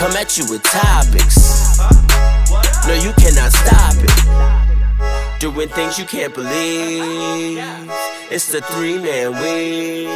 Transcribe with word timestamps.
Come 0.00 0.12
at 0.12 0.38
you 0.38 0.46
with 0.50 0.62
topics. 0.62 1.78
No, 2.88 2.94
you 2.94 3.12
cannot 3.20 3.52
stop 3.52 3.94
it. 3.98 5.40
Doing 5.40 5.68
things 5.68 5.98
you 5.98 6.06
can't 6.06 6.34
believe. 6.34 7.58
It's 8.30 8.50
the 8.50 8.62
three 8.62 8.96
man 8.96 9.32
weave. 9.42 10.08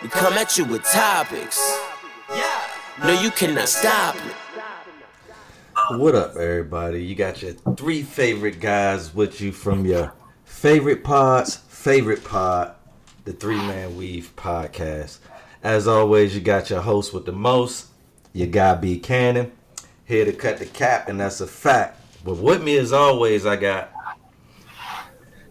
We 0.00 0.08
come 0.10 0.34
at 0.34 0.56
you 0.56 0.64
with 0.64 0.84
topics. 0.84 1.60
No, 3.02 3.20
you 3.20 3.32
cannot 3.32 3.68
stop 3.68 4.14
it. 4.14 4.36
What 5.98 6.14
up, 6.14 6.36
everybody? 6.36 7.02
You 7.02 7.16
got 7.16 7.42
your 7.42 7.54
three 7.76 8.04
favorite 8.04 8.60
guys 8.60 9.12
with 9.12 9.40
you 9.40 9.50
from 9.50 9.84
your 9.84 10.12
favorite 10.44 11.02
pods, 11.02 11.56
favorite 11.56 12.22
pod, 12.22 12.76
the 13.24 13.32
Three 13.32 13.56
Man 13.56 13.96
Weave 13.96 14.32
podcast. 14.36 15.18
As 15.64 15.88
always, 15.88 16.32
you 16.32 16.40
got 16.40 16.70
your 16.70 16.82
host 16.82 17.12
with 17.12 17.26
the 17.26 17.32
most, 17.32 17.86
your 18.32 18.48
guy 18.48 18.74
B 18.74 18.98
Cannon, 18.98 19.52
here 20.04 20.24
to 20.24 20.32
cut 20.32 20.58
the 20.58 20.66
cap, 20.66 21.08
and 21.08 21.20
that's 21.20 21.40
a 21.40 21.46
fact. 21.46 22.00
But 22.24 22.36
with 22.36 22.62
me, 22.62 22.76
as 22.78 22.92
always, 22.92 23.46
I 23.46 23.56
got. 23.56 23.90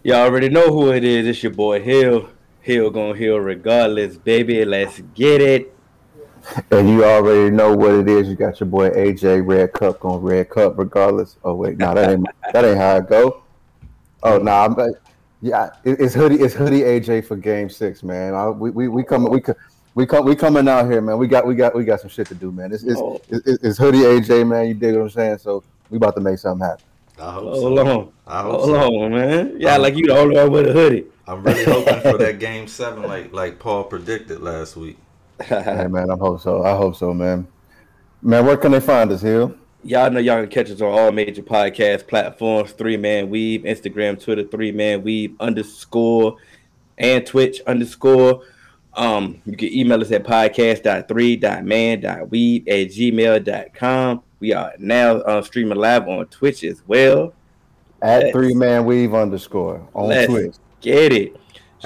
Y'all 0.02 0.16
already 0.16 0.48
know 0.48 0.72
who 0.72 0.90
it 0.90 1.04
is. 1.04 1.26
It's 1.26 1.42
your 1.42 1.52
boy 1.52 1.80
Hill. 1.80 2.28
Hill 2.60 2.90
gonna 2.90 3.16
heal 3.16 3.38
regardless, 3.38 4.16
baby. 4.16 4.64
Let's 4.64 5.00
get 5.14 5.40
it. 5.40 5.74
And 6.70 6.88
you 6.88 7.04
already 7.04 7.50
know 7.50 7.74
what 7.76 7.92
it 7.92 8.08
is. 8.08 8.28
You 8.28 8.34
got 8.34 8.58
your 8.58 8.68
boy 8.68 8.90
AJ 8.90 9.46
Red 9.46 9.72
Cup 9.72 10.00
going 10.00 10.22
Red 10.22 10.50
Cup 10.50 10.76
regardless. 10.76 11.36
Oh 11.44 11.54
wait, 11.54 11.78
no, 11.78 11.94
that 11.94 12.10
ain't 12.10 12.26
that 12.52 12.64
ain't 12.64 12.78
how 12.78 12.96
it 12.96 13.08
go. 13.08 13.42
Oh 14.22 14.38
no, 14.38 14.44
nah, 14.44 14.64
I'm 14.64 14.94
yeah, 15.40 15.70
it's 15.84 16.14
hoodie. 16.14 16.36
It's 16.36 16.54
hoodie 16.54 16.80
AJ 16.80 17.26
for 17.26 17.36
Game 17.36 17.68
Six, 17.68 18.04
man. 18.04 18.34
I, 18.34 18.48
we 18.48 18.70
we 18.70 18.88
we 18.88 19.02
come 19.02 19.24
we 19.24 19.40
we 19.94 20.06
come 20.06 20.24
we 20.24 20.34
coming 20.34 20.68
out 20.68 20.90
here, 20.90 21.00
man. 21.00 21.18
We 21.18 21.26
got 21.26 21.46
we 21.46 21.54
got 21.54 21.74
we 21.74 21.84
got 21.84 22.00
some 22.00 22.10
shit 22.10 22.26
to 22.28 22.34
do, 22.34 22.50
man. 22.50 22.72
It's 22.72 22.82
it's, 22.82 23.00
oh. 23.00 23.20
it's, 23.28 23.62
it's 23.62 23.78
hoodie 23.78 23.98
AJ, 23.98 24.46
man. 24.46 24.68
You 24.68 24.74
dig 24.74 24.94
what 24.94 25.02
I'm 25.02 25.10
saying? 25.10 25.38
So 25.38 25.62
we 25.90 25.96
about 25.96 26.14
to 26.14 26.20
make 26.20 26.38
something 26.38 26.66
happen. 26.66 26.84
I 27.18 27.32
hope 27.32 27.44
Hold 27.44 27.78
so. 27.78 27.88
on, 27.88 28.12
I 28.26 28.42
hope 28.42 28.60
Hold 28.60 28.66
so. 28.66 29.02
on, 29.02 29.10
man. 29.12 29.56
Yeah, 29.58 29.76
like 29.76 29.96
you 29.96 30.06
the 30.06 30.18
only 30.18 30.36
one 30.36 30.50
with 30.50 30.68
a 30.68 30.72
hoodie. 30.72 31.04
I'm 31.26 31.42
really 31.42 31.64
hoping 31.64 32.00
for 32.00 32.18
that 32.18 32.38
Game 32.40 32.66
Seven, 32.66 33.02
like 33.02 33.32
like 33.32 33.58
Paul 33.58 33.84
predicted 33.84 34.40
last 34.40 34.76
week. 34.76 34.98
hey 35.44 35.86
man, 35.88 36.10
I 36.10 36.16
hope 36.16 36.40
so. 36.40 36.64
I 36.64 36.76
hope 36.76 36.96
so, 36.96 37.12
man. 37.12 37.46
Man, 38.22 38.46
where 38.46 38.56
can 38.56 38.72
they 38.72 38.80
find 38.80 39.10
us, 39.10 39.20
Hill? 39.20 39.54
Y'all 39.84 40.10
know 40.10 40.20
y'all 40.20 40.40
can 40.40 40.48
catch 40.48 40.70
us 40.70 40.80
on 40.80 40.96
all 40.96 41.10
major 41.10 41.42
podcast 41.42 42.06
platforms, 42.06 42.72
Three 42.72 42.96
Man 42.96 43.28
Weave, 43.28 43.62
Instagram, 43.62 44.22
Twitter, 44.22 44.44
Three 44.44 44.72
Man 44.72 45.02
Weave 45.02 45.34
underscore, 45.40 46.36
and 46.96 47.26
Twitch 47.26 47.60
underscore. 47.66 48.42
Um, 48.94 49.40
you 49.46 49.56
can 49.56 49.72
email 49.72 50.00
us 50.00 50.12
at 50.12 50.24
podcast.3.man.weave 50.24 52.68
at 52.68 52.88
gmail.com. 52.88 54.22
We 54.40 54.52
are 54.52 54.72
now 54.78 55.16
uh, 55.18 55.42
streaming 55.42 55.78
live 55.78 56.08
on 56.08 56.26
Twitch 56.26 56.64
as 56.64 56.82
well. 56.86 57.32
At 58.02 58.24
let's, 58.24 58.32
Three 58.32 58.54
Man 58.54 58.84
Weave 58.84 59.14
underscore 59.14 59.88
on 59.94 60.26
Twitch. 60.26 60.56
Get 60.80 61.12
it. 61.12 61.36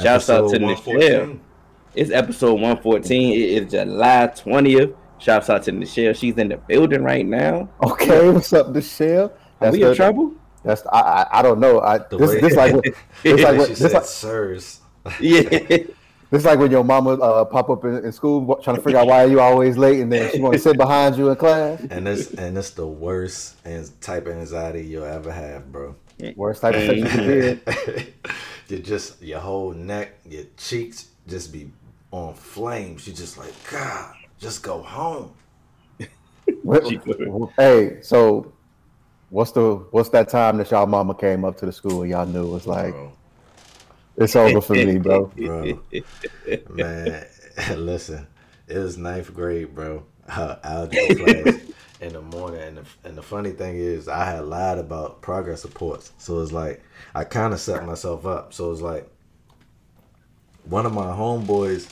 Shouts 0.00 0.30
out 0.30 0.50
to 0.50 0.58
Michelle. 0.58 1.38
It's 1.94 2.10
episode 2.10 2.54
114. 2.54 3.32
It 3.32 3.36
is 3.36 3.70
July 3.70 4.30
20th. 4.34 4.96
Shouts 5.18 5.48
out 5.48 5.62
to 5.64 5.72
Michelle. 5.72 6.12
She's 6.12 6.36
in 6.36 6.48
the 6.48 6.56
building 6.56 7.02
right 7.02 7.24
now. 7.24 7.68
Okay, 7.82 8.30
what's 8.30 8.52
up, 8.52 8.68
Michelle? 8.68 9.32
That's 9.60 9.74
Are 9.74 9.78
we 9.78 9.84
in 9.84 9.94
trouble? 9.94 10.34
That's 10.62 10.82
I, 10.92 11.00
I, 11.00 11.38
I 11.38 11.42
don't 11.42 11.60
know. 11.60 11.80
I 11.80 11.98
the 11.98 12.18
this, 12.18 12.30
way, 12.30 12.40
this 12.40 12.54
like 12.54 12.74
this 13.22 13.42
like 13.42 13.58
what, 13.58 13.68
this 13.68 13.92
like 13.92 14.04
sirs. 14.04 14.80
Yeah. 15.20 15.78
This 16.30 16.44
like 16.44 16.58
when 16.58 16.70
your 16.70 16.82
mama 16.82 17.10
uh, 17.14 17.44
pop 17.44 17.70
up 17.70 17.84
in, 17.84 18.04
in, 18.04 18.12
school 18.12 18.56
trying 18.56 18.76
to 18.76 18.82
figure 18.82 18.98
out 18.98 19.06
why 19.06 19.24
you 19.24 19.40
always 19.40 19.78
late, 19.78 20.00
and 20.00 20.10
then 20.10 20.30
she 20.32 20.40
want 20.40 20.54
to 20.54 20.58
sit 20.58 20.76
behind 20.76 21.16
you 21.16 21.30
in 21.30 21.36
class. 21.36 21.80
And 21.88 22.08
it's 22.08 22.32
and 22.34 22.58
it's 22.58 22.70
the 22.70 22.86
worst 22.86 23.56
type 24.00 24.26
of 24.26 24.36
anxiety 24.36 24.84
you'll 24.84 25.04
ever 25.04 25.30
have, 25.30 25.70
bro. 25.70 25.94
Worst 26.34 26.62
type 26.62 26.74
of 26.74 26.80
anxiety. 26.82 28.14
you 28.68 28.78
just 28.80 29.22
your 29.22 29.38
whole 29.38 29.72
neck, 29.72 30.18
your 30.28 30.44
cheeks 30.56 31.08
just 31.28 31.52
be 31.52 31.70
on 32.10 32.34
flames. 32.34 33.06
You 33.06 33.12
just 33.12 33.38
like 33.38 33.54
God. 33.70 34.14
Just 34.38 34.62
go 34.62 34.82
home. 34.82 35.32
hey, 37.56 37.98
so 38.02 38.52
what's 39.30 39.52
the 39.52 39.76
what's 39.90 40.08
that 40.10 40.28
time 40.28 40.56
that 40.56 40.70
y'all 40.70 40.86
mama 40.86 41.14
came 41.14 41.44
up 41.44 41.56
to 41.58 41.66
the 41.66 41.72
school 41.72 42.02
and 42.02 42.10
y'all 42.10 42.26
knew 42.26 42.46
it 42.46 42.50
was 42.50 42.66
like 42.66 42.92
bro. 42.92 43.12
It's 44.16 44.36
over 44.36 44.60
for 44.60 44.74
me, 44.74 44.98
bro. 44.98 45.26
bro. 45.36 45.80
Man, 46.70 47.26
listen, 47.76 48.26
it 48.68 48.78
was 48.78 48.96
ninth 48.96 49.34
grade, 49.34 49.74
bro. 49.74 50.04
Uh, 50.28 50.58
algebra 50.64 51.14
class 51.14 51.60
in 52.00 52.12
the 52.12 52.20
morning, 52.20 52.60
and 52.60 52.78
the, 52.78 52.84
and 53.04 53.16
the 53.16 53.22
funny 53.22 53.52
thing 53.52 53.76
is, 53.76 54.08
I 54.08 54.24
had 54.24 54.44
lied 54.46 54.78
about 54.78 55.22
progress 55.22 55.64
reports, 55.64 56.10
so 56.18 56.42
it's 56.42 56.50
like 56.50 56.82
I 57.14 57.22
kind 57.22 57.54
of 57.54 57.60
set 57.60 57.86
myself 57.86 58.26
up. 58.26 58.52
So 58.52 58.72
it's 58.72 58.80
like 58.80 59.08
one 60.64 60.84
of 60.84 60.92
my 60.92 61.04
homeboys 61.04 61.88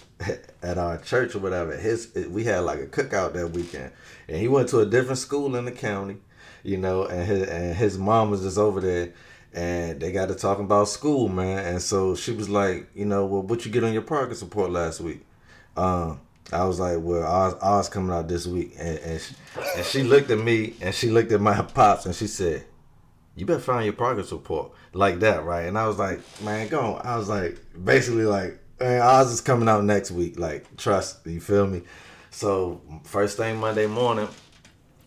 at 0.62 0.78
our 0.78 0.98
church 0.98 1.34
or 1.34 1.38
whatever, 1.38 1.76
his 1.76 2.12
we 2.28 2.44
had 2.44 2.60
like 2.60 2.80
a 2.80 2.86
cookout 2.86 3.34
that 3.34 3.50
weekend, 3.50 3.92
and 4.28 4.36
he 4.36 4.48
went 4.48 4.68
to 4.70 4.80
a 4.80 4.86
different 4.86 5.18
school 5.18 5.54
in 5.56 5.64
the 5.64 5.72
county, 5.72 6.16
you 6.62 6.76
know, 6.76 7.04
and 7.04 7.26
his 7.26 7.48
and 7.48 7.76
his 7.76 7.98
mom 7.98 8.30
was 8.30 8.42
just 8.42 8.58
over 8.58 8.80
there, 8.80 9.12
and 9.54 10.00
they 10.00 10.12
got 10.12 10.28
to 10.28 10.34
talking 10.34 10.64
about 10.64 10.88
school, 10.88 11.28
man, 11.28 11.64
and 11.66 11.82
so 11.82 12.14
she 12.14 12.32
was 12.32 12.48
like, 12.48 12.88
you 12.94 13.04
know, 13.04 13.24
well, 13.26 13.42
what 13.42 13.64
you 13.64 13.70
get 13.70 13.84
on 13.84 13.92
your 13.92 14.02
progress 14.02 14.42
report 14.42 14.70
last 14.70 15.00
week? 15.00 15.24
Um, 15.76 16.20
I 16.52 16.64
was 16.64 16.78
like, 16.78 16.98
well, 17.00 17.22
Oz, 17.24 17.54
Oz 17.62 17.88
coming 17.88 18.14
out 18.14 18.28
this 18.28 18.46
week, 18.46 18.74
and 18.78 18.98
and 18.98 19.20
she, 19.20 19.34
and 19.76 19.86
she 19.86 20.02
looked 20.02 20.30
at 20.30 20.38
me 20.38 20.74
and 20.80 20.94
she 20.94 21.10
looked 21.10 21.32
at 21.32 21.40
my 21.40 21.60
pops 21.74 22.06
and 22.06 22.14
she 22.14 22.26
said, 22.26 22.64
you 23.36 23.46
better 23.46 23.60
find 23.60 23.84
your 23.84 23.94
progress 23.94 24.30
report 24.30 24.72
like 24.92 25.20
that, 25.20 25.44
right? 25.44 25.62
And 25.62 25.78
I 25.78 25.86
was 25.86 25.98
like, 25.98 26.20
man, 26.42 26.68
go 26.68 26.80
on. 26.80 27.06
I 27.06 27.16
was 27.16 27.28
like, 27.28 27.58
basically 27.84 28.26
like 28.26 28.60
Man, 28.80 29.00
Oz 29.00 29.32
is 29.32 29.40
coming 29.40 29.68
out 29.68 29.84
next 29.84 30.10
week. 30.10 30.38
Like, 30.38 30.76
trust, 30.76 31.26
you 31.26 31.40
feel 31.40 31.66
me? 31.66 31.82
So 32.30 32.82
first 33.04 33.36
thing 33.36 33.58
Monday 33.58 33.86
morning, 33.86 34.28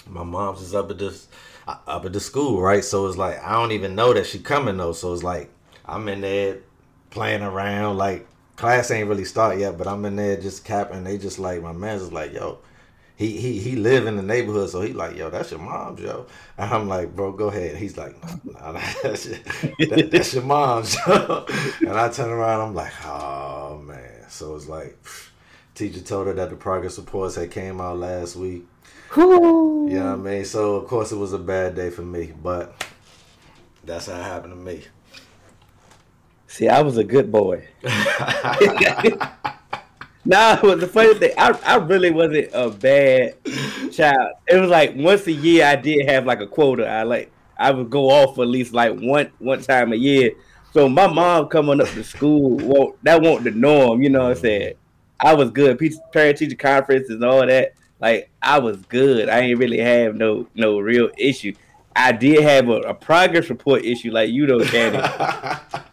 my 0.08 0.24
mom's 0.24 0.62
is 0.62 0.74
up 0.74 0.90
at 0.90 0.98
this 0.98 1.28
up 1.68 2.06
at 2.06 2.14
the 2.14 2.20
school, 2.20 2.62
right? 2.62 2.84
So 2.84 3.08
it's 3.08 3.18
like 3.18 3.44
I 3.44 3.54
don't 3.54 3.72
even 3.72 3.96
know 3.96 4.14
that 4.14 4.26
she 4.26 4.40
coming 4.40 4.78
though. 4.78 4.94
So 4.94 5.14
it's 5.14 5.24
like 5.24 5.50
I'm 5.86 6.08
in 6.08 6.22
there 6.22 6.60
playing 7.10 7.44
around, 7.44 7.98
like 7.98 8.28
class 8.56 8.92
ain't 8.92 9.10
really 9.10 9.26
start 9.26 9.58
yet, 9.60 9.78
but 9.78 9.88
I'm 9.88 10.06
in 10.06 10.16
there 10.16 10.38
just 10.38 10.66
capping. 10.66 11.04
They 11.04 11.18
just 11.18 11.40
like 11.40 11.62
my 11.62 11.74
man's 11.74 12.02
is 12.04 12.14
like, 12.14 12.34
yo, 12.34 12.60
he 13.16 13.38
he 13.40 13.60
he 13.60 13.76
live 13.76 14.08
in 14.08 14.16
the 14.16 14.24
neighborhood, 14.24 14.70
so 14.70 14.82
he 14.82 14.94
like, 14.94 15.16
yo, 15.16 15.30
that's 15.30 15.52
your 15.52 15.60
mom's, 15.60 16.02
yo. 16.02 16.28
And 16.58 16.72
I'm 16.74 16.88
like, 16.88 17.16
bro, 17.16 17.32
go 17.32 17.48
ahead. 17.48 17.78
He's 17.78 17.98
like, 17.98 18.16
nah, 18.46 18.74
that's, 19.04 19.26
your, 19.28 19.38
that, 19.90 20.10
that's 20.12 20.34
your 20.34 20.44
mom's, 20.44 20.96
yo. 21.08 21.46
And 21.82 21.92
I 21.98 22.10
turn 22.10 22.30
around, 22.30 22.62
I'm 22.70 22.76
like, 22.76 22.94
oh 23.06 23.82
man. 23.86 24.26
So 24.30 24.56
it's 24.56 24.68
like, 24.68 24.98
teacher 25.76 26.02
told 26.02 26.28
her 26.28 26.34
that 26.34 26.50
the 26.50 26.56
progress 26.56 26.98
reports 26.98 27.36
had 27.36 27.52
came 27.52 27.80
out 27.82 27.98
last 27.98 28.36
week. 28.36 28.66
You 29.90 30.00
know 30.00 30.18
what 30.18 30.28
I 30.30 30.32
mean? 30.32 30.46
So 30.46 30.76
of 30.76 30.88
course 30.88 31.12
it 31.12 31.18
was 31.18 31.34
a 31.34 31.40
bad 31.40 31.76
day 31.76 31.90
for 31.90 32.02
me, 32.04 32.34
but 32.44 32.84
that's 33.84 34.08
how 34.08 34.20
it 34.20 34.24
happened 34.24 34.54
to 34.54 34.60
me. 34.60 34.84
See, 36.48 36.68
I 36.68 36.82
was 36.82 36.98
a 36.98 37.04
good 37.04 37.32
boy. 37.32 37.68
nah, 40.26 40.60
but 40.62 40.80
the 40.80 40.90
funny 40.92 41.14
thing, 41.16 41.34
I, 41.38 41.58
I 41.66 41.76
really 41.76 42.10
wasn't 42.10 42.50
a 42.54 42.70
bad 42.70 43.36
child. 43.92 44.32
It 44.48 44.60
was 44.60 44.70
like 44.70 44.94
once 44.96 45.28
a 45.28 45.32
year 45.32 45.66
I 45.66 45.76
did 45.76 46.10
have 46.10 46.26
like 46.26 46.42
a 46.42 46.48
quota. 46.48 46.88
I 46.88 47.04
like 47.04 47.32
I 47.58 47.72
would 47.72 47.90
go 47.90 48.10
off 48.10 48.38
at 48.40 48.48
least 48.48 48.74
like 48.74 48.98
one 49.00 49.32
one 49.40 49.62
time 49.62 49.94
a 49.94 49.96
year. 49.96 50.32
So 50.74 50.88
my 50.90 51.08
mom 51.08 51.48
coming 51.48 51.82
up 51.82 51.88
to 51.90 52.04
school, 52.04 52.58
well, 52.58 52.96
that 53.04 53.22
won't 53.22 53.44
the 53.44 53.52
norm, 53.52 54.02
you 54.02 54.10
know 54.10 54.24
what 54.24 54.32
I'm 54.32 54.38
saying? 54.38 54.74
I 55.20 55.34
was 55.34 55.50
good. 55.50 55.80
Parent 56.14 56.38
teacher 56.38 56.56
conferences 56.56 57.10
and 57.12 57.24
all 57.24 57.46
that. 57.46 57.74
Like 58.00 58.30
I 58.42 58.60
was 58.60 58.78
good. 58.84 59.30
I 59.30 59.40
ain't 59.40 59.60
really 59.60 59.80
have 59.80 60.16
no 60.16 60.48
no 60.56 60.80
real 60.80 61.10
issue. 61.18 61.54
I 61.96 62.12
did 62.12 62.44
have 62.44 62.70
a, 62.70 62.82
a 62.82 62.94
progress 62.94 63.50
report 63.50 63.84
issue 63.84 64.12
like 64.12 64.30
you 64.30 64.48
know, 64.48 64.60
Candy. 64.60 65.00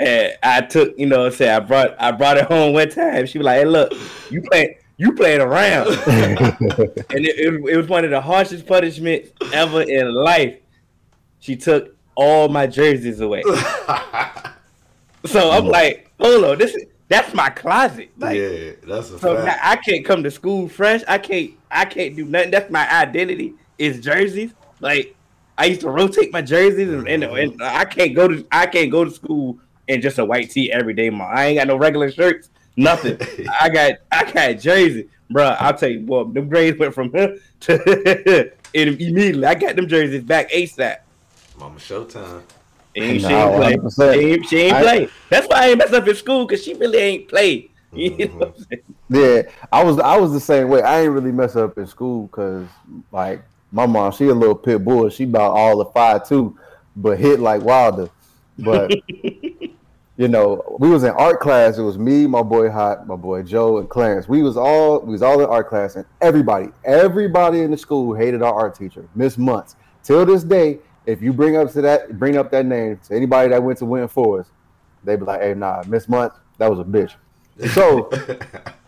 And 0.00 0.32
I 0.44 0.60
took, 0.60 0.96
you 0.96 1.06
know, 1.06 1.28
say 1.28 1.50
I 1.50 1.58
brought 1.58 2.00
I 2.00 2.12
brought 2.12 2.36
it 2.36 2.44
home 2.44 2.72
one 2.72 2.88
time. 2.88 3.26
She 3.26 3.38
was 3.38 3.46
like, 3.46 3.58
"Hey, 3.58 3.64
look, 3.64 3.92
you 4.30 4.42
play 4.42 4.78
You 4.96 5.12
playing 5.12 5.40
around, 5.40 5.88
and 6.06 7.24
it, 7.24 7.38
it, 7.38 7.54
it 7.54 7.76
was 7.76 7.86
one 7.86 8.04
of 8.04 8.10
the 8.10 8.20
harshest 8.20 8.66
punishments 8.66 9.30
ever 9.52 9.82
in 9.82 10.12
life. 10.12 10.56
She 11.38 11.54
took 11.54 11.96
all 12.16 12.48
my 12.48 12.66
jerseys 12.66 13.20
away. 13.20 13.42
so 15.24 15.52
I'm 15.52 15.66
like, 15.66 16.10
hold 16.18 16.44
on, 16.44 16.58
this 16.58 16.74
is 16.74 16.84
that's 17.08 17.32
my 17.34 17.48
closet. 17.48 18.10
Like, 18.18 18.36
yeah, 18.36 18.72
that's 18.86 19.10
a 19.10 19.18
so 19.18 19.42
fact. 19.42 19.60
I 19.64 19.76
can't 19.76 20.04
come 20.04 20.22
to 20.22 20.30
school 20.30 20.68
fresh. 20.68 21.02
I 21.08 21.18
can't. 21.18 21.52
I 21.70 21.84
can't 21.84 22.14
do 22.14 22.24
nothing. 22.24 22.50
That's 22.50 22.70
my 22.70 22.88
identity. 22.90 23.54
Is 23.78 24.00
jerseys. 24.00 24.52
Like 24.80 25.16
I 25.56 25.66
used 25.66 25.80
to 25.80 25.90
rotate 25.90 26.32
my 26.32 26.42
jerseys, 26.42 26.88
and, 26.88 27.08
and, 27.08 27.24
and 27.24 27.52
mm-hmm. 27.52 27.62
I 27.62 27.84
can't 27.84 28.14
go 28.14 28.28
to. 28.28 28.46
I 28.52 28.66
can't 28.66 28.90
go 28.90 29.04
to 29.04 29.10
school 29.10 29.58
in 29.88 30.00
just 30.02 30.18
a 30.18 30.24
white 30.24 30.50
tee 30.50 30.70
every 30.70 30.94
day. 30.94 31.10
Ma, 31.10 31.24
I 31.24 31.46
ain't 31.46 31.58
got 31.58 31.66
no 31.66 31.76
regular 31.76 32.10
shirts. 32.10 32.50
Nothing. 32.76 33.18
I 33.60 33.68
got. 33.70 33.92
I 34.12 34.30
got 34.30 34.58
jersey, 34.60 35.08
bro. 35.30 35.56
I'll 35.58 35.74
tell 35.74 35.90
you, 35.90 36.00
boy. 36.00 36.24
Them 36.24 36.48
grades 36.48 36.78
went 36.78 36.94
from 36.94 37.10
here 37.12 37.38
to 37.60 38.52
and 38.74 39.00
immediately. 39.00 39.46
I 39.46 39.54
got 39.54 39.76
them 39.76 39.88
jerseys 39.88 40.22
back 40.22 40.50
ASAP. 40.50 40.98
Mama 41.58 41.78
Showtime. 41.78 42.42
And 43.02 43.20
she 43.20 43.26
ain't 43.26 43.56
play. 43.56 43.78
She 43.90 44.02
ain't, 44.02 44.46
she 44.46 44.56
ain't 44.58 44.74
I- 44.74 44.82
play. 44.82 45.08
That's 45.30 45.46
why 45.48 45.56
I 45.64 45.66
ain't 45.68 45.78
mess 45.78 45.92
up 45.92 46.06
in 46.06 46.14
school 46.14 46.46
because 46.46 46.64
she 46.64 46.74
really 46.74 46.98
ain't 46.98 47.28
play. 47.28 47.70
You 47.92 48.10
know 48.10 48.26
what 48.34 48.48
I'm? 48.48 48.78
Mm-hmm. 48.78 49.16
Yeah, 49.16 49.42
I 49.72 49.82
was 49.82 49.98
I 49.98 50.18
was 50.18 50.32
the 50.32 50.40
same 50.40 50.68
way. 50.68 50.82
I 50.82 51.00
ain't 51.00 51.12
really 51.12 51.32
mess 51.32 51.56
up 51.56 51.78
in 51.78 51.86
school 51.86 52.26
because 52.26 52.68
like 53.12 53.42
my 53.72 53.86
mom, 53.86 54.12
she 54.12 54.28
a 54.28 54.34
little 54.34 54.54
pit 54.54 54.84
bull. 54.84 55.08
She 55.08 55.24
about 55.24 55.52
all 55.52 55.78
the 55.78 55.86
five 55.86 56.28
two, 56.28 56.58
but 56.96 57.18
hit 57.18 57.40
like 57.40 57.62
Wilder. 57.62 58.10
But 58.58 58.92
you 60.18 60.28
know, 60.28 60.76
we 60.78 60.90
was 60.90 61.04
in 61.04 61.10
art 61.12 61.40
class. 61.40 61.78
It 61.78 61.82
was 61.82 61.96
me, 61.96 62.26
my 62.26 62.42
boy 62.42 62.68
Hot, 62.70 63.06
my 63.06 63.16
boy 63.16 63.42
Joe, 63.42 63.78
and 63.78 63.88
Clarence. 63.88 64.28
We 64.28 64.42
was 64.42 64.58
all 64.58 65.00
we 65.00 65.12
was 65.12 65.22
all 65.22 65.40
in 65.40 65.46
art 65.46 65.68
class, 65.68 65.96
and 65.96 66.04
everybody, 66.20 66.68
everybody 66.84 67.62
in 67.62 67.70
the 67.70 67.78
school 67.78 68.14
hated 68.14 68.42
our 68.42 68.52
art 68.52 68.74
teacher, 68.74 69.08
Miss 69.14 69.38
Months. 69.38 69.76
Till 70.02 70.26
this 70.26 70.44
day, 70.44 70.78
if 71.08 71.22
you 71.22 71.32
bring 71.32 71.56
up 71.56 71.72
to 71.72 71.80
that, 71.82 72.18
bring 72.18 72.36
up 72.36 72.50
that 72.50 72.66
name 72.66 73.00
to 73.08 73.16
anybody 73.16 73.48
that 73.50 73.62
went 73.62 73.78
to 73.78 73.86
Win 73.86 74.06
Forest, 74.08 74.50
they'd 75.04 75.16
be 75.16 75.24
like, 75.24 75.40
"Hey, 75.40 75.54
nah, 75.54 75.82
Miss 75.86 76.08
Months, 76.08 76.36
that 76.58 76.70
was 76.70 76.78
a 76.78 76.84
bitch." 76.84 77.14
So. 77.74 78.10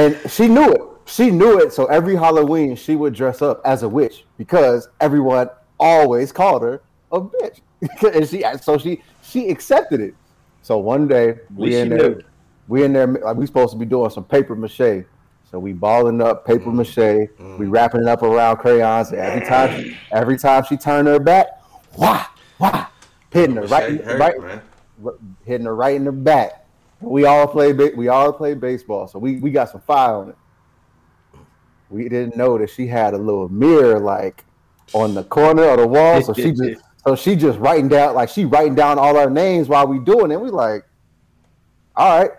And 0.00 0.18
she 0.30 0.48
knew 0.48 0.72
it. 0.72 0.80
She 1.04 1.30
knew 1.30 1.58
it. 1.58 1.72
So 1.72 1.86
every 1.86 2.16
Halloween, 2.16 2.74
she 2.74 2.96
would 2.96 3.14
dress 3.14 3.42
up 3.42 3.60
as 3.66 3.82
a 3.82 3.88
witch 3.88 4.24
because 4.38 4.88
everyone 5.00 5.50
always 5.78 6.32
called 6.32 6.62
her 6.62 6.80
a 7.12 7.20
bitch. 7.20 7.60
and 8.14 8.26
she, 8.26 8.44
so 8.62 8.78
she, 8.78 9.02
she 9.22 9.50
accepted 9.50 10.00
it. 10.00 10.14
So 10.62 10.78
one 10.78 11.06
day 11.06 11.38
we 11.54 11.76
in 11.76 11.90
there, 11.90 12.10
knew. 12.10 12.22
we 12.68 12.84
in 12.84 12.92
there. 12.92 13.06
Like 13.06 13.36
we 13.36 13.46
supposed 13.46 13.72
to 13.72 13.78
be 13.78 13.84
doing 13.84 14.10
some 14.10 14.24
paper 14.24 14.54
mache. 14.54 15.04
So 15.50 15.58
we 15.58 15.72
balling 15.72 16.22
up 16.22 16.46
paper 16.46 16.66
mm-hmm. 16.66 16.76
mache. 16.76 16.96
We 16.96 17.26
mm-hmm. 17.26 17.70
wrapping 17.70 18.02
it 18.02 18.06
up 18.06 18.22
around 18.22 18.58
crayons. 18.58 19.12
Every 19.12 19.46
time, 19.46 19.82
she, 19.82 19.96
every 20.12 20.38
time 20.38 20.64
she 20.64 20.76
turned 20.76 21.08
her 21.08 21.18
back, 21.18 21.48
wah, 21.96 22.24
wah, 22.60 22.86
hitting 23.32 23.56
her 23.56 23.62
right, 23.62 24.00
hurt, 24.00 24.20
right, 24.20 24.40
man. 24.40 24.62
hitting 25.44 25.66
her 25.66 25.74
right 25.74 25.96
in 25.96 26.04
the 26.04 26.12
back. 26.12 26.66
We 27.00 27.24
all 27.24 27.48
play 27.48 27.72
we 27.72 28.08
all 28.08 28.32
play 28.32 28.54
baseball, 28.54 29.08
so 29.08 29.18
we, 29.18 29.36
we 29.36 29.50
got 29.50 29.70
some 29.70 29.80
fire 29.80 30.14
on 30.14 30.28
it. 30.28 30.36
We 31.88 32.08
didn't 32.08 32.36
know 32.36 32.56
that 32.58 32.70
she 32.70 32.86
had 32.86 33.14
a 33.14 33.18
little 33.18 33.48
mirror 33.48 33.98
like 33.98 34.44
on 34.92 35.14
the 35.14 35.24
corner 35.24 35.64
of 35.64 35.78
the 35.78 35.86
wall, 35.86 36.22
so 36.22 36.32
she 36.32 36.52
just 36.52 36.82
so 37.04 37.16
she 37.16 37.34
just 37.34 37.58
writing 37.58 37.88
down 37.88 38.14
like 38.14 38.28
she 38.28 38.44
writing 38.44 38.76
down 38.76 38.98
all 38.98 39.16
our 39.16 39.30
names 39.30 39.66
while 39.66 39.88
we 39.88 39.98
doing 39.98 40.30
it. 40.30 40.40
We 40.40 40.50
like, 40.50 40.84
all 41.96 42.20
right. 42.20 42.30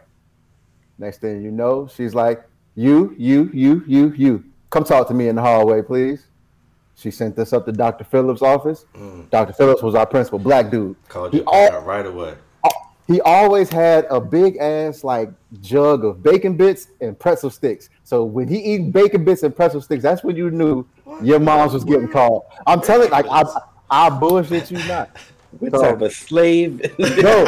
Next 0.98 1.19
thing 1.19 1.42
you 1.42 1.52
know, 1.52 1.90
she's 1.94 2.14
like, 2.14 2.44
you, 2.75 3.15
you, 3.18 3.50
you, 3.53 3.83
you, 3.88 4.13
you, 4.13 4.44
come 4.69 4.83
talk 4.83 5.07
to 5.09 5.13
me 5.13 5.27
in 5.27 5.35
the 5.35 5.41
hallway, 5.41 5.81
please. 5.81 6.25
She 6.95 7.09
sent 7.12 7.35
this 7.35 7.51
up 7.53 7.65
to 7.65 7.71
Dr. 7.71 8.03
Phillips' 8.03 8.41
office. 8.41 8.85
Mm. 8.95 9.29
Dr. 9.29 9.53
Phillips 9.53 9.81
was 9.81 9.95
our 9.95 10.06
principal, 10.06 10.39
black 10.39 10.69
dude. 10.69 10.95
Called 11.09 11.31
He 11.33 11.39
you 11.39 11.44
all- 11.47 11.81
right 11.81 12.06
away. 12.06 12.35
he 13.07 13.19
always 13.21 13.69
had 13.69 14.06
a 14.09 14.21
big 14.21 14.57
ass 14.57 15.03
like 15.03 15.29
jug 15.62 16.06
of 16.06 16.21
bacon 16.23 16.56
bits 16.56 16.88
and 17.01 17.18
pretzel 17.18 17.50
sticks. 17.50 17.89
So 18.03 18.23
when 18.23 18.47
he 18.47 18.57
eat 18.59 18.91
bacon 18.94 19.25
bits 19.25 19.44
and 19.44 19.53
pretzel 19.56 19.81
sticks, 19.81 20.03
that's 20.03 20.23
when 20.23 20.35
you 20.35 20.51
knew 20.51 20.85
your 21.23 21.39
mom's 21.39 21.73
was 21.73 21.83
getting 21.83 22.07
called. 22.07 22.44
I'm 22.68 22.81
telling 22.81 23.09
like 23.09 23.25
I 23.29 23.44
I 23.89 24.09
bullshit 24.09 24.69
you 24.71 24.77
not. 24.88 25.09
What 25.59 25.71
So- 25.74 25.81
type 25.81 26.01
of 26.01 26.13
slave? 26.13 26.81
No. 27.00 27.45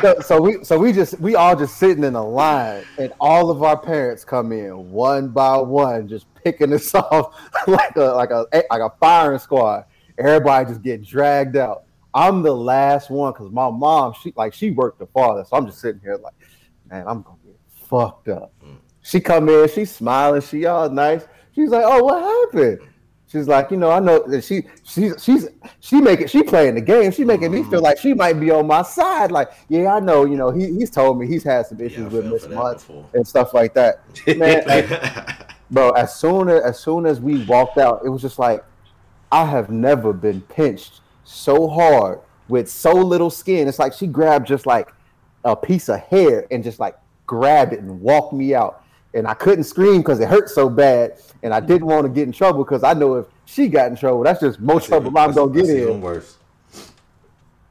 so, 0.00 0.20
so 0.20 0.40
we 0.40 0.64
so 0.64 0.78
we 0.78 0.92
just 0.92 1.18
we 1.20 1.34
all 1.34 1.56
just 1.56 1.76
sitting 1.76 2.04
in 2.04 2.14
a 2.14 2.24
line 2.24 2.84
and 2.98 3.12
all 3.20 3.50
of 3.50 3.62
our 3.62 3.76
parents 3.76 4.24
come 4.24 4.52
in 4.52 4.90
one 4.90 5.28
by 5.28 5.56
one 5.58 6.08
just 6.08 6.26
picking 6.42 6.72
us 6.72 6.94
off 6.94 7.34
like 7.66 7.96
a 7.96 8.00
like 8.04 8.30
a 8.30 8.46
eh, 8.52 8.62
like 8.70 8.80
a 8.80 8.92
firing 9.00 9.38
squad. 9.38 9.84
Everybody 10.18 10.66
just 10.70 10.82
get 10.82 11.02
dragged 11.02 11.56
out. 11.56 11.84
I'm 12.14 12.42
the 12.42 12.54
last 12.54 13.10
one 13.10 13.32
because 13.32 13.50
my 13.50 13.70
mom 13.70 14.14
she 14.22 14.32
like 14.36 14.54
she 14.54 14.70
worked 14.70 14.98
the 14.98 15.06
farthest. 15.06 15.50
So 15.50 15.56
I'm 15.56 15.66
just 15.66 15.80
sitting 15.80 16.00
here 16.00 16.16
like, 16.16 16.34
man, 16.88 17.04
I'm 17.06 17.22
gonna 17.22 17.36
get 17.44 17.56
fucked 17.88 18.28
up. 18.28 18.52
Mm. 18.64 18.76
She 19.02 19.20
come 19.20 19.48
in, 19.48 19.68
she's 19.68 19.94
smiling, 19.94 20.40
she 20.40 20.64
all 20.66 20.88
nice. 20.88 21.26
She's 21.54 21.70
like, 21.70 21.84
oh, 21.86 22.02
what 22.02 22.22
happened? 22.54 22.80
She's 23.28 23.48
like, 23.48 23.72
you 23.72 23.76
know, 23.76 23.90
I 23.90 23.98
know 23.98 24.22
that 24.28 24.44
she 24.44 24.62
she's 24.84 25.22
she's 25.22 25.48
she 25.80 26.00
making 26.00 26.28
she 26.28 26.44
playing 26.44 26.76
the 26.76 26.80
game. 26.80 27.10
She 27.10 27.24
making 27.24 27.50
me 27.50 27.62
feel 27.62 27.72
mm-hmm. 27.72 27.84
like 27.84 27.98
she 27.98 28.14
might 28.14 28.38
be 28.38 28.52
on 28.52 28.66
my 28.68 28.82
side. 28.82 29.32
Like, 29.32 29.50
yeah, 29.68 29.94
I 29.94 30.00
know, 30.00 30.24
you 30.24 30.36
know, 30.36 30.50
he, 30.50 30.66
he's 30.66 30.90
told 30.90 31.18
me 31.18 31.26
he's 31.26 31.42
had 31.42 31.66
some 31.66 31.80
issues 31.80 32.12
I 32.12 32.16
with 32.16 32.26
Miss 32.26 32.44
that 32.44 32.84
and 33.14 33.26
stuff 33.26 33.52
like 33.52 33.74
that. 33.74 34.02
Man, 34.36 34.62
like, 34.66 35.56
bro, 35.72 35.90
as 35.90 36.14
soon 36.14 36.48
as 36.48 36.62
as 36.62 36.78
soon 36.78 37.04
as 37.04 37.20
we 37.20 37.44
walked 37.46 37.78
out, 37.78 38.02
it 38.04 38.08
was 38.08 38.22
just 38.22 38.38
like 38.38 38.64
I 39.32 39.44
have 39.44 39.70
never 39.70 40.12
been 40.12 40.40
pinched 40.42 41.00
so 41.24 41.66
hard 41.66 42.20
with 42.48 42.70
so 42.70 42.92
little 42.92 43.30
skin. 43.30 43.66
It's 43.66 43.80
like 43.80 43.92
she 43.92 44.06
grabbed 44.06 44.46
just 44.46 44.66
like 44.66 44.92
a 45.44 45.56
piece 45.56 45.88
of 45.88 46.00
hair 46.00 46.46
and 46.50 46.62
just 46.62 46.78
like 46.78 46.96
grabbed 47.26 47.72
it 47.72 47.80
and 47.80 48.00
walked 48.00 48.32
me 48.32 48.54
out. 48.54 48.84
And 49.16 49.26
I 49.26 49.32
couldn't 49.32 49.64
scream 49.64 50.02
because 50.02 50.20
it 50.20 50.28
hurt 50.28 50.50
so 50.50 50.68
bad. 50.68 51.18
And 51.42 51.54
I 51.54 51.60
didn't 51.60 51.86
want 51.86 52.02
to 52.04 52.10
get 52.10 52.24
in 52.24 52.32
trouble 52.32 52.62
because 52.64 52.84
I 52.84 52.92
know 52.92 53.14
if 53.14 53.26
she 53.46 53.66
got 53.66 53.88
in 53.90 53.96
trouble, 53.96 54.22
that's 54.22 54.40
just 54.40 54.60
more 54.60 54.78
trouble 54.78 55.06
I'm 55.18 55.32
gonna 55.32 55.52
get 55.52 55.66
That's 55.66 55.78
in. 55.78 56.00
worse. 56.02 56.36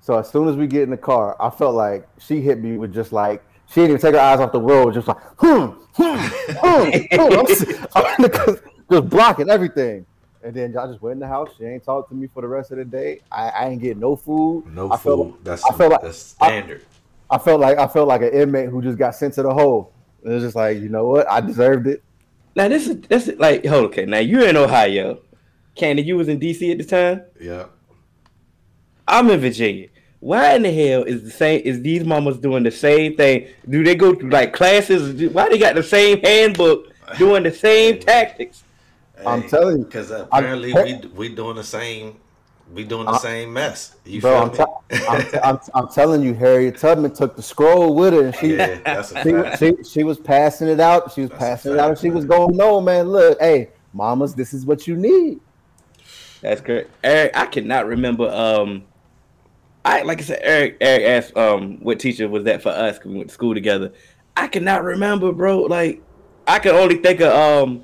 So 0.01 0.17
as 0.17 0.29
soon 0.29 0.47
as 0.47 0.55
we 0.55 0.65
get 0.65 0.81
in 0.83 0.89
the 0.89 0.97
car, 0.97 1.35
I 1.39 1.51
felt 1.51 1.75
like 1.75 2.07
she 2.17 2.41
hit 2.41 2.59
me 2.59 2.77
with 2.77 2.93
just 2.93 3.11
like 3.11 3.43
she 3.67 3.81
didn't 3.81 3.91
even 3.91 4.01
take 4.01 4.15
her 4.15 4.19
eyes 4.19 4.39
off 4.39 4.51
the 4.51 4.61
road, 4.61 4.95
just 4.95 5.07
like 5.07 5.17
hmm, 5.37 5.65
hmm, 5.93 6.15
hmm, 6.17 6.89
hmm. 7.11 7.85
I'm, 7.93 8.13
I'm 8.19 8.57
just, 8.89 9.09
blocking 9.09 9.49
everything. 9.49 10.05
And 10.43 10.53
then 10.53 10.75
I 10.77 10.87
just 10.87 11.01
went 11.01 11.13
in 11.13 11.19
the 11.19 11.27
house. 11.27 11.49
She 11.57 11.63
ain't 11.65 11.83
talked 11.83 12.09
to 12.09 12.15
me 12.15 12.27
for 12.27 12.41
the 12.41 12.47
rest 12.47 12.71
of 12.71 12.77
the 12.77 12.85
day. 12.85 13.21
I, 13.31 13.49
I 13.49 13.69
ain't 13.69 13.81
getting 13.81 13.99
no 13.99 14.15
food. 14.15 14.65
No 14.67 14.91
I 14.91 14.97
food. 14.97 15.03
felt, 15.03 15.43
that's 15.43 15.63
I 15.65 15.75
felt 15.75 15.91
like 15.91 16.01
that's 16.01 16.35
I- 16.41 16.47
standard. 16.47 16.85
I 17.29 17.37
felt 17.39 17.59
like 17.59 17.77
I 17.79 17.87
felt 17.87 18.07
like 18.07 18.21
an 18.21 18.29
inmate 18.29 18.69
who 18.69 18.81
just 18.81 18.97
got 18.97 19.15
sent 19.15 19.33
to 19.35 19.43
the 19.43 19.53
hole. 19.53 19.91
It 20.25 20.29
was 20.29 20.43
just 20.43 20.55
like, 20.55 20.77
you 20.79 20.89
know 20.89 21.05
what? 21.07 21.29
I 21.29 21.39
deserved 21.39 21.87
it. 21.87 22.03
now 22.55 22.67
this 22.67 22.87
is 22.87 22.99
this 23.01 23.27
is 23.27 23.39
like 23.39 23.65
hold 23.65 23.85
okay. 23.85 24.05
Now 24.05 24.17
you're 24.19 24.47
in 24.47 24.57
Ohio. 24.57 25.19
Candy, 25.75 26.03
you 26.03 26.15
was 26.17 26.27
in 26.29 26.39
DC 26.39 26.71
at 26.71 26.77
the 26.79 26.83
time. 26.85 27.21
yeah. 27.39 27.65
I'm 29.07 29.29
in 29.29 29.39
Virginia. 29.39 29.89
Why 30.19 30.55
in 30.55 30.63
the 30.63 30.71
hell 30.71 31.03
is 31.03 31.21
the 31.23 31.29
same? 31.29 31.61
Is 31.63 31.81
these 31.81 32.03
mamas 32.03 32.39
doing 32.39 32.63
the 32.63 32.71
same 32.71 33.15
thing? 33.15 33.47
Do 33.69 33.83
they 33.83 33.93
go 33.93 34.15
through 34.15 34.31
like 34.31 34.51
classes? 34.53 35.31
Why 35.31 35.47
they 35.49 35.59
got 35.59 35.75
the 35.75 35.83
same 35.83 36.19
handbook, 36.21 36.87
doing 37.19 37.43
the 37.43 37.51
same 37.53 37.99
tactics? 38.11 38.63
I'm 39.23 39.47
telling 39.47 39.79
you. 39.79 39.85
because 39.85 40.09
apparently 40.11 40.73
we 40.73 40.95
we 41.13 41.29
doing 41.35 41.57
the 41.57 41.63
same. 41.63 42.17
We 42.73 42.83
doing 42.83 43.05
the 43.05 43.11
I- 43.13 43.17
same 43.19 43.53
mess. 43.53 43.95
You 44.05 44.21
Bro, 44.21 44.37
I'm, 44.43 44.51
feel 44.51 44.83
t- 44.89 44.97
me? 44.99 45.05
I'm, 45.07 45.21
t- 45.21 45.37
I'm, 45.43 45.59
I'm 45.73 45.87
telling 45.89 46.21
you, 46.21 46.33
Harriet 46.33 46.77
Tubman 46.77 47.13
took 47.13 47.35
the 47.35 47.41
scroll 47.41 47.95
with 47.95 48.13
her, 48.13 48.25
and 48.25 48.35
she 48.35 48.55
yeah, 48.55 48.79
that's 48.85 49.11
a 49.11 49.57
she, 49.57 49.73
she, 49.77 49.83
she 49.83 50.03
was 50.03 50.19
passing 50.19 50.67
it 50.67 50.79
out. 50.79 51.11
She 51.13 51.21
was 51.21 51.29
That's 51.31 51.41
a 51.41 51.45
passing 51.45 51.71
it 51.73 51.79
out, 51.79 51.89
and 51.89 51.97
fact, 51.97 52.01
she 52.01 52.09
was 52.09 52.25
going, 52.25 52.55
"No, 52.57 52.81
man, 52.81 53.07
look, 53.09 53.39
hey, 53.39 53.69
mamas, 53.93 54.33
this 54.35 54.53
is 54.53 54.65
what 54.65 54.87
you 54.87 54.95
need." 54.95 55.39
That's 56.41 56.61
correct. 56.61 56.91
Eric, 57.03 57.31
I 57.35 57.45
cannot 57.47 57.87
remember. 57.87 58.29
Um, 58.29 58.83
I 59.83 60.01
like 60.01 60.19
I 60.19 60.23
said, 60.23 60.39
Eric. 60.41 60.77
Eric 60.81 61.03
asked 61.03 61.37
um 61.37 61.77
what 61.81 61.99
teacher 61.99 62.27
was 62.27 62.43
that 62.45 62.61
for 62.63 62.69
us 62.69 62.97
because 62.97 63.11
we 63.11 63.17
went 63.17 63.29
to 63.29 63.33
school 63.33 63.53
together. 63.53 63.93
I 64.35 64.47
cannot 64.47 64.83
remember, 64.83 65.31
bro. 65.31 65.61
Like 65.61 66.01
I 66.47 66.59
can 66.59 66.75
only 66.75 66.97
think 66.97 67.21
of 67.21 67.31
um 67.33 67.83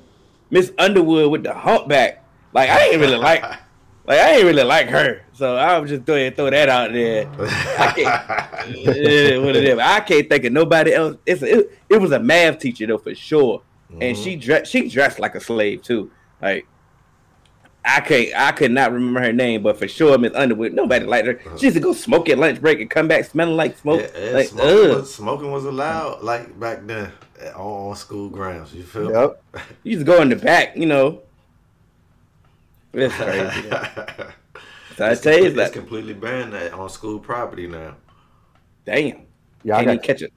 Miss 0.50 0.72
Underwood 0.78 1.30
with 1.30 1.44
the 1.44 1.54
humpback. 1.54 2.24
Like 2.52 2.68
I 2.68 2.88
ain't 2.88 3.00
really 3.00 3.16
like, 3.16 3.42
like 4.12 4.26
I 4.26 4.36
ain't 4.36 4.44
really 4.44 4.62
like 4.62 4.88
her. 4.88 5.22
So 5.32 5.56
I 5.56 5.78
was 5.78 5.90
just 5.90 6.04
throw 6.04 6.30
throw 6.30 6.50
that 6.50 6.68
out 6.68 6.92
there. 6.92 7.28
I 7.78 7.92
can't. 7.92 8.42
Yeah, 8.72 9.38
what. 9.38 9.56
I 9.56 10.00
can't 10.00 10.28
think 10.28 10.44
of 10.44 10.52
nobody 10.52 10.94
else. 10.94 11.16
It's 11.26 11.42
a, 11.42 11.58
it, 11.58 11.78
it 11.88 12.00
was 12.00 12.12
a 12.12 12.20
math 12.20 12.60
teacher 12.60 12.86
though 12.86 12.98
for 12.98 13.14
sure, 13.14 13.62
and 14.00 14.16
she 14.16 14.32
mm-hmm. 14.32 14.40
dressed 14.40 14.70
she 14.70 14.88
dressed 14.88 15.18
like 15.18 15.34
a 15.34 15.40
slave 15.40 15.82
too. 15.82 16.12
Like 16.40 16.66
I 17.84 18.00
can't. 18.00 18.34
I 18.36 18.52
could 18.52 18.70
not 18.70 18.92
remember 18.92 19.20
her 19.20 19.32
name, 19.32 19.62
but 19.62 19.78
for 19.78 19.88
sure, 19.88 20.16
Miss 20.16 20.32
Underwood. 20.34 20.74
Nobody 20.74 21.04
liked 21.04 21.26
her. 21.26 21.40
She 21.58 21.66
used 21.66 21.76
to 21.76 21.80
go 21.80 21.92
smoke 21.92 22.28
at 22.28 22.38
lunch 22.38 22.60
break 22.60 22.80
and 22.80 22.88
come 22.88 23.08
back 23.08 23.24
smelling 23.24 23.56
like 23.56 23.76
smoke. 23.78 24.00
Yeah, 24.00 24.26
yeah, 24.26 24.30
like, 24.30 24.48
smoking, 24.48 24.90
ugh. 24.90 24.96
was, 25.00 25.14
smoking 25.14 25.50
was 25.50 25.64
allowed 25.64 26.22
like 26.22 26.58
back 26.60 26.86
then 26.86 27.10
on, 27.56 27.90
on 27.90 27.96
school 27.96 28.28
grounds. 28.28 28.72
You 28.72 28.84
feel? 28.84 29.10
Yep. 29.10 29.42
You 29.82 29.90
used 29.92 30.06
to 30.06 30.12
go 30.12 30.22
in 30.22 30.28
the 30.28 30.36
back, 30.36 30.76
you 30.76 30.86
know. 30.86 31.22
It's 33.02 33.14
crazy. 33.14 33.68
so 34.96 35.06
I 35.06 35.14
tell 35.14 35.32
you, 35.38 35.44
complete- 35.44 35.46
it's 35.46 35.56
like, 35.56 35.66
it's 35.68 35.74
completely 35.76 36.12
banned 36.14 36.52
that 36.52 36.72
on 36.74 36.88
school 36.90 37.18
property 37.18 37.66
now. 37.66 37.96
damn. 38.84 39.22
Yeah, 39.64 39.76
I 39.76 39.84
Can't 39.84 39.86
got 39.86 39.92
even 39.94 39.98
catch 40.00 40.22
it. 40.22 40.32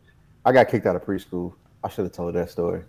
I 0.46 0.52
got 0.52 0.68
kicked 0.70 0.86
out 0.86 0.96
of 0.96 1.04
preschool. 1.04 1.54
I 1.84 1.90
should 1.90 2.06
have 2.06 2.14
told 2.14 2.36
that 2.36 2.50
story. 2.52 2.84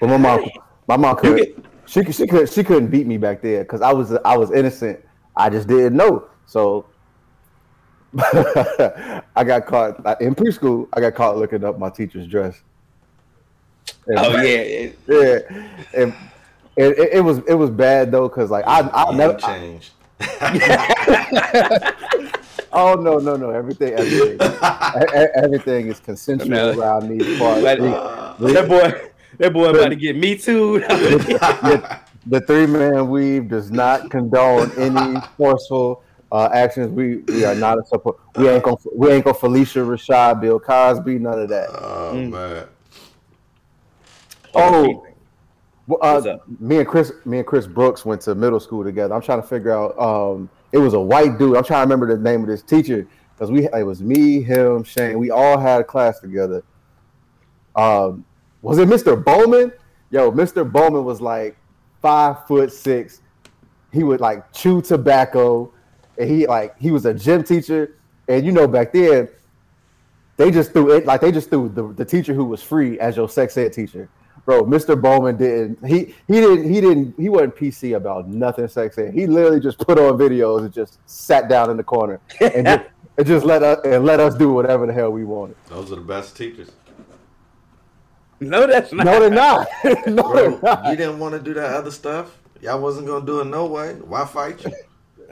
But 0.00 0.08
my 0.08 0.16
mom, 0.16 0.48
my 0.88 0.96
mom 0.96 1.16
You 1.22 1.34
could. 1.34 1.68
She 1.86 2.02
could. 2.04 2.14
She 2.14 2.26
could. 2.26 2.48
She 2.50 2.64
couldn't 2.64 2.88
beat 2.88 3.06
me 3.06 3.18
back 3.18 3.42
there 3.42 3.62
because 3.62 3.82
I 3.82 3.92
was. 3.92 4.12
I 4.24 4.36
was 4.36 4.50
innocent. 4.50 4.98
I 5.36 5.50
just 5.50 5.68
didn't 5.68 5.94
know. 5.96 6.28
So 6.46 6.86
I 8.18 9.44
got 9.46 9.66
caught 9.66 10.20
in 10.20 10.34
preschool. 10.34 10.88
I 10.94 11.00
got 11.00 11.14
caught 11.14 11.36
looking 11.36 11.62
up 11.64 11.78
my 11.78 11.90
teacher's 11.90 12.26
dress. 12.26 12.62
Oh, 14.16 14.34
and- 14.34 14.36
Oh 14.36 14.42
yeah, 14.42 14.88
yeah. 15.08 15.66
And 15.94 16.14
it, 16.76 16.98
it, 16.98 17.12
it 17.14 17.20
was 17.20 17.38
it 17.46 17.54
was 17.54 17.70
bad 17.70 18.10
though 18.10 18.28
because 18.28 18.50
like 18.50 18.64
I 18.66 18.80
I 18.92 19.14
never. 19.14 19.34
changed. 19.38 19.92
oh 22.72 22.94
no 22.94 23.18
no 23.18 23.36
no 23.36 23.50
everything 23.50 23.92
everything 23.94 24.38
everything 25.34 25.88
is 25.88 26.00
consensual 26.00 26.48
No. 26.50 26.78
around 26.78 27.08
these 27.08 27.38
parts. 27.38 27.62
But- 27.62 27.78
that 28.52 28.68
boy, 28.68 29.08
that 29.38 29.52
boy 29.52 29.70
about 29.70 29.88
to 29.90 29.96
get 29.96 30.16
me 30.16 30.36
too. 30.36 30.80
the, 30.88 32.00
the 32.26 32.40
three 32.42 32.66
man 32.66 33.08
weave 33.08 33.48
does 33.48 33.70
not 33.70 34.10
condone 34.10 34.70
any 34.78 35.20
forceful 35.36 36.02
uh, 36.30 36.48
actions. 36.52 36.88
We 36.90 37.16
we 37.32 37.44
are 37.44 37.54
not 37.54 37.78
a 37.78 37.84
support. 37.84 38.18
We 38.36 38.48
ain't 38.48 38.62
gonna 38.62 38.76
we 38.94 39.10
ain't 39.10 39.24
gonna 39.24 39.36
Phylicia 39.36 39.84
Rashad, 39.86 40.40
Bill 40.40 40.58
Cosby, 40.58 41.18
none 41.18 41.40
of 41.40 41.48
that. 41.50 41.68
Oh 41.70 42.12
Mm. 42.14 42.30
man. 42.30 42.66
Oh, 44.54 45.06
well, 46.00 46.28
uh, 46.28 46.38
me 46.60 46.78
and 46.78 46.88
Chris 46.88 47.12
me 47.24 47.38
and 47.38 47.46
Chris 47.46 47.66
Brooks 47.66 48.04
went 48.04 48.20
to 48.22 48.34
middle 48.34 48.60
school 48.60 48.84
together. 48.84 49.14
I'm 49.14 49.22
trying 49.22 49.42
to 49.42 49.46
figure 49.46 49.72
out. 49.72 49.98
Um, 49.98 50.48
it 50.72 50.78
was 50.78 50.94
a 50.94 51.00
white 51.00 51.38
dude. 51.38 51.56
I'm 51.56 51.64
trying 51.64 51.86
to 51.86 51.94
remember 51.94 52.14
the 52.14 52.22
name 52.22 52.40
of 52.42 52.46
this 52.46 52.62
teacher 52.62 53.06
because 53.34 53.50
we 53.50 53.68
it 53.68 53.86
was 53.86 54.02
me, 54.02 54.42
him, 54.42 54.84
Shane. 54.84 55.18
We 55.18 55.30
all 55.30 55.58
had 55.58 55.80
a 55.80 55.84
class 55.84 56.20
together. 56.20 56.62
Um, 57.76 58.24
was 58.62 58.78
it 58.78 58.88
Mr. 58.88 59.22
Bowman? 59.22 59.72
Yo, 60.10 60.30
Mr. 60.30 60.70
Bowman 60.70 61.04
was 61.04 61.20
like 61.20 61.56
five 62.00 62.46
foot 62.46 62.72
six. 62.72 63.20
He 63.92 64.04
would 64.04 64.20
like 64.20 64.52
chew 64.52 64.80
tobacco, 64.80 65.72
and 66.18 66.30
he 66.30 66.46
like 66.46 66.78
he 66.78 66.90
was 66.90 67.06
a 67.06 67.14
gym 67.14 67.44
teacher. 67.44 67.96
And 68.28 68.46
you 68.46 68.52
know 68.52 68.68
back 68.68 68.92
then, 68.92 69.28
they 70.36 70.50
just 70.50 70.72
threw 70.72 70.92
it 70.92 71.06
like 71.06 71.20
they 71.20 71.32
just 71.32 71.50
threw 71.50 71.68
the, 71.68 71.92
the 71.92 72.04
teacher 72.04 72.34
who 72.34 72.44
was 72.44 72.62
free 72.62 72.98
as 73.00 73.16
your 73.16 73.28
sex 73.28 73.56
ed 73.56 73.72
teacher. 73.72 74.08
Bro, 74.44 74.64
Mr. 74.64 75.00
Bowman 75.00 75.36
didn't 75.36 75.84
he 75.86 76.14
he 76.26 76.40
didn't 76.40 76.68
he 76.68 76.80
didn't 76.80 77.14
he 77.16 77.28
wasn't 77.28 77.54
PC 77.54 77.96
about 77.96 78.26
nothing 78.28 78.66
sexy. 78.66 79.10
He 79.12 79.26
literally 79.26 79.60
just 79.60 79.78
put 79.78 79.98
on 79.98 80.18
videos 80.18 80.60
and 80.64 80.72
just 80.72 80.98
sat 81.06 81.48
down 81.48 81.70
in 81.70 81.76
the 81.76 81.84
corner 81.84 82.18
and 82.40 82.66
just, 82.66 82.84
and 83.18 83.26
just 83.26 83.46
let 83.46 83.62
us 83.62 83.78
and 83.84 84.04
let 84.04 84.18
us 84.18 84.34
do 84.34 84.52
whatever 84.52 84.86
the 84.86 84.92
hell 84.92 85.10
we 85.10 85.24
wanted. 85.24 85.56
Those 85.68 85.92
are 85.92 85.96
the 85.96 86.00
best 86.00 86.36
teachers. 86.36 86.70
no, 88.40 88.66
that's 88.66 88.92
not. 88.92 89.06
No, 89.06 89.20
they're 89.20 89.30
not. 89.30 89.68
no, 90.08 90.22
Bro, 90.24 90.34
they're 90.34 90.60
not. 90.60 90.86
you 90.90 90.96
didn't 90.96 91.20
want 91.20 91.34
to 91.34 91.40
do 91.40 91.54
that 91.54 91.70
other 91.74 91.92
stuff. 91.92 92.36
Y'all 92.60 92.80
wasn't 92.80 93.06
gonna 93.06 93.24
do 93.24 93.40
it 93.40 93.44
no 93.44 93.66
way. 93.66 93.94
Why 93.94 94.24
fight 94.24 94.64
you? 94.64 94.72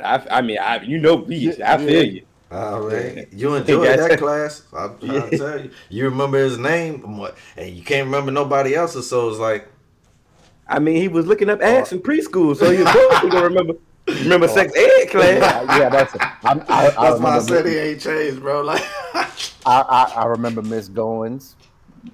I, 0.02 0.24
I 0.30 0.40
mean, 0.40 0.58
I, 0.58 0.80
you 0.82 0.98
know, 0.98 1.16
beach. 1.18 1.60
I 1.60 1.76
feel 1.78 1.90
Yeah. 1.90 2.00
you. 2.02 2.22
All 2.50 2.80
right. 2.80 3.28
You 3.32 3.54
enjoyed 3.54 3.84
Yeah. 3.84 3.96
that 4.08 4.18
class. 4.18 4.62
I'm 4.76 4.98
trying 4.98 5.30
to 5.30 5.38
tell 5.38 5.60
you. 5.60 5.70
You 5.88 6.04
remember 6.06 6.38
his 6.38 6.58
name, 6.58 7.02
and 7.04 7.18
what- 7.18 7.36
and 7.56 7.70
you 7.70 7.82
can't 7.82 8.06
remember 8.06 8.30
nobody 8.30 8.74
else's. 8.74 9.08
So 9.08 9.28
it's 9.28 9.38
like, 9.38 9.68
I 10.68 10.78
mean, 10.78 10.96
he 10.96 11.08
was 11.08 11.26
looking 11.26 11.48
up 11.50 11.62
ass 11.62 11.92
oh. 11.92 11.96
in 11.96 12.02
preschool, 12.02 12.56
so 12.56 12.70
you 12.70 12.84
both 12.84 13.22
gonna 13.30 13.42
remember 13.42 13.74
remember 14.06 14.46
oh. 14.46 14.54
sex 14.54 14.72
ed 14.76 15.10
class. 15.10 15.38
yeah, 15.78 15.88
that's 15.88 16.14
it. 16.14 16.22
I, 16.22 16.34
I, 16.44 16.52
I, 16.52 17.10
that's 17.10 17.20
why 17.20 17.36
I 17.36 17.38
said 17.40 17.66
he 17.66 17.76
ain't 17.76 18.00
changed, 18.00 18.40
bro. 18.40 18.62
Like, 18.62 18.82
I, 19.14 19.26
I, 19.66 20.12
I 20.16 20.24
remember 20.26 20.62
Miss 20.62 20.88
Goins, 20.88 21.54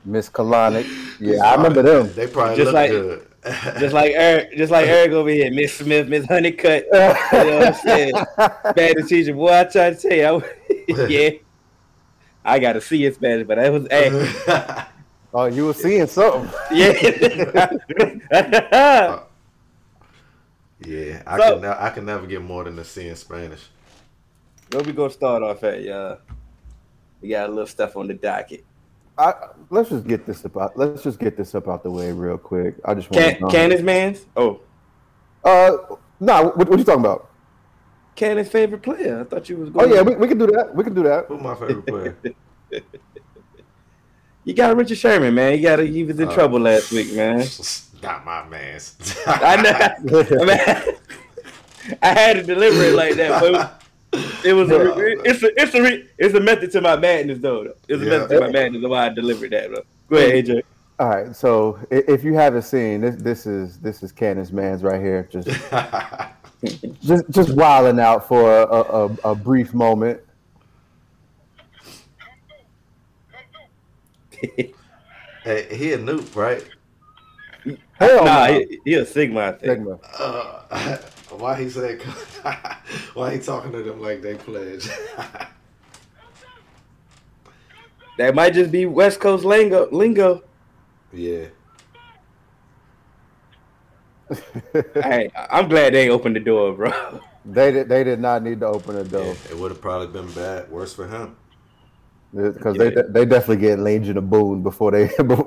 Miss 0.04 0.28
Kalanick. 0.28 0.86
Yeah, 1.20 1.44
I 1.44 1.54
remember 1.54 1.82
them. 1.82 2.12
They 2.14 2.26
probably 2.26 2.56
Just 2.56 2.66
look 2.66 2.74
like- 2.74 2.90
good. 2.90 3.28
Just 3.78 3.94
like 3.94 4.12
Eric, 4.12 4.56
just 4.56 4.72
like 4.72 4.86
Eric 4.86 5.12
over 5.12 5.28
here, 5.30 5.50
Miss 5.52 5.74
Smith, 5.74 6.08
Miss 6.08 6.26
Honeycutt. 6.26 6.84
You 6.92 6.98
know 6.98 7.58
what 7.58 7.66
I'm 7.68 7.74
saying? 7.74 8.12
Bad 8.36 8.96
teacher, 9.08 9.34
boy. 9.34 9.52
I 9.52 9.64
try 9.64 9.90
to 9.90 9.96
tell 9.96 10.12
you, 10.12 10.96
I, 10.96 11.06
yeah. 11.08 11.30
I 12.44 12.58
got 12.58 12.74
to 12.74 12.80
see 12.80 13.02
his 13.02 13.14
Spanish, 13.16 13.46
but 13.46 13.56
that 13.56 13.72
was 13.72 13.86
hey, 13.90 14.84
Oh, 15.34 15.44
you 15.46 15.66
were 15.66 15.74
seeing 15.74 16.06
something. 16.06 16.48
yeah. 16.72 16.92
yeah, 20.84 21.22
I 21.26 21.38
So- 21.38 21.52
can. 21.54 21.60
Ne- 21.62 21.76
I 21.78 21.90
can 21.90 22.04
never 22.06 22.26
get 22.26 22.42
more 22.42 22.64
than 22.64 22.78
a 22.78 22.84
C 22.84 23.08
in 23.08 23.16
Spanish. 23.16 23.66
Where 24.70 24.82
we 24.82 24.92
gonna 24.92 25.10
start 25.10 25.42
off 25.42 25.62
at, 25.64 25.82
y'all? 25.82 26.18
We 27.20 27.28
got 27.30 27.46
a 27.48 27.52
little 27.52 27.66
stuff 27.66 27.96
on 27.96 28.08
the 28.08 28.14
docket. 28.14 28.64
I, 29.18 29.32
let's 29.70 29.88
just 29.90 30.06
get 30.06 30.26
this 30.26 30.44
about. 30.44 30.76
Let's 30.76 31.02
just 31.02 31.18
get 31.18 31.36
this 31.36 31.54
up 31.54 31.68
out 31.68 31.82
the 31.82 31.90
way 31.90 32.12
real 32.12 32.36
quick. 32.38 32.74
I 32.84 32.94
just 32.94 33.10
want 33.10 33.24
Can, 33.24 33.40
to. 33.40 33.48
Candace 33.48 33.82
man's? 33.82 34.26
Oh, 34.36 34.60
Uh, 35.44 35.72
no. 36.20 36.44
what, 36.50 36.68
what 36.68 36.78
you 36.78 36.84
talking 36.84 37.00
about? 37.00 37.30
Candace's 38.14 38.52
favorite 38.52 38.82
player. 38.82 39.20
I 39.20 39.24
thought 39.24 39.48
you 39.48 39.56
was 39.56 39.70
going. 39.70 39.86
Oh 39.86 39.88
going. 39.88 40.06
yeah, 40.06 40.14
we, 40.14 40.16
we 40.20 40.28
can 40.28 40.38
do 40.38 40.46
that. 40.48 40.74
We 40.74 40.84
can 40.84 40.94
do 40.94 41.02
that. 41.04 41.26
Who's 41.28 41.40
my 41.40 41.54
favorite 41.54 41.86
player? 41.86 42.16
you 44.44 44.54
got 44.54 44.76
Richard 44.76 44.98
Sherman, 44.98 45.34
man. 45.34 45.56
You 45.56 45.62
got 45.62 45.78
he 45.80 46.04
was 46.04 46.18
in 46.20 46.28
Uh, 46.28 46.34
trouble 46.34 46.60
last 46.60 46.92
week, 46.92 47.12
man. 47.14 47.46
Not 48.02 48.24
my 48.24 48.46
man's. 48.48 48.96
I 49.26 49.56
know. 49.62 50.20
I, 50.20 50.44
mean, 50.44 51.98
I 52.02 52.08
had 52.08 52.36
to 52.36 52.42
deliver 52.42 52.82
it 52.84 52.94
like 52.94 53.14
that, 53.16 53.40
but 53.40 53.82
it 54.12 54.52
was 54.54 54.70
a, 54.70 54.80
it's 55.24 55.42
a 55.42 55.60
it's 55.60 55.74
a 55.74 56.02
it's 56.18 56.34
a 56.34 56.40
method 56.40 56.70
to 56.72 56.80
my 56.80 56.96
madness 56.96 57.38
though. 57.38 57.72
It's 57.88 58.02
a 58.02 58.04
Yeah. 58.04 58.10
method 58.18 58.28
to 58.34 58.40
my 58.40 58.50
madness 58.50 58.84
of 58.84 58.90
why 58.90 59.06
I 59.06 59.08
delivered 59.10 59.50
that. 59.52 59.70
Bro. 59.70 59.80
Go 60.10 60.16
ahead, 60.16 60.44
AJ. 60.46 60.62
All 60.98 61.08
right. 61.08 61.36
So 61.36 61.78
if 61.90 62.24
you 62.24 62.34
haven't 62.34 62.62
seen 62.62 63.02
this, 63.02 63.16
this 63.16 63.46
is 63.46 63.78
this 63.80 64.02
is 64.02 64.12
Candace 64.12 64.50
Man's 64.52 64.82
right 64.82 65.00
here. 65.00 65.28
Just 65.30 65.48
just 67.02 67.28
just 67.30 67.54
wilding 67.54 68.00
out 68.00 68.26
for 68.26 68.62
a, 68.62 68.66
a, 68.66 69.06
a, 69.06 69.16
a 69.32 69.34
brief 69.34 69.74
moment. 69.74 70.20
hey, 74.56 74.72
he 75.76 75.92
a 75.92 75.98
noob, 75.98 76.34
right? 76.36 76.64
Hell 77.94 78.24
Nah, 78.24 78.46
no. 78.46 78.52
he, 78.60 78.80
he 78.84 78.94
a 78.94 79.04
Sigma, 79.06 79.40
I 79.40 79.52
think. 79.52 79.78
Sigma. 79.78 79.98
Uh, 80.18 80.98
why 81.38 81.60
he 81.60 81.68
said? 81.70 82.02
why 83.14 83.34
he 83.34 83.38
talking 83.40 83.72
to 83.72 83.82
them 83.82 84.00
like 84.00 84.22
they 84.22 84.34
pledge? 84.36 84.88
That 88.18 88.34
might 88.34 88.54
just 88.54 88.70
be 88.72 88.86
West 88.86 89.20
Coast 89.20 89.44
lingo. 89.44 89.90
Lingo. 89.90 90.42
yeah. 91.12 91.46
hey, 94.94 95.30
I'm 95.50 95.68
glad 95.68 95.94
they 95.94 96.08
opened 96.10 96.34
the 96.36 96.40
door, 96.40 96.72
bro. 96.74 97.20
They 97.44 97.70
did. 97.70 97.88
They 97.88 98.02
did 98.04 98.18
not 98.20 98.42
need 98.42 98.60
to 98.60 98.66
open 98.66 98.96
the 98.96 99.04
yeah, 99.18 99.24
door 99.24 99.36
it 99.50 99.56
would 99.56 99.70
have 99.70 99.80
probably 99.80 100.08
been 100.08 100.32
bad, 100.32 100.70
worse 100.70 100.94
for 100.94 101.06
him. 101.06 101.36
because 102.34 102.76
Yeah. 102.76 102.90
they 102.90 102.90
they 103.08 103.24
definitely 103.24 103.58
get 103.58 103.78
Legion 103.78 104.16
of 104.18 104.28
Boom 104.28 104.62
before 104.62 104.90
they 104.90 105.04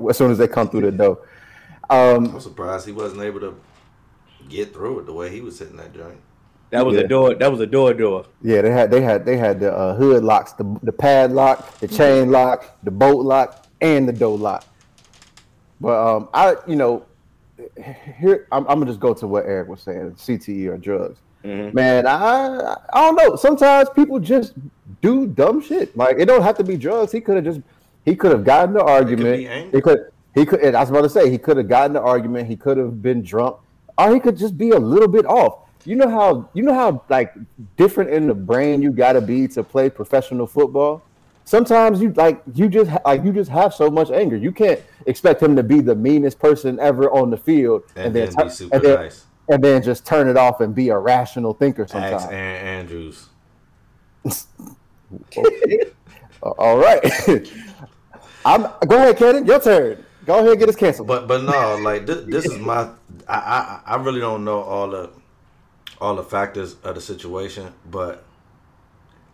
as 0.10 0.18
soon 0.18 0.32
as 0.32 0.38
they 0.38 0.48
come 0.48 0.70
through 0.70 0.82
the 0.82 0.92
door. 0.92 1.20
Um, 1.90 2.36
I'm 2.36 2.40
surprised 2.40 2.86
he 2.86 2.94
wasn't 2.94 3.22
able 3.22 3.40
to 3.42 3.56
get 4.50 4.74
through 4.74 5.00
it 5.00 5.06
the 5.06 5.14
way 5.14 5.30
he 5.30 5.42
was 5.42 5.60
hitting 5.60 5.78
that 5.78 5.94
joint. 5.94 6.20
That 6.72 6.86
was 6.86 6.96
Yeah. 6.96 7.02
a 7.02 7.08
door. 7.08 7.34
That 7.36 7.52
was 7.52 7.60
a 7.62 7.66
door. 7.68 7.94
Door. 7.94 8.26
Yeah, 8.42 8.62
they 8.62 8.72
had 8.72 8.92
they 8.92 9.02
had 9.02 9.26
they 9.26 9.38
had 9.38 9.60
the 9.60 9.74
uh, 9.76 9.96
hood 9.96 10.24
locks, 10.24 10.52
the 10.54 10.66
the 10.84 10.92
padlock, 10.92 11.80
the 11.80 11.88
chain 11.88 12.30
lock, 12.32 12.78
the 12.84 12.92
bolt 12.92 13.26
lock, 13.26 13.66
and 13.82 14.08
the 14.08 14.14
door 14.14 14.38
lock. 14.38 14.64
But 15.82 15.98
um, 16.16 16.30
I 16.34 16.56
you 16.68 16.76
know, 16.76 17.06
here 18.20 18.48
I'm, 18.52 18.68
I'm 18.68 18.80
gonna 18.80 18.86
just 18.88 19.00
go 19.00 19.14
to 19.14 19.28
what 19.28 19.46
Eric 19.46 19.68
was 19.70 19.82
saying, 19.82 20.12
CTE 20.16 20.68
or 20.68 20.78
drugs. 20.78 21.20
Mhm. 21.44 21.74
Man, 21.74 22.06
I 22.06 22.76
I 22.94 23.02
don't 23.02 23.16
know. 23.16 23.36
Sometimes 23.36 23.90
people 23.90 24.20
just 24.20 24.54
do 25.02 25.26
dumb 25.26 25.62
shit. 25.62 25.96
Like 25.98 26.18
it 26.20 26.26
don't 26.26 26.42
have 26.44 26.58
to 26.58 26.64
be 26.64 26.78
drugs. 26.78 27.12
He 27.12 27.22
could 27.22 27.36
have 27.38 27.46
just 27.46 27.62
he 28.06 28.16
could 28.16 28.32
have 28.32 28.44
gotten 28.44 28.74
the 28.74 28.84
argument. 28.84 29.38
be 29.38 29.48
anger. 29.48 29.78
He 29.78 29.82
could 29.82 30.00
he 30.36 30.46
could. 30.46 30.60
and 30.60 30.76
I 30.76 30.82
was 30.82 30.90
about 30.90 31.02
to 31.02 31.10
say 31.10 31.30
he 31.32 31.38
could 31.38 31.58
have 31.58 31.68
gotten 31.68 31.94
the 31.94 32.02
argument. 32.02 32.48
He 32.48 32.56
could 32.58 32.78
have 32.78 33.02
been 33.02 33.22
drunk, 33.24 33.56
or 34.00 34.14
he 34.14 34.20
could 34.20 34.38
just 34.38 34.58
be 34.58 34.72
a 34.72 34.80
little 34.80 35.08
bit 35.08 35.26
off. 35.26 35.68
You 35.86 35.96
know 35.96 36.10
how 36.10 36.50
you 36.54 36.64
know 36.64 36.74
how 36.74 37.04
like 37.10 37.34
different 37.78 38.10
in 38.12 38.28
the 38.28 38.34
brain 38.34 38.82
you 38.82 38.92
got 38.92 39.14
to 39.14 39.22
be 39.22 39.48
to 39.50 39.64
play 39.64 39.90
professional 39.90 40.48
football. 40.48 41.04
Sometimes 41.46 42.02
you 42.02 42.12
like 42.14 42.42
you 42.54 42.70
just 42.70 42.92
like 43.06 43.24
you 43.24 43.34
just 43.34 43.50
have 43.50 43.74
so 43.74 43.90
much 43.90 44.12
anger. 44.12 44.36
You 44.38 44.52
can't 44.52 44.80
expect 45.08 45.42
him 45.42 45.56
to 45.56 45.64
be 45.64 45.82
the 45.82 45.96
meanest 45.96 46.38
person 46.40 46.80
ever 46.80 47.10
on 47.12 47.30
the 47.30 47.38
field, 47.38 47.84
And, 47.96 48.14
then 48.14 48.30
then 48.36 48.50
super 48.50 48.76
and 48.76 48.86
then, 48.86 49.00
nice. 49.00 49.26
and 49.48 49.64
then 49.64 49.82
just 49.82 50.06
turn 50.06 50.28
it 50.28 50.38
off 50.38 50.62
and 50.62 50.76
be 50.76 50.90
a 50.90 50.98
rational 50.98 51.54
thinker 51.54 51.88
sometimes. 51.88 52.24
Ask 52.24 52.32
Erin 52.32 52.68
Andrews. 52.68 53.30
All 56.44 56.78
right. 56.78 57.04
I'm 58.46 58.62
go 58.88 58.96
ahead, 58.98 59.18
Cannon. 59.18 59.46
Your 59.46 59.60
turn. 59.60 60.06
Go 60.26 60.40
ahead 60.40 60.52
and 60.52 60.60
get 60.60 60.70
us 60.70 60.76
canceled. 60.76 61.08
But 61.08 61.28
but 61.28 61.44
no, 61.44 61.78
like 61.78 62.06
this, 62.06 62.26
this 62.26 62.46
is 62.46 62.60
my. 62.60 62.90
I, 63.30 63.82
I 63.88 63.94
I 63.94 63.98
really 63.98 64.20
don't 64.22 64.44
know 64.46 64.62
all 64.62 64.90
the 64.90 65.12
all 66.02 66.16
the 66.16 66.24
factors 66.24 66.76
of 66.84 66.96
the 66.96 67.02
situation, 67.02 67.74
but 67.90 68.24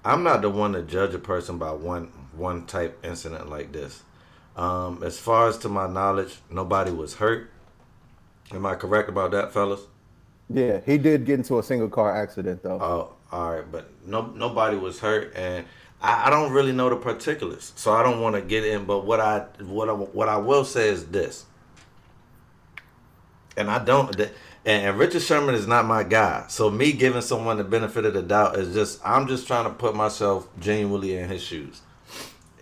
I'm 0.06 0.24
not 0.24 0.42
the 0.42 0.50
one 0.50 0.74
to 0.74 0.84
judge 0.84 1.14
a 1.16 1.20
person 1.20 1.58
by 1.58 1.72
one 1.72 2.12
one 2.34 2.66
type 2.68 3.00
incident 3.06 3.50
like 3.50 3.72
this. 3.72 4.04
Um, 4.58 5.04
as 5.04 5.20
far 5.20 5.48
as 5.48 5.58
to 5.60 5.70
my 5.70 5.88
knowledge, 5.88 6.38
nobody 6.50 6.92
was 6.92 7.16
hurt. 7.16 7.52
Am 8.54 8.66
I 8.66 8.76
correct 8.76 9.10
about 9.10 9.32
that, 9.32 9.54
fellas? 9.54 9.82
yeah, 10.50 10.80
he 10.86 10.98
did 10.98 11.26
get 11.26 11.36
into 11.40 11.60
a 11.60 11.64
single 11.64 11.90
car 11.90 12.16
accident 12.16 12.64
though. 12.64 12.80
Oh, 12.80 13.14
all 13.32 13.56
right, 13.56 13.72
but 13.72 13.90
no, 14.06 14.28
nobody 14.28 14.78
was 14.78 15.00
hurt, 15.00 15.34
and 15.36 15.66
I, 16.02 16.28
I 16.28 16.30
don't 16.30 16.52
really 16.54 16.72
know 16.72 16.90
the 16.90 16.98
particulars, 16.98 17.74
so 17.76 17.94
I 17.94 18.04
don't 18.04 18.22
want 18.22 18.36
to 18.36 18.42
get 18.42 18.64
in. 18.66 18.86
But 18.86 19.06
what 19.06 19.20
I 19.20 19.40
what 19.62 19.90
I, 19.90 19.94
what 19.94 20.30
I 20.30 20.38
will 20.38 20.66
say 20.66 20.90
is 20.90 21.08
this, 21.08 21.46
and 23.58 23.70
I 23.70 23.84
don't. 23.84 24.20
And, 24.66 24.98
Richard 24.98 25.22
Sherman 25.22 25.56
is 25.56 25.68
not 25.68 25.86
my 25.86 26.04
guy, 26.04 26.46
so 26.48 26.72
me 26.72 26.92
giving 26.92 27.22
someone 27.22 27.58
the 27.58 27.64
benefit 27.64 28.06
of 28.06 28.14
the 28.14 28.22
doubt 28.22 28.58
is 28.58 28.74
just 28.74 29.00
I'm 29.06 29.28
just 29.28 29.48
trying 29.48 29.66
to 29.66 29.72
put 29.72 29.96
myself 29.96 30.48
genuinely 30.60 31.16
in 31.16 31.30
his 31.30 31.44
shoes. 31.44 31.82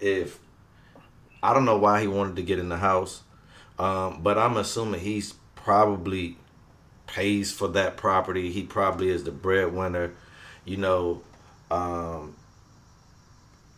If 0.01 0.39
I 1.41 1.53
don't 1.53 1.65
know 1.65 1.77
why 1.77 2.01
he 2.01 2.07
wanted 2.07 2.35
to 2.37 2.41
get 2.43 2.59
in 2.59 2.69
the 2.69 2.77
house, 2.77 3.23
um, 3.79 4.21
but 4.21 4.37
I'm 4.37 4.57
assuming 4.57 5.01
he's 5.01 5.33
probably 5.55 6.37
pays 7.07 7.51
for 7.51 7.67
that 7.69 7.97
property. 7.97 8.51
He 8.51 8.63
probably 8.63 9.09
is 9.09 9.23
the 9.23 9.31
breadwinner, 9.31 10.13
you 10.65 10.77
know, 10.77 11.21
um, 11.71 12.35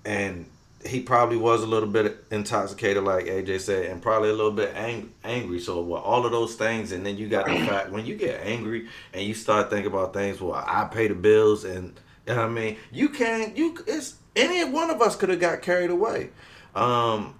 and 0.03 0.47
he 0.85 1.01
probably 1.01 1.37
was 1.37 1.63
a 1.63 1.67
little 1.67 1.89
bit 1.89 2.25
intoxicated, 2.31 3.03
like 3.03 3.25
AJ 3.25 3.61
said, 3.61 3.85
and 3.85 4.01
probably 4.01 4.29
a 4.29 4.33
little 4.33 4.51
bit 4.51 4.73
ang- 4.75 5.11
angry. 5.23 5.59
So 5.59 5.81
with 5.81 6.01
all 6.01 6.25
of 6.25 6.31
those 6.31 6.55
things, 6.55 6.91
and 6.91 7.05
then 7.05 7.17
you 7.17 7.27
got 7.27 7.45
the 7.47 7.65
fact 7.65 7.89
when 7.89 8.05
you 8.05 8.15
get 8.15 8.41
angry 8.45 8.87
and 9.13 9.23
you 9.23 9.33
start 9.33 9.69
thinking 9.69 9.91
about 9.91 10.13
things, 10.13 10.39
well, 10.39 10.53
I 10.53 10.85
pay 10.85 11.07
the 11.07 11.15
bills, 11.15 11.63
and 11.63 11.99
you 12.27 12.35
know 12.35 12.43
I 12.43 12.49
mean, 12.49 12.77
you 12.91 13.09
can't. 13.09 13.57
You 13.57 13.77
it's 13.87 14.15
any 14.35 14.63
one 14.69 14.89
of 14.89 15.01
us 15.01 15.15
could 15.15 15.29
have 15.29 15.39
got 15.39 15.61
carried 15.61 15.89
away. 15.89 16.29
Um, 16.75 17.35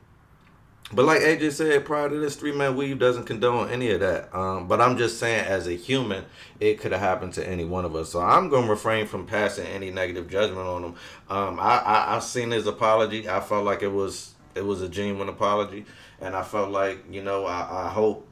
but 0.93 1.05
like 1.05 1.21
AJ 1.21 1.51
said, 1.53 1.85
prior 1.85 2.09
to 2.09 2.19
this, 2.19 2.35
three 2.35 2.51
man 2.51 2.75
weave 2.75 2.99
doesn't 2.99 3.25
condone 3.25 3.69
any 3.69 3.91
of 3.91 3.99
that. 4.01 4.33
Um, 4.35 4.67
but 4.67 4.79
I'm 4.81 4.97
just 4.97 5.19
saying, 5.19 5.45
as 5.45 5.67
a 5.67 5.73
human, 5.73 6.25
it 6.59 6.79
could 6.79 6.91
have 6.91 7.01
happened 7.01 7.33
to 7.33 7.47
any 7.47 7.65
one 7.65 7.85
of 7.85 7.95
us. 7.95 8.09
So 8.11 8.21
I'm 8.21 8.49
gonna 8.49 8.69
refrain 8.69 9.07
from 9.07 9.25
passing 9.25 9.65
any 9.67 9.89
negative 9.91 10.29
judgment 10.29 10.67
on 10.67 10.83
him. 10.83 10.95
Um, 11.29 11.59
I, 11.59 11.79
I 11.79 12.15
I 12.15 12.19
seen 12.19 12.51
his 12.51 12.67
apology. 12.67 13.27
I 13.27 13.39
felt 13.41 13.65
like 13.65 13.81
it 13.81 13.91
was 13.91 14.33
it 14.53 14.63
was 14.65 14.81
a 14.81 14.87
genuine 14.87 15.27
apology, 15.27 15.85
and 16.21 16.35
I 16.35 16.43
felt 16.43 16.69
like 16.71 17.03
you 17.11 17.23
know 17.23 17.45
I, 17.45 17.87
I 17.87 17.89
hope, 17.89 18.27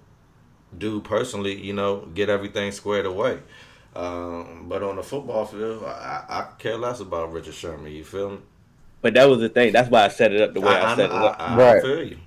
dude 0.78 1.04
personally, 1.04 1.60
you 1.60 1.74
know, 1.74 2.08
get 2.14 2.30
everything 2.30 2.72
squared 2.72 3.06
away. 3.08 3.40
Um, 3.96 4.66
but 4.70 4.82
on 4.84 4.96
the 4.96 5.04
football 5.04 5.46
field, 5.46 5.84
I, 5.86 6.24
I 6.30 6.48
care 6.60 6.78
less 6.78 7.00
about 7.00 7.32
Richard 7.32 7.54
Sherman. 7.54 7.92
You 7.92 8.04
feel 8.04 8.30
me? 8.32 8.38
But 9.02 9.14
that 9.16 9.26
was 9.30 9.40
the 9.40 9.50
thing. 9.50 9.74
That's 9.74 9.90
why 9.90 10.06
I 10.06 10.08
set 10.08 10.32
it 10.34 10.42
up 10.42 10.54
the 10.54 10.62
way 10.62 10.76
I, 10.76 10.94
I, 10.94 10.96
set 10.96 11.12
it 11.12 11.12
up. 11.12 11.36
I, 11.40 11.56
I 11.56 11.56
Right. 11.58 11.82
feel 11.82 12.04
you. 12.04 12.18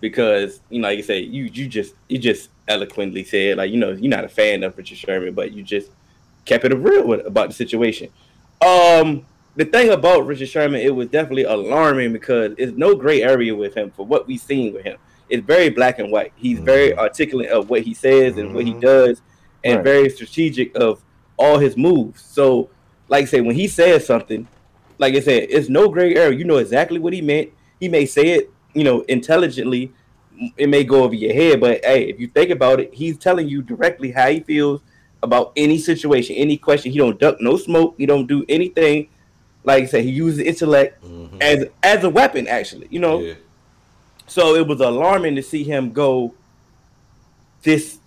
Because 0.00 0.60
you 0.70 0.80
know, 0.80 0.88
like 0.88 0.98
you 0.98 1.02
say, 1.02 1.20
you 1.20 1.44
you 1.44 1.68
just 1.68 1.94
you 2.08 2.18
just 2.18 2.50
eloquently 2.68 3.22
said 3.24 3.56
like 3.58 3.70
you 3.70 3.78
know 3.78 3.92
you're 3.92 4.10
not 4.10 4.24
a 4.24 4.28
fan 4.28 4.62
of 4.62 4.76
Richard 4.76 4.98
Sherman, 4.98 5.34
but 5.34 5.52
you 5.52 5.62
just 5.62 5.90
kept 6.44 6.64
it 6.64 6.74
real 6.74 7.06
with, 7.06 7.26
about 7.26 7.48
the 7.48 7.54
situation. 7.54 8.08
Um, 8.64 9.26
the 9.56 9.64
thing 9.64 9.90
about 9.90 10.26
Richard 10.26 10.48
Sherman, 10.48 10.80
it 10.80 10.94
was 10.94 11.08
definitely 11.08 11.44
alarming 11.44 12.12
because 12.12 12.52
it's 12.58 12.76
no 12.76 12.94
gray 12.94 13.22
area 13.22 13.54
with 13.54 13.74
him 13.76 13.90
for 13.90 14.06
what 14.06 14.26
we've 14.26 14.40
seen 14.40 14.72
with 14.72 14.84
him. 14.84 14.98
It's 15.28 15.44
very 15.44 15.70
black 15.70 15.98
and 15.98 16.12
white. 16.12 16.32
He's 16.36 16.60
very 16.60 16.96
articulate 16.96 17.48
of 17.48 17.68
what 17.68 17.82
he 17.82 17.94
says 17.94 18.36
and 18.36 18.54
what 18.54 18.64
he 18.64 18.74
Mhm. 18.74 18.80
does, 18.80 19.22
and 19.64 19.76
Right. 19.76 19.84
very 19.84 20.10
strategic 20.10 20.76
of 20.76 21.02
all 21.36 21.58
his 21.58 21.76
moves. 21.76 22.22
So, 22.22 22.70
like 23.08 23.22
I 23.22 23.26
say, 23.26 23.40
when 23.40 23.56
he 23.56 23.66
says 23.66 24.06
something, 24.06 24.46
like 24.98 25.14
I 25.14 25.20
said, 25.20 25.46
it's 25.50 25.68
no 25.68 25.88
gray 25.88 26.14
area. 26.14 26.38
You 26.38 26.44
know 26.44 26.58
exactly 26.58 26.98
what 26.98 27.12
he 27.12 27.20
meant. 27.20 27.50
He 27.80 27.88
may 27.88 28.06
say 28.06 28.28
it, 28.28 28.50
you 28.76 28.84
know, 28.84 29.00
intelligently. 29.02 29.90
It 30.58 30.68
may 30.68 30.84
go 30.84 31.02
over 31.04 31.14
your 31.14 31.32
head, 31.32 31.60
but 31.62 31.82
hey, 31.82 32.10
if 32.10 32.20
you 32.20 32.26
think 32.26 32.50
about 32.50 32.78
it, 32.78 32.92
he's 32.92 33.16
telling 33.16 33.48
you 33.48 33.62
directly 33.62 34.10
how 34.12 34.28
he 34.30 34.40
feels 34.40 34.82
about 35.22 35.52
any 35.56 35.78
situation, 35.78 36.36
any 36.36 36.58
question. 36.58 36.92
He 36.92 36.98
don't 36.98 37.18
duck 37.18 37.40
no 37.40 37.56
smoke. 37.56 37.94
He 37.96 38.04
don't 38.04 38.26
do 38.26 38.44
anything. 38.48 39.08
Like 39.64 39.84
I 39.84 39.86
said, 39.86 40.04
he 40.04 40.10
uses 40.10 40.40
intellect 40.40 41.02
Mhm. 41.02 41.42
as 41.42 41.64
as 41.82 42.04
a 42.04 42.10
weapon. 42.10 42.46
Actually, 42.48 42.86
you 42.90 43.00
know. 43.00 43.20
Yeah. 43.20 43.34
So 44.26 44.56
it 44.56 44.66
was 44.66 44.80
alarming 44.80 45.36
to 45.36 45.42
see 45.42 45.64
him 45.64 45.92
go 45.92 46.34
this 47.62 47.98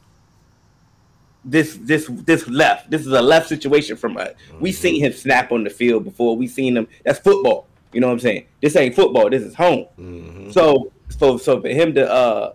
this 1.44 1.78
this 1.82 2.06
this 2.10 2.48
left. 2.48 2.92
This 2.92 3.02
is 3.02 3.08
a 3.08 3.22
left 3.22 3.50
situation 3.50 3.98
from 3.98 4.18
us. 4.18 4.30
We 4.60 4.72
seen 4.72 5.02
him 5.02 5.14
snap 5.14 5.52
on 5.52 5.64
the 5.64 5.70
field 5.72 6.04
before. 6.04 6.38
We 6.38 6.48
seen 6.48 6.78
him. 6.78 6.88
That's 7.04 7.18
football. 7.20 7.66
You 7.91 7.99
know 8.02 8.08
what 8.08 8.13
I'm 8.13 8.19
saying? 8.19 8.45
This 8.62 8.75
ain't 8.75 8.95
football. 8.95 9.30
This 9.30 9.43
is 9.43 9.56
home. 9.56 9.86
Mhm. 9.99 10.54
So 10.54 10.91
so 11.10 11.38
so 11.38 11.60
for 11.62 11.69
him 11.69 11.93
to 11.95 12.10
uh 12.12 12.54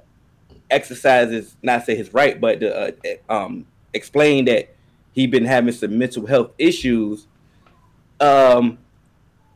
exercise 0.71 1.31
his 1.31 1.57
not 1.63 1.85
say 1.85 1.97
his 1.97 2.13
right, 2.15 2.41
but 2.41 2.61
to 2.61 2.75
uh, 2.75 2.91
um 3.29 3.67
explain 3.93 4.45
that 4.47 4.75
he 5.13 5.27
been 5.27 5.45
having 5.45 5.73
some 5.73 5.97
mental 5.99 6.27
health 6.27 6.51
issues 6.59 7.27
um 8.21 8.79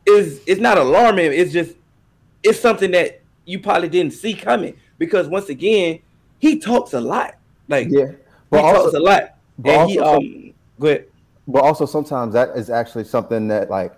is 0.05 0.41
it's 0.47 0.61
not 0.61 0.77
alarming. 0.77 1.31
It's 1.33 1.51
just 1.53 1.75
it's 2.43 2.59
something 2.59 2.91
that 2.91 3.21
you 3.45 3.59
probably 3.59 3.89
didn't 3.89 4.13
see 4.13 4.33
coming 4.33 4.75
because 4.97 5.27
once 5.27 5.49
again 5.49 5.99
he 6.39 6.59
talks 6.59 6.93
a 6.93 7.01
lot. 7.01 7.35
Like 7.67 7.87
Yeah, 7.89 8.07
he 8.11 8.15
but 8.49 8.61
talks 8.61 8.93
a 8.93 8.99
lot. 8.99 9.35
but 9.57 9.71
And 9.71 9.89
he 9.89 9.99
also- 9.99 10.17
um 10.17 10.53
go 10.79 10.87
ahead. 10.87 11.05
but 11.47 11.63
also 11.63 11.85
sometimes 11.85 12.33
that 12.33 12.55
is 12.57 12.69
actually 12.69 13.03
something 13.05 13.47
that 13.49 13.69
like 13.69 13.93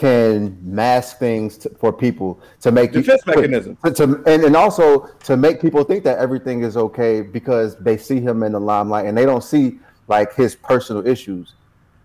can 0.00 0.56
mask 0.62 1.18
things 1.18 1.58
to, 1.58 1.68
for 1.78 1.92
people 1.92 2.40
to 2.62 2.72
make 2.72 2.90
Defense 2.92 3.22
to- 3.24 3.30
mechanism. 3.36 3.76
to, 3.84 3.90
to- 3.92 4.22
and, 4.26 4.44
and 4.44 4.56
also 4.56 5.08
to 5.24 5.36
make 5.36 5.60
people 5.60 5.84
think 5.84 6.02
that 6.04 6.18
everything 6.18 6.62
is 6.62 6.76
okay 6.76 7.20
because 7.20 7.76
they 7.76 7.98
see 7.98 8.18
him 8.18 8.42
in 8.42 8.52
the 8.52 8.60
limelight 8.60 9.04
and 9.06 9.16
they 9.16 9.26
don't 9.26 9.44
see 9.44 9.78
like 10.08 10.34
his 10.34 10.54
personal 10.54 11.06
issues. 11.06 11.52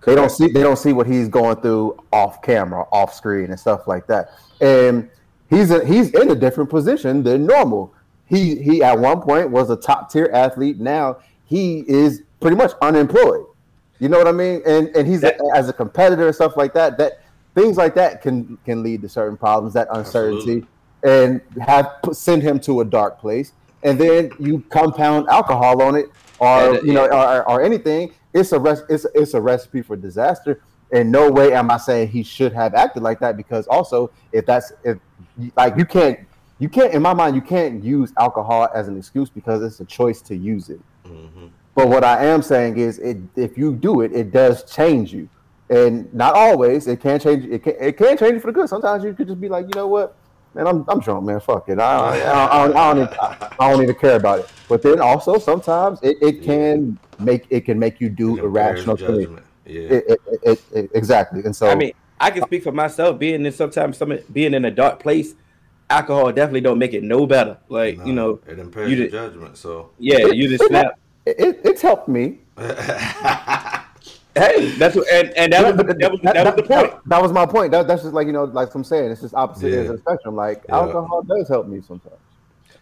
They 0.06 0.14
don't 0.14 0.30
see 0.30 0.48
they 0.50 0.62
don't 0.62 0.78
see 0.78 0.94
what 0.94 1.08
he's 1.08 1.28
going 1.30 1.56
through 1.62 1.98
off 2.12 2.42
camera, 2.44 2.86
off 2.92 3.14
screen, 3.16 3.46
and 3.50 3.60
stuff 3.60 3.88
like 3.88 4.06
that. 4.08 4.30
And 4.62 5.10
he's 5.50 5.72
a, 5.72 5.84
he's 5.84 6.12
in 6.12 6.30
a 6.30 6.36
different 6.36 6.70
position 6.70 7.24
than 7.24 7.46
normal. 7.48 7.92
He 8.28 8.62
he 8.62 8.84
at 8.84 9.00
one 9.00 9.22
point 9.22 9.50
was 9.50 9.70
a 9.72 9.76
top 9.78 10.12
tier 10.12 10.30
athlete. 10.34 10.80
Now 10.80 11.18
he 11.46 11.80
is 11.88 12.22
pretty 12.40 12.56
much 12.58 12.74
unemployed. 12.82 13.46
You 14.00 14.10
know 14.10 14.18
what 14.20 14.28
I 14.28 14.32
mean? 14.34 14.62
And 14.66 14.90
and 14.96 15.08
he's 15.08 15.22
That- 15.22 15.38
as 15.56 15.70
a 15.70 15.74
competitor 15.74 16.28
and 16.28 16.36
stuff 16.36 16.56
like 16.58 16.74
that. 16.74 16.98
That 17.00 17.22
things 17.56 17.78
like 17.78 17.96
that 17.96 18.22
can 18.22 18.58
can 18.66 18.84
lead 18.84 19.02
to 19.02 19.10
certain 19.10 19.38
problems. 19.38 19.74
That 19.74 19.88
uncertainty 19.92 20.66
and 21.04 21.42
have 21.62 21.92
send 22.14 22.42
him 22.44 22.60
to 22.62 22.82
a 22.82 22.86
dark 22.86 23.20
place. 23.20 23.54
And 23.84 24.00
then 24.00 24.32
you 24.40 24.64
compound 24.70 25.28
alcohol 25.30 25.82
on 25.82 25.96
it, 25.96 26.08
or 26.40 26.48
Yeah, 26.48 26.72
that- 26.72 26.86
you 26.86 26.94
know, 26.94 27.06
yeah. 27.06 27.38
or, 27.40 27.50
or 27.50 27.62
anything. 27.62 28.12
It's 28.34 28.52
a 28.52 28.60
res- 28.60 28.84
it's 28.90 29.06
it's 29.16 29.34
a 29.34 29.42
recipe 29.42 29.82
for 29.82 29.96
disaster. 29.96 30.62
In 30.92 31.10
no 31.12 31.32
way 31.32 31.54
am 31.54 31.72
I 31.72 31.78
saying 31.78 32.10
he 32.10 32.22
should 32.24 32.54
have 32.54 32.74
acted 32.76 33.02
like 33.04 33.20
that 33.20 33.38
because 33.38 33.68
also 33.68 34.12
if 34.32 34.46
that's 34.46 34.72
if 34.84 34.98
like 35.58 35.78
you 35.78 35.86
can't 35.86 36.20
you 36.60 36.70
can't 36.70 36.94
in 36.94 37.02
my 37.02 37.14
mind 37.14 37.36
you 37.36 37.42
can't 37.42 37.84
use 37.84 38.14
alcohol 38.18 38.68
as 38.74 38.88
an 38.88 38.98
excuse 38.98 39.30
because 39.30 39.62
it's 39.64 39.80
a 39.80 39.86
choice 39.86 40.22
to 40.24 40.36
use 40.36 40.70
it. 40.70 40.80
Mhm. 41.08 41.50
But 41.76 41.90
what 41.90 42.04
I 42.04 42.26
am 42.26 42.42
saying 42.42 42.78
is, 42.78 43.00
it 43.00 43.18
if 43.36 43.58
you 43.58 43.74
do 43.74 44.02
it, 44.02 44.14
it 44.14 44.32
does 44.32 44.64
change 44.64 45.12
you, 45.14 45.28
and 45.70 46.14
not 46.14 46.36
always. 46.36 46.88
It 46.88 47.00
can 47.02 47.20
change. 47.20 47.46
It 47.46 47.64
can 47.64 47.74
it 47.80 47.98
can 47.98 48.18
change 48.18 48.34
you 48.34 48.40
for 48.40 48.48
the 48.48 48.54
good. 48.54 48.70
Sometimes 48.70 49.04
you 49.04 49.14
could 49.14 49.28
just 49.28 49.42
be 49.42 49.50
like, 49.50 49.66
you 49.66 49.74
know 49.76 49.88
what, 49.88 50.16
man, 50.54 50.68
I'm 50.68 50.86
I'm 50.88 51.00
drunk, 51.00 51.26
man. 51.26 51.40
Fuck 51.40 51.70
it. 51.70 51.80
I 51.80 51.96
I, 51.96 52.64
I, 52.64 52.68
don't, 52.68 52.78
I, 52.78 52.94
don't, 52.94 53.04
even, 53.04 53.18
I 53.60 53.72
don't 53.72 53.84
even 53.84 53.96
care 53.96 54.16
about 54.18 54.40
it. 54.40 54.52
But 54.68 54.82
then 54.82 55.00
also 55.02 55.38
sometimes 55.38 56.00
it, 56.02 56.18
it 56.22 56.44
can 56.44 56.98
make 57.20 57.46
it 57.50 57.62
can 57.66 57.80
make 57.80 58.00
you 58.00 58.10
do 58.10 58.38
It 58.38 58.44
irrational 58.44 58.96
things. 58.98 59.26
judgment. 59.26 59.46
Yeah. 59.66 59.82
It, 59.82 60.06
it, 60.08 60.20
it, 60.44 60.64
it, 60.74 60.92
exactly. 60.94 61.42
And 61.44 61.56
so 61.56 61.68
I 61.68 61.76
mean, 61.76 61.94
I 62.20 62.30
can 62.32 62.44
speak 62.44 62.64
for 62.64 62.72
myself. 62.72 63.18
Being 63.18 63.46
in 63.46 63.52
sometimes 63.52 63.98
some 63.98 64.18
being 64.32 64.54
in 64.54 64.66
a 64.66 64.72
dark 64.72 65.00
place, 65.00 65.34
alcohol 65.90 66.32
definitely 66.32 66.62
don't 66.62 66.78
make 66.78 66.94
it 66.94 67.04
no 67.04 67.26
better. 67.26 67.58
Like 67.70 67.98
you 68.06 68.14
know, 68.14 68.40
it 68.48 68.60
impairs 68.60 68.92
you 68.92 68.98
your 68.98 69.06
did- 69.08 69.12
judgment. 69.12 69.58
So 69.58 69.92
yeah, 69.98 70.28
you 70.28 70.50
just 70.50 70.66
snap. 70.66 71.00
it, 71.26 71.40
it, 71.40 71.62
it's 71.64 71.82
helped 71.82 72.08
me. 72.08 72.40
Hey, 74.38 74.72
that's 74.78 74.96
what, 74.98 75.08
and, 75.12 75.30
and 75.38 75.54
that 75.54 75.66
was 75.66 75.78
that 75.78 76.12
was 76.12 76.20
that 76.24 76.46
was 76.46 76.56
the 76.56 76.64
point. 76.64 76.92
That, 76.92 77.02
that 77.06 77.22
was 77.22 77.32
my 77.32 77.46
point. 77.46 77.72
That, 77.72 77.88
that's 77.88 78.02
just 78.04 78.14
like 78.14 78.28
you 78.28 78.34
know, 78.34 78.44
like 78.44 78.74
I'm 78.76 78.84
saying, 78.84 79.10
it's 79.12 79.22
just 79.22 79.34
opposite 79.34 79.72
ends 79.74 79.90
of 79.90 79.96
the 79.96 80.02
spectrum. 80.02 80.36
Like 80.36 80.64
Yeah. 80.68 80.76
alcohol 80.76 81.24
does 81.24 81.48
help 81.48 81.68
me 81.68 81.82
sometimes. 81.82 82.18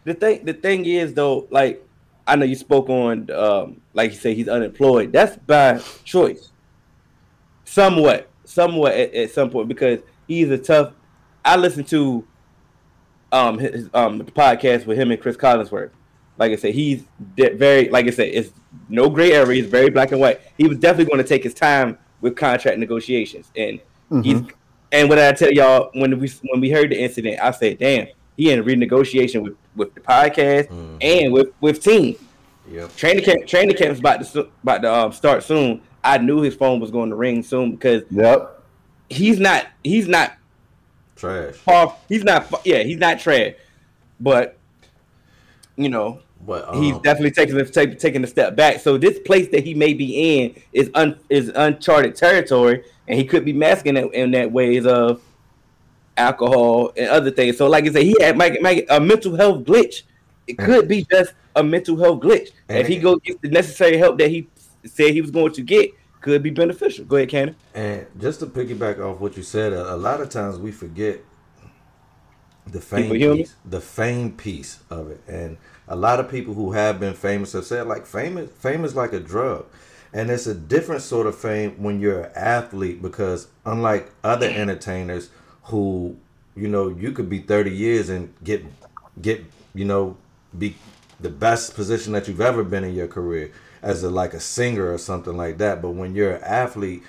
The 0.03 0.15
thing 0.15 0.45
the 0.45 0.53
thing 0.53 0.85
is 0.85 1.13
though, 1.13 1.47
like 1.51 1.85
I 2.25 2.35
know 2.37 2.45
you 2.45 2.55
spoke 2.55 2.89
on, 2.89 3.29
um, 3.31 3.81
like 3.93 4.11
you 4.11 4.17
say, 4.17 4.33
he's 4.33 4.47
unemployed. 4.47 5.11
That's 5.13 5.37
by 5.37 5.79
choice, 6.03 6.51
somewhat, 7.65 8.29
somewhat 8.45 8.93
at, 8.93 9.13
at 9.13 9.31
some 9.31 9.49
point 9.49 9.67
because 9.67 9.99
he's 10.27 10.49
a 10.49 10.57
tough. 10.57 10.93
I 11.45 11.55
listened 11.57 11.87
to 11.89 12.25
um 13.31 13.59
his 13.59 13.89
um 13.93 14.17
the 14.17 14.23
podcast 14.25 14.85
with 14.85 14.97
him 14.97 15.11
and 15.11 15.21
Cris 15.21 15.37
Collinsworth. 15.37 15.91
Like 16.37 16.51
I 16.51 16.55
said, 16.55 16.73
he's 16.73 17.03
de- 17.35 17.55
very 17.55 17.89
like 17.89 18.07
I 18.07 18.09
said, 18.11 18.29
it's 18.29 18.51
no 18.89 19.09
gray 19.09 19.33
area. 19.33 19.61
He's 19.61 19.69
very 19.71 19.89
black 19.89 20.11
and 20.11 20.19
white. 20.19 20.41
He 20.57 20.67
was 20.67 20.77
definitely 20.77 21.05
going 21.05 21.23
to 21.23 21.27
take 21.27 21.43
his 21.43 21.53
time 21.53 21.97
with 22.21 22.35
contract 22.35 22.79
negotiations, 22.79 23.51
and 23.55 23.79
he's 24.23 24.41
and 24.91 25.09
what 25.09 25.19
I 25.19 25.31
tell 25.33 25.51
y'all 25.51 25.89
when 25.93 26.19
we 26.19 26.29
when 26.49 26.61
we 26.61 26.69
heard 26.71 26.89
the 26.91 27.01
incident, 27.01 27.39
I 27.41 27.51
said, 27.51 27.77
"Damn, 27.79 28.07
he 28.37 28.51
in 28.51 28.63
renegotiation 28.63 29.41
with 29.43 29.55
with 29.75 29.93
the 29.93 30.01
podcast 30.01 30.69
and 31.01 31.33
with 31.33 31.49
with 31.61 31.83
team." 31.83 32.15
Yep. 32.69 32.95
Training 32.95 33.23
camp, 33.25 33.45
training 33.45 33.75
camp's 33.75 33.99
about 33.99 34.23
to 34.23 34.47
about 34.63 34.81
to 34.83 34.93
um, 34.93 35.11
start 35.11 35.43
soon. 35.43 35.81
I 36.03 36.17
knew 36.17 36.41
his 36.41 36.55
phone 36.55 36.79
was 36.79 36.91
going 36.91 37.09
to 37.09 37.15
ring 37.15 37.43
soon 37.43 37.71
because 37.71 38.03
Yep. 38.09 38.61
he's 39.09 39.39
not 39.39 39.67
he's 39.83 40.07
not 40.07 40.33
Trash. 41.15 41.55
far 41.55 41.95
he's 42.09 42.23
not 42.23 42.51
yeah 42.65 42.83
he's 42.83 42.97
not 42.97 43.19
trash, 43.19 43.53
but 44.19 44.57
you 45.75 45.89
know 45.89 46.19
But 46.45 46.67
um, 46.67 46.81
he's 46.81 46.97
definitely 46.99 47.31
taking 47.31 47.57
a 47.59 47.65
take, 47.65 47.99
taking 47.99 48.23
a 48.23 48.27
step 48.27 48.55
back. 48.55 48.79
So 48.79 48.97
this 48.97 49.19
place 49.19 49.47
that 49.49 49.63
he 49.63 49.73
may 49.73 49.93
be 49.93 50.39
in 50.39 50.61
is 50.71 50.89
un 50.93 51.19
is 51.29 51.51
uncharted 51.55 52.15
territory, 52.15 52.83
and 53.07 53.17
he 53.17 53.25
could 53.25 53.45
be 53.45 53.53
masking 53.53 53.97
it 53.97 54.13
in 54.13 54.31
that 54.31 54.51
ways 54.51 54.85
of 54.85 55.21
alcohol 56.17 56.91
and 56.95 57.09
other 57.09 57.31
things. 57.31 57.57
So 57.57 57.67
like 57.67 57.85
I 57.85 57.91
said, 57.91 58.03
he 58.03 58.15
had 58.19 58.37
might, 58.37 58.61
might, 58.61 58.85
a 58.89 58.99
mental 58.99 59.35
health 59.35 59.63
glitch. 59.63 60.03
It 60.47 60.57
could 60.57 60.87
be 60.87 61.05
just 61.09 61.33
a 61.55 61.63
mental 61.63 61.97
health 61.97 62.21
glitch. 62.21 62.51
And 62.69 62.79
if 62.79 62.87
he 62.87 62.97
go 62.97 63.15
get 63.15 63.41
the 63.41 63.49
necessary 63.49 63.97
help 63.97 64.17
that 64.19 64.29
he 64.29 64.47
said 64.85 65.11
he 65.11 65.21
was 65.21 65.31
going 65.31 65.53
to 65.53 65.61
get, 65.61 65.91
could 66.21 66.43
be 66.43 66.49
beneficial. 66.49 67.05
Go 67.05 67.17
ahead, 67.17 67.29
Cannon. 67.29 67.55
And 67.73 68.05
just 68.19 68.39
to 68.39 68.45
piggyback 68.45 68.99
off 68.99 69.19
what 69.19 69.37
you 69.37 69.43
said, 69.43 69.73
a, 69.73 69.93
a 69.93 69.97
lot 69.97 70.21
of 70.21 70.29
times 70.29 70.57
we 70.57 70.71
forget 70.71 71.21
the 72.67 72.81
fame 72.81 73.11
piece, 73.19 73.55
the 73.65 73.81
fame 73.81 74.31
piece 74.31 74.79
of 74.89 75.09
it, 75.11 75.21
and 75.27 75.57
a 75.87 75.95
lot 75.95 76.19
of 76.19 76.29
people 76.29 76.53
who 76.53 76.73
have 76.73 76.99
been 76.99 77.13
famous 77.13 77.53
have 77.53 77.65
said 77.65 77.87
like 77.87 78.05
famous 78.05 78.49
fame 78.51 78.85
is 78.85 78.95
like 78.95 79.13
a 79.13 79.19
drug, 79.19 79.65
and 80.13 80.29
it's 80.29 80.47
a 80.47 80.53
different 80.55 81.01
sort 81.01 81.27
of 81.27 81.37
fame 81.37 81.71
when 81.81 81.99
you're 81.99 82.21
an 82.23 82.31
athlete 82.35 83.01
because 83.01 83.47
unlike 83.65 84.11
other 84.23 84.49
entertainers 84.49 85.29
who 85.65 86.17
you 86.55 86.67
know 86.67 86.89
you 86.89 87.11
could 87.11 87.29
be 87.29 87.39
30 87.39 87.71
years 87.71 88.09
and 88.09 88.33
get 88.43 88.63
get 89.21 89.43
you 89.73 89.85
know 89.85 90.17
be 90.57 90.75
the 91.19 91.29
best 91.29 91.75
position 91.75 92.13
that 92.13 92.27
you've 92.27 92.41
ever 92.41 92.63
been 92.63 92.83
in 92.83 92.93
your 92.93 93.07
career 93.07 93.51
as 93.81 94.03
a 94.03 94.09
like 94.09 94.33
a 94.33 94.39
singer 94.39 94.91
or 94.93 94.97
something 94.97 95.35
like 95.37 95.57
that. 95.57 95.81
But 95.81 95.91
when 95.91 96.15
you're 96.15 96.35
an 96.35 96.43
athlete 96.43 97.03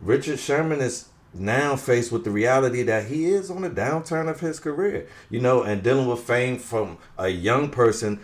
Richard 0.00 0.38
Sherman 0.38 0.80
is 0.80 1.09
now 1.32 1.76
faced 1.76 2.10
with 2.12 2.24
the 2.24 2.30
reality 2.30 2.82
that 2.82 3.06
he 3.06 3.26
is 3.26 3.50
on 3.50 3.64
a 3.64 3.70
downturn 3.70 4.28
of 4.28 4.40
his 4.40 4.58
career, 4.58 5.06
you 5.28 5.40
know, 5.40 5.62
and 5.62 5.82
dealing 5.82 6.06
with 6.06 6.20
fame 6.20 6.58
from 6.58 6.98
a 7.18 7.28
young 7.28 7.70
person. 7.70 8.20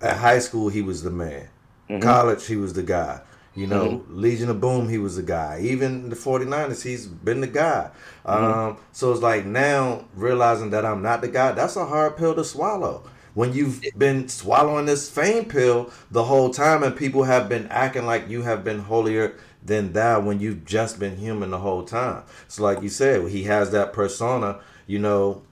At 0.00 0.18
high 0.18 0.38
school, 0.38 0.68
he 0.68 0.80
was 0.80 1.02
the 1.02 1.10
man. 1.10 1.48
Mm-hmm. 1.90 2.00
College, 2.00 2.46
he 2.46 2.56
was 2.56 2.72
the 2.74 2.84
guy. 2.84 3.20
You 3.54 3.66
know, 3.66 3.88
mm-hmm. 3.88 4.20
Legion 4.20 4.50
of 4.50 4.60
Boom, 4.60 4.88
he 4.88 4.98
was 4.98 5.16
the 5.16 5.22
guy. 5.22 5.58
Even 5.60 6.10
the 6.10 6.14
49ers, 6.14 6.84
he's 6.84 7.06
been 7.06 7.40
the 7.40 7.48
guy. 7.48 7.90
Mm-hmm. 8.24 8.44
Um, 8.44 8.76
so 8.92 9.10
it's 9.10 9.20
like 9.20 9.44
now 9.44 10.04
realizing 10.14 10.70
that 10.70 10.84
I'm 10.84 11.02
not 11.02 11.22
the 11.22 11.28
guy, 11.28 11.50
that's 11.52 11.74
a 11.74 11.86
hard 11.86 12.16
pill 12.16 12.36
to 12.36 12.44
swallow. 12.44 13.02
When 13.34 13.52
you've 13.52 13.82
been 13.96 14.28
swallowing 14.28 14.86
this 14.86 15.10
fame 15.10 15.44
pill 15.44 15.90
the 16.10 16.24
whole 16.24 16.50
time 16.50 16.82
and 16.82 16.96
people 16.96 17.24
have 17.24 17.48
been 17.48 17.66
acting 17.68 18.06
like 18.06 18.28
you 18.28 18.42
have 18.42 18.64
been 18.64 18.80
holier 18.80 19.36
than 19.62 19.92
thou 19.92 20.20
when 20.20 20.40
you've 20.40 20.64
just 20.64 20.98
been 20.98 21.16
human 21.16 21.50
the 21.50 21.58
whole 21.58 21.84
time. 21.84 22.22
So 22.48 22.62
like 22.62 22.82
you 22.82 22.88
said, 22.88 23.28
he 23.28 23.44
has 23.44 23.70
that 23.72 23.92
persona, 23.92 24.60
you 24.86 24.98
know, 24.98 25.42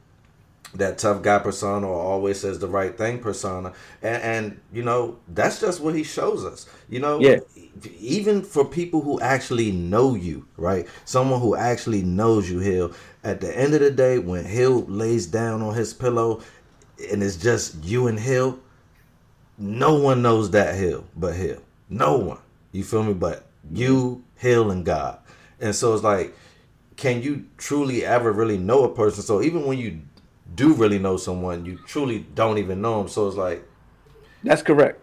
that 0.74 0.98
tough 0.98 1.22
guy 1.22 1.38
persona 1.38 1.86
or 1.86 1.98
always 1.98 2.40
says 2.40 2.58
the 2.58 2.66
right 2.66 2.96
thing 2.96 3.18
persona. 3.18 3.72
And, 4.02 4.22
and 4.22 4.60
you 4.72 4.82
know 4.82 5.18
that's 5.28 5.60
just 5.60 5.80
what 5.80 5.94
he 5.94 6.02
shows 6.02 6.44
us 6.44 6.68
you 6.88 7.00
know? 7.00 7.18
Yeah. 7.20 7.38
even 7.98 8.42
for 8.42 8.64
people 8.64 9.00
who 9.00 9.20
actually 9.20 9.70
know 9.70 10.14
you 10.14 10.46
right? 10.56 10.86
Someone 11.04 11.40
who 11.40 11.56
actually 11.56 12.02
knows 12.02 12.50
you 12.50 12.58
hill. 12.58 12.92
At 13.24 13.40
the 13.40 13.56
end 13.56 13.74
of 13.74 13.80
the 13.80 13.90
day 13.90 14.18
when 14.18 14.44
hill 14.44 14.84
lays 14.86 15.26
down 15.26 15.62
on 15.62 15.74
his 15.74 15.94
pillow 15.94 16.42
and 17.10 17.22
it's 17.22 17.36
just 17.36 17.82
you 17.84 18.06
and 18.06 18.18
hill 18.18 18.58
no 19.58 19.94
one 19.94 20.22
knows 20.22 20.50
that 20.50 20.74
hill 20.74 21.04
but 21.16 21.34
hill. 21.34 21.62
No 21.88 22.16
one. 22.16 22.38
You 22.72 22.84
feel 22.84 23.02
me? 23.02 23.14
But 23.14 23.45
you 23.72 24.22
hill 24.36 24.70
and 24.70 24.84
god 24.84 25.18
and 25.60 25.74
so 25.74 25.94
it's 25.94 26.02
like 26.04 26.34
can 26.96 27.22
you 27.22 27.44
truly 27.58 28.04
ever 28.04 28.32
really 28.32 28.58
know 28.58 28.84
a 28.84 28.94
person 28.94 29.22
so 29.22 29.42
even 29.42 29.64
when 29.66 29.78
you 29.78 30.00
do 30.54 30.72
really 30.74 30.98
know 30.98 31.16
someone 31.16 31.64
you 31.66 31.76
truly 31.86 32.20
don't 32.34 32.58
even 32.58 32.80
know 32.80 32.98
them 32.98 33.08
so 33.08 33.26
it's 33.26 33.36
like 33.36 33.64
That's 34.44 34.62
correct. 34.62 35.02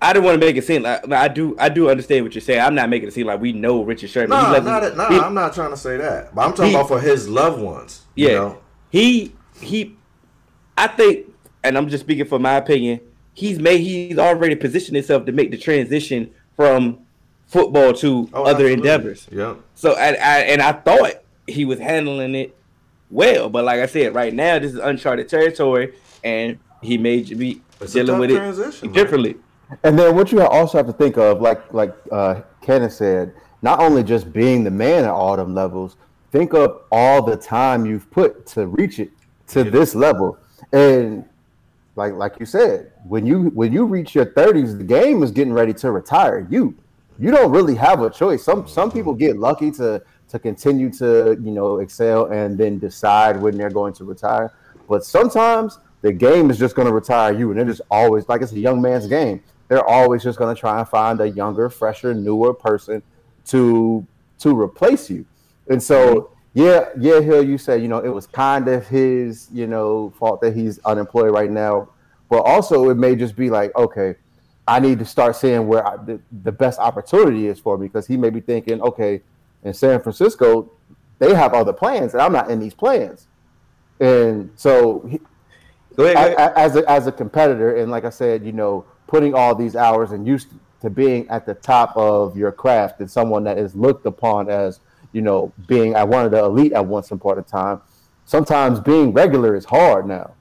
I 0.00 0.12
don't 0.12 0.22
want 0.24 0.38
to 0.38 0.46
make 0.46 0.56
it 0.56 0.64
seem 0.64 0.82
like 0.82 1.10
I 1.10 1.26
do. 1.26 1.56
I 1.58 1.70
do 1.70 1.88
understand 1.88 2.22
what 2.24 2.34
you're 2.34 2.42
saying. 2.42 2.60
I'm 2.60 2.74
not 2.74 2.90
making 2.90 3.08
it 3.08 3.12
seem 3.14 3.26
like 3.26 3.40
we 3.40 3.52
know 3.52 3.82
Richard 3.82 4.10
Sherman. 4.10 4.30
no 4.30 4.52
nah, 4.52 4.58
not 4.80 4.96
nah, 4.96 5.08
he- 5.08 5.18
i'm 5.18 5.32
not 5.34 5.54
trying 5.54 5.70
to 5.70 5.76
say 5.76 5.96
that 5.96 6.34
but 6.34 6.42
i'm 6.42 6.50
talking 6.52 6.66
he- 6.72 6.74
about 6.76 6.88
for 6.88 7.00
his 7.00 7.28
loved 7.28 7.60
ones 7.62 8.02
you 8.14 8.28
Yeah, 8.28 8.34
know? 8.34 8.58
he 8.90 9.34
he. 9.60 9.96
I 10.78 10.86
think, 10.88 11.26
and 11.64 11.78
I'm 11.78 11.88
just 11.88 12.04
speaking 12.04 12.26
for 12.26 12.38
my 12.38 12.56
opinion. 12.56 13.00
He's 13.32 13.58
made. 13.58 13.78
He's 13.80 14.18
already 14.18 14.54
positioned 14.54 14.96
himself 14.96 15.24
to 15.26 15.32
make 15.32 15.50
the 15.50 15.56
transition 15.58 16.30
from 16.54 16.98
football 17.46 17.92
to 17.94 18.28
Oh, 18.32 18.42
other 18.44 18.50
absolutely. 18.66 18.72
endeavors. 18.74 19.28
yep 19.30 19.58
So, 19.74 19.92
I, 19.92 20.08
I 20.08 20.38
and 20.52 20.60
I 20.62 20.72
thought 20.72 21.12
he 21.46 21.64
was 21.64 21.78
handling 21.78 22.34
it 22.34 22.56
well, 23.10 23.48
but 23.48 23.64
like 23.64 23.80
I 23.80 23.86
said, 23.86 24.14
right 24.14 24.34
now 24.34 24.58
this 24.58 24.72
is 24.72 24.78
uncharted 24.78 25.28
territory, 25.28 25.94
and 26.24 26.58
he 26.82 26.98
may 26.98 27.22
be 27.22 27.62
It's 27.80 27.92
dealing 27.92 28.18
with 28.18 28.30
it 28.30 28.36
transition, 28.36 28.88
man. 28.90 28.94
differently. 28.94 29.36
And 29.84 29.98
then 29.98 30.14
what 30.14 30.30
you 30.32 30.40
also 30.42 30.78
have 30.78 30.86
to 30.86 30.92
think 30.92 31.16
of, 31.16 31.40
like 31.40 31.72
like 31.72 31.94
uh, 32.12 32.42
Cannon 32.62 32.90
said, 32.90 33.32
not 33.62 33.80
only 33.80 34.02
just 34.02 34.32
being 34.32 34.64
the 34.64 34.70
man 34.70 35.04
at 35.04 35.10
all 35.10 35.36
them 35.36 35.54
levels, 35.54 35.96
think 36.32 36.52
of 36.52 36.82
all 36.90 37.22
the 37.22 37.36
time 37.36 37.86
you've 37.86 38.10
put 38.10 38.46
to 38.48 38.66
reach 38.66 38.98
it 38.98 39.10
to 39.48 39.62
Yeah. 39.64 39.70
this 39.70 39.94
level. 39.94 40.38
And 40.72 41.24
like 41.94 42.14
like 42.14 42.38
you 42.40 42.46
said, 42.46 42.90
when 43.06 43.24
you 43.24 43.50
when 43.54 43.72
you 43.72 43.84
reach 43.86 44.14
your 44.16 44.26
thirties, 44.26 44.76
the 44.76 44.84
game 44.84 45.22
is 45.22 45.30
getting 45.30 45.52
ready 45.52 45.72
to 45.74 45.90
retire 45.92 46.46
you. 46.50 46.74
You 47.18 47.30
don't 47.30 47.50
really 47.50 47.74
have 47.76 48.02
a 48.02 48.10
choice. 48.10 48.44
Some 48.44 48.66
some 48.66 48.90
people 48.90 49.14
get 49.14 49.38
lucky 49.38 49.70
to 49.72 50.02
to 50.28 50.38
continue 50.38 50.90
to 50.94 51.38
you 51.42 51.50
know 51.50 51.78
excel 51.78 52.26
and 52.26 52.58
then 52.58 52.78
decide 52.78 53.40
when 53.40 53.56
they're 53.56 53.70
going 53.70 53.92
to 53.94 54.04
retire. 54.04 54.52
But 54.88 55.04
sometimes 55.04 55.78
the 56.02 56.12
game 56.12 56.50
is 56.50 56.58
just 56.58 56.74
going 56.76 56.86
to 56.86 56.94
retire 56.94 57.32
you, 57.32 57.50
and 57.50 57.60
it 57.60 57.68
is 57.68 57.80
always 57.90 58.28
like 58.28 58.42
it's 58.42 58.52
a 58.52 58.58
young 58.58 58.80
man's 58.80 59.06
game. 59.06 59.42
They're 59.68 59.84
always 59.84 60.22
just 60.22 60.38
going 60.38 60.54
to 60.54 60.58
try 60.58 60.78
and 60.78 60.88
find 60.88 61.20
a 61.20 61.28
younger, 61.28 61.68
fresher, 61.68 62.14
newer 62.14 62.54
person 62.54 63.02
to 63.46 64.06
to 64.38 64.58
replace 64.58 65.10
you. 65.10 65.24
And 65.68 65.82
so, 65.82 66.30
yeah, 66.54 66.90
yeah, 66.98 67.20
Hill, 67.20 67.42
you 67.42 67.58
said 67.58 67.82
you 67.82 67.88
know 67.88 67.98
it 67.98 68.08
was 68.08 68.26
kind 68.26 68.68
of 68.68 68.86
his 68.86 69.48
you 69.52 69.66
know 69.66 70.12
fault 70.18 70.40
that 70.42 70.54
he's 70.54 70.78
unemployed 70.80 71.32
right 71.32 71.50
now, 71.50 71.88
but 72.28 72.40
also 72.42 72.90
it 72.90 72.96
may 72.96 73.16
just 73.16 73.36
be 73.36 73.50
like 73.50 73.74
okay. 73.76 74.16
I 74.68 74.80
need 74.80 74.98
to 74.98 75.04
start 75.04 75.36
seeing 75.36 75.66
where 75.66 75.86
I, 75.86 75.96
the, 75.96 76.20
the 76.42 76.52
best 76.52 76.78
opportunity 76.80 77.46
is 77.46 77.58
for 77.60 77.78
me 77.78 77.86
because 77.86 78.06
he 78.06 78.16
may 78.16 78.30
be 78.30 78.40
thinking, 78.40 78.80
okay, 78.82 79.22
in 79.62 79.72
San 79.74 80.00
Francisco, 80.00 80.70
they 81.18 81.34
have 81.34 81.54
other 81.54 81.72
plans, 81.72 82.12
and 82.12 82.20
I'm 82.22 82.32
not 82.32 82.50
in 82.50 82.58
these 82.60 82.74
plans. 82.74 83.26
And 84.00 84.50
so, 84.56 85.00
he, 85.08 85.20
Go 85.96 86.04
ahead. 86.04 86.16
Ahead. 86.34 86.34
a- 86.38 86.58
as 86.58 86.76
a, 86.76 86.90
as 86.90 87.06
a 87.06 87.12
competitor, 87.12 87.76
and 87.76 87.90
like 87.90 88.04
I 88.04 88.10
said, 88.10 88.44
you 88.44 88.52
know, 88.52 88.84
putting 89.06 89.34
all 89.34 89.54
these 89.54 89.76
hours 89.76 90.10
and 90.12 90.26
used 90.26 90.48
to 90.82 90.90
being 90.90 91.28
at 91.30 91.46
the 91.46 91.54
top 91.54 91.96
of 91.96 92.36
your 92.36 92.52
craft, 92.52 93.00
and 93.00 93.10
someone 93.10 93.44
that 93.44 93.56
is 93.56 93.74
looked 93.74 94.04
upon 94.04 94.50
as, 94.50 94.80
you 95.12 95.22
know, 95.22 95.52
being 95.66 95.94
at 95.94 96.06
one 96.06 96.24
of 96.26 96.32
the 96.32 96.44
elite 96.44 96.72
at 96.72 96.84
once 96.84 97.10
upon 97.12 97.38
a 97.38 97.42
time. 97.42 97.80
Sometimes 98.26 98.80
being 98.80 99.12
regular 99.12 99.54
is 99.54 99.64
hard 99.64 100.06
now, 100.06 100.34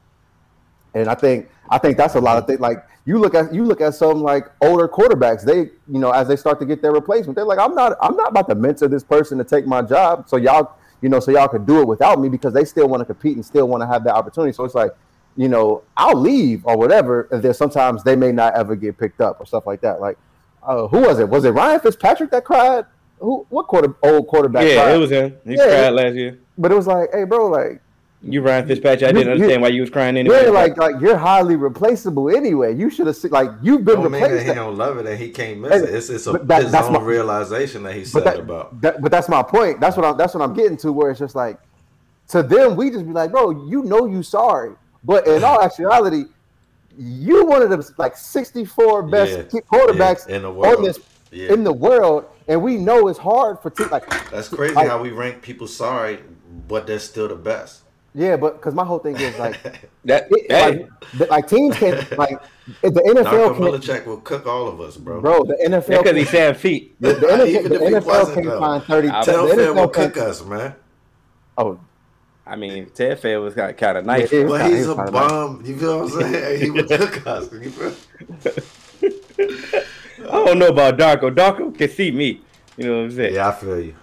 and 0.94 1.08
I 1.08 1.16
think 1.16 1.48
I 1.70 1.78
think 1.78 1.98
that's 1.98 2.16
a 2.16 2.20
lot 2.20 2.38
of 2.38 2.46
things. 2.48 2.60
Like 2.60 2.86
you 3.06 3.18
look 3.20 3.34
at 3.36 3.54
you 3.54 3.64
look 3.66 3.82
at 3.82 3.96
some 3.96 4.22
like 4.22 4.46
older 4.62 4.88
quarterbacks, 4.88 5.44
they 5.44 5.58
you 5.92 6.00
know 6.00 6.12
as 6.12 6.28
they 6.28 6.36
start 6.36 6.60
to 6.60 6.66
get 6.66 6.82
their 6.82 6.92
replacement, 6.92 7.36
they're 7.36 7.46
like, 7.46 7.60
I'm 7.60 7.76
not 7.76 7.98
I'm 8.02 8.16
not 8.16 8.30
about 8.30 8.48
to 8.50 8.56
mentor 8.56 8.88
this 8.88 9.04
person 9.04 9.38
to 9.38 9.44
take 9.44 9.66
my 9.66 9.82
job, 9.82 10.28
so 10.30 10.38
y'all 10.38 10.74
you 11.02 11.10
know 11.10 11.20
so 11.20 11.32
y'all 11.32 11.48
could 11.48 11.66
do 11.66 11.82
it 11.82 11.88
without 11.88 12.20
me 12.20 12.30
because 12.30 12.54
they 12.54 12.66
still 12.66 12.88
want 12.88 13.02
to 13.02 13.06
compete 13.06 13.36
and 13.36 13.46
still 13.46 13.68
want 13.68 13.82
to 13.82 13.88
have 13.88 14.04
that 14.04 14.14
opportunity. 14.16 14.54
So 14.54 14.64
it's 14.64 14.76
like, 14.76 14.92
you 15.36 15.50
know, 15.50 15.84
I'll 15.98 16.18
leave 16.20 16.66
or 16.66 16.78
whatever. 16.78 17.28
And 17.32 17.42
then 17.44 17.54
sometimes 17.54 18.04
they 18.04 18.16
may 18.16 18.32
not 18.32 18.56
ever 18.56 18.76
get 18.76 18.98
picked 18.98 19.22
up 19.22 19.40
or 19.40 19.46
stuff 19.46 19.66
like 19.68 19.82
that. 19.82 20.00
Like, 20.00 20.18
uh, 20.64 20.88
who 20.88 21.02
was 21.02 21.20
it? 21.20 21.28
Was 21.30 21.46
it 21.46 21.52
Ryan 21.52 21.80
Fitzpatrick 21.80 22.32
that 22.32 22.46
cried? 22.46 22.86
Who? 23.20 23.46
What 23.50 23.68
quarter? 23.68 23.96
Old 24.04 24.28
quarterback? 24.28 24.68
yeah, 24.68 24.84
cried? 24.84 24.96
it 24.96 24.98
was 24.98 25.12
him. 25.12 25.36
He 25.46 25.56
Yeah. 25.56 25.68
cried 25.68 25.90
last 25.90 26.16
year. 26.16 26.40
But 26.58 26.72
it 26.72 26.76
was 26.76 26.88
like, 26.88 27.10
hey, 27.14 27.24
bro, 27.26 27.48
like 27.48 27.82
You 28.28 28.42
Ryan 28.42 28.68
Fitzpatrick. 28.68 29.04
I 29.04 29.08
You- 29.10 29.14
didn't 29.14 29.28
you- 29.28 29.34
understand 29.34 29.62
why 29.62 29.68
you 29.68 29.82
was 29.82 29.90
crying 29.92 30.18
anyway. 30.18 30.46
Yeah, 30.46 30.50
like 30.50 30.78
like 30.78 30.96
you're 31.00 31.16
highly 31.18 31.56
replaceable 31.56 32.30
anyway. 32.36 32.74
You 32.76 32.90
should 32.90 33.06
have 33.08 33.18
like 33.26 33.52
you've 33.62 33.86
been 33.86 34.02
Don't 34.02 34.12
mean 34.12 34.22
that 34.22 34.44
he 34.46 34.54
don't 34.54 34.76
love 34.78 34.98
it 34.98 35.06
and 35.06 35.20
he 35.20 35.30
can't 35.30 35.60
miss 35.60 35.84
it. 35.84 35.94
It's, 35.94 36.10
it's 36.10 36.26
a, 36.28 36.32
that- 36.34 36.64
his 36.64 36.72
that's 36.72 36.88
own 36.88 36.94
my- 36.94 37.02
realization 37.02 37.84
that 37.84 37.94
he's 37.94 38.12
but 38.12 38.24
sad 38.24 38.34
that, 38.38 38.40
about. 38.42 38.82
that- 38.82 39.02
but 39.02 39.12
that's 39.12 39.30
my 39.30 39.44
point. 39.44 39.80
That's 39.80 39.96
what 39.96 40.06
I'm 40.06 40.18
that's 40.18 40.34
what 40.34 40.42
I'm 40.44 40.54
getting 40.56 40.76
to. 40.78 40.92
Where 40.92 41.12
it's 41.12 41.20
just 41.20 41.36
like 41.36 41.60
to 42.30 42.42
them, 42.42 42.76
we 42.76 42.90
just 42.90 43.06
be 43.06 43.12
like, 43.12 43.32
bro, 43.32 43.52
you 43.70 43.84
know 43.84 44.06
you 44.08 44.24
sorry, 44.24 44.72
but 45.04 45.28
in 45.28 45.44
all 45.44 45.62
actuality, 45.70 46.24
you 46.98 47.46
one 47.46 47.62
of 47.62 47.70
the 47.70 47.92
like 47.98 48.18
64 48.18 49.04
best 49.04 49.54
Yeah, 49.54 49.60
quarterbacks 49.72 50.28
yeah, 50.28 50.38
in 50.38 50.42
the 50.42 50.52
world. 50.52 50.78
on 50.78 50.84
this 50.84 51.00
Yeah. 51.32 51.54
in 51.54 51.64
the 51.64 51.74
world, 51.74 52.26
and 52.48 52.64
we 52.64 52.78
know 52.78 53.08
it's 53.08 53.20
hard 53.20 53.60
for 53.60 53.70
te- 53.70 53.86
like 53.86 54.10
That's 54.32 54.50
crazy 54.50 54.74
like- 54.74 54.88
how 54.88 55.00
we 55.00 55.12
rank 55.12 55.44
people 55.44 55.68
sorry, 55.68 56.20
but 56.68 56.88
they're 56.88 56.98
still 56.98 57.28
the 57.28 57.36
best. 57.36 57.82
Yeah, 58.16 58.38
but 58.38 58.54
because 58.56 58.74
my 58.74 58.84
whole 58.86 59.00
thing 59.00 59.16
is 59.20 59.38
like. 59.38 59.62
that, 60.06 60.28
It, 60.32 60.52
hey, 60.52 60.70
like, 60.80 60.90
the- 61.18 61.26
like 61.28 61.48
teams 61.48 61.76
can 61.78 61.94
like 62.18 62.40
if 62.82 62.94
the 62.94 63.02
NFL 63.02 63.56
can 63.56 63.64
Belichick 63.66 64.06
will 64.06 64.18
cook 64.22 64.48
all 64.48 64.68
of 64.68 64.80
us, 64.82 64.98
bro. 64.98 65.22
bro 65.22 65.44
the 65.44 65.54
NFL 65.70 65.88
because 65.88 66.04
can, 66.04 66.16
he's 66.16 66.30
Sam 66.30 66.56
feet. 66.56 66.96
the, 67.00 67.14
the 67.14 67.28
NFL, 67.28 67.48
Even 67.48 67.70
the 67.72 67.76
if 67.76 67.82
he 67.82 67.88
NFL 67.96 68.06
wasn't, 68.06 68.36
can 68.38 68.46
though. 68.46 68.60
find 68.60 68.84
thirty. 68.84 69.08
I- 69.10 69.20
the 69.26 69.32
Tell 69.32 69.48
Phil 69.48 69.74
will 69.76 69.88
can, 69.90 70.12
cook 70.12 70.18
us, 70.24 70.44
man. 70.46 70.76
oh 71.58 71.80
I 72.48 72.56
mean, 72.56 72.90
Ted 72.92 73.20
Fair 73.20 73.42
was 73.42 73.56
kind 73.56 73.72
of, 73.72 73.78
kind 73.78 73.98
of 73.98 74.06
nice. 74.06 74.32
Yeah, 74.32 74.44
But 74.46 74.66
he's 74.70 74.86
it 74.86 74.90
a 74.90 74.94
was 74.96 74.98
kinda 74.98 75.12
nice. 75.12 75.68
You 75.68 75.78
feel 75.78 76.00
what 76.06 76.14
I'm 76.14 76.32
saying? 76.32 76.62
He 76.64 76.70
would 76.70 76.88
cook 76.88 77.26
us. 77.28 77.50
I 79.02 80.46
don't 80.46 80.60
know 80.60 80.68
about 80.68 80.98
Darko. 80.98 81.34
Darko 81.34 81.76
can 81.78 81.90
see 81.90 82.12
me. 82.12 82.42
You 82.78 82.86
know 82.86 82.98
what 82.98 83.04
I'm 83.06 83.12
saying? 83.12 83.34
Yeah, 83.34 83.50
I 83.50 83.52
feel 83.52 83.80
you. 83.80 83.96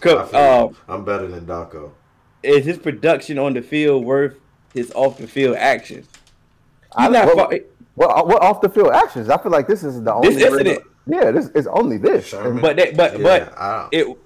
Co- 0.00 0.18
I 0.20 0.26
feel 0.26 0.40
um, 0.40 0.68
you. 0.70 0.76
I'm 0.88 1.04
better 1.04 1.26
than 1.28 1.46
Darko. 1.46 1.90
Is 2.42 2.64
his 2.64 2.78
production 2.78 3.38
on 3.38 3.54
the 3.54 3.62
field 3.62 4.04
worth 4.04 4.36
his 4.74 4.92
off 4.92 5.18
the 5.18 5.26
field 5.26 5.56
actions? 5.56 6.08
I- 6.96 7.04
He's 7.04 7.12
not 7.12 7.26
well, 7.26 7.36
far- 7.36 7.58
What 7.94 8.06
uh, 8.18 8.24
what 8.24 8.42
off 8.42 8.60
the 8.60 8.68
field 8.68 8.90
actions? 8.92 9.28
I 9.28 9.38
feel 9.38 9.52
like 9.52 9.66
this 9.68 9.84
is 9.84 10.02
the 10.02 10.12
only. 10.14 10.34
This 10.34 10.42
incident. 10.44 10.82
Yeah, 11.06 11.30
this 11.30 11.48
is 11.50 11.66
only 11.66 11.96
this. 11.98 12.26
Sherman. 12.28 12.60
but 12.60 12.76
that, 12.76 12.96
but 12.96 13.18
Yeah, 13.18 13.48
but 13.50 13.88
it 13.92 14.16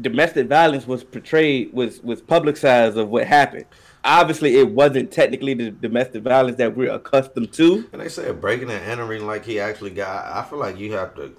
domestic 0.00 0.46
violence 0.46 0.86
was 0.86 1.02
portrayed 1.04 1.72
was 1.72 2.00
was 2.02 2.20
publicized 2.20 2.96
of 2.96 3.08
what 3.08 3.26
happened. 3.26 3.64
Obviously, 4.04 4.56
it 4.56 4.70
wasn't 4.70 5.10
technically 5.10 5.54
the 5.54 5.70
domestic 5.70 6.22
violence 6.22 6.56
that 6.58 6.76
we're 6.76 6.92
accustomed 6.92 7.52
to. 7.54 7.88
And 7.92 8.00
they 8.00 8.08
say 8.08 8.30
breaking 8.32 8.70
and 8.70 8.84
entering 8.84 9.26
like 9.26 9.44
he 9.44 9.58
actually 9.58 9.90
got. 9.90 10.26
I 10.26 10.48
feel 10.48 10.58
like 10.58 10.78
you 10.78 10.92
have 10.92 11.14
to 11.16 11.34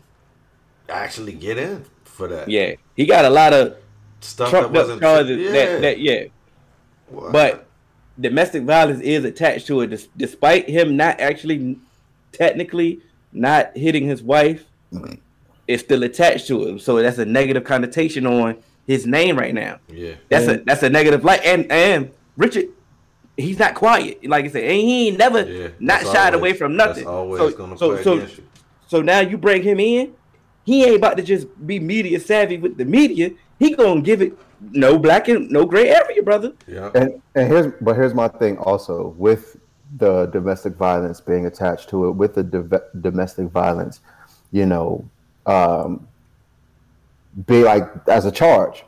actually 0.89 1.33
get 1.33 1.57
in 1.57 1.85
for 2.03 2.27
that. 2.27 2.49
Yeah, 2.49 2.75
he 2.95 3.05
got 3.05 3.25
a 3.25 3.29
lot 3.29 3.53
of 3.53 3.77
Stuff 4.21 4.51
that 4.51 4.59
trumped 4.59 4.77
up 4.77 4.83
wasn't. 4.83 5.01
charges. 5.01 5.37
yeah. 5.39 5.51
That, 5.51 5.81
that 5.81 5.99
yeah, 5.99 6.23
What? 7.09 7.31
but 7.31 7.67
domestic 8.19 8.63
violence 8.63 9.01
is 9.01 9.23
attached 9.25 9.67
to 9.67 9.81
it, 9.81 10.07
despite 10.17 10.67
him 10.69 10.97
not 10.97 11.19
actually 11.19 11.77
technically 12.31 13.01
not 13.31 13.75
hitting 13.77 14.05
his 14.07 14.21
wife. 14.23 14.63
Mm-hmm. 14.93 15.15
It's 15.67 15.83
still 15.83 16.03
attached 16.03 16.47
to 16.47 16.65
him, 16.67 16.79
so 16.79 16.95
that's 17.01 17.17
a 17.17 17.25
negative 17.25 17.63
connotation 17.65 18.25
on 18.25 18.57
his 18.87 19.05
name 19.05 19.37
right 19.37 19.53
now. 19.53 19.79
yeah. 19.89 20.13
That's 20.29 20.47
a 20.47 20.57
that's 20.59 20.81
a 20.83 20.89
negative 20.89 21.23
light. 21.25 21.41
And 21.43 21.69
and 21.71 22.11
Richard, 22.37 22.69
he's 23.35 23.59
not 23.59 23.75
quiet. 23.75 24.25
Like 24.25 24.45
I 24.45 24.47
said, 24.47 24.63
and 24.63 24.71
he 24.79 25.09
ain't 25.09 25.17
never 25.17 25.41
Yeah, 25.45 25.67
not 25.79 26.01
shied 26.03 26.33
always- 26.33 26.35
away 26.35 26.53
from 26.53 26.75
nothing. 26.77 27.03
That's 27.03 27.07
always 27.07 27.39
so, 27.39 27.51
gonna 27.57 27.77
so, 27.77 27.93
play 27.95 28.03
so, 28.27 28.27
so 28.87 29.01
now 29.01 29.19
you 29.19 29.37
bring 29.37 29.61
him 29.61 29.79
in. 29.81 30.13
He 30.63 30.85
ain't 30.85 30.95
about 30.95 31.17
to 31.17 31.23
just 31.23 31.47
be 31.67 31.79
media 31.79 32.19
savvy 32.19 32.57
with 32.57 32.77
the 32.77 32.85
media. 32.85 33.31
He 33.59 33.75
gonna 33.75 34.01
give 34.01 34.21
it 34.21 34.37
no 34.61 34.97
black 34.97 35.27
and 35.27 35.49
no 35.49 35.65
gray 35.65 35.89
area, 35.89 36.21
brother. 36.23 36.53
Yeah. 36.67 36.91
And 36.95 37.21
and 37.35 37.47
here's 37.47 37.73
but 37.81 37.95
here's 37.95 38.13
my 38.13 38.27
thing 38.27 38.57
also 38.57 39.15
with 39.17 39.57
the 39.97 40.25
domestic 40.27 40.75
violence 40.75 41.21
being 41.21 41.45
attached 41.45 41.89
to 41.89 42.07
it 42.07 42.11
with 42.11 42.35
the 42.35 42.43
dove- 42.43 43.01
domestic 43.01 43.47
violence, 43.47 44.01
you 44.51 44.65
know, 44.65 45.07
um, 45.45 46.07
be 47.45 47.63
like 47.63 47.83
as 48.07 48.25
a 48.25 48.31
charge. 48.31 48.83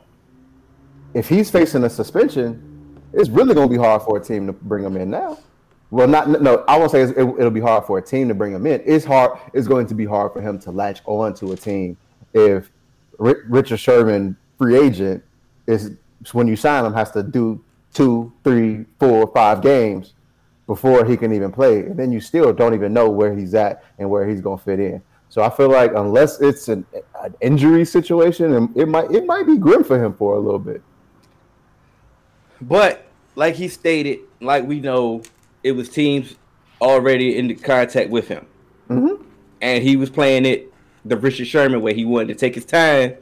If 1.14 1.28
he's 1.28 1.50
facing 1.50 1.84
a 1.84 1.90
suspension, 1.90 3.00
it's 3.12 3.28
really 3.28 3.54
going 3.54 3.68
to 3.68 3.72
be 3.72 3.82
hard 3.82 4.02
for 4.02 4.18
a 4.18 4.20
team 4.22 4.46
to 4.46 4.52
bring 4.52 4.84
him 4.84 4.96
in 4.96 5.10
now. 5.10 5.38
Well, 5.90 6.06
not 6.06 6.28
no. 6.28 6.64
I 6.68 6.78
won't 6.78 6.92
say 6.92 7.02
it's, 7.02 7.12
it, 7.12 7.22
it'll 7.22 7.50
be 7.50 7.60
hard 7.60 7.84
for 7.84 7.98
a 7.98 8.02
team 8.02 8.28
to 8.28 8.34
bring 8.34 8.52
him 8.52 8.64
in. 8.66 8.80
It's 8.84 9.04
hard. 9.04 9.38
It's 9.52 9.66
going 9.66 9.86
to 9.88 9.94
be 9.94 10.04
hard 10.04 10.32
for 10.32 10.40
him 10.40 10.58
to 10.60 10.70
latch 10.70 11.00
on 11.04 11.34
to 11.34 11.50
a 11.52 11.56
team 11.56 11.96
if 12.32 12.70
Ri- 13.18 13.42
Richard 13.48 13.78
Sherman, 13.78 14.36
free 14.60 14.78
agent, 14.78 15.24
is 15.66 15.92
when 16.32 16.46
you 16.46 16.54
sign 16.54 16.84
him 16.84 16.92
has 16.92 17.10
to 17.12 17.22
do 17.22 17.64
two, 17.94 18.30
three, 18.44 18.84
four, 18.98 19.26
five 19.28 19.62
games 19.62 20.12
before 20.66 21.02
he 21.06 21.16
can 21.16 21.32
even 21.32 21.50
play, 21.50 21.80
and 21.80 21.96
then 21.98 22.12
you 22.12 22.20
still 22.20 22.52
don't 22.52 22.74
even 22.74 22.92
know 22.92 23.08
where 23.08 23.34
he's 23.34 23.54
at 23.54 23.82
and 23.98 24.08
where 24.10 24.28
he's 24.28 24.42
going 24.42 24.58
to 24.58 24.64
fit 24.64 24.78
in. 24.78 25.02
So 25.30 25.42
I 25.42 25.48
feel 25.48 25.70
like 25.70 25.92
unless 25.96 26.40
it's 26.42 26.68
an, 26.68 26.84
an 27.22 27.34
injury 27.40 27.86
situation, 27.86 28.52
and 28.52 28.76
it 28.76 28.86
might 28.86 29.10
it 29.10 29.24
might 29.24 29.46
be 29.46 29.56
grim 29.56 29.82
for 29.82 30.02
him 30.04 30.12
for 30.12 30.34
a 30.36 30.38
little 30.38 30.58
bit. 30.58 30.82
But 32.60 33.06
like 33.36 33.54
he 33.54 33.68
stated, 33.68 34.18
like 34.40 34.66
we 34.66 34.80
know, 34.80 35.22
it 35.64 35.72
was 35.72 35.88
teams 35.88 36.34
already 36.82 37.38
in 37.38 37.54
contact 37.56 38.10
with 38.10 38.28
him, 38.28 38.44
Mhm. 38.90 39.22
and 39.62 39.82
he 39.82 39.96
was 39.96 40.10
playing 40.10 40.44
it 40.44 40.70
the 41.04 41.16
Richard 41.16 41.46
Sherman 41.46 41.80
way. 41.80 41.94
He 41.94 42.04
wanted 42.04 42.28
to 42.28 42.34
take 42.34 42.54
his 42.54 42.64
time, 42.66 43.14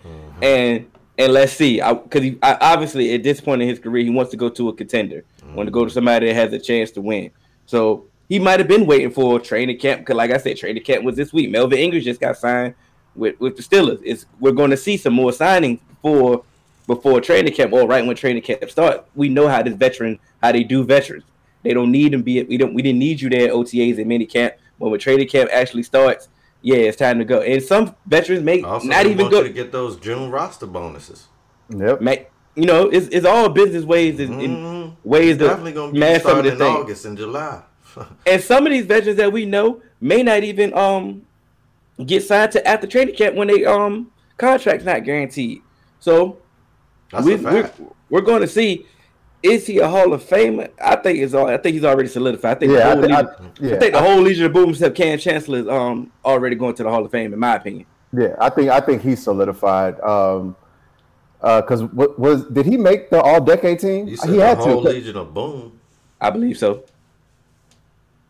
and 0.42 0.86
and 1.18 1.32
let's 1.32 1.52
see, 1.52 1.76
because 1.76 2.36
I, 2.42 2.56
obviously 2.60 3.12
at 3.12 3.24
this 3.24 3.40
point 3.40 3.60
in 3.60 3.68
his 3.68 3.80
career, 3.80 4.04
he 4.04 4.10
wants 4.10 4.30
to 4.30 4.36
go 4.36 4.48
to 4.48 4.68
a 4.68 4.72
contender, 4.72 5.24
want 5.52 5.66
to 5.66 5.72
go 5.72 5.84
to 5.84 5.90
somebody 5.90 6.26
that 6.26 6.34
has 6.34 6.52
a 6.52 6.58
chance 6.58 6.92
to 6.92 7.00
win. 7.00 7.30
So 7.66 8.06
he 8.28 8.38
might 8.38 8.60
have 8.60 8.68
been 8.68 8.86
waiting 8.86 9.10
for 9.10 9.40
training 9.40 9.78
camp. 9.78 10.02
Because 10.02 10.16
like 10.16 10.30
I 10.30 10.38
said, 10.38 10.56
training 10.56 10.82
camp 10.84 11.04
was 11.04 11.16
this 11.16 11.32
week. 11.32 11.50
Melvin 11.50 11.78
Ingram 11.78 12.02
just 12.02 12.20
got 12.20 12.36
signed 12.36 12.74
with 13.16 13.38
with 13.40 13.56
the 13.56 13.62
Steelers. 13.62 14.00
It's 14.04 14.26
we're 14.38 14.52
going 14.52 14.70
to 14.70 14.76
see 14.76 14.96
some 14.96 15.14
more 15.14 15.30
signings 15.30 15.80
before 15.88 16.44
before 16.86 17.20
training 17.20 17.52
camp 17.52 17.72
or 17.72 17.86
right 17.86 18.06
when 18.06 18.16
training 18.16 18.42
camp 18.42 18.70
starts. 18.70 19.08
We 19.14 19.28
know 19.28 19.48
how 19.48 19.62
this 19.62 19.74
veteran 19.74 20.18
how 20.42 20.52
they 20.52 20.62
do 20.62 20.84
veterans. 20.84 21.24
They 21.62 21.74
don't 21.74 21.90
need 21.90 22.12
them 22.12 22.22
be 22.22 22.42
we 22.44 22.56
don't 22.56 22.74
we 22.74 22.82
didn't 22.82 23.00
need 23.00 23.20
you 23.20 23.28
there 23.28 23.48
at 23.48 23.54
OTAs 23.54 23.98
and 23.98 24.06
mini 24.06 24.26
camp. 24.26 24.54
But 24.78 24.90
when 24.90 25.00
training 25.00 25.28
camp 25.28 25.50
actually 25.52 25.82
starts, 25.82 26.28
yeah, 26.62 26.76
it's 26.76 26.96
time 26.96 27.18
to 27.18 27.24
go. 27.24 27.40
And 27.40 27.62
some 27.62 27.94
veterans 28.06 28.42
may 28.42 28.62
Also, 28.62 28.86
not 28.88 29.04
they 29.04 29.10
even 29.10 29.22
want 29.26 29.32
go. 29.32 29.38
you 29.42 29.48
to 29.48 29.52
get 29.52 29.72
those 29.72 29.96
June 29.96 30.30
roster 30.30 30.66
bonuses. 30.66 31.26
Yep. 31.70 32.00
May, 32.00 32.26
you 32.56 32.64
know, 32.64 32.88
it's, 32.88 33.06
it's 33.08 33.26
all 33.26 33.48
business 33.48 33.84
ways 33.84 34.18
and, 34.20 34.40
and 34.40 34.58
Mhm. 34.58 34.96
ways 35.04 35.26
He's 35.26 35.38
to 35.38 35.44
definitely 35.44 35.72
gonna 35.72 35.92
be 35.92 35.98
mask 35.98 36.22
some 36.22 36.38
of 36.38 36.44
the 36.44 36.52
in 36.52 36.58
things. 36.58 36.76
August 36.76 37.04
and 37.04 37.16
July. 37.18 37.62
And 38.26 38.42
some 38.42 38.66
of 38.66 38.72
these 38.72 38.86
veterans 38.86 39.16
that 39.16 39.32
we 39.32 39.46
know 39.46 39.80
may 40.00 40.22
not 40.22 40.44
even 40.44 40.74
um 40.74 41.22
get 42.04 42.22
signed 42.22 42.52
to 42.52 42.66
after 42.66 42.86
training 42.86 43.14
camp 43.14 43.34
when 43.36 43.48
they 43.48 43.64
um 43.64 44.10
contract's 44.36 44.84
not 44.84 45.04
guaranteed. 45.04 45.62
So 46.00 46.38
That's 47.10 47.24
we, 47.24 47.34
a 47.34 47.38
fact. 47.38 47.78
We're, 47.80 47.88
we're 48.10 48.20
going 48.20 48.40
to 48.42 48.46
see 48.48 48.86
is 49.42 49.66
he 49.66 49.78
a 49.78 49.88
Hall 49.88 50.12
of 50.12 50.22
Famer? 50.24 50.70
I 50.82 50.96
think 50.96 51.18
it's 51.20 51.34
all. 51.34 51.46
I 51.48 51.56
think 51.58 51.74
he's 51.74 51.84
already 51.84 52.08
solidified. 52.08 52.56
I 52.56 52.60
think 52.60 52.72
Yeah, 52.72 52.88
I, 52.90 52.94
the 52.94 53.00
whole 53.00 53.02
thi- 53.08 53.12
I, 53.12 53.20
Legion, 53.20 53.52
yeah, 53.60 53.74
I 53.74 53.78
think 53.78 53.92
the 53.94 54.02
whole 54.02 54.20
Legion 54.20 54.46
of 54.46 54.52
Boom 54.52 54.70
except 54.70 54.96
Kam 54.96 55.18
Chancellor 55.18 55.58
is 55.60 55.68
um 55.68 56.10
already 56.24 56.56
going 56.56 56.74
to 56.74 56.82
the 56.82 56.90
Hall 56.90 57.04
of 57.04 57.10
Fame 57.10 57.32
in 57.32 57.38
my 57.38 57.54
opinion. 57.56 57.86
yeah. 58.12 58.34
I 58.40 58.50
think 58.50 58.70
I 58.70 58.80
think 58.80 59.02
he's 59.02 59.22
solidified. 59.22 60.00
Um, 60.00 60.56
uh 61.40 61.60
because 61.60 61.84
what 61.84 62.18
was 62.18 62.44
did 62.46 62.66
he 62.66 62.76
make 62.76 63.10
the 63.10 63.20
All 63.22 63.40
Decade 63.40 63.78
team? 63.78 64.08
You 64.08 64.16
said 64.16 64.30
He 64.30 64.36
the 64.36 64.46
had 64.46 64.58
whole 64.58 64.82
to. 64.82 64.88
Legion 64.88 65.16
of 65.16 65.32
Boom. 65.32 65.78
I 66.20 66.30
believe 66.30 66.58
so. 66.58 66.82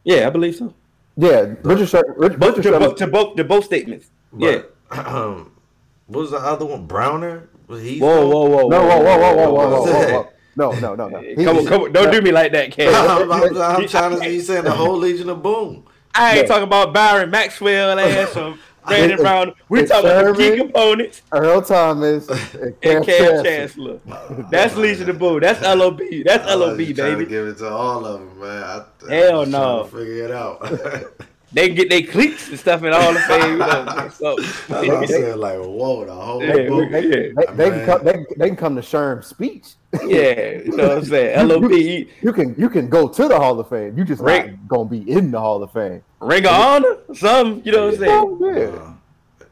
Yeah, 0.05 0.27
I 0.27 0.31
believe 0.31 0.55
so. 0.57 0.75
Yeah, 1.17 1.55
Richard 1.63 1.89
Sher- 1.89 2.15
Rich, 2.17 2.39
Both 2.39 2.59
Richard 2.59 2.63
to, 2.63 2.69
Sherman- 2.71 2.89
both 2.91 2.97
to 2.99 3.07
both 3.07 3.37
to 3.37 3.45
both 3.45 3.65
statements. 3.65 4.11
yeah. 4.37 4.61
Um, 4.91 5.53
what 6.07 6.21
was 6.21 6.31
the 6.31 6.37
other 6.39 6.65
one? 6.67 6.87
Browner? 6.87 7.49
Was 7.67 7.83
he? 7.83 7.99
Whoa, 7.99 8.27
whoa, 8.29 8.45
whoa, 8.49 8.69
No, 8.69 8.81
whoa, 8.83 8.89
whoa, 8.89 9.03
whoa, 9.03 9.19
whoa, 9.19 9.35
whoa, 9.35 9.51
whoa, 9.53 9.71
What's 9.81 9.91
whoa, 9.93 10.01
that? 10.01 10.13
whoa. 10.13 10.33
No, 10.59 10.73
no, 10.81 10.95
no, 10.97 11.09
no. 11.09 11.21
He- 11.21 11.37
Come 11.45 11.59
on, 11.59 11.67
come 11.67 11.83
on! 11.83 11.93
Don't 11.93 12.11
do 12.11 12.21
me 12.21 12.33
like 12.33 12.51
that, 12.53 12.73
Cam. 12.73 12.93
I'm, 12.95 13.31
I'm, 13.31 13.57
I'm 13.57 13.89
trying 13.89 14.19
to. 14.21 14.29
You 14.31 14.41
saying 14.41 14.65
the 14.65 14.71
whole 14.83 14.97
Legion 14.99 15.31
of 15.31 15.43
Boom? 15.43 15.87
I 16.15 16.31
ain't 16.33 16.37
Yeah. 16.43 16.47
talking 16.49 16.65
about 16.65 16.93
Byron 16.93 17.31
Maxwell 17.31 17.97
ass 17.99 18.37
or 18.37 18.57
Brandon 18.89 19.11
It's- 19.13 19.21
Brown. 19.21 19.55
We 19.69 19.81
it's 19.81 19.91
talking 19.91 20.11
about 20.11 20.37
the 20.37 20.51
key 20.51 20.57
components 20.57 21.23
Earl 21.33 21.63
Thomas 21.63 22.29
and 22.29 22.41
and 22.65 22.81
Cam 22.83 23.05
Kam 23.05 23.45
Chancellor. 23.45 24.01
Chancellor. 24.09 24.47
That's 24.51 24.75
Legion 24.77 25.11
of 25.11 25.19
Boom. 25.21 25.39
That's 25.41 25.61
LOB. 25.63 26.01
That's 26.25 26.45
I 26.51 26.55
LOB, 26.55 26.79
just 26.79 26.97
trying 26.97 27.11
to 27.13 27.17
baby. 27.19 27.31
give 27.31 27.47
it 27.47 27.59
to 27.59 27.69
all 27.69 28.05
of 28.05 28.21
them, 28.21 28.41
man. 28.41 28.63
I, 28.65 28.85
I 29.09 29.15
Hell 29.15 29.41
was 29.41 29.51
trying 29.51 29.63
no. 29.63 29.85
Figure 29.85 30.25
it 30.25 30.31
out. 30.33 31.15
They 31.53 31.71
get 31.71 31.89
their 31.89 32.03
cliques 32.03 32.49
and 32.51 32.59
stuff 32.59 32.83
in 32.83 32.93
all 32.93 33.13
the 33.13 33.21
fame. 33.21 33.53
You 33.53 33.57
know, 33.59 34.11
so, 34.13 34.37
That's 34.37 34.69
what 34.69 34.91
I'm 34.91 35.07
saying. 35.07 35.39
Like, 35.39 35.59
whoa, 35.59 36.05
the 36.05 36.13
whole 36.15 36.43
Yeah, 36.43 36.69
boom. 36.69 36.91
we- 36.93 36.99
yeah. 37.09 37.33
They, 37.37 37.55
they, 37.55 37.71
can 37.71 37.87
come, 37.87 38.05
they, 38.05 38.25
they 38.37 38.47
can 38.49 38.57
come 38.57 38.77
to 38.77 38.83
Sherm's 38.83 39.29
speech. 39.29 39.65
yeah, 40.07 40.59
you 40.65 40.77
know 40.77 40.89
what 40.89 40.99
I'm 40.99 41.05
saying? 41.05 41.49
LOP. 41.49 41.71
You 41.73 42.33
can 42.35 42.55
you 42.59 42.69
can 42.69 42.89
go 42.91 43.09
to 43.09 43.29
the 43.29 43.39
Hall 43.39 43.59
of 43.59 43.69
Fame. 43.71 43.97
You 43.97 44.05
just 44.05 44.21
Right. 44.21 44.51
not 44.51 44.69
gonna 44.69 44.85
be 44.89 45.11
in 45.11 45.31
the 45.31 45.41
Hall 45.41 45.63
of 45.63 45.73
Fame. 45.73 46.03
Ring 46.21 46.45
of 46.45 46.53
Honor, 46.53 46.97
some, 47.15 47.63
you 47.65 47.73
know 47.73 47.87
what 47.87 47.95
I'm 47.95 48.01
saying? 48.01 48.13
Oh, 48.13 48.39
yeah. 48.53 48.65
Uh, 48.67 48.93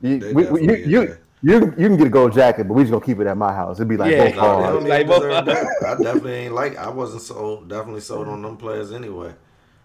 You, 0.02 0.18
they 0.18 0.32
we, 0.32 0.34
we, 0.34 0.42
definitely 0.42 0.62
you, 0.62 0.76
get 0.76 0.86
you. 0.88 1.16
You 1.42 1.54
you 1.78 1.88
can 1.88 1.96
get 1.96 2.06
a 2.08 2.10
gold 2.10 2.32
jacket, 2.34 2.68
but 2.68 2.74
we 2.74 2.82
just 2.82 2.92
gonna 2.92 3.04
keep 3.04 3.18
it 3.20 3.26
at 3.26 3.36
my 3.36 3.52
house. 3.52 3.78
It'd 3.78 3.88
be 3.88 3.96
like 3.96 4.10
Yeah. 4.10 4.24
both 4.24 4.34
No, 4.36 4.40
they 4.42 4.46
hard. 4.46 4.64
don't 4.64 4.76
even 4.76 4.88
Like, 4.88 5.06
both- 5.06 5.22
I 5.86 5.94
definitely 6.02 6.32
ain't 6.34 6.54
like. 6.54 6.76
I 6.76 6.90
wasn't 6.90 7.22
sold. 7.22 7.68
Definitely 7.70 8.00
sold 8.02 8.28
on 8.28 8.42
them 8.42 8.56
players 8.58 8.92
anyway. 8.92 9.32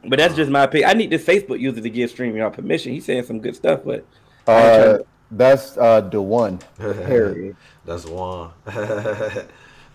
But 0.05 0.17
that's 0.19 0.35
just 0.35 0.49
my 0.49 0.63
opinion. 0.63 0.89
I 0.89 0.93
need 0.93 1.11
this 1.11 1.23
Facebook 1.23 1.59
user 1.59 1.79
to 1.79 1.89
give 1.89 2.11
StreamYard 2.11 2.53
permission. 2.53 2.91
He's 2.91 3.05
saying 3.05 3.23
some 3.23 3.39
good 3.39 3.55
stuff, 3.55 3.81
but 3.85 4.03
I 4.47 4.51
ain't 4.53 4.65
Uh, 4.65 4.97
tryna- 4.97 5.03
that's 5.31 5.77
uh 5.77 6.01
the 6.01 6.21
one. 6.21 6.59
Harry. 6.79 7.55
That's 7.85 8.05
Juan. 8.05 8.51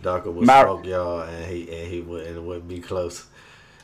Darker 0.03 0.31
would 0.31 0.47
My- 0.47 0.63
smoke 0.63 0.85
y'all, 0.87 1.21
and 1.23 1.47
he 1.51 1.63
and 1.71 1.91
he 1.93 2.01
wouldn't 2.01 2.37
it 2.37 2.43
wouldn't 2.43 2.69
be 2.69 2.81
close. 2.81 3.27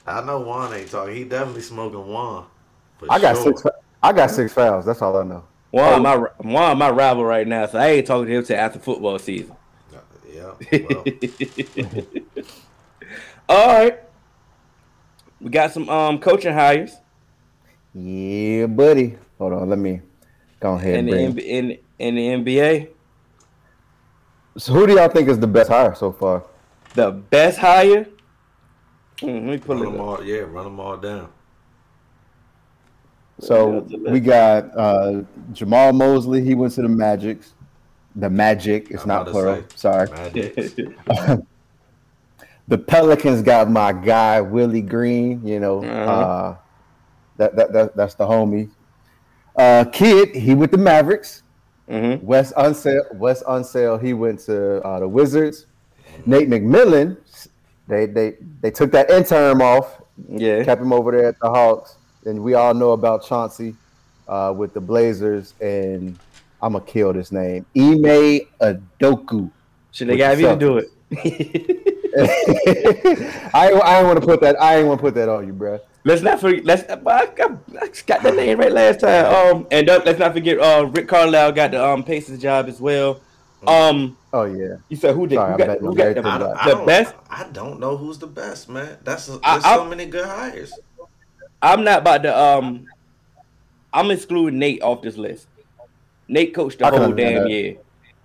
I 0.06 0.20
know 0.24 0.40
Juan 0.40 0.72
ain't 0.74 0.90
talking. 0.90 1.14
He 1.14 1.24
definitely 1.24 1.62
smoking 1.62 2.06
Juan. 2.06 2.46
For 2.98 3.06
I 3.10 3.18
got 3.20 3.36
sure. 3.36 3.56
six. 3.56 3.62
I 4.02 4.12
got 4.12 4.30
six 4.30 4.52
fouls. 4.52 4.84
That's 4.84 5.00
all 5.00 5.16
I 5.16 5.22
know. 5.24 5.44
Juan, 5.70 6.02
my 6.02 6.16
Juan, 6.40 6.76
my 6.78 6.90
rival 6.90 7.24
right 7.24 7.46
now, 7.46 7.66
so 7.66 7.78
I 7.78 7.86
ain't 7.88 8.06
talking 8.06 8.26
to 8.26 8.32
him 8.38 8.44
till 8.44 8.56
after 8.58 8.78
football 8.78 9.18
season. 9.18 9.56
Yeah. 10.30 10.52
Well, 10.88 11.04
All 13.48 13.66
right, 13.66 13.98
we 15.40 15.50
got 15.50 15.72
some 15.72 15.88
um 15.88 16.18
coaching 16.18 16.52
hires 16.54 16.94
Yeah, 17.94 18.66
buddy. 18.66 19.18
Hold 19.38 19.52
on. 19.54 19.68
Let 19.68 19.78
me 19.78 20.00
go 20.60 20.74
ahead. 20.74 20.94
in 20.94 20.98
And 21.00 21.08
the 21.08 21.12
bring. 21.12 21.32
NB 21.34 21.38
in 21.44 21.78
in 21.98 22.14
the 22.44 22.56
NBA. 22.58 22.88
So 24.56 24.72
who 24.74 24.86
do 24.86 24.94
y'all 24.94 25.08
think 25.08 25.28
is 25.28 25.38
the 25.38 25.46
best 25.46 25.70
hire 25.70 25.94
so 25.94 26.12
far? 26.12 26.44
The 26.94 27.10
best 27.10 27.58
hire. 27.58 28.06
Mm, 29.20 29.34
let 29.34 29.42
me 29.44 29.58
pull 29.58 29.76
run 29.76 29.82
it 29.86 29.90
them 29.92 30.00
up. 30.00 30.06
all. 30.18 30.24
Yeah, 30.24 30.40
run 30.40 30.64
them 30.64 30.78
all 30.80 30.96
down. 30.96 31.28
So 33.40 33.80
we 34.08 34.20
got 34.20 34.76
uh, 34.76 35.22
Jamahl 35.52 35.94
Mosley. 35.94 36.44
He 36.44 36.54
went 36.54 36.74
to 36.74 36.82
the 36.82 36.88
Magics. 36.88 37.54
The 38.16 38.28
Magic. 38.28 38.90
It's 38.90 39.02
I'm 39.02 39.08
not 39.08 39.26
plural. 39.28 39.64
Sorry. 39.74 40.08
The 42.68 42.78
Pelicans 42.78 43.42
got 43.42 43.68
my 43.68 43.92
guy 43.92 44.40
Willie 44.40 44.80
Green. 44.82 45.44
You 45.46 45.58
know, 45.60 45.82
Uh-huh. 45.84 46.12
uh, 46.12 46.56
that, 47.36 47.56
that 47.56 47.72
that 47.72 47.96
that's 47.96 48.14
the 48.14 48.24
homie. 48.24 48.70
Uh, 49.56 49.84
Kidd. 49.92 50.34
He 50.34 50.54
with 50.54 50.70
the 50.70 50.78
Mavericks. 50.78 51.41
Mhm. 51.92 52.22
Wes 52.22 52.52
Unseld. 52.54 53.14
Wes 53.16 53.42
Unseld. 53.42 54.02
He 54.02 54.14
went 54.14 54.40
to 54.40 54.80
uh, 54.82 55.00
the 55.00 55.08
Wizards. 55.08 55.66
Nate 56.24 56.48
McMillan. 56.48 57.16
They 57.86 58.06
they 58.06 58.36
they 58.60 58.70
took 58.70 58.90
that 58.92 59.10
interim 59.10 59.60
off. 59.60 60.00
Yeah. 60.28 60.62
kept 60.64 60.80
him 60.80 60.92
over 60.92 61.10
there 61.12 61.26
at 61.28 61.38
the 61.40 61.50
Hawks. 61.50 61.96
And 62.24 62.42
we 62.42 62.54
all 62.54 62.72
know 62.74 62.92
about 62.92 63.24
Chauncey 63.24 63.74
uh, 64.28 64.54
with 64.56 64.72
the 64.72 64.80
Blazers. 64.80 65.54
And 65.60 66.18
I'm 66.62 66.72
gonna 66.72 66.84
kill 66.84 67.12
this 67.12 67.30
name, 67.32 67.66
Ime 67.76 68.40
Adoku. 68.60 69.50
Should 69.90 70.08
they 70.08 70.16
got 70.16 70.38
me 70.38 70.44
to 70.44 70.56
do 70.56 70.78
it? 70.78 70.88
I 73.54 73.70
I 73.72 73.98
ain't 73.98 74.06
want 74.06 74.20
to 74.20 74.26
put 74.26 74.40
that. 74.40 74.60
I 74.60 74.78
ain't 74.78 74.88
want 74.88 74.98
to 75.00 75.02
put 75.02 75.14
that 75.14 75.28
on 75.28 75.46
you, 75.46 75.52
bro. 75.52 75.78
Let's 76.04 76.22
not 76.22 76.40
forget. 76.40 76.64
Let's. 76.64 76.82
I 76.90 76.96
got, 76.96 77.52
I 77.80 77.88
got 78.06 78.22
that 78.22 78.34
name 78.34 78.58
right 78.58 78.72
last 78.72 79.00
time. 79.00 79.26
Um, 79.56 79.66
and 79.70 79.88
uh, 79.88 80.00
let's 80.04 80.18
not 80.18 80.32
forget. 80.32 80.58
Uh, 80.58 80.86
Rick 80.86 81.08
Carlisle 81.08 81.52
got 81.52 81.70
the 81.72 81.84
um 81.84 82.02
Pacers 82.04 82.38
job 82.40 82.68
as 82.68 82.80
well. 82.80 83.20
Um, 83.66 84.16
Oh 84.32 84.44
yeah, 84.44 84.76
you 84.88 84.96
said 84.96 85.14
who 85.14 85.26
did? 85.26 85.36
Sorry, 85.36 85.52
who 85.52 85.58
got, 85.58 85.78
who 85.78 85.94
got 85.94 86.06
everything 86.06 86.22
the, 86.24 86.28
I 86.30 86.38
don't, 86.38 86.56
I 86.56 86.74
the 86.74 86.84
best? 86.86 87.14
I 87.30 87.44
don't 87.52 87.78
know 87.78 87.96
who's 87.96 88.18
the 88.18 88.26
best, 88.26 88.68
man. 88.68 88.96
That's 89.04 89.26
there's 89.26 89.38
I- 89.44 89.76
so 89.76 89.84
I- 89.84 89.88
many 89.88 90.06
good 90.06 90.24
hires. 90.24 90.72
I'm 91.60 91.84
not 91.84 92.00
about 92.00 92.22
to. 92.24 92.36
Um, 92.36 92.88
I'm 93.92 94.10
excluding 94.10 94.58
Nate 94.58 94.82
off 94.82 95.02
this 95.02 95.16
list. 95.16 95.46
Nate 96.26 96.54
coached 96.54 96.78
the 96.80 96.86
I 96.86 96.90
whole 96.90 97.12
damn 97.12 97.42
that. 97.42 97.50
year. 97.50 97.76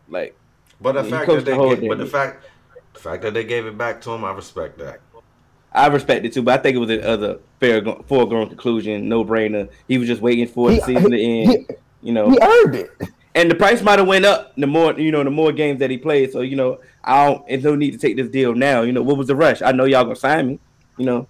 Like 0.09 0.35
But 0.81 0.93
the 0.93 1.03
He 1.03 1.09
fact 1.11 1.27
that 1.27 1.45
they 1.45 1.53
whole 1.55 1.75
gave, 1.75 1.89
but 1.89 1.97
the 1.99 2.05
fact 2.07 2.45
the 2.93 2.99
fact 2.99 3.21
that 3.23 3.33
they 3.35 3.43
gave 3.43 3.65
it 3.67 3.77
back 3.77 4.01
to 4.01 4.11
him, 4.11 4.23
I 4.23 4.31
respect 4.31 4.79
that. 4.79 5.01
I 5.77 5.87
respect 5.87 6.25
it 6.25 6.33
too, 6.33 6.41
but 6.41 6.59
I 6.59 6.63
think 6.63 6.75
it 6.75 6.79
was 6.79 6.89
a 6.89 7.07
other 7.07 7.39
fair 7.59 7.81
foregone 8.07 8.47
conclusion, 8.49 9.07
no 9.07 9.23
brainer. 9.23 9.69
He 9.87 9.97
was 9.97 10.07
just 10.07 10.21
waiting 10.21 10.47
for 10.47 10.71
the 10.71 10.79
season 10.81 11.11
to 11.11 11.17
he- 11.17 11.43
end. 11.43 11.71
you 12.01 12.11
know, 12.13 12.29
he 12.29 12.37
earned 12.41 12.75
it. 12.75 12.91
and 13.35 13.49
the 13.51 13.55
price 13.55 13.81
might 13.81 13.99
have 13.99 14.07
went 14.07 14.25
up 14.25 14.53
the 14.55 14.67
more 14.67 14.93
you 14.99 15.11
know 15.11 15.23
the 15.23 15.29
more 15.31 15.51
games 15.51 15.79
that 15.79 15.89
he 15.89 15.97
played. 15.97 16.31
So 16.31 16.41
you 16.41 16.55
know, 16.55 16.79
I 17.03 17.25
don't. 17.27 17.47
There's 17.47 17.63
no 17.63 17.75
need 17.75 17.91
to 17.91 17.97
take 17.97 18.15
this 18.17 18.29
deal 18.29 18.53
now. 18.55 18.81
You 18.81 18.91
know, 18.91 19.01
what 19.01 19.17
was 19.17 19.27
the 19.27 19.35
rush? 19.35 19.61
I 19.61 19.71
know 19.71 19.85
y'all 19.85 20.03
gonna 20.03 20.15
sign 20.15 20.47
me. 20.47 20.59
You 20.97 21.05
know, 21.05 21.27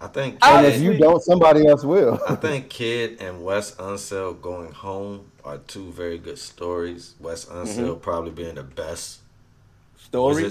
I 0.00 0.06
think 0.08 0.38
I- 0.42 0.58
And 0.58 0.66
if 0.66 0.80
you 0.82 0.98
don't, 0.98 1.22
somebody 1.22 1.66
else 1.66 1.82
will. 1.84 2.20
I 2.28 2.34
think 2.34 2.68
Kidd 2.68 3.20
and 3.20 3.44
Wes 3.44 3.74
Unseld 3.76 4.42
going 4.42 4.72
home 4.72 5.30
are 5.44 5.58
two 5.58 5.90
very 5.92 6.18
good 6.18 6.38
stories. 6.38 7.14
Wes 7.20 7.44
Unseld 7.46 8.02
probably 8.02 8.30
being 8.32 8.56
the 8.56 8.62
best 8.64 9.20
story. 9.96 10.50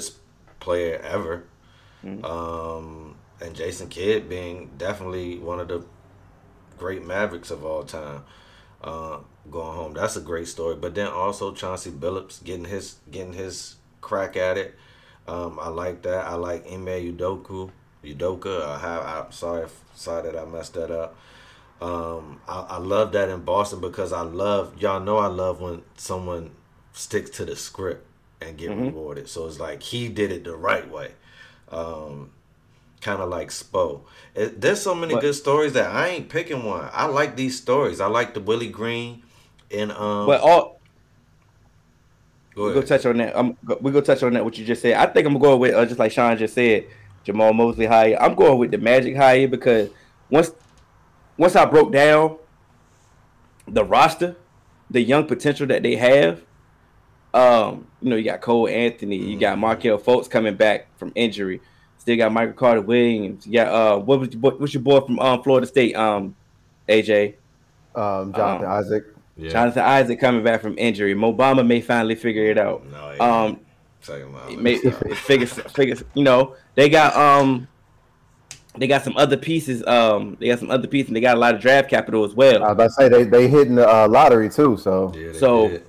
Player 0.59 0.99
ever. 1.03 1.43
Mhm. 2.03 2.23
Um, 2.25 3.14
and 3.41 3.55
Jason 3.55 3.89
Kidd 3.89 4.29
being 4.29 4.71
definitely 4.77 5.37
one 5.39 5.59
of 5.59 5.67
the 5.67 5.83
great 6.77 7.05
Mavericks 7.05 7.51
of 7.51 7.65
all 7.65 7.83
time. 7.83 8.23
Uh, 8.81 9.17
going 9.49 9.75
home, 9.75 9.93
that's 9.93 10.15
a 10.15 10.21
great 10.21 10.47
story. 10.47 10.75
But 10.75 10.95
then 10.95 11.07
also 11.07 11.53
Chauncey 11.53 11.91
Billups 11.91 12.43
getting 12.43 12.65
his 12.65 12.95
getting 13.09 13.33
his 13.33 13.75
crack 14.01 14.35
at 14.37 14.57
it. 14.57 14.75
Um, 15.27 15.57
I 15.59 15.69
like 15.69 16.03
that. 16.03 16.25
I 16.25 16.35
like 16.35 16.65
Ime 16.71 16.85
Udoku, 16.85 17.71
Udoka. 18.03 18.61
I 18.63 18.77
have. 18.79 19.03
I'm 19.25 19.31
sorry, 19.31 19.63
if- 19.63 19.81
sorry 19.95 20.29
that 20.31 20.39
I 20.39 20.45
messed 20.45 20.73
that 20.75 20.91
up. 20.91 21.15
Um, 21.81 22.39
I, 22.47 22.59
I 22.61 22.77
love 22.77 23.11
that 23.13 23.29
in 23.29 23.41
Boston 23.41 23.81
because 23.81 24.13
I 24.13 24.21
love 24.21 24.79
y'all 24.79 24.99
know 24.99 25.17
I 25.17 25.27
love 25.27 25.61
when 25.61 25.81
someone 25.97 26.51
sticks 26.93 27.29
to 27.31 27.45
the 27.45 27.55
script 27.55 28.05
and 28.41 28.57
get 28.57 28.69
Mhm. 28.71 28.87
rewarded. 28.87 29.27
So 29.27 29.47
it's 29.47 29.59
like 29.59 29.81
he 29.81 30.07
did 30.09 30.31
it 30.31 30.43
the 30.43 30.55
right 30.55 30.89
way. 30.89 31.11
Um, 31.69 32.31
kind 33.05 33.21
of 33.21 33.29
like 33.29 33.49
Spo. 33.49 34.01
It, 34.33 34.59
there's 34.59 34.81
so 34.81 34.95
many 34.95 35.13
But- 35.13 35.21
good 35.21 35.35
stories 35.35 35.73
that 35.73 35.91
I 35.91 36.07
ain't 36.07 36.27
picking 36.27 36.65
one. 36.65 36.89
I 36.91 37.05
like 37.05 37.35
these 37.35 37.55
stories. 37.55 38.01
I 38.01 38.07
like 38.07 38.33
the 38.33 38.39
Willie 38.39 38.67
Green 38.67 39.21
and 39.71 39.91
um. 39.91 40.25
but 40.25 40.41
all 40.41 40.79
go 42.55 42.67
we 42.67 42.73
go 42.73 42.81
touch 42.81 43.05
on 43.05 43.17
that. 43.17 43.37
I'm 43.37 43.55
we 43.79 43.91
go 43.91 44.01
touch 44.01 44.23
on 44.23 44.33
that. 44.33 44.43
What 44.43 44.57
you 44.57 44.65
just 44.65 44.81
said. 44.81 44.95
I 44.95 45.05
think 45.05 45.27
I'm 45.27 45.33
gonna 45.33 45.43
go 45.43 45.55
with 45.55 45.75
uh, 45.75 45.85
just 45.85 45.99
like 45.99 46.11
Sean 46.11 46.35
just 46.37 46.55
said. 46.55 46.87
Jamahl 47.25 47.55
Mosley 47.55 47.85
high. 47.87 48.15
I'm 48.15 48.35
going 48.35 48.59
with 48.59 48.71
the 48.71 48.77
Magic 48.77 49.15
high 49.15 49.45
because 49.45 49.89
once 50.29 50.51
once 51.37 51.55
I 51.55 51.65
broke 51.65 51.91
down 51.91 52.37
the 53.67 53.83
roster, 53.83 54.35
the 54.89 55.01
young 55.01 55.25
potential 55.27 55.67
that 55.67 55.83
they 55.83 55.95
have. 55.95 56.41
Um, 57.33 57.87
you 58.01 58.09
know, 58.09 58.15
you 58.15 58.23
got 58.23 58.41
Cole 58.41 58.67
Anthony, 58.67 59.17
you 59.17 59.37
got 59.37 59.57
Markelle 59.59 59.99
Fultz 59.99 60.29
coming 60.29 60.55
back 60.55 60.87
from 60.97 61.11
injury. 61.15 61.61
Still 62.05 62.17
got 62.17 62.31
Michael 62.31 62.53
Carter 62.53 62.81
Williams. 62.81 63.47
Yeah, 63.47 63.63
uh, 63.63 63.97
what 63.97 64.19
was 64.19 64.29
your 64.31 64.39
boy, 64.39 64.51
what's 64.51 64.75
your 64.75 64.83
boy 64.83 65.01
from 65.01 65.17
um 65.17 65.41
Florida 65.41 65.65
State? 65.65 65.95
Um, 65.95 66.35
AJ. 66.87 67.33
Um, 67.95 68.31
Jonathan 68.31 68.67
Um, 68.67 68.71
Isaac. 68.73 69.05
Yeah. 69.35 69.49
Jonathan 69.49 69.81
Isaac 69.83 70.19
coming 70.19 70.43
back 70.43 70.61
from 70.61 70.77
injury. 70.77 71.15
Mo 71.15 71.33
Bamba 71.33 71.65
may 71.65 71.81
finally 71.81 72.13
figure 72.13 72.45
it 72.45 72.59
out. 72.59 72.85
No, 72.91 73.09
it 73.09 73.19
Um, 73.19 73.45
ain't. 73.47 73.59
Second 74.01 74.33
line, 74.33 74.43
let 74.49 74.57
me 74.57 74.63
May, 74.63 74.77
figure, 75.15 75.47
figure, 75.47 75.95
you 76.13 76.23
know, 76.23 76.55
they 76.75 76.89
got 76.89 77.15
um, 77.15 77.67
they 78.77 78.85
got 78.85 79.03
some 79.03 79.17
other 79.17 79.35
pieces. 79.35 79.83
Um, 79.87 80.37
they 80.39 80.49
got 80.49 80.59
some 80.59 80.69
other 80.69 80.87
pieces. 80.87 81.09
and 81.09 81.15
They 81.17 81.21
got 81.21 81.37
a 81.37 81.39
lot 81.39 81.55
of 81.55 81.59
draft 81.61 81.89
capital 81.89 82.23
as 82.23 82.35
well. 82.35 82.57
I 82.63 82.67
was 82.67 82.71
about 82.73 82.83
to 82.83 82.89
say 82.91 83.09
they 83.09 83.23
they 83.23 83.47
hitting 83.47 83.73
the 83.73 83.89
uh, 83.89 84.07
lottery 84.07 84.47
too. 84.51 84.77
So 84.77 85.11
Yeah, 85.17 85.31
so- 85.33 85.69
did. 85.69 85.83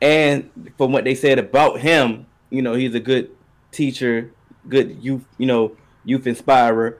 And 0.00 0.72
from 0.78 0.92
what 0.92 1.04
they 1.04 1.14
said 1.14 1.38
about 1.38 1.80
him, 1.80 2.24
you 2.48 2.62
know, 2.62 2.72
he's 2.74 2.94
a 2.94 3.00
good 3.00 3.30
teacher, 3.70 4.30
good 4.68 5.02
youth, 5.02 5.24
you 5.38 5.46
know, 5.46 5.76
youth 6.04 6.26
inspirer. 6.26 6.98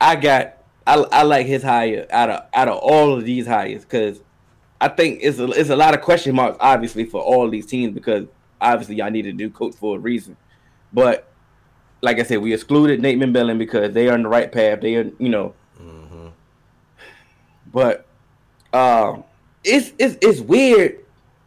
I 0.00 0.16
got, 0.16 0.58
I, 0.86 0.94
I 0.96 1.22
like 1.22 1.46
his 1.46 1.62
hire 1.62 2.06
out 2.10 2.30
of 2.30 2.44
out 2.54 2.68
of 2.68 2.78
all 2.78 3.14
of 3.14 3.24
these 3.24 3.46
hires 3.46 3.82
because 3.82 4.20
I 4.80 4.88
think 4.88 5.20
it's 5.22 5.38
a 5.38 5.46
it's 5.50 5.70
a 5.70 5.76
lot 5.76 5.94
of 5.94 6.00
question 6.02 6.34
marks 6.36 6.56
obviously 6.60 7.04
for 7.04 7.20
all 7.20 7.48
these 7.50 7.66
teams 7.66 7.92
because 7.94 8.26
obviously 8.60 8.96
y'all 8.96 9.10
need 9.10 9.22
to 9.22 9.32
do 9.32 9.50
coach 9.50 9.74
for 9.74 9.96
a 9.96 9.98
reason, 9.98 10.36
but 10.92 11.24
like 12.00 12.20
I 12.20 12.22
said, 12.22 12.38
we 12.38 12.54
excluded 12.54 13.02
Nate 13.02 13.18
McMillan 13.18 13.58
because 13.58 13.92
they 13.92 14.08
are 14.08 14.14
on 14.14 14.22
the 14.22 14.28
right 14.28 14.50
path. 14.52 14.80
They 14.80 14.94
are, 14.96 15.10
you 15.18 15.28
know, 15.28 15.54
Mhm. 15.82 16.30
but 17.72 18.06
um, 18.72 19.24
it's 19.64 19.92
it's 19.98 20.16
it's 20.22 20.40
weird 20.40 21.04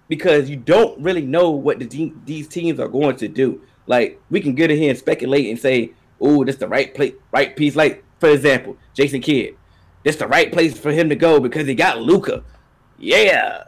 because 0.10 0.50
you 0.50 0.58
don't 0.58 1.00
really 1.02 1.22
know 1.22 1.52
what 1.52 1.80
the 1.80 2.14
these 2.26 2.48
teams 2.48 2.80
are 2.80 2.88
going 2.90 3.16
to 3.18 3.28
do. 3.28 3.62
Like 3.88 4.22
we 4.30 4.40
can 4.42 4.54
get 4.56 4.72
in 4.72 4.78
here 4.78 4.90
and 4.92 5.00
speculate 5.00 5.50
and 5.50 5.60
say, 5.60 5.92
"Oh, 6.20 6.44
this 6.44 6.56
the 6.58 6.68
right 6.68 6.94
place, 6.94 7.14
right 7.32 7.56
piece." 7.56 7.76
Like 7.76 8.04
for 8.20 8.30
example, 8.30 8.78
Jason 8.94 9.22
Kidd, 9.22 9.56
this 10.04 10.16
the 10.16 10.28
right 10.28 10.52
place 10.52 10.78
for 10.78 10.92
him 10.92 11.10
to 11.10 11.16
go 11.16 11.40
because 11.40 11.68
he 11.68 11.76
got 11.76 12.00
Luka. 12.02 12.44
Yeah, 13.00 13.64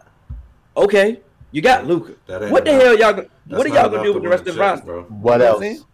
okay, 0.78 1.22
you 1.52 1.62
got 1.62 1.86
Luka. 1.88 2.14
What 2.50 2.66
the 2.66 2.72
enough. 2.72 2.84
hell 2.84 2.98
y'all? 3.00 3.26
What 3.48 3.66
are 3.66 3.70
y'all 3.70 3.90
gonna 3.90 4.04
do 4.04 4.14
with 4.14 4.24
the 4.24 4.30
rest 4.30 4.48
of 4.48 4.56
the 4.56 4.62
roster? 4.62 4.86
bro. 4.86 5.04
what 5.04 5.34
You 5.34 5.40
know 5.40 5.60
else? 5.60 5.86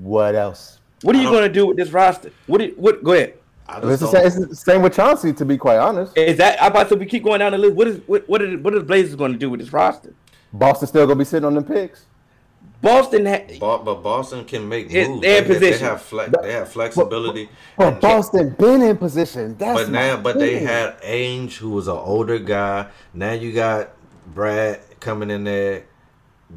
What 0.00 0.34
else? 0.34 0.80
What 1.02 1.14
are 1.14 1.22
you 1.22 1.30
gonna 1.30 1.48
do 1.48 1.66
with 1.66 1.76
this 1.76 1.90
roster? 1.90 2.32
What? 2.46 2.58
do- 2.58 2.74
What? 2.76 3.04
Go 3.04 3.12
ahead. 3.12 3.34
It's 3.82 4.00
the, 4.00 4.06
same, 4.06 4.26
it's 4.26 4.36
the 4.36 4.56
same 4.56 4.80
with 4.80 4.94
Chauncey. 4.94 5.32
To 5.34 5.44
be 5.44 5.58
quite 5.58 5.76
honest, 5.76 6.16
Is 6.16 6.38
that? 6.38 6.60
I 6.62 6.68
about 6.68 6.88
to 6.88 6.94
we 6.96 7.04
keep 7.04 7.22
going 7.22 7.40
down 7.40 7.52
the 7.52 7.58
list. 7.58 7.74
What 7.74 7.86
is 7.86 8.00
what? 8.06 8.26
What 8.28 8.40
are, 8.40 8.56
what 8.58 8.72
are 8.72 8.78
the 8.78 8.84
Blazers 8.84 9.14
going 9.14 9.32
to 9.32 9.38
do 9.38 9.50
with 9.50 9.60
this 9.60 9.72
roster? 9.72 10.14
Boston 10.54 10.88
still 10.88 11.06
gonna 11.06 11.18
be 11.18 11.24
sitting 11.26 11.44
on 11.44 11.54
them 11.54 11.64
picks. 11.64 12.06
Boston 12.80 13.26
had 13.26 13.58
Bo- 13.58 13.78
but 13.78 14.02
Boston 14.04 14.44
can 14.44 14.68
make 14.68 14.92
It- 14.92 15.08
moves. 15.08 15.22
they're 15.22 15.42
in 15.42 15.48
They, 15.48 15.58
they 15.58 15.78
have 15.78 16.00
flex. 16.00 16.30
They 16.42 16.52
have 16.52 16.68
flexibility. 16.70 17.48
But 17.76 17.86
And- 17.94 18.00
Boston 18.00 18.50
been 18.58 18.82
in 18.82 18.96
position. 18.96 19.56
That's 19.58 19.80
but 19.80 19.90
now, 19.90 20.16
my 20.16 20.22
but 20.22 20.38
they 20.38 20.58
had 20.58 21.00
Ainge, 21.02 21.56
who 21.56 21.70
was 21.70 21.88
an 21.88 21.96
older 21.96 22.38
guy. 22.38 22.86
Now 23.12 23.32
you 23.32 23.52
got 23.52 23.90
Brad 24.32 24.78
coming 25.00 25.30
in 25.30 25.44
there, 25.44 25.84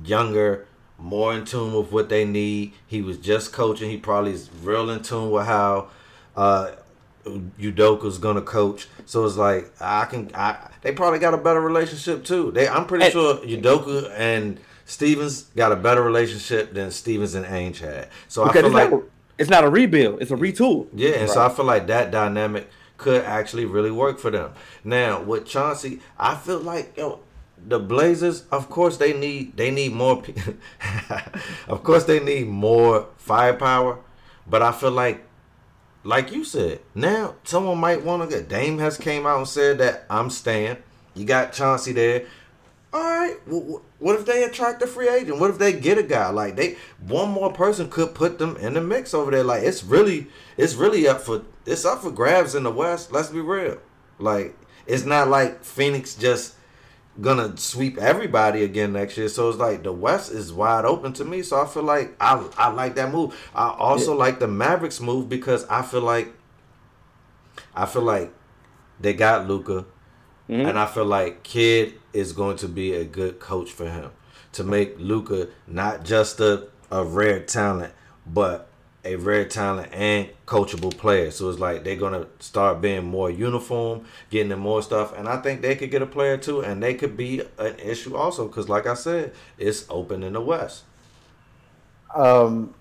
younger, 0.06 0.68
more 1.00 1.34
in 1.34 1.46
tune 1.46 1.74
with 1.74 1.92
what 1.92 2.10
they 2.10 2.26
need. 2.26 2.74
He 2.86 3.02
was 3.02 3.18
just 3.18 3.52
coaching. 3.52 3.90
He 3.90 3.98
probably 3.98 4.34
is 4.34 4.50
real 4.64 4.90
in 4.92 5.02
tune 5.02 5.32
with 5.32 5.46
how 5.48 5.88
uh, 6.38 6.72
Udoka's 7.60 8.18
gonna 8.20 8.42
coach. 8.42 8.88
So 9.06 9.26
it's 9.26 9.38
like 9.38 9.72
I 9.82 10.06
can. 10.06 10.30
I 10.36 10.58
they 10.82 10.92
probably 10.92 11.20
got 11.20 11.34
a 11.34 11.38
better 11.38 11.62
relationship 11.62 12.24
too. 12.24 12.52
They 12.52 12.68
I'm 12.68 12.86
pretty 12.86 13.06
And- 13.06 13.12
sure 13.14 13.36
Udoka 13.38 14.12
and 14.16 14.60
Stevens 14.92 15.44
got 15.56 15.72
a 15.72 15.78
better 15.78 16.04
relationship 16.04 16.74
than 16.74 16.92
Stevens 16.92 17.34
and 17.34 17.46
Ainge 17.46 17.78
had. 17.78 18.10
So 18.28 18.44
I 18.44 18.52
feel 18.52 18.66
it's, 18.66 18.74
like 18.74 18.92
not, 18.92 19.04
it's 19.38 19.50
not 19.50 19.64
a 19.64 19.70
rebuild, 19.70 20.22
it's 20.22 20.32
a 20.32 20.36
retool. 20.36 20.90
yeah, 20.94 21.12
and 21.12 21.30
so 21.30 21.42
I 21.46 21.48
feel 21.48 21.64
like 21.64 21.88
that 21.88 22.12
dynamic 22.12 22.70
could 22.98 23.24
actually 23.24 23.64
really 23.64 23.90
work 23.90 24.20
for 24.20 24.30
them. 24.32 24.52
Now 24.84 25.22
with 25.22 25.46
Chauncey, 25.46 26.02
I 26.20 26.36
feel 26.36 26.60
like 26.60 26.98
yo, 26.98 27.22
the 27.66 27.80
Blazers, 27.80 28.44
of 28.52 28.70
course 28.70 28.98
they 28.98 29.18
need 29.18 29.56
they 29.56 29.72
need 29.72 29.94
more. 29.94 30.22
pe- 30.22 30.36
of 31.70 31.84
course 31.86 32.04
they 32.04 32.20
need 32.20 32.50
more 32.50 33.08
firepower, 33.16 33.98
but 34.46 34.62
I 34.62 34.74
feel 34.74 34.92
like, 34.92 35.24
like 36.04 36.34
you 36.34 36.44
said, 36.44 36.82
now 36.94 37.36
someone 37.46 37.78
might 37.78 38.04
want 38.04 38.30
to 38.30 38.38
get. 38.38 38.50
Dame 38.50 38.78
has 38.80 38.98
came 38.98 39.26
out 39.26 39.38
and 39.38 39.48
said 39.48 39.78
that 39.78 40.06
I'm 40.10 40.30
staying. 40.30 40.76
You 41.16 41.24
got 41.24 41.54
Chauncey 41.54 41.94
there. 41.94 42.26
All 42.94 43.02
right. 43.02 43.38
wh- 43.50 43.80
What 44.02 44.20
if 44.20 44.26
they 44.26 44.44
attract 44.44 44.82
a 44.82 44.88
free 44.88 45.08
agent? 45.08 45.40
What 45.40 45.50
if 45.50 45.58
they 45.58 45.74
get 45.74 45.98
a 45.98 46.04
guy 46.04 46.30
like 46.30 46.56
they 46.56 46.78
one 47.08 47.30
more 47.30 47.52
person 47.52 47.90
could 47.90 48.14
put 48.14 48.38
them 48.38 48.58
in 48.58 48.74
the 48.74 48.82
mix 48.82 49.14
over 49.14 49.32
there? 49.32 49.44
Like 49.44 49.64
it's 49.64 49.84
really 49.84 50.28
it's 50.58 50.76
really 50.76 51.08
up 51.08 51.22
for 51.22 51.44
it's 51.66 51.86
up 51.86 52.02
for 52.02 52.12
grabs 52.12 52.56
in 52.56 52.64
the 52.64 52.72
West. 52.72 53.12
Let's 53.12 53.30
be 53.30 53.40
real. 53.40 53.78
Like 54.20 54.56
it's 54.86 55.06
not 55.06 55.30
like 55.30 55.64
Phoenix 55.64 56.16
just 56.16 56.56
gonna 57.20 57.56
sweep 57.58 57.98
everybody 57.98 58.64
again 58.64 58.94
next 58.94 59.18
year. 59.18 59.30
So 59.30 59.50
it's 59.50 59.58
like 59.58 59.84
the 59.84 59.94
West 59.94 60.32
is 60.32 60.52
wide 60.52 60.86
open 60.86 61.14
to 61.14 61.26
me. 61.26 61.44
So 61.44 61.62
I 61.62 61.68
feel 61.68 61.84
like 61.84 62.16
I 62.20 62.46
I 62.58 62.72
like 62.72 62.96
that 62.96 63.12
move. 63.12 63.34
I 63.56 63.70
also 63.70 64.16
like 64.16 64.40
the 64.40 64.48
Mavericks 64.48 65.00
move 65.00 65.30
because 65.30 65.66
I 65.68 65.82
feel 65.82 66.02
like 66.02 66.34
I 67.76 67.86
feel 67.86 68.02
like 68.02 68.34
they 69.00 69.14
got 69.14 69.48
Luka, 69.48 69.86
mm-hmm. 70.50 70.68
and 70.68 70.78
I 70.78 70.86
feel 70.86 71.06
like 71.06 71.44
Kidd 71.44 71.94
is 72.14 72.34
going 72.34 72.58
to 72.58 72.68
be 72.68 72.94
a 72.94 73.04
good 73.04 73.40
coach 73.40 73.72
for 73.72 73.90
him 73.90 74.12
to 74.54 74.64
make 74.64 74.96
Luka 75.00 75.48
not 75.68 76.04
just 76.04 76.40
a, 76.40 76.68
a 76.90 77.04
rare 77.04 77.40
talent, 77.40 77.94
but 78.26 78.68
a 79.04 79.16
rare 79.16 79.46
talent 79.46 79.92
and 79.94 80.30
coachable 80.46 80.96
player. 80.96 81.32
So 81.32 81.50
it's 81.50 81.60
like 81.60 81.84
they're 81.84 81.96
gonna 81.96 82.28
start 82.40 82.82
being 82.82 83.06
more 83.06 83.30
uniform, 83.30 84.06
getting 84.30 84.50
them 84.50 84.60
more 84.60 84.82
stuff, 84.82 85.18
and 85.18 85.28
I 85.28 85.38
think 85.38 85.62
they 85.62 85.76
could 85.76 85.92
get 85.92 86.02
a 86.02 86.08
player 86.08 86.38
too, 86.38 86.62
and 86.62 86.82
they 86.82 86.94
could 86.94 87.18
be 87.18 87.42
an 87.58 87.80
issue 87.80 88.16
also 88.16 88.48
because, 88.48 88.70
like 88.70 88.86
I 88.86 88.94
said, 88.94 89.34
it's 89.58 89.86
open 89.90 90.24
in 90.24 90.34
the 90.34 90.42
West. 90.42 90.84
Um, 92.14 92.76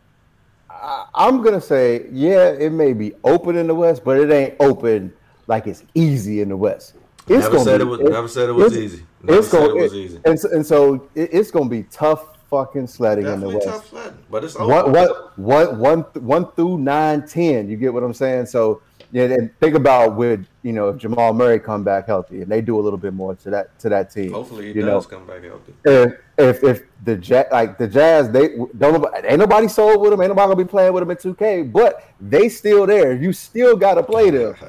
I, 0.68 1.07
I'm 1.14 1.43
gonna 1.43 1.61
say, 1.61 2.07
yeah, 2.12 2.51
it 2.51 2.72
may 2.72 2.93
be 2.93 3.14
open 3.24 3.57
in 3.57 3.66
the 3.66 3.74
West, 3.74 4.05
but 4.05 4.18
it 4.18 4.31
ain't 4.31 4.57
open 4.61 5.12
like 5.47 5.66
it's 5.66 5.85
easy 5.95 6.41
in 6.41 6.51
the 6.51 6.57
West. 6.57 6.95
It's 7.29 7.45
Never 7.45 7.51
gonna 7.51 7.64
said 7.64 7.79
be- 7.79 7.83
it 7.85 7.87
was- 7.89 8.01
never 8.01 8.29
said 8.29 8.49
it 8.49 8.53
was 8.53 8.77
easy. 8.77 9.05
Never 9.23 9.39
it's 9.39 9.53
gonna, 9.53 9.68
it 9.75 9.83
was 9.83 9.95
easy. 9.95 10.21
And 10.25 10.39
so, 10.41 10.49
and 10.51 10.66
so 10.66 10.95
it, 11.14 11.31
it's 11.33 11.51
gonna 11.51 11.68
be 11.68 11.85
tough 11.85 12.39
fucking 12.51 12.87
sledding 12.89 13.27
in 13.27 13.39
the 13.41 13.49
West. 13.49 13.66
tough 13.66 13.89
sledding, 13.89 14.18
but 14.31 14.43
it's 14.43 14.57
open. 14.57 14.68
One, 14.68 14.93
one, 14.93 15.09
one, 15.37 15.79
one, 15.79 16.01
one 16.25 16.53
through 16.53 16.79
nine, 16.79 17.27
ten. 17.27 17.68
You 17.68 17.77
get 17.77 17.93
what 17.93 18.03
I'm 18.03 18.14
saying? 18.14 18.47
So 18.47 18.83
yeah, 19.12 19.25
and 19.25 19.51
think 19.61 19.75
about 19.77 20.16
with 20.16 20.47
you 20.62 20.73
know 20.73 20.89
if 20.91 20.97
Jamal 20.97 21.33
Murray 21.33 21.59
come 21.61 21.85
back 21.85 22.07
healthy 22.07 22.43
and 22.43 22.51
they 22.51 22.61
do 22.61 22.79
a 22.79 22.83
little 22.83 22.99
bit 22.99 23.12
more 23.12 23.35
to 23.37 23.51
that 23.51 23.79
to 23.81 23.89
that 23.89 24.11
team. 24.12 24.33
Hopefully, 24.33 24.66
he 24.68 24.73
you 24.73 24.83
does 24.85 25.05
know, 25.11 25.18
come 25.18 25.27
back 25.27 25.43
healthy. 25.45 25.75
if 25.85 26.14
if 26.39 26.64
if 26.64 26.83
the 27.05 27.16
jazz 27.16 27.47
like 27.53 27.77
the 27.79 27.87
Jazz, 27.89 28.31
they 28.31 28.57
don't 28.79 29.05
ain't 29.25 29.39
nobody 29.39 29.68
sold 29.68 30.01
with 30.01 30.11
them. 30.11 30.21
Ain't 30.21 30.31
nobody 30.31 30.47
gonna 30.47 30.57
be 30.57 30.68
playing 30.68 30.93
with 30.93 31.03
them 31.03 31.11
in 31.11 31.16
2K, 31.16 31.71
but 31.73 32.05
they 32.21 32.49
still 32.49 32.87
there. 32.87 33.14
You 33.14 33.33
still 33.33 33.77
gotta 33.77 34.03
play 34.03 34.31
them. 34.31 34.55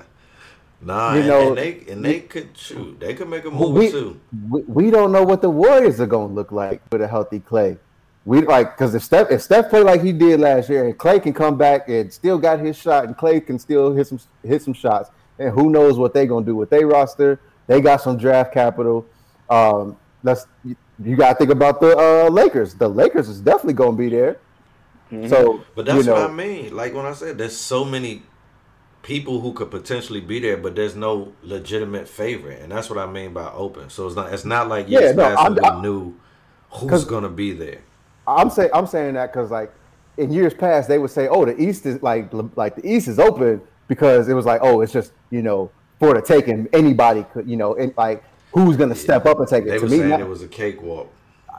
Nah, 0.83 1.13
You 1.13 1.19
and, 1.19 1.27
know, 1.27 1.47
and 1.49 1.57
they 1.57 1.83
and 1.89 2.03
they 2.03 2.19
could 2.21 2.57
shoot. 2.57 2.99
They 2.99 3.13
could 3.13 3.29
make 3.29 3.45
a 3.45 3.51
move 3.51 3.75
we, 3.75 3.91
too. 3.91 4.19
we 4.49 4.61
we 4.61 4.91
don't 4.91 5.11
know 5.11 5.23
what 5.23 5.41
the 5.41 5.49
Warriors 5.49 6.01
are 6.01 6.07
gonna 6.07 6.33
look 6.33 6.51
like 6.51 6.81
with 6.91 7.01
a 7.01 7.07
healthy 7.07 7.39
Clay. 7.39 7.77
We 8.25 8.41
like 8.41 8.77
because 8.77 8.95
if 8.95 9.03
Steph 9.03 9.31
if 9.31 9.41
Steph 9.41 9.69
play 9.69 9.81
like 9.83 10.01
he 10.01 10.11
did 10.11 10.39
last 10.39 10.69
year, 10.69 10.85
and 10.85 10.97
Clay 10.97 11.19
can 11.19 11.33
come 11.33 11.57
back 11.57 11.87
and 11.87 12.11
still 12.11 12.37
got 12.39 12.59
his 12.59 12.77
shot, 12.77 13.05
and 13.05 13.15
Clay 13.15 13.39
can 13.39 13.59
still 13.59 13.93
hit 13.93 14.07
some 14.07 14.19
hit 14.43 14.61
some 14.63 14.73
shots, 14.73 15.11
and 15.37 15.51
who 15.51 15.69
knows 15.69 15.97
what 15.99 16.13
they're 16.13 16.25
gonna 16.25 16.45
do 16.45 16.55
with 16.55 16.69
their 16.71 16.87
roster? 16.87 17.39
They 17.67 17.79
got 17.79 18.01
some 18.01 18.17
draft 18.17 18.53
capital. 18.53 19.05
Um, 19.49 19.97
let's 20.23 20.47
you, 20.63 20.75
you 21.03 21.15
gotta 21.15 21.35
think 21.35 21.51
about 21.51 21.79
the 21.79 21.95
uh, 21.97 22.29
Lakers. 22.29 22.73
The 22.73 22.87
Lakers 22.87 23.29
is 23.29 23.39
definitely 23.39 23.73
gonna 23.73 23.97
be 23.97 24.09
there. 24.09 24.39
So, 25.27 25.61
But 25.75 25.85
that's 25.87 25.97
you 25.97 26.03
know, 26.03 26.13
what 26.21 26.29
I 26.29 26.33
mean. 26.33 26.73
Like 26.73 26.93
when 26.93 27.05
I 27.05 27.11
said, 27.11 27.37
there's 27.37 27.57
so 27.57 27.83
many 27.83 28.23
people 29.03 29.39
who 29.41 29.53
could 29.53 29.71
potentially 29.71 30.21
be 30.21 30.39
there, 30.39 30.57
but 30.57 30.75
there's 30.75 30.95
no 30.95 31.33
legitimate 31.43 32.07
favorite, 32.07 32.61
and 32.61 32.71
that's 32.71 32.89
what 32.89 32.99
I 32.99 33.05
mean 33.11 33.33
by 33.33 33.49
open. 33.51 33.89
So 33.89 34.07
it's 34.07 34.15
not. 34.15 34.33
It's 34.33 34.45
not 34.45 34.67
like 34.67 34.85
Yeah, 34.87 34.99
yes, 35.01 35.15
no, 35.15 35.29
we 35.29 35.59
I- 35.63 35.81
knew 35.81 36.15
who's 36.69 37.05
gonna 37.05 37.29
be 37.29 37.53
there. 37.53 37.79
I'm 38.27 38.49
saying 38.49 38.69
I'm 38.73 38.87
saying 38.87 39.15
that 39.15 39.33
because 39.33 39.51
like 39.51 39.73
in 40.17 40.31
years 40.31 40.53
past 40.53 40.87
they 40.87 40.99
would 40.99 41.09
say, 41.11 41.27
oh, 41.27 41.45
the 41.45 41.59
East 41.61 41.85
is 41.85 42.01
like 42.03 42.29
like 42.55 42.75
the 42.75 42.85
East 42.87 43.07
is 43.07 43.19
open 43.19 43.61
because 43.87 44.29
it 44.29 44.33
was 44.33 44.45
like, 44.45 44.61
oh, 44.63 44.81
it's 44.81 44.93
just 44.93 45.11
you 45.31 45.41
know 45.41 45.71
for 45.99 46.13
the 46.13 46.21
taking. 46.21 46.67
Anybody 46.73 47.25
could 47.33 47.49
you 47.49 47.57
know 47.57 47.75
and 47.75 47.93
like 47.97 48.23
who's 48.53 48.77
gonna 48.77 48.95
step 48.95 49.25
up 49.25 49.39
and 49.39 49.47
take 49.47 49.65
They 49.65 49.71
it. 49.71 49.79
To 49.79 49.85
were 49.85 49.89
me 49.89 49.97
saying 49.97 50.09
now, 50.09 50.19
it 50.19 50.27
was 50.27 50.43
a 50.43 50.47
cakewalk. 50.47 51.11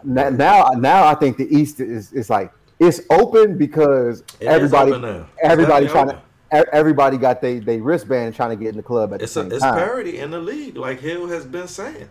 now 0.05 0.29
now 0.31 0.69
now 0.77 1.05
I 1.07 1.15
think 1.15 1.37
the 1.37 1.53
East 1.55 1.81
is 1.81 2.13
is 2.13 2.31
like 2.31 2.53
it's 2.79 3.01
open 3.11 3.59
because 3.59 4.21
It 4.41 4.47
everybody 4.47 4.93
open 4.93 5.27
everybody 5.43 5.87
trying 5.89 6.07
definitely 6.07 6.23
to 6.23 6.32
everybody 6.53 7.17
got 7.19 7.41
they 7.41 7.59
they 7.59 7.81
wristband 7.81 8.35
trying 8.35 8.51
to 8.51 8.57
get 8.57 8.71
in 8.71 8.77
the 8.77 8.83
club 8.83 9.13
at 9.15 9.23
It's 9.23 9.35
the 9.35 9.41
a, 9.41 9.43
same 9.45 9.53
it's 9.53 9.63
time. 9.63 9.75
parity 9.75 10.19
in 10.19 10.31
the 10.31 10.41
league, 10.41 10.77
like 10.77 11.01
Hill 11.01 11.27
has 11.29 11.47
been 11.47 11.69
saying. 11.69 12.09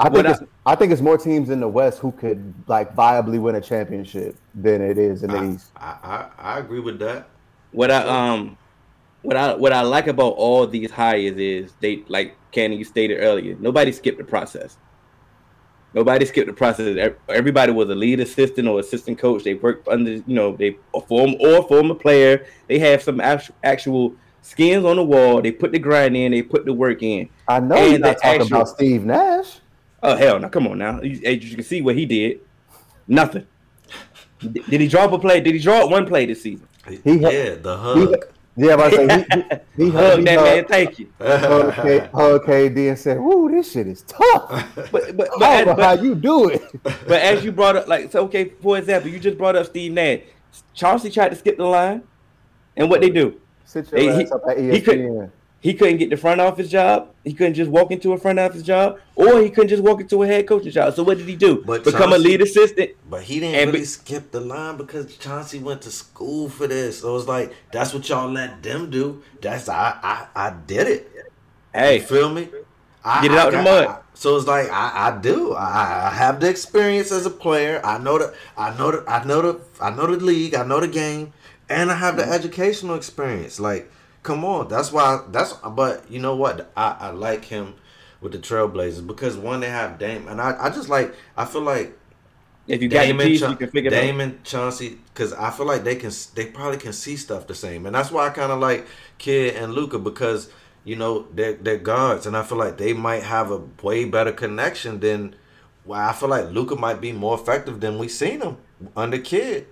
I 0.00 0.08
think 0.10 0.26
I- 0.26 0.30
it's 0.32 0.40
I 0.66 0.74
think 0.74 0.92
it's 0.92 1.02
more 1.02 1.18
teams 1.18 1.50
in 1.50 1.60
the 1.60 1.68
West 1.68 1.98
who 2.00 2.12
could 2.12 2.54
like 2.66 2.94
viably 2.94 3.40
win 3.40 3.54
a 3.54 3.60
championship 3.60 4.36
than 4.54 4.80
it 4.82 4.98
is 4.98 5.22
in 5.22 5.30
the 5.30 5.38
I, 5.38 5.50
East. 5.52 5.70
I, 5.76 5.96
I 6.38 6.54
I 6.54 6.58
agree 6.58 6.80
with 6.80 6.98
that. 7.00 7.28
What 7.70 7.90
I 7.90 8.02
um 8.06 8.58
what 9.22 9.36
I 9.36 9.54
what 9.54 9.72
I 9.72 9.82
like 9.82 10.08
about 10.08 10.34
all 10.34 10.66
these 10.66 10.90
hires 10.90 11.36
is 11.36 11.72
they 11.80 12.04
like 12.08 12.36
Candy 12.50 12.76
you 12.76 12.84
stated 12.84 13.18
earlier, 13.18 13.56
nobody 13.58 13.92
skipped 13.92 14.18
the 14.18 14.24
process. 14.24 14.76
Nobody 15.94 16.24
skipped 16.24 16.46
the 16.46 16.52
process. 16.54 17.12
Everybody 17.28 17.72
was 17.72 17.88
a 17.90 17.94
lead 17.94 18.20
assistant 18.20 18.66
or 18.66 18.80
assistant 18.80 19.18
coach. 19.18 19.44
They 19.44 19.54
worked 19.54 19.86
under, 19.88 20.10
you 20.12 20.22
know, 20.26 20.56
they 20.56 20.76
a 20.94 21.00
form 21.00 21.34
or 21.40 21.66
former 21.68 21.94
player. 21.94 22.46
They 22.66 22.78
have 22.78 23.02
some 23.02 23.20
actual, 23.20 23.54
actual 23.62 24.14
skins 24.40 24.84
on 24.86 24.96
the 24.96 25.04
wall. 25.04 25.42
They 25.42 25.52
put 25.52 25.70
the 25.72 25.78
grind 25.78 26.16
in. 26.16 26.32
They 26.32 26.42
put 26.42 26.64
the 26.64 26.72
work 26.72 27.02
in. 27.02 27.28
I 27.46 27.60
know 27.60 27.76
And 27.76 27.90
you're 27.90 27.98
not 28.00 28.16
talking 28.22 28.40
actual- 28.40 28.56
about 28.56 28.68
Steve 28.70 29.04
Nash. 29.04 29.58
Oh 30.04 30.16
hell 30.16 30.38
no! 30.40 30.48
Come 30.48 30.66
on 30.66 30.78
now. 30.78 31.00
You, 31.00 31.20
as 31.24 31.44
you 31.48 31.54
can 31.54 31.64
see 31.64 31.80
what 31.80 31.94
he 31.94 32.06
did. 32.06 32.40
Nothing. 33.06 33.46
Did 34.40 34.80
he 34.80 34.88
draw 34.88 35.02
up 35.04 35.12
a 35.12 35.18
play? 35.18 35.40
Did 35.40 35.54
he 35.54 35.60
draw 35.60 35.84
up 35.84 35.90
one 35.90 36.06
play 36.06 36.26
this 36.26 36.42
season? 36.42 36.66
He- 36.88 37.00
yeah, 37.04 37.54
the 37.54 37.76
He, 37.94 38.06
hug. 38.06 38.24
Yeah, 38.56 38.76
but 38.76 38.92
I 38.92 38.96
say 38.96 39.06
he, 39.06 39.40
he, 39.40 39.44
he 39.86 39.90
Hug 39.90 40.02
hugged 40.12 40.26
that 40.26 40.36
man. 40.44 40.64
Thank 40.66 40.98
you. 40.98 41.08
hug 41.20 42.44
KD 42.44 42.88
and 42.88 42.98
said, 42.98 43.18
"Woo, 43.20 43.50
this 43.50 43.72
shit 43.72 43.86
is 43.86 44.02
tough. 44.02 44.68
But 44.74 44.90
but 44.92 45.16
but, 45.16 45.38
know 45.66 45.74
but, 45.74 45.78
how 45.80 45.92
you 46.02 46.14
do 46.14 46.48
it." 46.50 46.62
but 46.82 47.10
as 47.22 47.44
you 47.44 47.52
brought 47.52 47.76
up, 47.76 47.88
like 47.88 48.12
so, 48.12 48.24
okay, 48.24 48.50
for 48.60 48.76
example, 48.78 49.10
you 49.10 49.18
just 49.18 49.38
brought 49.38 49.56
up 49.56 49.66
Steve 49.66 49.92
Nash. 49.92 50.20
Chauncey 50.74 51.08
tried 51.10 51.30
to 51.30 51.36
skip 51.36 51.56
the 51.56 51.64
line, 51.64 52.02
and 52.76 52.90
what 52.90 53.00
they 53.00 53.10
do? 53.10 53.40
Sit 53.64 53.90
your 53.90 54.00
Hey, 54.00 54.16
he- 54.16 54.22
ass 54.24 54.32
up 54.32 54.42
at 54.48 54.58
E 54.58 54.70
he 54.70 54.80
could- 54.80 54.98
ESPN. 54.98 55.30
He 55.62 55.74
couldn't 55.74 55.98
get 55.98 56.10
the 56.10 56.16
front 56.16 56.40
office 56.40 56.68
job. 56.68 57.10
He 57.22 57.32
couldn't 57.32 57.54
just 57.54 57.70
walk 57.70 57.92
into 57.92 58.12
a 58.12 58.18
front 58.18 58.40
office 58.40 58.62
job, 58.64 58.98
or 59.14 59.40
he 59.40 59.48
couldn't 59.48 59.68
just 59.68 59.82
walk 59.82 60.00
into 60.00 60.20
a 60.24 60.26
head 60.26 60.46
coaching 60.48 60.72
job. 60.72 60.92
So 60.94 61.04
what 61.04 61.18
did 61.18 61.28
he 61.28 61.36
do? 61.36 61.62
But 61.64 61.84
Become 61.84 62.12
a 62.12 62.18
lead 62.18 62.42
assistant. 62.42 62.90
But 63.08 63.22
he 63.22 63.38
didn't 63.38 63.54
And 63.54 63.66
really 63.68 63.80
be- 63.80 63.84
skip 63.86 64.32
the 64.32 64.40
line 64.40 64.76
because 64.76 65.16
Chauncey 65.16 65.60
went 65.60 65.80
to 65.82 65.90
school 65.92 66.48
for 66.48 66.66
this. 66.66 67.00
So 67.00 67.16
it's 67.16 67.28
like 67.28 67.54
that's 67.72 67.94
what 67.94 68.08
y'all 68.08 68.28
let 68.30 68.60
them 68.62 68.90
do. 68.90 69.22
That's 69.40 69.68
I 69.68 69.96
I, 70.02 70.26
I 70.34 70.54
did 70.66 70.88
it. 70.88 71.10
You 71.14 71.22
Hey, 71.80 72.00
feel 72.00 72.28
me? 72.28 72.48
I, 73.04 73.22
Get 73.22 73.30
it 73.32 73.38
I 73.38 73.40
out 73.46 73.52
the 73.52 73.62
mud. 73.62 73.86
I- 73.86 73.98
so 74.14 74.36
it's 74.36 74.46
like 74.46 74.68
I, 74.70 75.08
I 75.08 75.18
do. 75.20 75.52
I, 75.54 76.08
I 76.08 76.10
have 76.10 76.40
the 76.40 76.48
experience 76.48 77.10
as 77.12 77.24
a 77.24 77.30
player. 77.30 77.80
I 77.84 77.98
know 77.98 78.18
the 78.18 78.34
I 78.56 78.76
know 78.76 78.90
the 78.90 79.04
I 79.08 79.24
know 79.24 79.40
the 79.42 79.60
I 79.80 79.90
know 79.90 80.06
the 80.06 80.22
league. 80.24 80.54
I 80.54 80.64
know 80.64 80.80
the 80.80 80.88
game, 80.88 81.32
and 81.68 81.90
I 81.90 81.94
have 81.94 82.16
the 82.16 82.22
mm-hmm. 82.24 82.32
educational 82.32 82.94
experience. 82.94 83.58
Like, 83.58 83.90
come 84.22 84.44
on, 84.44 84.68
that's 84.68 84.92
why. 84.92 85.20
That's 85.30 85.52
but 85.54 86.10
you 86.10 86.18
know 86.18 86.36
what? 86.36 86.70
I, 86.76 86.96
I 87.00 87.10
like 87.10 87.44
him 87.46 87.74
with 88.20 88.32
the 88.32 88.38
Trailblazers 88.38 89.06
because 89.06 89.36
one 89.36 89.60
they 89.60 89.68
have 89.68 89.98
Dame 89.98 90.28
and 90.28 90.40
I, 90.40 90.56
I 90.66 90.70
just 90.70 90.88
like 90.88 91.14
I 91.36 91.44
feel 91.44 91.62
like 91.62 91.98
If 92.66 92.82
you 92.82 92.88
got 92.88 93.08
the 93.08 93.14
Damon, 93.14 93.14
piece, 93.14 93.40
Cha- 93.40 93.46
you 93.46 93.56
can 93.56 93.70
figure 93.70 93.90
it 93.90 93.94
out. 93.94 94.12
Damon 94.12 94.40
Chauncey, 94.44 94.98
because 95.12 95.32
I 95.32 95.50
feel 95.50 95.66
like 95.66 95.84
they 95.84 95.96
can, 95.96 96.10
they 96.34 96.46
probably 96.46 96.78
can 96.78 96.92
see 96.92 97.16
stuff 97.16 97.46
the 97.46 97.54
same, 97.54 97.86
and 97.86 97.94
that's 97.94 98.10
why 98.10 98.26
I 98.26 98.30
kind 98.30 98.52
of 98.52 98.60
like 98.60 98.86
Kidd 99.18 99.56
and 99.56 99.74
Luka 99.74 99.98
because 99.98 100.50
you 100.84 100.96
know 100.96 101.26
they're 101.32 101.54
they're 101.54 101.78
guards, 101.78 102.26
and 102.26 102.36
I 102.36 102.42
feel 102.42 102.58
like 102.58 102.78
they 102.78 102.92
might 102.92 103.22
have 103.24 103.50
a 103.50 103.58
way 103.82 104.04
better 104.04 104.32
connection 104.32 105.00
than. 105.00 105.36
Well, 105.84 106.00
I 106.00 106.12
feel 106.12 106.28
like 106.28 106.50
Luka 106.50 106.76
might 106.76 107.00
be 107.00 107.12
more 107.12 107.34
effective 107.34 107.80
than 107.80 107.98
we 107.98 108.08
seen 108.08 108.40
him 108.40 108.58
under 108.96 109.18
Kidd. 109.18 109.66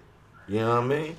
You 0.48 0.60
know 0.60 0.70
what 0.76 0.84
I 0.84 0.86
mean? 0.86 1.16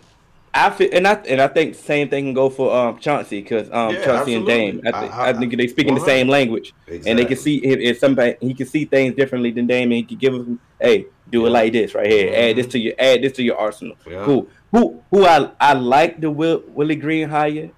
I 0.53 0.69
feel, 0.69 0.89
and 0.91 1.07
I 1.07 1.13
and 1.29 1.41
I 1.41 1.47
think 1.47 1.75
same 1.75 2.09
thing 2.09 2.25
can 2.25 2.33
go 2.33 2.49
for 2.49 2.75
um 2.75 2.99
Chauncey 2.99 3.41
because 3.41 3.69
um 3.71 3.93
Yeah, 3.95 4.03
Chauncey 4.03 4.35
and 4.35 4.45
Dame. 4.45 4.81
I 4.85 4.91
think 5.01 5.13
I- 5.13 5.25
I, 5.25 5.29
I- 5.29 5.33
think 5.33 5.55
they 5.55 5.67
speaking 5.67 5.95
the 5.95 6.01
same 6.01 6.27
language, 6.27 6.73
and 6.87 7.17
they 7.19 7.25
can 7.25 7.37
see 7.37 7.57
if, 7.63 7.79
if 7.79 7.99
somebody 7.99 8.35
he 8.41 8.53
can 8.53 8.65
see 8.67 8.83
things 8.85 9.15
differently 9.15 9.51
than 9.51 9.65
Dame, 9.67 9.83
and 9.91 9.93
he 9.93 10.03
can 10.03 10.17
give 10.17 10.33
them, 10.33 10.59
hey, 10.79 11.05
do 11.29 11.45
it 11.45 11.51
like 11.51 11.71
this 11.71 11.95
right 11.95 12.05
here. 12.11 12.33
Add 12.35 12.57
this 12.57 12.67
to 12.67 12.79
your 12.79 12.93
add 12.99 13.21
this 13.21 13.31
to 13.33 13.43
your 13.43 13.57
arsenal. 13.57 13.95
Yeah. 14.05 14.25
Cool. 14.25 14.47
Who 14.71 15.01
who 15.09 15.25
I 15.25 15.49
I 15.59 15.73
like 15.73 16.19
the 16.19 16.29
Will, 16.29 16.63
Willie 16.67 16.95
Green 16.97 17.29
hire 17.29 17.69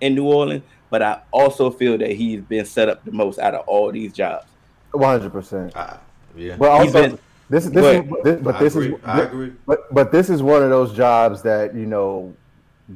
in 0.00 0.14
New 0.14 0.24
Orleans, 0.24 0.62
but 0.88 1.02
I 1.02 1.20
also 1.30 1.70
feel 1.70 1.98
that 1.98 2.12
he's 2.12 2.40
been 2.40 2.64
set 2.64 2.88
up 2.88 3.04
the 3.04 3.12
most 3.12 3.38
out 3.38 3.54
of 3.54 3.68
all 3.68 3.92
these 3.92 4.14
jobs. 4.14 4.46
One 4.92 5.18
hundred 5.20 5.32
percent. 5.32 5.72
Uh, 5.76 5.98
yeah. 6.34 6.56
But 6.56 6.70
also, 6.70 7.18
been- 7.50 7.56
this 7.56 7.64
is 7.66 7.70
this 7.72 7.84
is 8.04 8.10
this, 8.24 8.40
but 8.42 8.58
this 8.58 8.74
agree. 8.76 9.48
is 9.48 9.52
But 9.66 9.94
but 9.94 10.12
this 10.12 10.30
is 10.30 10.42
one 10.42 10.62
of 10.62 10.70
those 10.70 10.92
jobs 10.94 11.42
that 11.42 11.74
you 11.74 11.86
know 11.86 12.34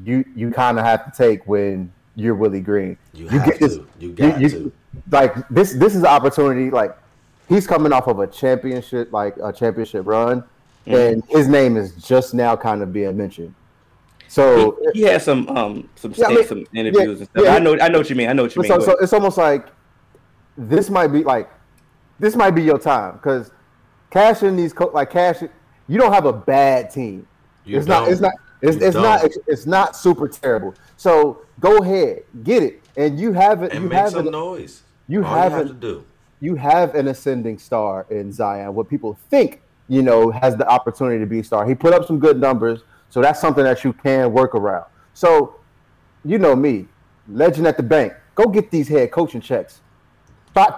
you 0.04 0.24
you 0.34 0.50
kind 0.50 0.78
of 0.78 0.84
have 0.84 1.04
to 1.04 1.12
take 1.16 1.46
when 1.46 1.92
you're 2.16 2.34
Willie 2.34 2.60
Green. 2.60 2.96
You 3.14 3.28
have 3.28 3.58
to. 3.58 3.86
You 3.98 4.12
got 4.12 4.38
to. 4.40 4.72
Like 5.10 5.48
this 5.48 5.72
this 5.74 5.94
is 5.94 6.00
an 6.00 6.06
opportunity. 6.06 6.70
Like 6.70 6.96
he's 7.48 7.66
coming 7.66 7.92
off 7.92 8.06
of 8.08 8.18
a 8.20 8.26
championship 8.26 9.12
like 9.12 9.36
a 9.42 9.52
championship 9.52 10.06
run, 10.06 10.44
Mm-hmm. 10.86 10.94
and 10.96 11.22
his 11.28 11.46
name 11.46 11.76
is 11.76 11.92
just 11.92 12.34
now 12.34 12.56
kind 12.56 12.82
of 12.82 12.92
being 12.92 13.16
mentioned. 13.16 13.54
So 14.26 14.78
He, 14.92 15.00
he 15.02 15.06
has 15.06 15.24
some 15.24 15.48
um 15.48 15.88
some 15.94 16.12
Yeah, 16.16 16.26
I 16.26 16.34
mean, 16.34 16.46
some 16.46 16.66
interviews 16.74 17.20
and 17.20 17.28
stuff. 17.30 17.44
yeah, 17.44 17.54
I 17.54 17.58
know 17.60 17.78
I 17.80 17.88
know 17.88 17.98
what 17.98 18.10
you 18.10 18.16
mean. 18.16 18.28
I 18.28 18.32
know 18.32 18.42
what 18.42 18.56
you 18.56 18.62
mean. 18.62 18.70
so, 18.70 18.80
so 18.80 18.92
it's 18.98 19.12
almost 19.12 19.38
like 19.38 19.66
this 20.58 20.90
might 20.90 21.08
be 21.08 21.22
like 21.22 21.48
this 22.18 22.34
might 22.36 22.50
be 22.50 22.62
your 22.62 22.78
time 22.78 23.12
because 23.14 23.50
cash 24.12 24.42
in 24.42 24.54
these 24.56 24.72
co- 24.72 24.90
like 24.94 25.10
cash 25.10 25.42
you 25.88 25.98
don't 25.98 26.12
have 26.12 26.26
a 26.26 26.32
bad 26.32 26.90
team 26.90 27.26
You 27.64 27.78
it's 27.78 27.86
not 27.86 28.08
it's 28.08 28.20
don't. 28.20 28.30
not 28.30 28.40
it's, 28.60 28.76
it's 28.76 28.94
not 28.94 29.20
don't. 29.22 29.26
it's, 29.26 29.38
it's 29.48 29.66
not 29.66 29.96
super 29.96 30.28
terrible 30.28 30.74
so 30.96 31.40
go 31.58 31.78
ahead 31.78 32.22
get 32.44 32.62
it 32.62 32.82
and 32.96 33.18
you 33.18 33.32
have 33.32 33.62
it 33.62 33.72
and 33.72 33.84
you 33.84 33.88
make 33.88 33.98
have 33.98 34.10
some 34.10 34.28
it, 34.28 34.30
noise. 34.30 34.82
you 35.08 35.24
All 35.24 35.30
you 35.30 35.36
have 35.42 35.52
haven't- 35.52 35.68
to 35.68 35.74
do. 35.74 36.04
you 36.40 36.54
have 36.56 36.94
an 36.94 37.08
ascending 37.08 37.58
star 37.58 38.06
in 38.10 38.30
Zion 38.32 38.74
what 38.74 38.88
people 38.88 39.18
think 39.30 39.60
you 39.88 40.02
know 40.02 40.30
has 40.30 40.56
the 40.56 40.68
opportunity 40.68 41.18
to 41.18 41.26
be 41.26 41.40
a 41.40 41.44
star 41.44 41.66
he 41.66 41.74
put 41.74 41.92
up 41.92 42.04
some 42.06 42.18
good 42.18 42.38
numbers 42.40 42.82
so 43.08 43.20
that's 43.20 43.40
something 43.40 43.64
that 43.64 43.82
you 43.82 43.92
can 43.92 44.32
work 44.32 44.54
around 44.54 44.84
so 45.14 45.56
you 46.24 46.38
know 46.38 46.54
me 46.54 46.86
legend 47.28 47.66
at 47.66 47.76
the 47.76 47.82
bank 47.82 48.12
go 48.34 48.44
get 48.46 48.70
these 48.70 48.88
head 48.88 49.10
coaching 49.10 49.40
checks 49.40 49.80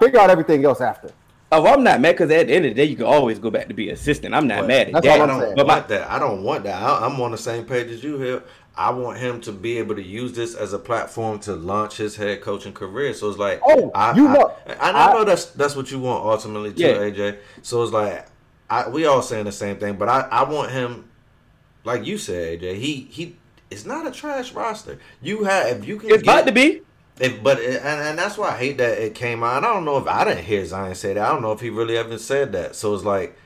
figure 0.01 0.21
out 0.21 0.31
everything 0.31 0.65
else 0.65 0.81
after 0.81 1.11
Oh, 1.53 1.67
I'm 1.67 1.85
not 1.85 2.01
mad 2.01 2.13
because 2.13 2.31
at 2.33 2.49
the 2.49 2.53
end 2.55 2.65
of 2.65 2.71
the 2.71 2.75
day, 2.75 2.85
you 2.85 2.97
can 2.97 3.07
always 3.07 3.39
go 3.39 3.51
back 3.51 3.69
to 3.69 3.75
be 3.75 3.91
assistant. 3.91 4.35
I'm 4.35 4.49
not 4.49 4.63
But 4.63 4.69
mad 4.69 4.87
at 4.89 4.93
that's 4.95 5.07
that. 5.07 5.13
all 5.13 5.19
I 5.21 5.23
I'm 5.23 5.29
don't 5.29 5.41
saying. 5.41 5.55
But 5.57 5.67
my, 5.67 5.75
want 5.77 5.89
that. 5.89 6.11
I 6.11 6.19
don't 6.19 6.43
want 6.43 6.65
that. 6.65 6.83
I, 6.83 7.07
I'm 7.07 7.21
on 7.21 7.31
the 7.31 7.39
same 7.39 7.65
page 7.65 7.89
as 7.91 8.03
you 8.03 8.19
here. 8.19 8.43
I 8.77 8.91
want 8.91 9.19
him 9.19 9.41
to 9.43 9.53
be 9.53 9.79
able 9.79 9.95
to 9.95 10.03
use 10.03 10.33
this 10.33 10.57
as 10.57 10.73
a 10.73 10.81
platform 10.81 11.39
to 11.41 11.55
launch 11.55 11.97
his 11.97 12.17
head 12.17 12.41
coaching 12.41 12.73
career. 12.73 13.15
So 13.15 13.29
it's 13.29 13.39
like, 13.39 13.61
Oh, 13.65 13.93
I, 13.95 14.17
you 14.17 14.27
I- 14.27 14.33
know- 14.33 14.53
I, 14.81 14.91
I- 14.91 15.13
know 15.13 15.25
that's 15.25 15.47
that's 15.47 15.77
what 15.77 15.93
you 15.93 16.01
want 16.01 16.25
ultimately 16.25 16.73
too, 16.73 16.83
Yeah. 16.83 16.95
AJ. 16.95 17.39
So 17.63 17.83
it's 17.85 17.93
like, 17.93 18.27
I, 18.69 18.89
we 18.89 19.07
all 19.07 19.23
saying 19.23 19.45
the 19.45 19.53
same 19.53 19.77
thing, 19.77 19.95
but 19.95 20.09
I, 20.09 20.23
I 20.23 20.43
want 20.51 20.73
him, 20.73 21.09
like 21.85 22.05
you 22.05 22.19
said, 22.19 22.61
AJ. 22.63 22.77
He 22.79 23.07
he. 23.11 23.37
It's 23.71 23.85
not 23.87 24.07
a 24.07 24.11
trash 24.11 24.53
roster. 24.53 24.99
You 25.23 25.45
have 25.45 25.67
if 25.79 25.87
you 25.87 25.99
can. 25.99 26.11
it's 26.11 26.23
get, 26.23 26.33
about 26.35 26.47
to 26.47 26.53
be. 26.53 26.83
If, 27.21 27.43
but 27.43 27.61
it, 27.61 27.77
and, 27.83 28.01
and 28.01 28.19
that's 28.19 28.37
why 28.37 28.51
I 28.51 28.57
hate 28.57 28.79
that 28.79 28.99
it 28.99 29.15
came 29.15 29.43
out. 29.45 29.63
I 29.65 29.73
don't 29.73 29.85
know 29.85 29.99
if 29.99 30.07
I 30.07 30.25
didn't 30.25 30.45
hear 30.45 30.65
Zion 30.65 30.95
say 30.95 31.15
that. 31.15 31.25
I 31.25 31.33
don't 31.33 31.43
know 31.43 31.53
if 31.53 31.61
he 31.61 31.71
really 31.71 31.97
ever 31.97 32.19
said 32.19 32.53
that. 32.53 32.75
So 32.75 32.95
it's 32.95 33.05
like, 33.05 33.37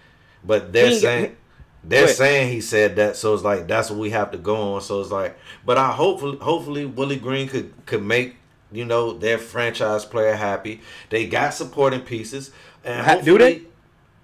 but 0.45 0.73
they're 0.73 0.91
He 0.91 0.99
saying 0.99 1.37
they're 1.85 2.09
saying 2.09 2.53
he 2.53 2.61
said 2.61 2.97
that. 2.97 3.17
So 3.17 3.35
it's 3.35 3.45
like 3.45 3.69
that's 3.69 3.91
what 3.91 3.99
we 3.99 4.11
have 4.11 4.31
to 4.33 4.39
go 4.39 4.75
on. 4.75 4.81
So 4.81 5.01
it's 5.01 5.11
like, 5.11 5.39
but 5.65 5.79
I 5.79 5.93
hopefully 5.93 6.39
hopefully 6.39 6.87
Willie 6.87 7.17
Green 7.17 7.49
could 7.49 7.73
could 7.87 8.03
make 8.03 8.37
you 8.73 8.85
know 8.85 9.13
their 9.13 9.39
franchise 9.39 10.05
player 10.05 10.35
happy. 10.35 10.81
They 11.11 11.27
got 11.27 11.55
supporting 11.55 12.01
pieces, 12.01 12.51
and 12.85 13.25
do 13.25 13.39
they? 13.39 13.63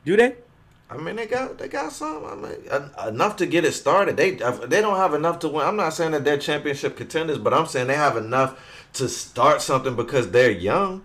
Do 0.05 0.16
they? 0.16 0.36
I 0.90 0.99
mean, 0.99 1.16
they 1.16 1.26
got 1.26 1.59
they 1.59 1.68
got 1.68 1.92
some. 1.92 2.24
I 2.24 2.34
mean, 2.34 2.90
enough 3.09 3.36
to 3.36 3.47
get 3.47 3.64
it 3.64 3.72
started. 3.72 4.16
They 4.16 4.40
uh, 4.40 4.53
they 4.66 4.80
don't 4.80 4.97
have 4.97 5.14
enough 5.14 5.38
to 5.40 5.49
win. 5.49 5.66
I'm 5.66 5.76
not 5.76 5.95
saying 5.95 6.12
that 6.12 6.24
they're 6.24 6.38
championship 6.38 6.97
contenders, 6.97 7.38
but 7.38 7.55
I'm 7.55 7.66
saying 7.66 7.86
they 7.86 7.95
have 7.95 8.16
enough 8.16 8.59
to 8.95 9.09
start 9.09 9.61
something 9.62 9.95
because 9.97 10.30
they're 10.30 10.51
young. 10.51 11.05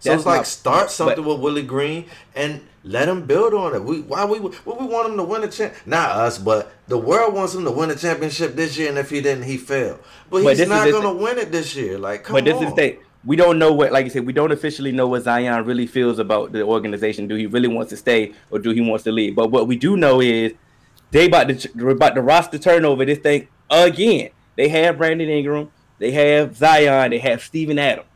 So 0.00 0.10
That's 0.10 0.20
it's 0.20 0.26
like 0.26 0.40
my- 0.40 0.44
start 0.44 0.90
something 0.90 1.24
but- 1.24 1.34
with 1.34 1.40
Willie 1.40 1.62
Green 1.62 2.04
and 2.36 2.60
let 2.84 3.08
him 3.08 3.26
build 3.26 3.52
on 3.52 3.74
it. 3.74 3.82
We 3.82 4.00
why 4.02 4.24
we 4.24 4.38
what 4.38 4.80
we 4.80 4.86
want 4.86 5.10
him 5.10 5.16
to 5.16 5.24
win 5.24 5.42
a 5.42 5.48
champ? 5.48 5.74
Not 5.86 6.12
us, 6.12 6.38
but 6.38 6.72
the 6.86 6.96
world 6.98 7.34
wants 7.34 7.54
him 7.54 7.64
to 7.64 7.70
win 7.72 7.90
a 7.90 7.96
championship 7.96 8.54
this 8.54 8.78
year. 8.78 8.88
And 8.88 8.98
if 8.98 9.10
he 9.10 9.20
didn't, 9.20 9.44
he 9.44 9.56
failed. 9.56 9.98
But, 10.30 10.44
But 10.44 10.56
he's 10.56 10.68
not 10.68 10.88
gonna 10.90 11.12
win 11.12 11.38
it 11.38 11.50
this 11.50 11.74
year. 11.74 11.98
Like 11.98 12.24
come 12.24 12.34
But 12.34 12.44
this 12.44 12.54
on. 12.56 12.64
is 12.64 12.70
the 12.70 12.76
thing. 12.76 12.98
We 13.24 13.34
don't 13.34 13.58
know 13.58 13.72
what, 13.72 13.90
like 13.90 14.04
you 14.04 14.10
said, 14.10 14.24
we 14.24 14.32
don't 14.32 14.52
officially 14.52 14.92
know 14.92 15.08
what 15.08 15.24
Zion 15.24 15.64
really 15.64 15.88
feels 15.88 16.20
about 16.20 16.52
the 16.52 16.62
organization. 16.62 17.26
Do 17.26 17.34
he 17.34 17.46
really 17.46 17.66
wants 17.68 17.90
to 17.90 17.96
stay 17.96 18.32
or 18.50 18.60
do 18.60 18.70
he 18.70 18.80
wants 18.80 19.02
to 19.04 19.12
leave? 19.12 19.34
But 19.34 19.50
what 19.50 19.66
we 19.66 19.74
do 19.76 19.96
know 19.96 20.20
is 20.20 20.52
they 21.10 21.26
about 21.26 21.48
to 21.48 21.88
about 21.90 22.14
to 22.14 22.22
roster 22.22 22.58
turnover 22.58 23.04
this 23.04 23.18
thing 23.18 23.48
again. 23.68 24.30
They 24.56 24.68
have 24.68 24.96
Brandon 24.98 25.28
Ingram, 25.28 25.70
they 25.98 26.10
have 26.12 26.56
Zion, 26.56 27.10
they 27.10 27.18
have 27.18 27.42
Steven 27.42 27.78
Adams. 27.78 28.06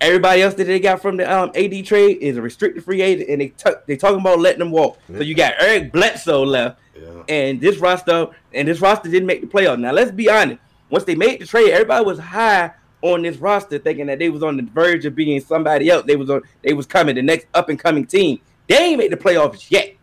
Everybody 0.00 0.42
else 0.42 0.54
that 0.54 0.64
they 0.64 0.78
got 0.78 1.00
from 1.00 1.16
the 1.16 1.24
um, 1.32 1.50
AD 1.54 1.86
trade 1.86 2.18
is 2.18 2.36
a 2.36 2.42
restricted 2.42 2.84
free 2.84 3.00
agent, 3.00 3.30
and 3.30 3.40
they 3.40 3.48
t- 3.48 3.70
they 3.86 3.96
talking 3.96 4.20
about 4.20 4.38
letting 4.40 4.58
them 4.58 4.70
walk. 4.70 4.98
So 5.10 5.22
you 5.22 5.34
got 5.34 5.54
Eric 5.58 5.90
Bledsoe 5.90 6.42
left, 6.44 6.78
Yeah. 6.94 7.22
and 7.30 7.60
this 7.60 7.78
roster 7.78 8.28
and 8.52 8.68
this 8.68 8.80
roster 8.82 9.08
didn't 9.08 9.26
make 9.26 9.40
the 9.40 9.46
playoffs. 9.46 9.78
Now 9.80 9.92
let's 9.92 10.10
be 10.10 10.28
honest. 10.28 10.60
Once 10.90 11.04
they 11.04 11.14
made 11.14 11.40
the 11.40 11.46
trade, 11.46 11.70
everybody 11.70 12.04
was 12.04 12.18
high 12.18 12.72
on 13.00 13.22
this 13.22 13.38
roster, 13.38 13.78
thinking 13.78 14.06
that 14.06 14.18
they 14.18 14.28
was 14.28 14.42
on 14.42 14.56
the 14.58 14.62
verge 14.64 15.06
of 15.06 15.14
being 15.14 15.40
somebody 15.40 15.88
else. 15.88 16.04
They 16.06 16.16
was 16.16 16.28
on 16.28 16.42
they 16.62 16.74
was 16.74 16.84
coming 16.86 17.14
the 17.14 17.22
next 17.22 17.46
up 17.54 17.70
and 17.70 17.78
coming 17.78 18.04
team. 18.04 18.38
They 18.68 18.76
ain't 18.76 18.98
made 18.98 19.12
the 19.12 19.16
playoffs 19.16 19.70
yet, 19.70 19.94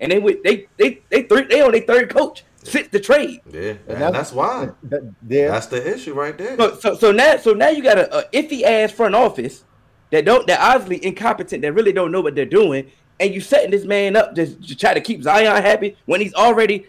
and 0.00 0.10
they 0.10 0.18
would 0.18 0.42
they 0.42 0.66
they 0.78 1.02
they 1.10 1.22
they 1.24 1.60
on 1.60 1.72
their 1.72 1.82
third 1.82 2.08
coach 2.08 2.44
since 2.62 2.88
the 2.88 3.00
trade. 3.00 3.40
Yeah, 3.50 3.74
and 3.88 4.14
that's, 4.14 4.32
why. 4.32 4.70
that- 4.84 5.14
yeah 5.26 5.48
That's 5.48 5.66
the 5.66 5.94
issue 5.94 6.14
right 6.14 6.36
there. 6.36 6.56
So 6.56 6.76
so 6.76 6.94
so 6.94 7.12
now 7.12 7.36
so 7.36 7.52
now 7.52 7.68
you 7.68 7.82
got 7.82 7.98
a, 7.98 8.18
a 8.18 8.30
iffy 8.30 8.62
ass 8.62 8.92
front 8.92 9.14
office 9.14 9.64
that 10.10 10.24
don't 10.24 10.46
that 10.46 10.60
obviously 10.60 11.04
incompetent 11.04 11.62
that 11.62 11.72
really 11.72 11.92
don't 11.92 12.12
know 12.12 12.20
what 12.20 12.34
they're 12.34 12.44
doing, 12.44 12.90
and 13.18 13.34
you 13.34 13.40
setting 13.40 13.70
this 13.70 13.84
man 13.84 14.16
up 14.16 14.34
just 14.34 14.62
to 14.68 14.76
try 14.76 14.94
to 14.94 15.00
keep 15.00 15.22
Zion 15.22 15.62
happy 15.62 15.96
when 16.06 16.20
he's 16.20 16.34
already 16.34 16.86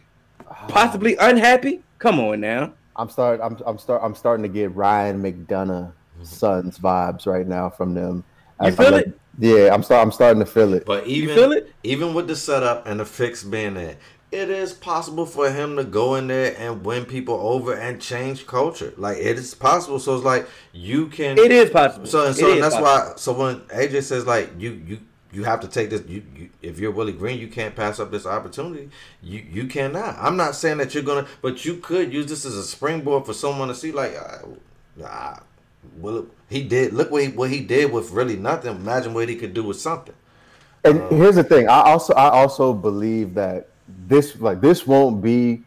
possibly 0.68 1.18
ah. 1.18 1.30
unhappy. 1.30 1.82
Come 2.00 2.20
on 2.20 2.42
now. 2.42 2.74
I'm 2.96 3.10
start 3.10 3.40
I'm 3.42 3.58
I'm 3.66 3.78
start 3.78 4.02
I'm 4.04 4.16
starting 4.16 4.44
to 4.44 4.50
get 4.50 4.76
Ryan 4.76 5.22
McDonough 5.22 5.48
mm-hmm. 5.48 6.24
Suns 6.24 6.78
vibes 6.78 7.26
right 7.26 7.48
now 7.48 7.70
from 7.70 7.94
them. 7.94 8.24
You 8.62 8.68
As 8.68 8.76
feel 8.76 8.88
I'm 8.88 8.94
it? 8.94 9.08
like- 9.08 9.18
yeah, 9.40 9.74
I'm 9.74 9.82
start 9.82 10.06
I'm 10.06 10.12
starting 10.12 10.40
to 10.42 10.46
feel 10.46 10.74
it. 10.74 10.86
But 10.86 11.08
even 11.08 11.36
feel 11.36 11.52
it? 11.54 11.72
even 11.84 12.14
with 12.14 12.28
the 12.28 12.36
setup 12.36 12.86
and 12.86 13.00
the 13.00 13.06
fix 13.06 13.44
being 13.44 13.76
there, 13.76 13.96
it 14.32 14.50
is 14.50 14.72
possible 14.72 15.26
for 15.26 15.52
him 15.52 15.76
to 15.76 15.84
go 15.84 16.16
in 16.16 16.28
there 16.28 16.56
and 16.58 16.86
win 16.86 17.06
people 17.06 17.36
over 17.36 17.74
and 17.74 18.02
change 18.02 18.48
culture. 18.48 18.94
Like 18.98 19.18
it 19.18 19.38
is 19.38 19.54
possible. 19.54 20.00
So 20.00 20.16
it's 20.16 20.24
like 20.24 20.48
you 20.72 21.08
can. 21.08 21.38
It 21.38 21.52
is 21.52 21.70
possible. 21.70 22.06
So 22.06 22.28
and 22.28 22.36
so 22.36 22.48
is 22.48 22.62
that's 22.62 22.76
possible. 22.76 23.10
why. 23.10 23.14
So 23.18 23.34
when 23.34 23.60
AJ 23.62 24.04
says 24.04 24.26
like 24.26 24.50
you 24.58 24.82
you 24.86 25.00
you 25.34 25.44
have 25.44 25.60
to 25.62 25.68
take 25.68 25.90
this. 25.90 26.04
You, 26.08 26.24
you 26.36 26.50
if 26.62 26.80
you're 26.80 26.92
Willie 26.92 27.12
Green, 27.12 27.40
you 27.40 27.48
can't 27.50 27.76
pass 27.76 28.00
up 28.00 28.12
this 28.12 28.26
opportunity. 28.26 28.90
You 29.22 29.46
you 29.50 29.68
cannot. 29.68 30.18
I'm 30.18 30.38
not 30.38 30.56
saying 30.56 30.78
that 30.78 30.94
you're 30.94 31.04
gonna, 31.04 31.28
but 31.42 31.66
you 31.66 31.78
could 31.78 32.14
use 32.14 32.28
this 32.28 32.46
as 32.46 32.56
a 32.56 32.64
springboard 32.64 33.26
for 33.26 33.34
someone 33.34 33.68
to 33.68 33.76
see 33.76 33.92
like. 33.92 34.16
Uh, 34.16 34.48
nah, 34.96 35.38
well, 35.98 36.28
he 36.50 36.64
did. 36.64 36.94
Look 36.94 37.12
what 37.12 37.24
he, 37.24 37.30
what 37.30 37.50
he 37.50 37.60
did 37.60 37.92
with 37.92 38.12
really 38.12 38.38
nothing. 38.38 38.76
Imagine 38.76 39.14
what 39.14 39.28
he 39.28 39.36
could 39.36 39.54
do 39.54 39.64
with 39.64 39.80
something. 39.80 40.16
And 40.84 41.02
here's 41.12 41.36
the 41.36 41.44
thing. 41.44 41.68
I 41.68 41.82
also 41.82 42.14
I 42.14 42.30
also 42.30 42.74
believe 42.74 43.34
that 43.36 43.71
this 44.12 44.40
like 44.40 44.60
this 44.62 44.86
won't 44.86 45.22
be 45.22 45.64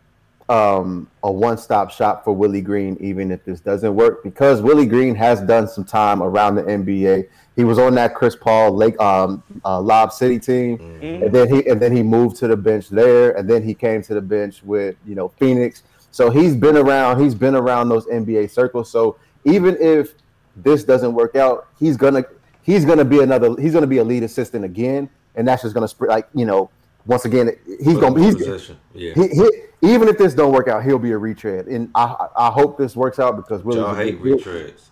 um, 0.51 1.09
a 1.23 1.33
one-stop 1.33 1.91
shop 1.91 2.23
for 2.23 2.35
Willie 2.35 2.61
Green, 2.61 2.99
even 3.01 3.31
if 3.31 3.43
this 3.47 3.61
doesn't 3.61 3.95
work, 3.95 4.23
because 4.23 4.61
Willie 4.61 4.87
Green 4.87 5.15
has 5.15 5.41
done 5.41 5.67
some 5.67 5.85
time 5.85 6.23
around 6.23 6.57
the 6.57 6.63
NBA. 6.63 7.27
He 7.57 7.65
was 7.65 7.79
on 7.79 7.95
that 7.95 8.15
Chris 8.15 8.37
Paul 8.37 8.73
Lake 8.77 9.01
um, 9.01 9.43
uh, 9.65 9.81
Lob 9.81 10.13
City 10.13 10.39
team, 10.39 10.79
and 11.25 11.35
then 11.35 11.53
he 11.53 11.67
and 11.67 11.81
then 11.81 11.97
he 11.97 12.03
moved 12.03 12.37
to 12.37 12.47
the 12.49 12.57
bench 12.57 12.91
there, 12.91 13.37
and 13.37 13.49
then 13.49 13.63
he 13.63 13.73
came 13.73 14.03
to 14.03 14.15
the 14.15 14.21
bench 14.21 14.63
with 14.63 14.97
you 15.07 15.15
know 15.15 15.29
Phoenix. 15.29 15.83
So 16.11 16.31
he's 16.31 16.55
been 16.55 16.77
around. 16.77 17.23
He's 17.23 17.35
been 17.35 17.55
around 17.55 17.89
those 17.89 18.07
NBA 18.07 18.51
circles. 18.51 18.91
So 18.91 19.17
even 19.45 19.77
if 19.81 20.15
this 20.55 20.85
doesn't 20.85 21.15
work 21.15 21.35
out, 21.35 21.69
he's 21.79 21.97
gonna 21.97 22.25
he's 22.63 22.85
gonna 22.85 23.05
be 23.07 23.21
another. 23.21 23.59
He's 23.59 23.73
gonna 23.73 23.87
be 23.87 23.99
a 23.99 24.05
lead 24.05 24.23
assistant 24.23 24.67
again, 24.67 25.09
and 25.35 25.49
that's 25.49 25.63
just 25.63 25.75
gonna 25.75 25.89
spread. 25.89 26.11
Like 26.11 26.29
you 26.35 26.45
know, 26.45 26.71
once 27.07 27.25
again, 27.25 27.51
he's 27.67 27.99
gonna 27.99 28.15
be 28.15 28.23
he's 28.23 28.37
position. 28.37 28.79
Yeah. 28.95 29.13
he, 29.15 29.29
he, 29.29 29.51
even 29.83 30.09
if 30.09 30.17
this 30.19 30.35
don't 30.35 30.53
work 30.53 30.69
out, 30.69 30.83
he'll 30.85 30.99
be 30.99 31.13
a 31.13 31.19
retread, 31.19 31.67
and 31.67 31.91
I 31.95 32.29
I 32.37 32.51
hope 32.51 32.79
this 32.79 32.97
works 32.97 33.19
out 33.19 33.37
because 33.37 33.63
Willie's 33.63 33.83
Y'all 33.83 33.95
hate 33.95 34.21
good- 34.23 34.41
retreads. 34.41 34.89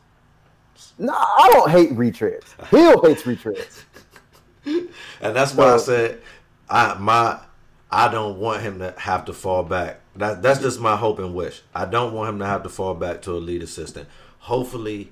No, 0.98 1.12
I 1.14 1.48
don't 1.52 1.70
hate 1.70 1.90
retreads. 1.96 2.44
Hill 2.68 3.02
hates 3.02 3.22
retreads. 3.22 3.84
And 5.20 5.34
that's 5.34 5.54
why 5.54 5.72
I 5.74 5.76
said 5.78 6.20
I 6.70 6.94
my 6.94 7.40
I 7.90 8.08
don't 8.08 8.38
want 8.38 8.62
him 8.62 8.78
to 8.78 8.94
have 8.96 9.24
to 9.24 9.32
fall 9.32 9.62
back. 9.64 10.00
That 10.16 10.40
that's 10.42 10.60
just 10.60 10.80
my 10.80 10.96
hope 10.96 11.18
and 11.18 11.34
wish. 11.34 11.62
I 11.74 11.84
don't 11.84 12.12
want 12.14 12.28
him 12.30 12.38
to 12.40 12.46
have 12.46 12.62
to 12.62 12.68
fall 12.68 12.94
back 12.94 13.22
to 13.22 13.32
a 13.32 13.38
lead 13.38 13.62
assistant. 13.62 14.08
Hopefully 14.40 15.10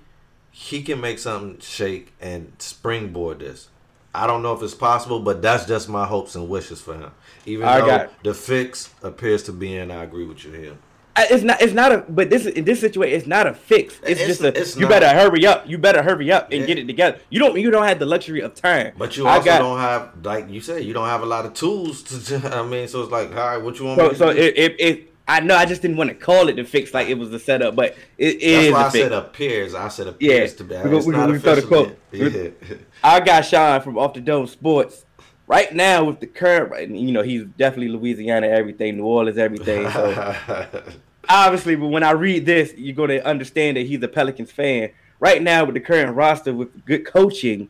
he 0.52 0.82
can 0.82 1.00
make 1.00 1.18
something 1.18 1.58
shake 1.60 2.12
and 2.20 2.52
springboard 2.58 3.40
this. 3.40 3.68
I 4.14 4.26
don't 4.26 4.42
know 4.42 4.52
if 4.54 4.62
it's 4.62 4.74
possible, 4.74 5.20
but 5.20 5.40
that's 5.40 5.66
just 5.66 5.88
my 5.88 6.04
hopes 6.06 6.34
and 6.34 6.48
wishes 6.48 6.80
for 6.80 6.94
him. 6.94 7.10
Even 7.46 7.66
I 7.66 7.80
though 7.80 8.08
the 8.24 8.34
fix 8.34 8.92
appears 9.02 9.42
to 9.44 9.52
be 9.52 9.76
in, 9.76 9.90
I 9.90 10.02
agree 10.04 10.26
with 10.26 10.44
you 10.44 10.52
here. 10.52 10.76
It's 11.16 11.42
not. 11.42 11.60
It's 11.60 11.72
not 11.74 11.92
a. 11.92 11.98
But 12.08 12.30
this 12.30 12.46
in 12.46 12.64
this 12.64 12.80
situation, 12.80 13.16
it's 13.18 13.26
not 13.26 13.46
a 13.46 13.52
fix. 13.52 13.94
It's, 14.02 14.20
It's- 14.20 14.26
just 14.28 14.40
a. 14.42 14.58
it's 14.58 14.74
you 14.76 14.82
not. 14.82 14.90
better 14.90 15.08
hurry 15.08 15.44
up. 15.46 15.68
You 15.68 15.76
better 15.76 16.02
hurry 16.02 16.32
up 16.32 16.50
and 16.50 16.60
Yeah. 16.62 16.66
get 16.66 16.78
it 16.78 16.86
together. 16.86 17.18
You 17.30 17.38
don't. 17.40 17.58
You 17.60 17.70
don't 17.70 17.84
have 17.86 17.98
the 17.98 18.06
luxury 18.06 18.40
of 18.40 18.54
time. 18.54 18.92
But 18.96 19.16
you 19.16 19.26
also 19.28 19.44
got- 19.44 19.58
don't 19.58 19.78
have, 19.80 20.10
like 20.24 20.48
you 20.48 20.60
said, 20.60 20.82
you 20.84 20.92
don't 20.94 21.08
have 21.08 21.22
a 21.22 21.26
lot 21.26 21.44
of 21.46 21.52
tools 21.54 22.02
to. 22.04 22.50
I 22.54 22.62
mean, 22.66 22.88
so 22.88 23.02
it's 23.02 23.10
like, 23.12 23.30
all 23.30 23.36
right, 23.36 23.58
what 23.58 23.78
you 23.78 23.84
want 23.86 23.98
So 23.98 24.04
me 24.04 24.08
to 24.10 24.16
so 24.16 24.32
do? 24.32 24.38
it, 24.38 24.56
it, 24.58 24.76
it 24.80 25.12
I 25.28 25.40
know 25.40 25.56
I 25.56 25.66
just 25.66 25.82
didn't 25.82 25.96
want 25.98 26.08
to 26.10 26.14
call 26.16 26.48
it 26.48 26.56
the 26.56 26.64
fix 26.64 26.94
like 26.94 27.08
it 27.08 27.18
was 27.18 27.30
the 27.30 27.38
setup, 27.38 27.76
but 27.76 27.96
it, 28.16 28.36
it 28.36 28.40
That's 28.40 28.66
is 28.66 28.72
why 28.72 28.82
a 28.82 28.86
I 28.86 28.90
fix. 28.90 29.04
said 29.04 29.12
appears. 29.12 29.74
I 29.74 29.88
said 29.88 30.06
appears 30.06 30.52
Yeah. 30.52 30.56
to 30.58 30.64
be. 30.64 30.88
We 30.88 30.96
It's 30.96 31.06
we- 31.06 31.12
not 31.12 31.30
we 31.30 31.36
officially- 31.36 31.66
quote. 31.66 31.98
Yeah. 32.12 32.48
I 33.02 33.20
got 33.20 33.44
Sean 33.44 33.80
from 33.80 33.98
Off 33.98 34.14
the 34.14 34.20
Dome 34.20 34.46
Sports. 34.46 35.04
Right 35.46 35.74
now 35.74 36.04
with 36.04 36.20
the 36.20 36.28
current, 36.28 36.70
right, 36.70 36.88
you 36.88 37.10
know, 37.10 37.22
he's 37.22 37.42
definitely 37.58 37.88
Louisiana 37.88 38.46
everything, 38.46 38.98
New 38.98 39.04
Orleans 39.04 39.36
everything. 39.36 39.90
So 39.90 40.82
obviously, 41.28 41.74
but 41.74 41.88
when 41.88 42.04
I 42.04 42.12
read 42.12 42.46
this, 42.46 42.72
you're 42.76 42.94
going 42.94 43.08
to 43.10 43.26
understand 43.26 43.76
that 43.76 43.86
he's 43.86 44.00
a 44.02 44.08
Pelicans 44.08 44.52
fan. 44.52 44.90
Right 45.18 45.42
now, 45.42 45.64
with 45.64 45.74
the 45.74 45.80
current 45.80 46.14
roster, 46.14 46.54
with 46.54 46.84
good 46.84 47.04
coaching, 47.04 47.68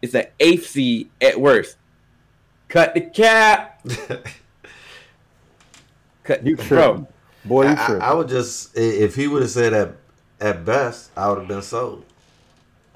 it's 0.00 0.14
an 0.14 0.26
eighth 0.38 0.68
seed 0.68 1.10
at 1.20 1.40
worst. 1.40 1.76
Cut 2.68 2.94
the 2.94 3.00
cap. 3.00 3.80
Cut, 6.24 6.46
You 6.46 6.56
bro. 6.56 6.64
tripping. 6.64 7.06
Boy, 7.44 7.62
you 7.64 7.68
I, 7.70 7.74
tripping. 7.86 8.02
I 8.02 8.14
would 8.14 8.28
just 8.28 8.76
if 8.76 9.14
he 9.16 9.26
would 9.28 9.42
have 9.42 9.50
said 9.50 9.72
at 9.72 9.96
at 10.40 10.64
best, 10.64 11.10
I 11.16 11.28
would 11.28 11.38
have 11.38 11.48
been 11.48 11.62
sold. 11.62 12.04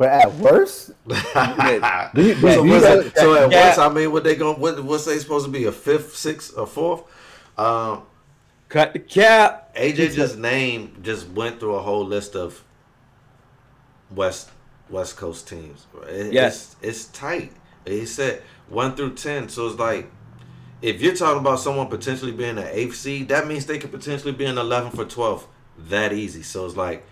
But 0.00 0.08
at 0.08 0.34
worst, 0.36 0.86
so, 1.08 1.14
you- 2.14 2.34
so, 2.34 2.64
you 2.64 2.70
what's 2.72 2.86
it- 2.86 3.16
so 3.18 3.34
at 3.34 3.52
Yeah. 3.52 3.66
worst, 3.66 3.78
I 3.78 3.88
mean, 3.90 4.10
what 4.10 4.24
they 4.24 4.34
going 4.34 4.58
what 4.58 4.82
what's 4.82 5.04
they 5.04 5.18
supposed 5.18 5.44
to 5.44 5.52
be 5.52 5.66
a 5.66 5.72
fifth, 5.72 6.16
sixth, 6.16 6.56
or 6.56 6.66
fourth? 6.66 7.02
Um, 7.58 8.04
Cut 8.70 8.94
the 8.94 8.98
cap. 9.00 9.74
AJ 9.76 10.14
just 10.14 10.38
named 10.38 11.00
just 11.04 11.28
went 11.28 11.60
through 11.60 11.74
a 11.74 11.82
whole 11.82 12.06
list 12.06 12.34
of 12.34 12.62
West 14.10 14.50
West 14.88 15.18
Coast 15.18 15.46
teams. 15.48 15.86
It- 16.08 16.32
Yes. 16.32 16.76
it's, 16.80 16.88
it's 17.02 17.04
tight. 17.18 17.52
He 17.84 18.06
said 18.06 18.42
one 18.70 18.94
through 18.96 19.14
ten, 19.16 19.50
so 19.50 19.66
it's 19.68 19.78
like 19.78 20.10
if 20.80 21.02
you're 21.02 21.14
talking 21.14 21.40
about 21.40 21.60
someone 21.60 21.88
potentially 21.88 22.32
being 22.32 22.56
an 22.56 22.68
eighth 22.70 22.96
seed, 22.96 23.28
that 23.28 23.46
means 23.46 23.66
they 23.66 23.78
could 23.78 23.90
potentially 23.92 24.32
be 24.32 24.46
an 24.46 24.56
eleven 24.56 24.90
for 24.92 25.04
twelve. 25.04 25.46
That 25.76 26.14
easy. 26.14 26.42
So 26.42 26.64
it's 26.64 26.76
like 26.76 27.04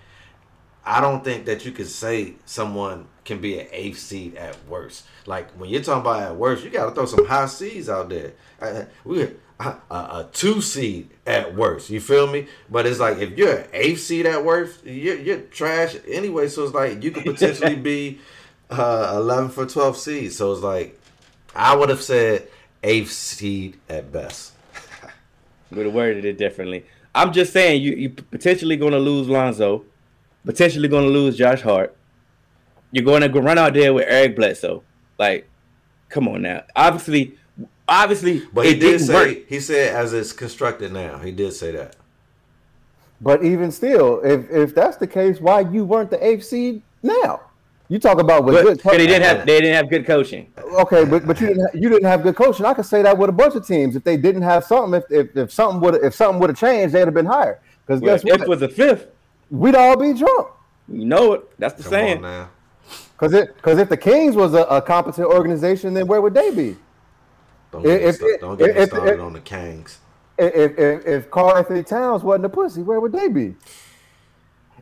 I 0.89 1.03
don't 1.03 1.23
think 1.23 1.45
that 1.45 1.67
you 1.67 1.73
could 1.73 1.87
say 1.87 2.33
someone 2.47 3.09
can 3.27 3.43
be 3.43 3.61
an 3.61 3.67
eighth 3.73 3.99
seed 3.99 4.37
at 4.37 4.57
worst. 4.67 5.05
Like 5.27 5.51
when 5.51 5.69
you're 5.69 5.83
talking 5.83 6.01
about 6.01 6.23
at 6.23 6.37
worst, 6.37 6.65
you 6.65 6.71
got 6.71 6.87
to 6.87 6.93
throw 6.93 7.05
some 7.05 7.27
high 7.27 7.45
seeds 7.45 7.91
out 7.91 8.09
there. 8.09 8.33
Uh, 8.59 8.85
we 9.05 9.29
a, 9.61 9.77
a, 9.91 9.95
a 9.95 10.29
two 10.33 10.63
seed 10.63 11.11
at 11.27 11.55
worst. 11.55 11.91
You 11.91 12.01
feel 12.01 12.27
me? 12.27 12.47
But 12.71 12.87
it's 12.87 13.01
like 13.01 13.19
if 13.19 13.37
you're 13.37 13.59
an 13.59 13.69
eighth 13.75 14.01
seed 14.01 14.25
at 14.25 14.43
worst, 14.43 14.83
you're, 14.87 15.19
you're 15.19 15.41
trash 15.41 15.95
anyway. 16.09 16.49
So 16.49 16.65
it's 16.65 16.73
like 16.73 17.05
you 17.05 17.11
could 17.11 17.27
potentially 17.27 17.77
be 17.93 18.19
uh, 18.71 19.13
eleven 19.15 19.51
for 19.51 19.67
twelve 19.67 19.99
seeds. 19.99 20.39
So 20.39 20.53
it's 20.53 20.63
like 20.63 20.99
I 21.55 21.77
would 21.77 21.91
have 21.91 22.03
said 22.03 22.49
eighth 22.83 23.13
seed 23.13 23.79
at 23.91 24.11
best. 24.11 24.55
Would 25.71 25.85
have 25.85 25.95
worded 25.95 26.25
it 26.25 26.39
differently. 26.39 26.87
I'm 27.15 27.31
just 27.31 27.53
saying 27.53 27.83
you 27.83 27.93
you 27.93 28.09
potentially 28.09 28.77
going 28.77 28.93
to 28.93 28.99
lose 28.99 29.29
Lonzo, 29.29 29.85
potentially 30.49 30.89
going 30.89 31.05
to 31.05 31.11
lose 31.11 31.37
Josh 31.37 31.61
Hart. 31.61 31.95
You're 32.91 33.05
going 33.05 33.21
to 33.21 33.29
run 33.41 33.59
out 33.59 33.75
there 33.75 33.93
with 33.93 34.07
Eric 34.09 34.35
Bledsoe. 34.35 34.83
Like, 35.19 35.47
come 36.09 36.27
on 36.27 36.41
now. 36.41 36.63
Obviously, 36.75 37.37
obviously, 37.87 38.43
But 38.55 38.65
he 38.65 38.71
it 38.73 38.75
did 38.81 38.81
didn't 38.93 39.07
say 39.09 39.15
work. 39.15 39.47
he 39.47 39.61
said 39.61 39.95
as 39.95 40.15
it's 40.15 40.33
constructed 40.33 40.91
now. 40.91 41.19
He 41.19 41.33
did 41.33 41.53
say 41.53 41.73
that. 41.73 41.97
but 43.21 43.45
even 43.45 43.71
still, 43.71 44.21
if 44.25 44.51
if 44.51 44.75
that's 44.75 44.97
the 44.97 45.07
case, 45.07 45.39
why 45.39 45.61
you 45.61 45.85
weren't 45.85 46.11
the 46.11 46.25
eighth 46.27 46.45
seed 46.45 46.81
now? 47.03 47.43
You 47.91 47.99
talk 47.99 48.19
about 48.21 48.45
with 48.45 48.55
But, 48.55 48.65
good. 48.65 48.81
but 48.85 48.93
they 48.99 49.07
didn't 49.07 49.23
have 49.25 49.47
they 49.47 49.61
didn't 49.61 49.75
have 49.75 49.91
good 49.91 50.07
coaching. 50.07 50.51
Okay, 50.85 51.05
but 51.05 51.27
but 51.27 51.39
you 51.43 51.49
didn't 51.49 51.63
ha- 51.65 51.75
you 51.83 51.89
didn't 51.91 52.05
have 52.09 52.23
good 52.23 52.37
coaching. 52.37 52.65
I 52.65 52.73
could 52.73 52.87
say 52.87 53.03
that 53.03 53.19
with 53.19 53.29
a 53.29 53.33
bunch 53.33 53.55
of 53.55 53.67
teams. 53.67 53.97
If 53.97 54.05
they 54.05 54.17
didn't 54.17 54.43
have 54.43 54.65
something, 54.65 54.95
if 55.01 55.05
if, 55.11 55.37
if 55.37 55.53
something 55.53 55.81
would 55.83 55.97
if 55.97 56.15
something 56.15 56.41
would 56.41 56.51
have 56.51 56.59
changed, 56.59 56.95
they'd 56.95 57.07
have 57.11 57.15
been 57.15 57.27
higher. 57.27 57.61
Because 57.87 58.01
Well, 58.01 58.15
guess 58.15 58.25
if 58.25 58.31
what? 58.31 58.41
it 58.43 58.49
was 58.49 58.63
a 58.63 58.69
fifth, 58.69 59.09
We'd 59.51 59.75
all 59.75 59.97
be 59.97 60.13
drunk. 60.13 60.49
you 60.89 61.05
know 61.05 61.33
it. 61.35 61.59
That's 61.59 61.75
the 61.75 61.83
Come 61.85 61.93
on 61.95 61.99
saying. 61.99 62.23
now. 62.23 62.49
Because 63.13 63.33
it 63.35 63.57
because 63.57 63.79
if 63.79 63.89
the 63.89 63.97
Kings 63.97 64.37
was 64.37 64.55
a, 64.55 64.63
a 64.65 64.81
competent 64.83 65.27
organization, 65.27 65.95
then 65.95 66.07
where 66.07 66.21
would 66.21 66.35
they 66.35 66.51
be? 66.51 66.77
Don't 67.73 67.83
get, 67.83 67.91
If- 67.91 68.01
me, 68.01 68.07
if- 68.09 68.15
sta- 68.17 68.37
don't 68.41 68.59
get 68.59 68.75
me 68.77 68.83
if- 68.83 68.89
started 68.89 69.15
if- 69.15 69.21
on 69.21 69.33
the 69.33 69.41
Kangs. 69.41 69.97
If 70.39 70.79
if, 70.79 71.07
if 71.07 71.31
Karl-Anthony 71.33 71.83
Towns 71.83 72.23
wasn't 72.23 72.45
a 72.45 72.49
pussy, 72.49 72.83
where 72.83 73.01
would 73.01 73.11
they 73.13 73.27
be? 73.29 73.57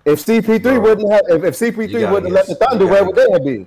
If 0.05 0.25
CP3 0.25 0.63
Bro, 0.63 0.81
wouldn't 0.81 1.11
have 1.13 1.23
if, 1.31 1.45
if 1.45 1.61
you 1.61 1.73
CP3 1.73 1.93
gotta 2.01 2.13
wouldn't 2.13 2.13
have 2.13 2.23
get- 2.25 2.33
left 2.33 2.49
the 2.49 2.55
Thunder, 2.67 2.85
you 2.85 2.91
where 2.91 3.01
gotta- 3.01 3.07
would 3.07 3.17
they 3.17 3.33
have 3.33 3.45
been? 3.45 3.67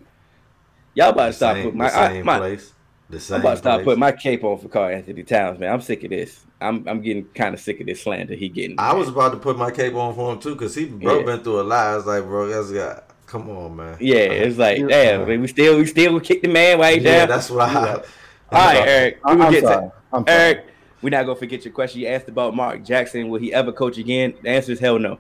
Y'all 0.94 1.10
about 1.10 1.26
to 1.26 1.30
The 1.32 1.34
stop 1.34 1.56
same, 1.56 1.64
putting 1.66 1.78
my, 1.80 1.90
the 1.90 1.98
I, 2.00 2.08
same 2.10 2.26
my 2.26 2.38
place. 2.38 2.74
The 3.10 3.20
same 3.20 3.36
I'm 3.36 3.42
about 3.42 3.52
to 3.52 3.58
stop 3.58 3.84
putting 3.84 4.00
my 4.00 4.12
cape 4.12 4.44
on 4.44 4.58
for 4.60 4.68
Karl-Anthony 4.70 5.24
Towns, 5.24 5.60
man. 5.60 5.74
I'm 5.74 5.82
sick 5.82 6.04
of 6.04 6.12
this. 6.12 6.46
I'm 6.62 6.88
I'm 6.88 7.02
getting 7.02 7.26
kind 7.34 7.56
of 7.56 7.60
sick 7.62 7.80
of 7.80 7.88
this 7.88 8.04
slander 8.04 8.36
he 8.36 8.50
getting. 8.50 8.76
I 8.80 8.94
was 8.94 9.08
about 9.10 9.32
to 9.32 9.38
put 9.38 9.58
my 9.58 9.72
cape 9.72 9.96
on 9.96 10.14
for 10.14 10.34
him 10.34 10.40
too, 10.40 10.56
cause 10.56 10.76
he 10.76 10.86
bro 10.86 11.20
Yeah. 11.20 11.26
been 11.26 11.40
through 11.44 11.62
a 11.62 11.64
lot. 11.64 11.88
I 11.88 11.96
was 11.96 12.06
like, 12.06 12.24
bro, 12.24 12.48
that's 12.48 12.72
got. 12.72 13.06
Come 13.26 13.50
on, 13.50 13.76
man. 13.76 13.98
Yeah, 14.00 14.18
it's 14.18 14.58
like 14.58 14.78
Yeah. 14.80 14.88
damn. 14.88 15.42
We 15.42 15.48
still 15.48 15.78
we 15.78 15.86
still 15.86 16.20
kick 16.20 16.42
the 16.42 16.48
man 16.50 16.80
right 16.80 17.00
he 17.00 17.06
Yeah, 17.06 17.20
down. 17.20 17.30
that's 17.30 17.50
what 17.50 17.62
I. 17.70 17.94
All 18.52 18.66
right, 18.68 18.88
Eric. 18.88 19.20
We 19.26 19.32
I'm, 19.32 19.40
will 19.40 19.52
get 19.52 19.64
sorry. 19.64 19.88
to 19.88 19.94
I'm 20.14 20.28
sorry. 20.28 20.40
Eric. 20.40 20.66
We're 21.02 21.10
not 21.12 21.26
gonna 21.26 21.40
forget 21.40 21.64
your 21.64 21.74
question. 21.74 22.02
You 22.02 22.08
asked 22.08 22.28
about 22.28 22.56
Mark 22.56 22.84
Jackson. 22.84 23.30
Will 23.30 23.40
he 23.40 23.54
ever 23.54 23.72
coach 23.72 23.98
again? 23.98 24.34
The 24.44 24.50
answer 24.50 24.72
is 24.74 24.80
hell 24.80 25.00
no. 25.00 25.18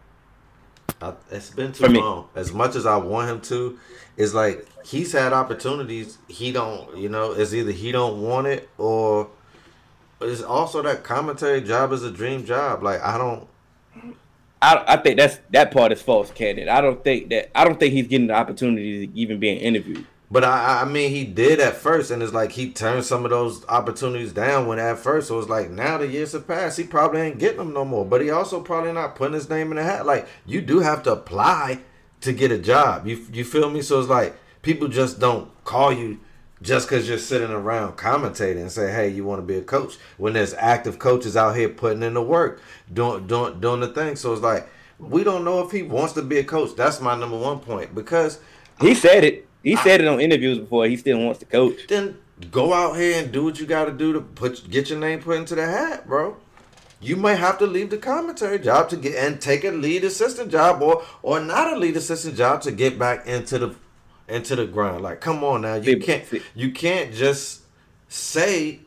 I, 1.01 1.13
it's 1.31 1.51
been 1.51 1.71
too 1.71 1.85
For 1.85 1.89
me. 1.89 2.01
long. 2.01 2.27
As 2.35 2.51
much 2.51 2.75
as 2.75 2.85
I 2.85 2.97
want 2.97 3.29
him 3.29 3.39
to, 3.41 3.79
it's 4.17 4.33
like 4.33 4.67
he's 4.85 5.11
had 5.11 5.33
opportunities. 5.33 6.17
He 6.27 6.51
don't, 6.51 6.97
you 6.97 7.09
know, 7.09 7.31
it's 7.31 7.53
either 7.53 7.71
he 7.71 7.91
don't 7.91 8.21
want 8.21 8.47
it 8.47 8.69
or 8.77 9.29
it's 10.21 10.41
also 10.41 10.81
that 10.81 11.03
commentary 11.03 11.61
job 11.61 11.91
is 11.91 12.03
a 12.03 12.11
dream 12.11 12.45
job. 12.45 12.83
Like 12.83 13.01
I 13.01 13.17
don't. 13.17 13.47
I, 14.61 14.83
I 14.87 14.97
think 14.97 15.17
that's 15.17 15.39
that 15.51 15.71
part 15.71 15.91
is 15.91 16.01
false, 16.01 16.31
candid. 16.31 16.67
I 16.67 16.81
don't 16.81 17.03
think 17.03 17.29
that 17.29 17.49
I 17.57 17.63
don't 17.63 17.79
think 17.79 17.93
he's 17.93 18.07
getting 18.07 18.27
the 18.27 18.33
opportunity 18.33 19.07
to 19.07 19.13
even 19.17 19.39
being 19.39 19.57
interviewed. 19.59 20.05
But 20.31 20.43
I, 20.43 20.81
I 20.81 20.85
mean, 20.85 21.09
he 21.09 21.25
did 21.25 21.59
at 21.59 21.75
first, 21.75 22.11
and 22.11 22.21
it's 22.21 22.33
like 22.33 22.51
he 22.51 22.71
turned 22.71 23.03
some 23.03 23.25
of 23.25 23.31
those 23.31 23.65
opportunities 23.67 24.31
down 24.31 24.67
when 24.67 24.77
at 24.77 24.99
first. 24.99 25.29
So 25.29 25.39
it's 25.39 25.49
like 25.49 25.71
now 25.71 25.97
the 25.97 26.07
years 26.07 26.33
have 26.33 26.47
passed, 26.47 26.77
he 26.77 26.83
probably 26.83 27.21
ain't 27.21 27.39
getting 27.39 27.57
them 27.57 27.73
no 27.73 27.83
more. 27.83 28.05
But 28.05 28.21
he 28.21 28.29
also 28.29 28.61
probably 28.61 28.91
not 28.91 29.15
putting 29.15 29.33
his 29.33 29.49
name 29.49 29.71
in 29.71 29.77
the 29.77 29.83
hat. 29.83 30.05
Like 30.05 30.27
you 30.45 30.61
do 30.61 30.81
have 30.81 31.01
to 31.03 31.13
apply 31.13 31.79
to 32.21 32.33
get 32.33 32.51
a 32.51 32.59
job. 32.59 33.07
You 33.07 33.25
you 33.31 33.43
feel 33.43 33.69
me? 33.69 33.81
So 33.81 33.99
it's 33.99 34.09
like 34.09 34.35
people 34.61 34.87
just 34.87 35.19
don't 35.19 35.49
call 35.63 35.91
you 35.91 36.19
just 36.61 36.89
because 36.89 37.07
you're 37.07 37.17
sitting 37.17 37.51
around 37.51 37.95
commentating 37.95 38.61
and 38.61 38.71
say, 38.71 38.91
"Hey, 38.91 39.09
you 39.09 39.23
want 39.23 39.39
to 39.41 39.45
be 39.45 39.55
a 39.55 39.61
coach?" 39.61 39.97
When 40.17 40.33
there's 40.33 40.53
active 40.55 40.99
coaches 40.99 41.37
out 41.37 41.55
here 41.55 41.69
putting 41.69 42.03
in 42.03 42.13
the 42.13 42.21
work, 42.21 42.61
doing 42.91 43.27
doing 43.27 43.59
doing 43.59 43.79
the 43.79 43.87
thing. 43.87 44.15
So 44.15 44.33
it's 44.33 44.41
like 44.41 44.67
we 44.99 45.23
don't 45.23 45.45
know 45.45 45.61
if 45.61 45.71
he 45.71 45.83
wants 45.83 46.13
to 46.13 46.21
be 46.21 46.37
a 46.39 46.43
coach. 46.43 46.75
That's 46.75 46.99
my 46.99 47.15
number 47.15 47.37
one 47.37 47.59
point 47.59 47.95
because 47.95 48.39
He 48.81 48.93
said 48.93 49.23
it. 49.23 49.47
He 49.63 49.75
said 49.75 50.01
it 50.01 50.07
on 50.07 50.21
interviews 50.21 50.57
before. 50.57 50.85
He 50.87 50.95
still 50.95 51.19
wants 51.19 51.39
to 51.39 51.45
coach. 51.45 51.87
then 51.87 52.17
go 52.51 52.73
out 52.73 52.95
here 52.95 53.21
and 53.21 53.31
do 53.31 53.43
what 53.43 53.59
you 53.59 53.65
got 53.65 53.85
to 53.85 53.91
do 53.91 54.13
to 54.13 54.21
put 54.21 54.69
get 54.69 54.89
your 54.89 54.99
name 54.99 55.19
put 55.19 55.37
into 55.37 55.55
the 55.55 55.65
hat, 55.65 56.07
bro. 56.07 56.37
You 57.01 57.15
might 57.15 57.35
have 57.35 57.57
to 57.59 57.67
leave 57.67 57.89
the 57.89 57.97
commentary 57.97 58.59
job 58.59 58.89
to 58.89 58.97
get 58.97 59.15
and 59.15 59.39
take 59.39 59.63
a 59.63 59.71
lead 59.71 60.03
assistant 60.03 60.51
job 60.51 60.81
or 60.81 61.03
or 61.21 61.39
not 61.39 61.73
a 61.73 61.77
lead 61.77 61.95
assistant 61.95 62.35
job 62.35 62.61
to 62.63 62.71
get 62.71 62.99
back 62.99 63.25
into 63.25 63.57
the 63.57 63.75
into 64.29 64.55
the 64.55 64.65
grind. 64.65 65.01
Like, 65.01 65.21
come 65.21 65.43
on 65.43 65.61
now, 65.61 65.75
you 65.75 65.99
can't 65.99 66.23
you 66.55 66.71
can't 66.71 67.13
just 67.13 67.61
say 68.07 68.79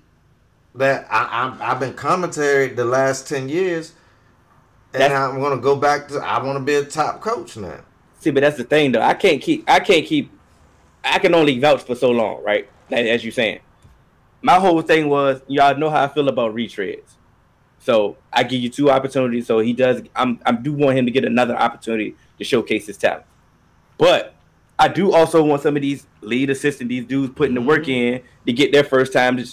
that 0.75 1.07
I, 1.11 1.25
I 1.61 1.71
I've 1.73 1.81
been 1.81 1.95
commentary 1.95 2.69
the 2.69 2.85
last 2.85 3.29
ten 3.29 3.49
years, 3.49 3.93
and 4.93 5.03
That's- 5.03 5.21
I'm 5.21 5.41
gonna 5.41 5.61
go 5.61 5.77
back 5.77 6.09
to 6.09 6.19
I 6.19 6.43
want 6.43 6.59
to 6.59 6.65
be 6.65 6.75
a 6.75 6.85
top 6.85 7.21
coach 7.21 7.57
now. 7.57 7.81
See, 8.21 8.31
but 8.31 8.41
that's 8.43 8.57
the 8.57 8.65
thing 8.65 8.93
though. 8.93 9.03
I 9.03 9.15
can't 9.15 9.43
keep 9.43 9.69
I 9.69 9.81
can't 9.81 10.07
keep 10.07 10.31
I 11.05 11.19
can 11.19 11.35
only 11.35 11.59
vouch 11.59 11.83
for 11.83 11.95
so 11.95 12.11
long, 12.11 12.43
right? 12.45 12.69
As 12.91 13.25
you're 13.25 13.33
saying, 13.33 13.61
my 14.43 14.59
whole 14.61 14.83
thing 14.83 15.09
was 15.09 15.41
y'all 15.49 15.77
know 15.77 15.91
how 15.91 16.05
I 16.05 16.09
feel 16.09 16.29
about 16.29 16.55
retreads. 16.55 17.03
So 17.81 18.17
I 18.33 18.45
give 18.45 18.61
you 18.61 18.69
two 18.69 18.91
opportunities. 18.91 19.47
So 19.47 19.59
he 19.59 19.73
does. 19.73 20.03
I'm 20.15 20.39
I 20.47 20.53
do 20.53 20.73
want 20.73 20.97
him 20.97 21.05
to 21.07 21.11
get 21.11 21.25
another 21.25 21.57
opportunity 21.57 22.15
to 22.39 22.45
showcase 22.45 22.87
his 22.87 22.97
talent, 22.97 23.25
but 23.99 24.35
I 24.79 24.89
do 24.89 25.13
also 25.13 25.45
want 25.45 25.63
some 25.63 25.77
of 25.77 25.83
these 25.83 26.07
lead 26.23 26.51
assistant, 26.51 26.89
these 26.89 27.05
dudes 27.05 27.33
putting 27.35 27.55
the 27.55 27.61
work 27.61 27.83
Mm-hmm. 27.83 28.15
in 28.17 28.23
to 28.47 28.53
get 28.53 28.73
their 28.73 28.85
first 28.85 29.13
time 29.13 29.37
to 29.37 29.47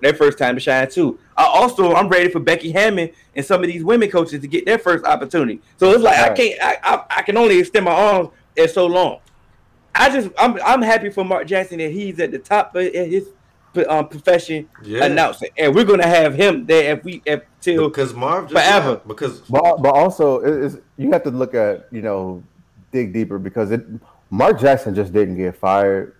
their 0.00 0.14
first 0.14 0.38
time 0.38 0.54
to 0.54 0.60
shine 0.60 0.88
too. 0.88 1.18
I 1.36 1.44
also 1.44 1.92
I'm 1.94 2.08
ready 2.08 2.30
for 2.30 2.38
Becky 2.40 2.70
Hammon 2.70 3.10
and 3.34 3.44
some 3.44 3.62
of 3.62 3.66
these 3.68 3.82
women 3.84 4.08
coaches 4.10 4.40
to 4.40 4.46
get 4.48 4.64
their 4.64 4.78
first 4.78 5.04
opportunity. 5.04 5.60
So 5.76 5.90
it's 5.90 6.02
like 6.02 6.18
I 6.18 6.32
can't 6.34 6.62
I, 6.62 6.78
I 6.82 7.04
I 7.18 7.22
can 7.22 7.36
only 7.36 7.58
extend 7.58 7.84
my 7.86 7.92
arms 7.92 8.28
at 8.56 8.70
so 8.70 8.86
long. 8.86 9.20
I 9.94 10.08
just 10.10 10.30
I'm 10.38 10.58
I'm 10.64 10.80
happy 10.82 11.10
for 11.10 11.24
Mark 11.24 11.46
Jackson 11.46 11.78
that 11.78 11.90
he's 11.90 12.18
at 12.20 12.30
the 12.30 12.38
top 12.38 12.74
of 12.76 12.82
his 12.92 13.28
um, 13.88 14.08
profession 14.08 14.68
Yeah. 14.82 15.04
announcing, 15.04 15.50
and 15.58 15.74
we're 15.74 15.84
gonna 15.84 16.06
have 16.06 16.34
him 16.34 16.64
there 16.66 16.96
if 16.96 17.04
we 17.04 17.20
if 17.26 17.42
till 17.60 17.88
Because 17.88 18.14
Marv 18.14 18.44
just 18.50 18.54
Forever. 18.54 18.90
left. 18.90 19.08
Because 19.08 19.40
But 19.40 19.78
but 19.82 19.94
also 19.94 20.38
it 20.40 20.64
is 20.64 20.78
you 20.96 21.10
have 21.12 21.24
to 21.24 21.30
look 21.30 21.54
at 21.54 21.88
you 21.90 22.02
know 22.02 22.42
dig 22.92 23.12
deeper 23.12 23.38
because 23.38 23.70
it 23.72 23.82
Mark 24.30 24.60
Jackson 24.60 24.94
just 24.94 25.12
didn't 25.12 25.36
get 25.36 25.56
fired 25.56 26.14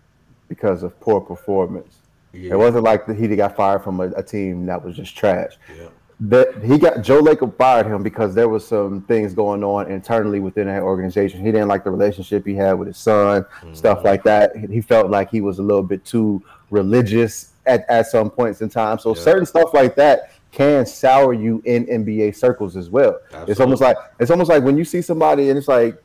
because 0.48 0.82
of 0.82 0.98
poor 1.00 1.20
performance. 1.20 1.98
yeah, 2.32 2.52
It 2.52 2.58
wasn't 2.58 2.84
like 2.84 3.08
he 3.16 3.28
got 3.36 3.56
fired 3.56 3.82
from 3.84 4.00
a, 4.00 4.08
a 4.16 4.22
team 4.22 4.66
that 4.66 4.84
was 4.84 4.96
just 4.96 5.16
trash. 5.16 5.52
yeah. 5.76 5.86
That 6.22 6.62
he 6.62 6.76
got 6.76 7.00
Joe 7.02 7.22
Lacob 7.22 7.56
fired 7.56 7.86
him 7.86 8.02
because 8.02 8.34
there 8.34 8.48
was 8.48 8.66
some 8.68 9.00
things 9.02 9.32
going 9.32 9.64
on 9.64 9.90
internally 9.90 10.38
within 10.38 10.66
that 10.66 10.82
organization. 10.82 11.40
He 11.40 11.46
didn't 11.50 11.68
like 11.68 11.82
the 11.82 11.90
relationship 11.90 12.44
he 12.46 12.54
had 12.54 12.74
with 12.74 12.88
his 12.88 12.98
son, 12.98 13.42
mm-hmm. 13.44 13.72
stuff 13.72 14.04
like 14.04 14.22
that. 14.24 14.54
He 14.54 14.82
felt 14.82 15.08
like 15.10 15.30
he 15.30 15.40
was 15.40 15.60
a 15.60 15.62
little 15.62 15.82
bit 15.82 16.04
too 16.04 16.42
religious 16.68 17.52
at, 17.64 17.88
at 17.88 18.06
some 18.06 18.28
points 18.28 18.60
in 18.60 18.68
time. 18.68 18.98
So 18.98 19.14
Yeah. 19.14 19.22
certain 19.22 19.46
stuff 19.46 19.72
like 19.72 19.94
that 19.96 20.32
can 20.52 20.84
sour 20.84 21.32
you 21.32 21.62
in 21.64 21.86
NBA 21.86 22.36
circles 22.36 22.76
as 22.76 22.90
well. 22.90 23.18
It's 23.46 23.60
almost 23.60 23.80
like 23.80 23.96
it's 24.18 24.30
almost 24.30 24.50
like 24.50 24.62
when 24.62 24.76
you 24.76 24.84
see 24.84 25.00
somebody 25.00 25.48
and 25.48 25.56
it's 25.56 25.68
like 25.68 25.96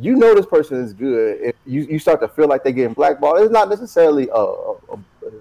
you 0.00 0.16
know 0.16 0.34
this 0.34 0.46
person 0.46 0.78
is 0.82 0.92
good. 0.92 1.38
If 1.40 1.54
you, 1.66 1.82
you 1.82 1.98
start 1.98 2.20
to 2.20 2.28
feel 2.28 2.48
like 2.48 2.62
they're 2.64 2.72
getting 2.72 2.94
blackballed, 2.94 3.40
it's 3.40 3.52
not 3.52 3.68
necessarily 3.68 4.30
uh, 4.30 4.34
uh, 4.36 4.76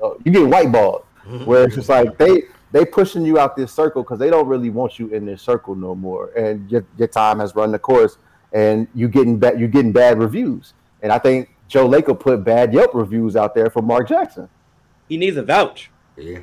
uh, 0.03 0.13
you 0.23 0.31
getting 0.31 0.49
whiteballed 0.49 1.03
where 1.45 1.63
it's 1.65 1.75
just 1.75 1.87
like 1.89 2.17
they 2.17 2.43
they 2.71 2.83
pushing 2.85 3.23
you 3.23 3.37
out 3.37 3.55
this 3.55 3.71
circle 3.71 4.01
because 4.03 4.17
they 4.19 4.29
don't 4.29 4.47
really 4.47 4.69
want 4.69 4.97
you 4.97 5.07
in 5.09 5.25
this 5.25 5.41
circle 5.41 5.75
no 5.75 5.93
more, 5.95 6.31
and 6.37 6.69
your, 6.71 6.83
your 6.97 7.07
time 7.07 7.39
has 7.39 7.55
run 7.55 7.71
the 7.71 7.79
course, 7.79 8.17
and 8.53 8.87
you 8.95 9.07
getting 9.07 9.37
bad 9.37 9.59
you 9.59 9.67
getting 9.67 9.91
bad 9.91 10.17
reviews, 10.19 10.73
and 11.01 11.11
I 11.11 11.19
think 11.19 11.49
Joe 11.67 11.87
Lacob 11.87 12.19
put 12.19 12.43
bad 12.43 12.73
Yelp 12.73 12.93
reviews 12.93 13.35
out 13.35 13.53
there 13.55 13.69
for 13.69 13.81
Mark 13.81 14.09
Jackson, 14.09 14.49
he 15.07 15.17
needs 15.17 15.37
a 15.37 15.43
vouch. 15.43 15.89
yeah. 16.17 16.39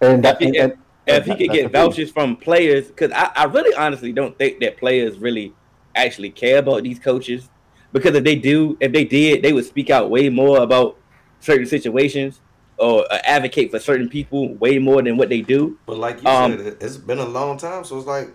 and, 0.00 0.24
If 0.24 0.38
he, 0.38 0.46
and- 0.46 0.56
and- 0.56 0.76
if 1.06 1.24
he 1.24 1.34
could 1.34 1.50
get 1.50 1.72
vouchers 1.72 2.10
from 2.12 2.36
players, 2.36 2.86
because 2.86 3.10
I, 3.10 3.30
I 3.34 3.44
really 3.44 3.74
honestly 3.74 4.12
don't 4.12 4.36
think 4.38 4.60
that 4.60 4.76
players 4.76 5.18
really 5.18 5.52
actually 5.94 6.30
care 6.30 6.58
about 6.58 6.82
these 6.82 6.98
coaches. 6.98 7.48
Because 7.92 8.14
if 8.14 8.24
they 8.24 8.36
do, 8.36 8.76
if 8.80 8.92
they 8.92 9.04
did, 9.04 9.42
they 9.42 9.52
would 9.52 9.64
speak 9.64 9.90
out 9.90 10.10
way 10.10 10.28
more 10.28 10.58
about 10.62 10.96
certain 11.40 11.66
situations 11.66 12.40
or 12.78 13.04
uh, 13.12 13.18
advocate 13.24 13.70
for 13.70 13.78
certain 13.78 14.08
people 14.08 14.54
way 14.56 14.78
more 14.78 15.02
than 15.02 15.16
what 15.16 15.28
they 15.28 15.40
do. 15.42 15.76
But 15.86 15.98
like 15.98 16.22
you 16.22 16.28
Um, 16.28 16.52
said, 16.56 16.66
it- 16.66 16.78
it's 16.80 16.96
been 16.96 17.18
a 17.18 17.26
long 17.26 17.56
time, 17.58 17.84
so 17.84 17.98
it's 17.98 18.06
like 18.06 18.30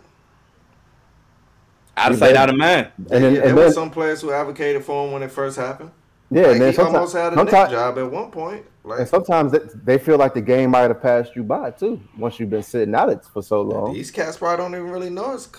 Out 1.97 2.07
of 2.11 2.15
You 2.15 2.19
sight, 2.19 2.33
bet. 2.33 2.37
out 2.37 2.49
of 2.49 2.57
mind. 2.57 2.87
and 2.97 3.23
then, 3.23 3.35
yeah, 3.35 3.41
and 3.43 3.57
there 3.57 3.65
were 3.67 3.71
some 3.71 3.89
players 3.89 4.21
who 4.21 4.31
advocated 4.31 4.83
for 4.83 5.05
him 5.05 5.13
when 5.13 5.23
it 5.23 5.31
first 5.31 5.55
happened. 5.57 5.91
yeah, 6.29 6.41
Like, 6.41 6.51
and 6.53 6.61
then 6.61 6.69
he 6.71 6.75
sometimes, 6.75 6.95
almost 6.95 7.13
had 7.15 7.33
a 7.33 7.35
sometimes, 7.37 7.71
neck 7.71 7.79
job 7.79 7.97
at 7.97 8.11
one 8.11 8.31
point. 8.31 8.65
Like 8.83 8.99
and 8.99 9.07
sometimes 9.07 9.51
they, 9.53 9.59
they 9.83 9.97
feel 9.97 10.17
like 10.17 10.33
the 10.33 10.41
game 10.41 10.71
might 10.71 10.89
have 10.91 11.01
passed 11.01 11.35
you 11.35 11.43
by 11.43 11.71
too 11.71 11.99
once 12.17 12.39
you've 12.39 12.49
been 12.49 12.61
sitting 12.63 12.93
out 12.93 13.09
it 13.09 13.23
for 13.33 13.41
so 13.41 13.61
long. 13.61 13.93
these 13.93 14.11
cats 14.11 14.37
probably 14.37 14.57
don't 14.57 14.75
even 14.75 14.91
really 14.91 15.09
know 15.09 15.33
it's. 15.33 15.49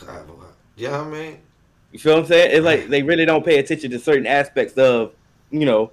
You 0.76 0.88
know 0.88 0.99
what 0.99 1.07
I 1.07 1.11
mean? 1.11 1.38
You 1.93 1.99
feel 1.99 2.14
what 2.14 2.20
I'm 2.22 2.26
saying? 2.26 2.51
It's 2.57 2.64
like 2.64 2.89
they 2.89 3.03
really 3.03 3.24
don't 3.24 3.45
pay 3.45 3.59
attention 3.59 3.91
to 3.93 3.99
certain 3.99 4.26
aspects 4.26 4.74
of, 4.74 5.14
you 5.51 5.64
know, 5.64 5.93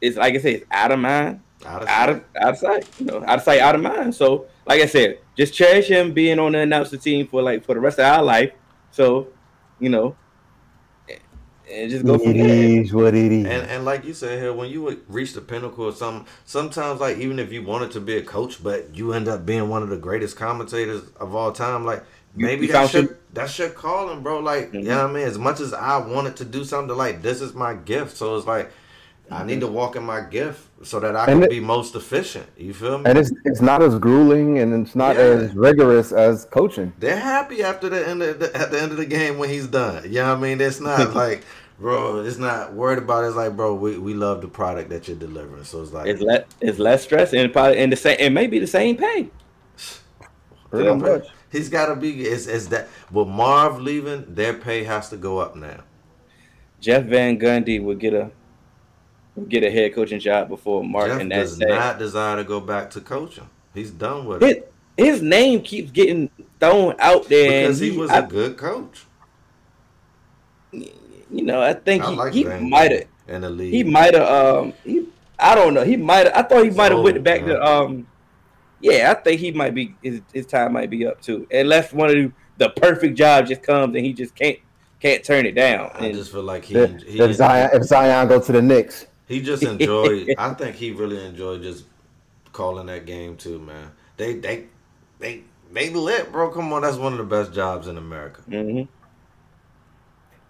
it's 0.00 0.16
like 0.16 0.34
I 0.34 0.38
said, 0.38 0.54
it's 0.54 0.66
out 0.70 0.92
of 0.92 0.98
mind, 0.98 1.40
Out 1.66 1.82
of 1.82 1.88
out 1.88 2.08
of 2.08 2.24
out 2.36 2.48
of 2.50 2.58
sight, 2.58 2.88
you 2.98 3.06
know, 3.06 3.22
out 3.26 3.38
of 3.38 3.42
sight, 3.42 3.60
out 3.60 3.74
of 3.74 3.82
mind. 3.82 4.14
So, 4.14 4.46
like 4.66 4.80
I 4.80 4.86
said, 4.86 5.18
just 5.36 5.52
cherish 5.52 5.88
him 5.88 6.12
being 6.12 6.38
on 6.38 6.52
the 6.52 6.60
announcer 6.60 6.96
team 6.96 7.26
for 7.26 7.42
like 7.42 7.64
for 7.64 7.74
the 7.74 7.80
rest 7.80 7.98
of 7.98 8.06
our 8.06 8.22
life. 8.22 8.52
So, 8.92 9.28
you 9.78 9.90
know, 9.90 10.16
and 11.70 11.90
just 11.90 12.04
go 12.04 12.18
from 12.18 12.34
It 12.34 12.42
there. 12.48 12.80
is 12.82 12.92
what 12.92 13.14
it 13.14 13.30
is. 13.30 13.44
And 13.46 13.70
and 13.70 13.84
like 13.84 14.04
you 14.04 14.14
said 14.14 14.38
here, 14.40 14.52
when 14.52 14.70
you 14.70 14.82
would 14.82 15.02
reach 15.08 15.34
the 15.34 15.40
pinnacle 15.40 15.86
of 15.88 15.96
something, 15.96 16.26
sometimes 16.44 17.00
like 17.00 17.18
even 17.18 17.38
if 17.38 17.52
you 17.52 17.62
wanted 17.62 17.90
to 17.92 18.00
be 18.00 18.16
a 18.16 18.22
coach, 18.22 18.62
but 18.62 18.94
you 18.96 19.12
end 19.12 19.28
up 19.28 19.44
being 19.46 19.68
one 19.68 19.82
of 19.82 19.88
the 19.88 19.96
greatest 19.98 20.36
commentators 20.36 21.02
of 21.20 21.34
all 21.34 21.52
time, 21.52 21.84
like 21.84 21.98
You- 22.00 22.04
maybe 22.34 22.66
you 22.66 22.72
that 22.72 22.78
found 22.78 22.90
should 22.90 23.06
some- 23.08 23.16
that's 23.32 23.58
your 23.58 23.70
calling, 23.70 24.22
bro. 24.22 24.40
Like 24.40 24.72
you 24.72 24.80
Mhm. 24.80 24.84
know 24.86 24.96
what 25.02 25.10
I 25.10 25.12
mean? 25.12 25.26
As 25.26 25.38
much 25.38 25.60
as 25.60 25.72
I 25.72 25.98
wanted 25.98 26.36
to 26.36 26.44
do 26.44 26.64
something 26.64 26.96
like 26.96 27.22
this 27.22 27.40
is 27.40 27.54
my 27.54 27.74
gift, 27.74 28.16
so 28.16 28.36
it's 28.36 28.46
like 28.46 28.70
I 29.32 29.44
need 29.44 29.60
to 29.60 29.68
walk 29.68 29.94
in 29.94 30.02
my 30.02 30.20
gift 30.22 30.58
so 30.82 30.98
that 30.98 31.14
I 31.14 31.26
And 31.26 31.34
can 31.34 31.42
it- 31.44 31.50
be 31.50 31.60
most 31.60 31.94
efficient. 31.94 32.46
You 32.56 32.74
feel 32.74 32.98
me? 32.98 33.04
and 33.06 33.16
it's 33.16 33.30
it's 33.44 33.60
not 33.60 33.80
as 33.82 33.96
grueling 33.98 34.58
and 34.58 34.74
it's 34.84 34.96
not 34.96 35.14
Yeah. 35.16 35.22
as 35.22 35.54
rigorous 35.54 36.10
as 36.10 36.46
coaching. 36.46 36.92
They're 36.98 37.16
happy 37.16 37.62
after 37.62 37.88
the 37.88 38.08
end 38.08 38.22
of 38.24 38.40
the, 38.40 38.56
at 38.56 38.72
the 38.72 38.80
end 38.82 38.90
of 38.90 38.96
the 38.96 39.06
game 39.06 39.38
when 39.38 39.48
he's 39.48 39.68
done. 39.68 40.02
You 40.04 40.14
know 40.14 40.30
what 40.30 40.38
I 40.38 40.40
mean? 40.40 40.60
It's 40.60 40.80
not 40.80 41.14
like, 41.24 41.44
bro, 41.78 42.24
it's 42.24 42.38
not 42.38 42.72
worried 42.74 42.98
about 42.98 43.22
it. 43.22 43.28
It's 43.28 43.36
like, 43.36 43.54
bro, 43.56 43.74
we, 43.74 43.98
we 43.98 44.14
love 44.14 44.40
the 44.40 44.48
product 44.48 44.90
that 44.90 45.06
you're 45.06 45.16
delivering. 45.16 45.62
So 45.62 45.80
it's 45.82 45.92
like 45.92 46.08
It's 46.08 46.20
less 46.20 46.44
it's 46.60 46.78
less 46.80 47.04
stress 47.04 47.32
and 47.32 47.52
probably 47.52 47.78
and 47.78 47.92
the 47.92 47.96
same 47.96 48.16
it 48.18 48.30
may 48.30 48.48
be 48.48 48.58
the 48.58 48.66
same 48.66 48.96
pay. 48.96 49.30
Pretty 50.72 50.86
Yeah, 50.88 50.94
much. 50.94 51.26
He's 51.50 51.68
got 51.68 51.86
to 51.86 51.96
be. 51.96 52.22
It's, 52.22 52.46
it's 52.46 52.66
that. 52.66 52.88
With 53.10 53.28
Marv 53.28 53.80
leaving, 53.80 54.34
their 54.34 54.54
pay 54.54 54.84
has 54.84 55.08
to 55.10 55.16
go 55.16 55.38
up 55.38 55.56
now. 55.56 55.80
Jeff 56.80 57.04
Van 57.04 57.38
Gundy 57.38 57.82
would 57.82 57.98
get 57.98 58.14
a 58.14 58.30
would 59.36 59.48
get 59.48 59.62
a 59.62 59.70
head 59.70 59.94
coaching 59.94 60.20
job 60.20 60.48
before 60.48 60.82
Mark 60.82 61.08
Jeff 61.08 61.20
and 61.20 61.30
that 61.30 61.36
does 61.36 61.58
not 61.58 61.98
desire 61.98 62.36
to 62.36 62.44
go 62.44 62.60
back 62.60 62.90
to 62.90 63.00
coaching. 63.00 63.48
He's 63.74 63.90
done 63.90 64.26
with 64.26 64.42
it 64.42 64.70
his, 64.96 65.22
name 65.22 65.62
keeps 65.62 65.90
getting 65.90 66.30
thrown 66.58 66.94
out 66.98 67.28
there 67.28 67.62
because 67.62 67.80
and 67.80 67.92
he 67.92 67.98
was 67.98 68.10
I- 68.10 68.18
a 68.18 68.26
good 68.26 68.56
coach. 68.56 69.04
you 70.72 70.92
know, 71.30 71.62
I 71.62 71.74
think 71.74 72.04
I 72.04 72.10
he, 72.10 72.16
like 72.16 72.32
he 72.32 72.44
might 72.44 72.92
have 72.92 73.04
in 73.28 73.42
the 73.42 73.50
league. 73.50 73.72
he 73.72 73.84
might 73.84 74.14
have 74.14 74.28
um 74.28 74.72
he 74.84 75.06
I 75.38 75.54
don't 75.54 75.74
know. 75.74 75.84
He 75.84 75.96
might 75.96 76.26
have 76.26 76.34
I 76.34 76.42
thought 76.42 76.64
he 76.64 76.70
might 76.70 76.92
have 76.92 77.00
went 77.02 77.22
back 77.24 77.46
man. 77.46 77.56
to 77.56 77.64
um 77.64 78.06
yeah, 78.80 79.10
I 79.16 79.20
think 79.22 79.40
he 79.40 79.52
might 79.52 79.74
be 79.74 79.96
his, 80.02 80.22
his 80.32 80.46
time 80.46 80.72
might 80.72 80.90
be 80.90 81.06
up 81.06 81.20
too. 81.20 81.46
Unless 81.50 81.92
one 81.92 82.10
of 82.10 82.16
the, 82.16 82.32
the 82.58 82.70
perfect 82.70 83.16
job 83.16 83.46
just 83.46 83.62
comes 83.62 83.94
and 83.96 84.04
he 84.04 84.12
just 84.12 84.34
can't 84.34 84.58
can't 85.00 85.24
turn 85.24 85.46
it 85.46 85.52
down. 85.54 85.90
I 85.94 86.06
And 86.06 86.14
just 86.14 86.32
feel 86.32 86.42
like 86.42 86.64
he 86.64 86.74
If, 86.74 87.02
he, 87.02 87.18
if 87.18 87.34
Zion 87.34 87.70
if 87.72 87.82
Zion 87.84 88.28
go 88.28 88.40
to 88.40 88.52
the 88.52 88.62
Knicks, 88.62 89.06
he 89.28 89.40
just 89.42 89.64
enjoyed. 89.66 90.32
I 90.36 90.54
think 90.54 90.76
he 90.76 90.90
really 90.92 91.24
enjoyed 91.24 91.62
just 91.62 91.84
calling 92.52 92.86
that 92.86 93.06
game 93.06 93.36
too, 93.36 93.58
man. 93.60 93.92
They 94.16 94.34
they 94.34 94.66
they 95.18 95.44
they 95.72 95.90
lit, 95.90 96.32
bro. 96.32 96.50
Come 96.50 96.72
on, 96.72 96.82
that's 96.82 96.96
one 96.96 97.12
of 97.12 97.18
the 97.18 97.24
best 97.24 97.52
jobs 97.52 97.88
in 97.88 97.96
America. 97.98 98.42
Mhm. 98.48 98.88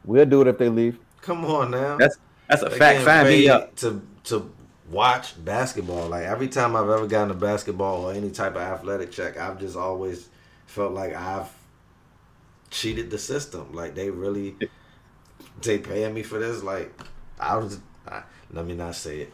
we'll 0.05 0.27
do 0.27 0.43
it 0.43 0.49
if 0.49 0.59
they 0.59 0.69
leave. 0.69 0.99
Come 1.21 1.45
on 1.45 1.71
now. 1.71 1.97
that's 1.99 2.17
that's 2.49 2.63
a 2.63 2.71
They 2.71 2.79
fact. 2.79 2.81
getting 2.83 3.05
Find 3.05 3.29
me 3.29 3.49
up. 3.49 3.77
to 3.77 4.03
to 4.25 4.53
watch 4.91 5.43
basketball. 5.45 6.09
Like 6.09 6.25
every 6.25 6.49
time 6.49 6.77
I've 6.77 6.89
ever 6.89 7.07
gotten 7.07 7.31
a 7.31 7.35
basketball 7.35 8.05
or 8.07 8.13
any 8.13 8.31
type 8.31 8.57
of 8.57 8.63
athletic 8.63 9.13
check, 9.13 9.37
I've 9.39 9.59
just 9.61 9.77
always 9.77 10.29
felt 10.67 10.93
like 10.93 11.15
I've 11.15 11.51
cheated 12.71 13.11
the 13.11 13.19
system. 13.19 13.73
Like 13.73 13.95
they 13.95 14.11
really 14.11 14.57
they 15.63 15.79
paying 15.79 16.15
me 16.15 16.23
for 16.23 16.39
this. 16.39 16.63
Like 16.63 16.93
I 17.39 17.57
was. 17.57 17.81
I, 18.07 18.23
let 18.53 18.67
me 18.67 18.75
not 18.75 18.95
say 18.97 19.21
it. 19.21 19.33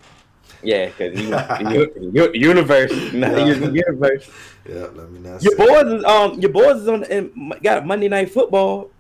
Yeah, 0.63 0.87
because 0.87 1.15
you, 1.15 1.45
you, 1.59 2.11
you, 2.13 2.31
universe, 2.35 2.93
not 3.13 3.37
Yeah. 3.37 3.45
universe. 3.45 4.31
Yeah, 4.69 4.87
let 4.95 5.11
me 5.11 5.21
not. 5.21 5.41
Your 5.41 5.53
say 5.53 5.57
boys 5.57 5.87
is 5.93 6.05
um 6.05 6.41
your 6.41 6.51
boys 6.51 6.77
is 6.83 6.89
on 6.89 7.05
and 7.05 7.55
got 7.63 7.87
Monday 7.87 8.09
night 8.09 8.31
football. 8.31 8.91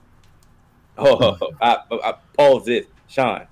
Oh, 0.98 1.38
I, 1.60 1.78
I 1.90 2.14
pause 2.36 2.64
this, 2.66 2.86
Sean. 3.06 3.46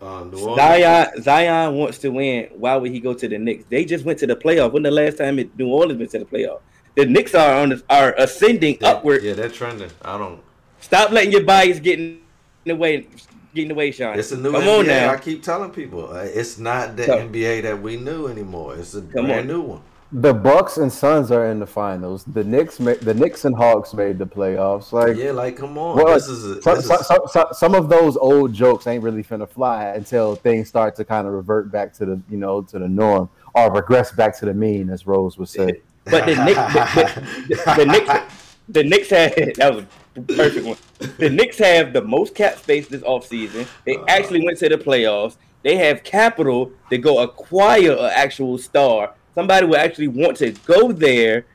Um, 0.00 0.32
Orleans- 0.32 0.56
Zion 0.56 1.22
Zion 1.22 1.74
wants 1.74 1.98
to 1.98 2.08
win. 2.10 2.48
Why 2.56 2.76
would 2.76 2.92
he 2.92 3.00
go 3.00 3.14
to 3.14 3.28
the 3.28 3.38
Knicks? 3.38 3.64
They 3.68 3.84
just 3.84 4.04
went 4.04 4.18
to 4.20 4.26
the 4.26 4.36
playoff. 4.36 4.72
When 4.72 4.82
the 4.84 4.90
last 4.90 5.18
time 5.18 5.38
it, 5.38 5.56
New 5.58 5.68
Orleans 5.68 5.98
went 5.98 6.10
to 6.12 6.20
the 6.20 6.24
playoff? 6.24 6.60
The 6.94 7.06
Knicks 7.06 7.34
are 7.34 7.60
on 7.62 7.70
the, 7.70 7.82
are 7.90 8.14
ascending 8.18 8.78
upward. 8.82 9.22
Yeah, 9.24 9.34
they're 9.34 9.48
trending. 9.48 9.90
I 10.02 10.16
don't. 10.18 10.40
Stop 10.80 11.10
letting 11.10 11.32
your 11.32 11.42
bias 11.44 11.80
get 11.80 11.98
in 11.98 12.20
the 12.64 12.76
way. 12.76 13.06
Get 13.54 13.62
in 13.62 13.68
the 13.68 13.74
way, 13.74 13.90
Sean. 13.90 14.18
It's 14.18 14.30
a 14.30 14.36
new 14.36 14.52
Come 14.52 14.62
NBA. 14.62 14.78
on 14.80 14.86
now. 14.86 15.10
I 15.10 15.16
keep 15.16 15.42
telling 15.42 15.70
people 15.70 16.12
uh, 16.12 16.18
it's 16.22 16.58
not 16.58 16.96
the 16.96 17.04
So- 17.06 17.18
NBA 17.18 17.62
that 17.62 17.80
we 17.82 17.96
knew 17.96 18.28
anymore. 18.28 18.76
It's 18.76 18.94
a 18.94 19.00
brand 19.02 19.30
on. 19.32 19.46
new 19.48 19.60
one. 19.62 19.80
The 20.10 20.32
Bucks 20.32 20.78
and 20.78 20.90
Suns 20.90 21.30
are 21.30 21.46
in 21.46 21.58
the 21.58 21.66
finals. 21.66 22.24
The 22.24 22.42
Knicks, 22.42 22.80
ma- 22.80 22.94
the 23.00 23.12
Knicks 23.12 23.44
and 23.44 23.54
Hawks 23.54 23.92
made 23.92 24.18
the 24.18 24.26
playoffs. 24.26 24.92
Like, 24.92 25.16
Yeah, 25.16 25.32
like 25.32 25.56
come 25.56 25.76
on. 25.76 25.96
well, 25.96 26.14
this 26.14 26.28
is 26.28 26.44
a, 26.44 26.62
some, 26.62 26.76
this 26.76 26.86
some, 26.86 27.00
is, 27.00 27.06
some, 27.06 27.20
some, 27.26 27.46
some 27.52 27.74
of 27.74 27.88
those 27.88 28.16
old 28.16 28.54
jokes 28.54 28.86
ain't 28.86 29.02
really 29.02 29.22
finna 29.22 29.48
fly 29.48 29.84
until 29.86 30.34
things 30.34 30.68
start 30.68 30.96
to 30.96 31.04
kind 31.04 31.26
of 31.26 31.34
revert 31.34 31.70
back 31.70 31.92
to 31.94 32.06
the 32.06 32.20
you 32.30 32.38
know 32.38 32.62
to 32.62 32.78
the 32.78 32.88
norm 32.88 33.28
or 33.54 33.70
regress 33.72 34.10
back 34.12 34.36
to 34.38 34.46
the 34.46 34.54
mean, 34.54 34.88
as 34.88 35.06
Rose 35.06 35.36
would 35.36 35.48
say. 35.48 35.82
But 36.04 36.24
the 36.24 36.42
Knicks, 36.44 36.74
but, 36.74 37.64
but 37.64 37.76
the 37.76 37.84
Knicks, 37.84 38.56
the 38.68 38.84
Knicks 38.84 39.10
had 39.10 39.54
that 39.56 39.74
was 39.74 39.84
a 40.16 40.20
perfect 40.22 40.66
one. 40.66 40.78
The 41.18 41.28
Knicks 41.28 41.58
have 41.58 41.92
the 41.92 42.02
most 42.02 42.34
cap 42.34 42.56
space 42.56 42.88
this 42.88 43.02
offseason. 43.02 43.68
They 43.84 43.96
uh-huh. 43.96 44.06
actually 44.08 44.42
went 44.42 44.58
to 44.58 44.70
the 44.70 44.78
playoffs. 44.78 45.36
They 45.62 45.76
have 45.76 46.02
capital 46.02 46.72
to 46.88 46.96
go 46.96 47.18
acquire 47.18 47.92
an 47.92 48.10
actual 48.14 48.56
star. 48.56 49.14
Somebody 49.38 49.66
will 49.66 49.76
actually 49.76 50.08
want 50.08 50.36
to 50.38 50.50
go 50.50 50.90
there 50.90 51.46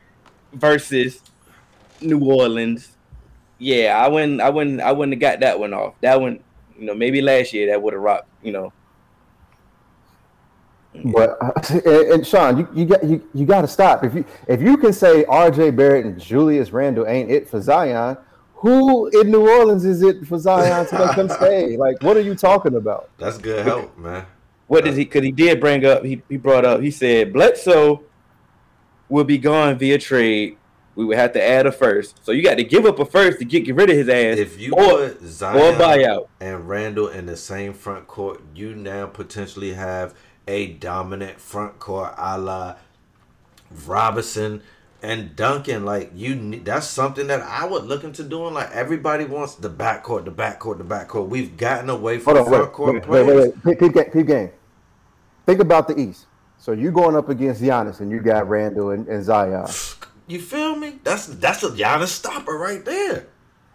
versus 0.53 1.19
New 1.99 2.23
Orleans. 2.23 2.95
Yeah, 3.59 4.01
I 4.01 4.07
wouldn't. 4.07 4.39
I 4.39 4.49
wouldn't. 4.49 4.79
I 4.79 4.93
wouldn't 4.93 5.15
have 5.15 5.19
got 5.19 5.41
that 5.41 5.59
one 5.59 5.73
off. 5.73 5.95
That 5.99 6.21
one, 6.21 6.39
you 6.79 6.85
know, 6.85 6.95
maybe 6.95 7.21
last 7.21 7.51
year 7.51 7.67
that 7.67 7.81
would 7.81 7.91
have 7.91 8.01
rocked. 8.01 8.29
You 8.41 8.53
know, 8.53 8.73
But 11.03 11.37
uh, 11.41 11.51
and, 11.85 12.13
and 12.13 12.25
Sean, 12.25 12.57
you, 12.59 12.69
you 12.73 12.85
got 12.85 13.03
you, 13.03 13.29
you 13.33 13.45
got 13.45 13.63
to 13.63 13.67
stop. 13.67 14.05
If 14.05 14.13
you 14.13 14.23
if 14.47 14.61
you 14.61 14.77
can 14.77 14.93
say 14.93 15.25
R.J. 15.25 15.71
Barrett 15.71 16.05
and 16.05 16.17
Julius 16.17 16.71
Randle 16.71 17.05
ain't 17.05 17.29
it 17.29 17.49
for 17.49 17.59
Zion, 17.61 18.15
who 18.53 19.07
in 19.07 19.29
New 19.29 19.49
Orleans 19.49 19.83
is 19.83 20.03
it 20.03 20.25
for 20.25 20.39
Zion 20.39 20.87
to 20.87 21.05
make 21.05 21.17
them 21.17 21.27
stay? 21.37 21.75
Like, 21.75 22.01
what 22.01 22.15
are 22.15 22.21
you 22.21 22.33
talking 22.33 22.75
about? 22.75 23.09
that's 23.17 23.37
good 23.37 23.65
help, 23.65 23.97
man. 23.97 24.25
What 24.73 24.85
did 24.85 24.95
he? 24.95 25.03
Because 25.05 25.23
he 25.23 25.31
did 25.31 25.59
bring 25.59 25.85
up. 25.85 26.03
He 26.03 26.21
he 26.27 26.37
brought 26.37 26.65
up. 26.65 26.81
He 26.81 26.91
said 26.91 27.31
Bledsoe 27.31 28.03
will 29.09 29.23
be 29.23 29.37
gone 29.37 29.77
via 29.77 29.97
trade. 29.99 30.57
We 30.95 31.05
would 31.05 31.17
have 31.17 31.33
to 31.33 31.43
add 31.43 31.65
a 31.65 31.71
first. 31.71 32.23
So 32.23 32.31
you 32.31 32.43
got 32.43 32.57
to 32.57 32.63
give 32.63 32.85
up 32.85 32.99
a 32.99 33.05
first 33.05 33.39
to 33.39 33.45
get, 33.45 33.65
get 33.65 33.75
rid 33.75 33.89
of 33.89 33.95
his 33.95 34.09
ass. 34.09 34.37
If 34.37 34.59
you 34.59 34.73
or 34.73 35.09
put 35.09 35.21
Zion 35.23 35.75
buyout. 35.79 36.27
and 36.39 36.67
Randle 36.69 37.07
in 37.07 37.25
the 37.25 37.37
same 37.37 37.73
front 37.73 38.07
court, 38.07 38.41
you 38.53 38.75
now 38.75 39.07
potentially 39.07 39.73
have 39.73 40.13
a 40.47 40.67
dominant 40.73 41.39
front 41.39 41.79
court 41.79 42.13
a 42.17 42.37
la 42.37 42.75
Robinson 43.85 44.61
and 45.01 45.35
Duncan. 45.35 45.83
Like 45.85 46.11
you, 46.15 46.59
that's 46.59 46.87
something 46.87 47.27
that 47.27 47.41
I 47.41 47.65
would 47.65 47.85
look 47.85 48.03
into 48.03 48.23
doing. 48.23 48.53
Like 48.53 48.71
everybody 48.71 49.25
wants 49.25 49.55
the 49.55 49.69
backcourt, 49.69 50.25
the 50.25 50.31
backcourt, 50.31 50.77
the 50.77 50.83
backcourt. 50.83 51.27
We've 51.27 51.57
gotten 51.57 51.89
away 51.89 52.19
from 52.19 52.35
Hold 52.37 52.47
on, 52.47 52.51
wait, 52.51 52.57
front 52.57 52.73
court 52.73 52.93
wait, 52.93 53.07
wait, 53.07 53.25
players. 53.25 53.53
wait, 53.53 53.65
wait. 53.65 53.79
Peep, 53.79 53.79
peep, 53.79 53.93
game, 53.93 54.11
peep 54.11 54.27
game. 54.27 54.51
Think 55.45 55.59
about 55.59 55.87
the 55.87 55.99
East. 55.99 56.25
So 56.57 56.71
you 56.71 56.91
going 56.91 57.15
up 57.15 57.29
against 57.29 57.61
Giannis, 57.61 57.99
and 57.99 58.09
you 58.09 58.21
got 58.21 58.47
Randle 58.47 58.91
and, 58.91 59.07
and 59.07 59.23
Zion. 59.23 59.67
You 60.27 60.39
feel 60.39 60.75
me? 60.75 60.99
That's 61.03 61.27
that's 61.27 61.63
a 61.63 61.69
Giannis 61.69 62.07
stopper 62.07 62.57
right 62.57 62.83
there. 62.85 63.27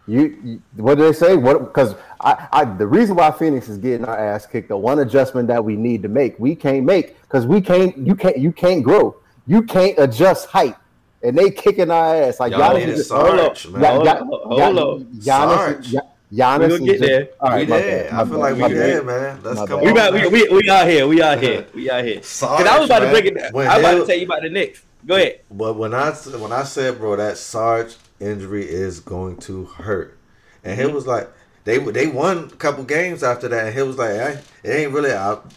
You, 0.06 0.38
you 0.42 0.62
what 0.76 0.94
do 0.96 1.04
they 1.04 1.12
say? 1.12 1.36
What 1.36 1.58
because 1.58 1.94
I, 2.18 2.48
I 2.50 2.64
the 2.64 2.86
reason 2.86 3.14
why 3.16 3.30
Phoenix 3.30 3.68
is 3.68 3.76
getting 3.76 4.06
our 4.06 4.18
ass 4.18 4.46
kicked, 4.46 4.68
the 4.68 4.76
one 4.76 5.00
adjustment 5.00 5.48
that 5.48 5.62
we 5.62 5.76
need 5.76 6.02
to 6.02 6.08
make, 6.08 6.38
we 6.38 6.54
can't 6.54 6.86
make 6.86 7.20
because 7.22 7.46
we 7.46 7.60
can't 7.60 7.94
you 7.98 8.14
can't 8.14 8.38
you 8.38 8.50
can't 8.50 8.82
grow. 8.82 9.20
You 9.46 9.62
can't 9.62 9.98
adjust 9.98 10.48
height. 10.48 10.76
And 11.22 11.36
they 11.36 11.50
kicking 11.50 11.90
our 11.90 12.14
ass 12.14 12.40
like 12.40 12.52
Y'all 12.52 12.74
Giannis 12.74 12.86
is 12.86 13.08
Sarge, 13.08 13.64
hold 13.64 13.74
man. 13.74 13.96
Hold 13.96 14.08
up, 14.08 14.18
Ya- 14.20 14.24
hold 14.24 14.78
up. 14.78 15.08
Giannis, 15.12 15.24
Sarge. 15.56 15.88
Ya- 15.92 16.00
Giannis 16.32 16.60
We 16.60 16.68
gonna 16.68 16.78
get 16.84 16.86
just- 16.98 17.00
there. 17.00 17.28
All 17.40 17.50
we 17.50 17.56
right, 17.56 17.68
my 17.68 17.78
there. 17.80 18.04
bad, 18.10 18.12
I 18.12 18.24
feel 18.28 18.38
like 18.38 18.54
we 18.54 18.60
bad. 18.62 18.70
there, 18.72 19.02
man. 19.02 19.40
Let's 19.42 19.60
My 19.60 19.66
come 19.66 19.80
we, 19.80 19.86
on. 19.86 19.92
about, 19.92 20.12
we, 20.12 20.20
man. 20.22 20.32
we, 20.32 20.48
we 20.48 20.70
out 20.70 20.86
here. 20.86 21.06
We 21.08 21.22
out 21.22 21.38
here. 21.42 21.66
We 21.74 21.90
out 21.90 22.04
here. 22.04 22.14
Because 22.16 22.28
Sarge, 22.28 22.66
I 22.66 22.78
was 22.78 22.88
about 22.88 23.02
man. 23.02 23.14
to 23.14 23.20
break 23.20 23.32
it 23.32 23.38
down. 23.40 23.52
When 23.52 23.66
I 23.66 23.76
was 23.78 23.84
about 23.86 24.00
to 24.00 24.06
tell 24.06 24.16
you 24.18 24.26
about 24.26 24.42
the 24.42 24.50
Knicks. 24.50 24.82
Go 25.06 25.14
ahead. 25.16 25.40
But 25.50 25.76
when 25.76 25.94
I 25.94 26.10
when 26.10 26.52
I 26.52 26.64
said, 26.64 26.98
bro, 26.98 27.16
that 27.16 27.38
Sarge 27.38 27.94
injury 28.20 28.68
is 28.68 29.00
going 29.00 29.36
to 29.38 29.64
hurt, 29.66 30.18
and 30.64 30.76
Mm-hmm. 30.78 30.88
he 30.88 30.94
was 30.94 31.06
like, 31.06 31.30
they 31.64 31.78
they 31.78 32.06
won 32.08 32.38
a 32.52 32.56
couple 32.56 32.84
games 32.84 33.22
after 33.22 33.48
that, 33.48 33.66
and 33.68 33.74
he 33.74 33.82
was 33.82 33.96
like, 33.96 34.10
hey, 34.10 34.40
it 34.64 34.70
ain't 34.70 34.92
really 34.92 35.12
out. 35.12 35.50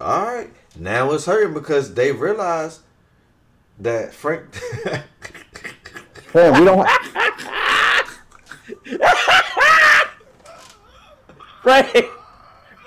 All 0.00 0.24
right, 0.24 0.50
now 0.76 1.12
it's 1.12 1.26
hurting 1.26 1.54
because 1.54 1.94
they 1.94 2.10
realized 2.10 2.80
that 3.78 4.12
Frank. 4.14 4.46
Man, 6.34 6.58
we 6.58 6.64
don't. 6.64 6.88
Frank. 11.62 12.06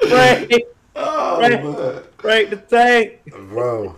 Frank. 0.09 0.51
oh 0.95 1.39
Right. 1.39 1.63
man, 1.63 2.49
the 2.49 2.57
tank. 2.69 3.19
bro. 3.49 3.95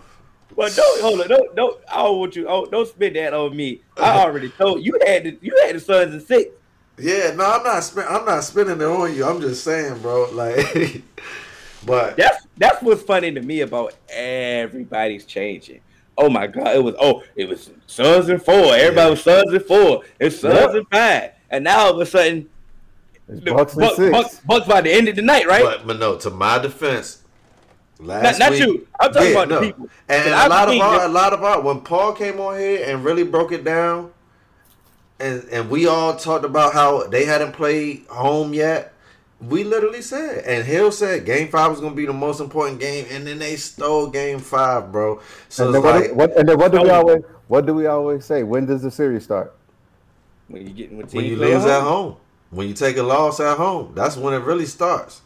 Well, 0.54 0.70
don't 0.74 1.00
hold 1.00 1.20
on. 1.20 1.28
Don't 1.28 1.56
don't. 1.56 1.80
I 1.90 2.02
don't 2.02 2.18
want 2.18 2.36
you. 2.36 2.48
Oh, 2.48 2.66
don't 2.66 2.88
spit 2.88 3.14
that 3.14 3.32
on 3.34 3.56
me. 3.56 3.82
I 3.96 4.18
already 4.24 4.48
told 4.50 4.84
you 4.84 4.98
had 5.06 5.24
the 5.24 5.38
you 5.40 5.56
had 5.64 5.76
the 5.76 5.80
Suns 5.80 6.14
in 6.14 6.20
six. 6.20 6.50
Yeah, 6.98 7.32
no, 7.36 7.44
I'm 7.44 7.62
not. 7.62 7.84
Spin, 7.84 8.04
I'm 8.08 8.24
not 8.24 8.42
spinning 8.42 8.80
it 8.80 8.84
on 8.84 9.14
you. 9.14 9.24
I'm 9.24 9.40
just 9.40 9.62
saying, 9.62 10.00
bro. 10.00 10.28
Like, 10.32 11.02
but 11.86 12.16
That's 12.16 12.44
that's 12.56 12.82
what's 12.82 13.02
funny 13.02 13.30
to 13.32 13.40
me 13.40 13.60
about 13.60 13.94
everybody's 14.08 15.24
changing. 15.24 15.80
Oh 16.16 16.28
my 16.28 16.48
god, 16.48 16.74
it 16.74 16.82
was 16.82 16.96
oh 17.00 17.22
it 17.36 17.48
was 17.48 17.70
Suns 17.86 18.28
and 18.28 18.42
four. 18.42 18.74
Everybody 18.74 18.96
Yeah. 19.06 19.10
was 19.10 19.22
Suns 19.22 19.52
and 19.52 19.62
four. 19.64 20.02
It's 20.18 20.40
Suns 20.40 20.54
Yep. 20.54 20.70
and 20.74 20.86
five. 20.90 21.30
And 21.50 21.64
now 21.64 21.78
all 21.86 21.94
of 21.94 22.00
a 22.00 22.06
sudden, 22.06 22.48
it's 23.28 23.40
Bucks 23.40 23.74
Bucks, 23.74 23.96
six. 23.96 24.10
Bucks, 24.10 24.40
Bucks 24.40 24.66
by 24.66 24.80
the 24.80 24.92
end 24.92 25.08
of 25.08 25.16
the 25.16 25.22
night, 25.22 25.46
right? 25.46 25.62
but 25.62 25.86
but 25.86 25.98
no. 25.98 26.16
To 26.18 26.30
my 26.30 26.58
defense, 26.58 27.22
not 28.00 28.22
last 28.22 28.38
not 28.38 28.50
week, 28.52 28.60
you. 28.60 28.88
I'm 28.98 29.12
talking 29.12 29.32
about 29.32 29.48
the 29.48 29.60
people. 29.60 29.88
And, 30.08 30.26
and 30.26 30.34
I've 30.34 30.46
a 30.46 30.48
lot 30.50 30.68
of 30.68 30.80
our, 30.80 31.04
a 31.04 31.08
lot 31.08 31.32
of 31.32 31.42
our, 31.44 31.60
when 31.60 31.80
Paul 31.82 32.12
came 32.12 32.40
on 32.40 32.58
here 32.58 32.84
and 32.86 33.04
really 33.04 33.24
broke 33.24 33.52
it 33.52 33.64
down, 33.64 34.12
and 35.20 35.44
and 35.50 35.70
we 35.70 35.86
all 35.86 36.16
talked 36.16 36.44
about 36.44 36.72
how 36.72 37.06
they 37.06 37.24
hadn't 37.24 37.52
played 37.52 38.06
home 38.08 38.54
yet. 38.54 38.94
We 39.40 39.62
literally 39.62 40.02
said, 40.02 40.44
and 40.46 40.66
Hill 40.66 40.90
said, 40.90 41.24
Game 41.24 41.48
Five 41.48 41.70
was 41.70 41.80
gonna 41.80 41.94
be 41.94 42.06
the 42.06 42.12
most 42.12 42.40
important 42.40 42.80
game, 42.80 43.06
and 43.10 43.26
then 43.26 43.38
they 43.38 43.56
stole 43.56 44.08
Game 44.08 44.40
Five, 44.40 44.90
bro. 44.90 45.20
So 45.48 45.66
And 45.66 45.76
it's 45.76 45.84
then, 45.84 45.92
what, 45.92 46.00
like 46.00 46.10
do- 46.10 46.14
what, 46.14 46.36
and 46.36 46.48
then 46.48 46.58
what 46.58 46.72
do 46.72 46.82
we 46.82 46.90
oh. 46.90 46.94
always 46.94 47.22
what 47.46 47.66
do 47.66 47.74
we 47.74 47.86
always 47.86 48.24
say? 48.24 48.42
When 48.42 48.66
does 48.66 48.82
the 48.82 48.90
series 48.90 49.22
start? 49.24 49.54
when 50.48 50.66
you 50.66 50.72
get 50.72 50.90
when, 50.90 50.98
when 51.00 51.08
teams 51.08 51.24
you 51.24 51.36
play 51.36 51.54
lose 51.54 51.64
at 51.64 51.82
home, 51.82 52.16
when 52.50 52.68
you 52.68 52.74
take 52.74 52.96
a 52.96 53.02
loss 53.02 53.40
at 53.40 53.56
home, 53.56 53.92
that's 53.94 54.16
when 54.16 54.34
it 54.34 54.38
really 54.38 54.66
starts. 54.66 55.20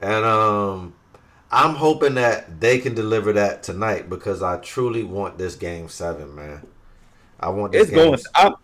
And 0.00 0.24
um, 0.24 0.94
I'm 1.50 1.74
hoping 1.74 2.14
that 2.14 2.60
they 2.60 2.78
can 2.78 2.94
deliver 2.94 3.32
that 3.34 3.62
tonight 3.62 4.08
because 4.10 4.42
I 4.42 4.58
truly 4.58 5.02
want 5.02 5.38
this 5.38 5.54
game 5.54 5.88
seven, 5.88 6.34
man. 6.34 6.66
I 7.40 7.48
want 7.50 7.72
this 7.72 7.82
it's 7.82 7.90
game. 7.90 8.10
going. 8.10 8.20
I'm, 8.34 8.54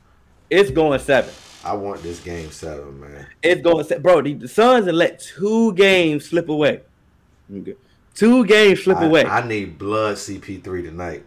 it's 0.51 0.71
going 0.71 1.01
seven. 1.01 1.33
I 1.65 1.75
want 1.75 2.03
this 2.03 2.21
game 2.21 2.51
seven, 2.51 3.01
man. 3.01 3.27
It's 3.43 3.63
going 3.63 3.85
se- 3.85 3.99
bro. 3.99 4.21
The, 4.21 4.35
the 4.35 4.49
Suns 4.49 4.87
and 4.87 4.99
let 4.99 5.21
two 5.21 5.73
games 5.75 6.27
slip 6.27 6.49
away. 6.49 6.83
Two 8.15 8.45
games 8.45 8.85
slip 8.85 8.99
I, 8.99 9.07
away. 9.07 9.25
I 9.25 9.47
need 9.47 9.79
blood 9.79 10.17
CP3 10.17 10.63
tonight. 10.63 11.25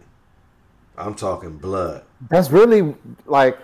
I'm 0.96 1.14
talking 1.14 1.56
blood. 1.56 2.02
That's 2.28 2.50
really 2.50 2.94
like 3.26 3.58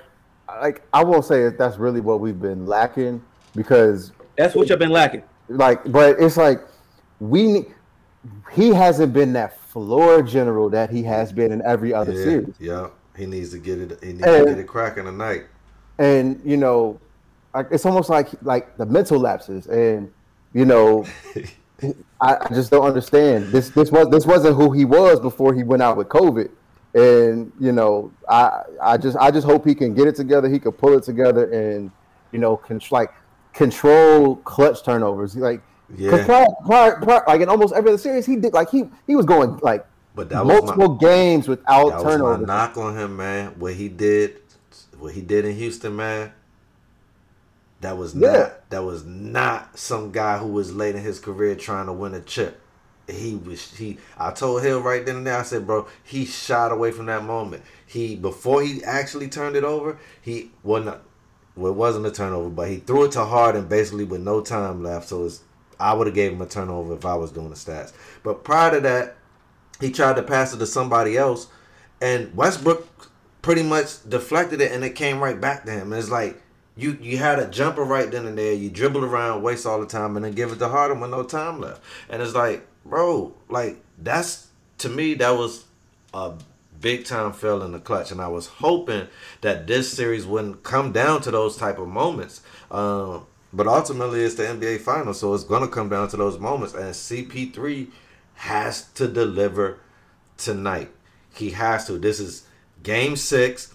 like 0.49 0.83
I 0.93 1.03
won't 1.05 1.25
say 1.25 1.45
that 1.45 1.59
that's 1.59 1.77
really 1.79 2.01
what 2.01 2.21
we've 2.21 2.41
been 2.41 2.67
lacking 2.67 3.23
because 3.57 4.13
That's 4.37 4.55
what 4.55 4.69
you've 4.69 4.79
been 4.79 4.91
lacking. 4.91 5.23
like 5.49 5.91
but 5.91 6.17
it's 6.21 6.37
like 6.37 6.61
we 7.21 7.53
ne- 7.53 7.67
he 8.53 8.69
hasn't 8.71 9.13
been 9.13 9.33
that 9.35 9.59
floor 9.61 10.23
general 10.23 10.69
that 10.71 10.91
he 10.91 11.03
has 11.03 11.33
been 11.33 11.53
in 11.53 11.63
every 11.63 11.93
other 11.93 12.13
Yeah, 12.13 12.25
series. 12.25 12.55
yeah. 12.59 12.89
He 13.17 13.27
needs 13.27 13.51
to 13.51 13.59
get 13.59 13.79
it. 13.81 13.99
He 14.03 14.13
needs 14.13 14.25
And- 14.27 14.47
to 14.47 14.53
get 14.55 14.59
it 14.59 14.67
cracking 14.67 15.05
tonight. 15.05 15.45
and 15.99 16.41
you 16.45 16.57
know 16.57 16.99
like 17.55 17.69
it's 17.71 17.87
almost 17.87 18.09
like 18.11 18.29
like 18.43 18.77
the 18.77 18.87
mental 18.87 19.19
lapses 19.21 19.67
and 19.69 20.11
you 20.53 20.65
know 20.65 21.05
I, 22.21 22.37
I 22.41 22.49
just 22.53 22.71
don't 22.71 22.85
understand 22.85 23.47
this 23.53 23.71
this 23.71 23.91
was 23.93 24.09
this 24.09 24.27
wasn't 24.27 24.57
who 24.57 24.73
he 24.73 24.85
was 24.85 25.21
before 25.21 25.55
he 25.55 25.63
went 25.63 25.83
out 25.83 25.97
with 25.97 26.09
covid 26.09 26.51
and 26.95 27.53
you 27.59 27.73
know 27.73 28.13
i 28.29 28.63
i 28.81 28.97
just 28.97 29.17
i 29.19 29.31
just 29.31 29.47
hope 29.47 29.67
he 29.67 29.75
can 29.75 29.95
get 29.95 30.07
it 30.07 30.15
together 30.15 30.49
he 30.49 30.59
can 30.59 30.73
pull 30.73 30.97
it 30.97 31.03
together 31.03 31.51
and 31.51 31.91
you 32.31 32.39
know 32.39 32.57
con- 32.57 32.81
like 32.91 33.13
control 33.53 34.37
clutch 34.37 34.83
turnovers 34.85 35.37
like 35.37 35.61
Yeah, 35.97 36.25
prior, 36.25 36.47
prior, 36.65 37.01
prior, 37.01 37.25
like 37.27 37.41
in 37.41 37.49
almost 37.49 37.75
every 37.75 37.91
other 37.91 37.99
series 37.99 38.27
he 38.27 38.37
did 38.37 38.53
like 38.53 38.71
he 38.71 38.85
he 39.07 39.17
was 39.17 39.27
going 39.27 39.59
like 39.59 39.87
but 40.15 40.29
that 40.29 40.45
was 40.45 40.63
multiple 40.63 40.95
my, 40.95 41.01
games 41.01 41.49
without 41.49 41.91
that 41.91 42.05
was 42.05 42.15
turnovers 42.15 42.47
knock 42.47 42.77
on 42.77 42.97
him, 42.97 43.17
man. 43.17 43.59
What 43.59 43.75
he 43.75 43.89
did, 43.89 44.41
what 44.99 45.13
he 45.13 45.21
did 45.21 45.45
in 45.45 45.57
Houston, 45.57 45.97
man. 45.97 46.33
That 47.81 47.99
was 47.99 48.15
Yeah. 48.15 48.33
not. 48.33 48.71
That 48.71 48.85
was 48.85 49.05
not 49.05 49.77
some 49.77 50.13
guy 50.13 50.39
who 50.39 50.47
was 50.47 50.75
late 50.75 50.95
in 50.95 51.03
his 51.03 51.19
career 51.19 51.57
trying 51.57 51.87
to 51.87 51.93
win 51.93 52.15
a 52.15 52.21
chip. 52.21 52.61
He 53.09 53.37
was. 53.37 53.75
He. 53.77 53.99
I 54.17 54.31
told 54.31 54.63
Hill 54.63 54.81
right 54.81 55.05
then 55.05 55.17
and 55.17 55.27
there. 55.27 55.39
I 55.39 55.43
said, 55.43 55.67
bro, 55.67 55.87
he 56.03 56.25
shot 56.25 56.73
away 56.73 56.91
from 56.91 57.07
that 57.07 57.25
moment. 57.25 57.63
He 57.87 58.17
before 58.17 58.63
he 58.63 58.83
actually 58.85 59.29
turned 59.29 59.57
it 59.57 59.65
over. 59.65 59.99
He 60.23 60.51
well, 60.63 60.83
not, 60.83 61.03
well, 61.55 61.73
it 61.73 61.77
wasn't 61.77 62.07
a 62.07 62.11
turnover, 62.11 62.49
but 62.49 62.69
he 62.69 62.77
threw 62.77 63.05
it 63.05 63.13
to 63.13 63.25
Harden 63.25 63.67
basically 63.69 64.05
with 64.05 64.23
no 64.23 64.41
time 64.41 64.83
left. 64.83 65.09
So 65.09 65.27
it's. 65.27 65.43
I 65.79 65.93
would 65.93 66.07
have 66.07 66.15
gave 66.15 66.33
him 66.33 66.41
a 66.41 66.47
turnover 66.47 66.95
if 66.95 67.05
I 67.05 67.15
was 67.17 67.33
doing 67.33 67.51
the 67.51 67.57
stats. 67.57 67.93
But 68.23 68.45
prior 68.45 68.71
to 68.71 68.81
that, 68.81 69.17
he 69.81 69.91
tried 69.91 70.17
to 70.17 70.23
pass 70.23 70.55
it 70.55 70.59
to 70.59 70.67
somebody 70.67 71.17
else, 71.17 71.49
and 72.01 72.35
Westbrook 72.35 73.11
pretty 73.43 73.63
much 73.63 74.09
deflected 74.09 74.61
it, 74.61 74.73
and 74.73 74.85
it 74.85 74.95
came 74.95 75.23
right 75.23 75.39
back 75.39 75.65
to 75.65 75.73
him. 75.73 75.93
And 75.93 76.01
it's 76.01 76.11
like 76.11 76.41
you 76.77 76.99
you 77.01 77.19
had 77.19 77.39
a 77.39 77.49
jumper 77.49 77.85
right 77.85 78.11
then 78.11 78.27
and 78.27 78.39
there. 78.39 78.53
You 78.55 78.71
dribble 78.71 79.05
around, 79.05 79.43
waste 79.43 79.67
all 79.67 79.81
the 79.81 79.87
time, 79.87 80.17
and 80.17 80.25
then 80.25 80.33
give 80.33 80.53
it 80.53 80.59
to 80.61 80.69
Harden 80.69 81.01
with 81.01 81.11
no 81.11 81.23
time 81.23 81.61
left. 81.61 81.83
And 82.09 82.23
it's 82.23 82.35
like, 82.35 82.67
bro, 82.85 83.35
like 83.49 83.83
that's 83.99 84.49
to 84.79 84.89
me 84.89 85.15
that 85.15 85.31
was 85.31 85.65
a 86.13 86.33
big 86.81 87.05
time 87.05 87.33
fail 87.33 87.63
in 87.63 87.73
the 87.73 87.79
clutch. 87.79 88.11
And 88.11 88.21
I 88.21 88.29
was 88.29 88.47
hoping 88.47 89.09
that 89.41 89.67
this 89.67 89.93
series 89.93 90.27
wouldn't 90.27 90.63
come 90.63 90.93
down 90.93 91.23
to 91.23 91.31
those 91.31 91.57
type 91.57 91.79
of 91.79 91.89
moments. 91.89 92.43
Um, 92.71 93.27
but 93.53 93.67
ultimately, 93.67 94.23
it's 94.23 94.35
the 94.35 94.43
NBA 94.43 94.81
Finals, 94.81 95.21
so 95.21 95.33
it's 95.33 95.45
gonna 95.45 95.69
come 95.69 95.89
down 95.89 96.09
to 96.09 96.17
those 96.17 96.39
moments. 96.39 96.75
And 96.75 96.93
CP3 96.93 97.89
has 98.35 98.89
to 98.93 99.07
deliver 99.07 99.79
tonight. 100.37 100.91
He 101.33 101.51
has 101.51 101.87
to. 101.87 101.99
This 101.99 102.21
is 102.21 102.45
Game 102.83 103.17
Six. 103.17 103.75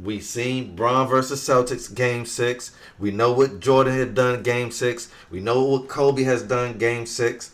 We 0.00 0.20
seen 0.20 0.76
Bron 0.76 1.08
versus 1.08 1.40
Celtics 1.40 1.92
game 1.92 2.24
six. 2.24 2.70
We 3.00 3.10
know 3.10 3.32
what 3.32 3.58
Jordan 3.58 3.98
had 3.98 4.14
done 4.14 4.44
game 4.44 4.70
six. 4.70 5.10
We 5.28 5.40
know 5.40 5.64
what 5.64 5.88
Kobe 5.88 6.22
has 6.22 6.42
done 6.42 6.78
game 6.78 7.04
six. 7.04 7.52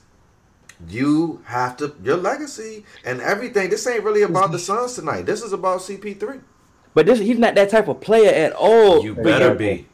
You 0.89 1.43
have 1.45 1.77
to 1.79 1.95
your 2.03 2.17
legacy 2.17 2.85
and 3.05 3.21
everything. 3.21 3.71
This 3.71 3.87
ain't 3.87 4.05
really 4.05 4.23
about 4.23 4.53
the 4.53 4.59
Suns 4.59 4.95
tonight. 4.95 5.27
This 5.27 5.43
is 5.43 5.53
about 5.53 5.81
CP3. 5.81 6.41
But 6.95 7.07
this 7.07 7.19
he's 7.19 7.39
not 7.39 7.55
that 7.55 7.71
type 7.71 7.89
of 7.89 8.01
player 8.01 8.31
at 8.31 8.53
all. 8.53 9.05
You 9.05 9.15
better 9.15 9.55
be. 9.55 9.87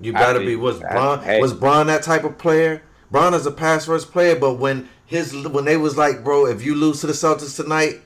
You 0.00 0.12
better 0.12 0.38
think- 0.38 0.50
be. 0.50 0.56
Was 0.56 0.82
I- 0.82 0.92
Bron 0.92 1.40
was 1.40 1.52
Bron 1.52 1.86
that 1.86 2.02
type 2.02 2.24
of 2.24 2.38
player? 2.38 2.82
Bron 3.10 3.34
is 3.34 3.44
a 3.44 3.50
pass 3.50 3.86
first 3.86 4.10
player, 4.10 4.34
but 4.36 4.54
when 4.54 4.88
his 5.04 5.34
when 5.48 5.64
they 5.66 5.76
was 5.76 5.96
like, 5.96 6.24
bro, 6.24 6.46
if 6.46 6.64
you 6.64 6.74
lose 6.74 7.00
to 7.02 7.06
the 7.06 7.12
Celtics 7.12 7.56
tonight, 7.56 8.00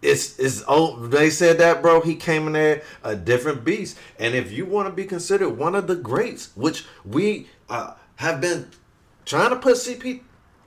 it's 0.00 0.38
it's 0.38 0.64
oh 0.66 1.06
they 1.06 1.30
said 1.30 1.58
that, 1.58 1.82
bro. 1.82 2.00
He 2.00 2.14
came 2.16 2.46
in 2.46 2.54
there 2.54 2.82
a 3.04 3.14
different 3.14 3.64
beast. 3.64 3.98
And 4.18 4.34
if 4.34 4.50
you 4.50 4.64
want 4.64 4.88
to 4.88 4.92
be 4.92 5.04
considered 5.04 5.50
one 5.50 5.74
of 5.74 5.86
the 5.86 5.96
greats, 5.96 6.50
which 6.54 6.86
we 7.04 7.48
uh, 7.68 7.92
have 8.16 8.40
been 8.40 8.68
trying 9.24 9.50
to 9.50 9.56
put 9.56 9.76
CP, 9.76 10.22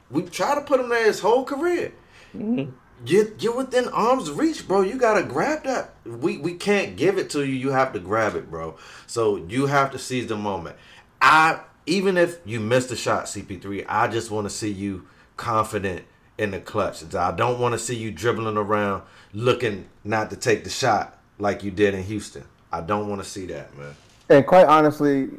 we 0.09 0.23
try 0.23 0.55
to 0.55 0.61
put 0.61 0.79
him 0.79 0.89
there 0.89 1.05
his 1.05 1.19
whole 1.19 1.43
career. 1.43 1.93
Mm-hmm. 2.35 2.71
You're, 3.05 3.27
you're 3.39 3.55
within 3.55 3.87
arm's 3.89 4.31
reach, 4.31 4.67
bro. 4.67 4.81
You 4.81 4.97
gotta 4.97 5.23
grab 5.23 5.63
that. 5.63 5.93
We 6.05 6.37
we 6.37 6.53
can't 6.53 6.95
give 6.95 7.17
it 7.17 7.29
to 7.31 7.43
you. 7.45 7.53
You 7.53 7.71
have 7.71 7.93
to 7.93 7.99
grab 7.99 8.35
it, 8.35 8.49
bro. 8.49 8.77
So 9.05 9.37
you 9.37 9.65
have 9.67 9.91
to 9.91 9.99
seize 9.99 10.27
the 10.27 10.37
moment. 10.37 10.77
I 11.21 11.59
even 11.85 12.17
if 12.17 12.39
you 12.45 12.59
missed 12.59 12.91
a 12.91 12.95
shot, 12.95 13.25
CP3, 13.25 13.85
I 13.87 14.07
just 14.07 14.31
want 14.31 14.45
to 14.45 14.49
see 14.49 14.71
you 14.71 15.07
confident 15.37 16.05
in 16.37 16.51
the 16.51 16.59
clutch. 16.59 17.03
I 17.13 17.31
don't 17.31 17.59
want 17.59 17.73
to 17.73 17.79
see 17.79 17.95
you 17.95 18.11
dribbling 18.11 18.57
around 18.57 19.03
looking 19.33 19.87
not 20.03 20.29
to 20.31 20.35
take 20.35 20.63
the 20.63 20.69
shot 20.69 21.19
like 21.39 21.63
you 21.63 21.71
did 21.71 21.93
in 21.93 22.03
Houston. 22.03 22.45
I 22.71 22.81
don't 22.81 23.07
want 23.07 23.23
to 23.23 23.29
see 23.29 23.45
that, 23.47 23.77
man. 23.77 23.95
And 24.29 24.45
quite 24.45 24.65
honestly, 24.65 25.29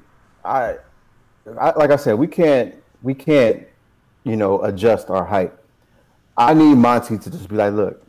I, 0.45 0.77
I 1.59 1.73
like 1.77 1.91
I 1.91 1.97
said, 1.97 2.15
we 2.15 2.27
can't 2.27 2.75
we 3.03 3.15
can't, 3.15 3.67
you 4.27 4.37
know, 4.37 4.61
adjust 4.63 5.09
our 5.09 5.25
height. 5.25 5.53
I 6.37 6.53
need 6.53 6.75
Monty 6.75 7.17
to 7.17 7.31
just 7.31 7.49
be 7.49 7.55
like, 7.55 7.73
look, 7.73 8.05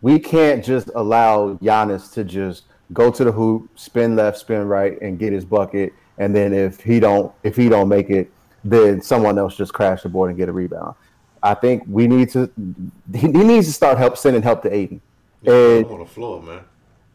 we 0.00 0.18
can't 0.18 0.64
just 0.64 0.90
allow 0.94 1.54
Giannis 1.56 2.12
to 2.14 2.24
just 2.24 2.64
go 2.94 3.10
to 3.10 3.24
the 3.24 3.30
hoop, 3.30 3.68
spin 3.78 4.16
left, 4.16 4.38
spin 4.38 4.66
right, 4.66 5.00
and 5.02 5.18
get 5.18 5.34
his 5.34 5.44
bucket. 5.44 5.92
And 6.16 6.34
then 6.34 6.54
if 6.54 6.80
he 6.80 6.98
don't 6.98 7.32
if 7.42 7.56
he 7.56 7.68
don't 7.68 7.88
make 7.88 8.08
it, 8.08 8.32
then 8.64 9.02
someone 9.02 9.38
else 9.38 9.54
just 9.54 9.74
crash 9.74 10.02
the 10.02 10.08
board 10.08 10.30
and 10.30 10.38
get 10.38 10.48
a 10.48 10.52
rebound. 10.52 10.94
I 11.42 11.52
think 11.52 11.84
we 11.86 12.06
need 12.06 12.30
to 12.30 12.50
he, 13.12 13.28
needs 13.28 13.66
to 13.66 13.72
start 13.72 13.98
help 13.98 14.16
sending 14.16 14.42
help 14.42 14.62
to 14.62 14.74
Ayton. 14.74 15.02
And 15.44 15.84
I'm 15.84 15.92
on 15.92 15.98
the 15.98 16.06
floor, 16.06 16.42
man. 16.42 16.60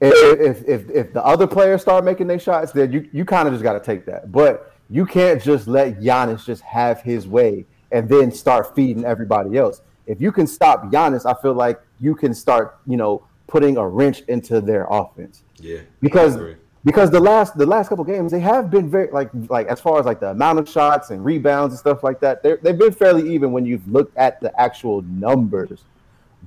if 0.02 0.40
if 0.40 0.70
if, 0.70 0.90
if 0.92 1.14
the 1.14 1.26
other 1.26 1.48
players 1.48 1.82
start 1.82 2.06
making 2.06 2.28
their 2.28 2.40
shots, 2.40 2.74
then 2.74 2.92
you, 2.92 3.10
you 3.12 3.26
kind 3.26 3.48
of 3.48 3.56
just 3.56 3.64
got 3.64 3.74
to 3.74 3.80
take 3.80 4.06
that. 4.06 4.32
But 4.32 4.76
you 4.88 5.06
can't 5.08 5.42
just 5.42 5.68
let 5.68 6.00
Giannis 6.00 6.46
just 6.46 6.62
have 6.62 7.02
his 7.02 7.28
way 7.28 7.66
and 7.92 8.08
then 8.10 8.32
start 8.32 8.76
feeding 8.76 9.06
everybody 9.06 9.58
else. 9.58 9.82
If 10.06 10.22
you 10.22 10.32
can 10.32 10.48
stop 10.48 10.86
Giannis, 10.92 11.26
I 11.26 11.40
feel 11.42 11.54
like 11.54 11.80
you 12.00 12.16
can 12.16 12.34
start, 12.34 12.78
you 12.88 12.98
know, 12.98 13.24
putting 13.48 13.78
a 13.78 13.88
wrench 13.88 14.22
into 14.28 14.62
their 14.62 14.86
offense 14.90 15.44
Yeah. 15.60 15.80
because 16.02 16.38
because 16.86 17.10
the 17.12 17.20
last 17.20 17.58
the 17.58 17.66
last 17.66 17.90
couple 17.90 18.04
games 18.06 18.32
they 18.32 18.40
have 18.40 18.70
been 18.70 18.90
very 18.90 19.10
like 19.12 19.30
like 19.50 19.68
as 19.68 19.82
far 19.82 20.00
as 20.00 20.06
like 20.06 20.20
the 20.20 20.30
amount 20.30 20.60
of 20.60 20.70
shots 20.70 21.10
and 21.10 21.26
rebounds 21.26 21.74
and 21.74 21.80
stuff 21.80 22.04
like 22.04 22.20
that 22.22 22.44
they've 22.44 22.78
been 22.78 22.94
fairly 22.94 23.34
even 23.34 23.52
when 23.52 23.66
you've 23.66 23.86
looked 23.92 24.16
at 24.18 24.40
the 24.40 24.52
actual 24.62 25.02
numbers 25.02 25.84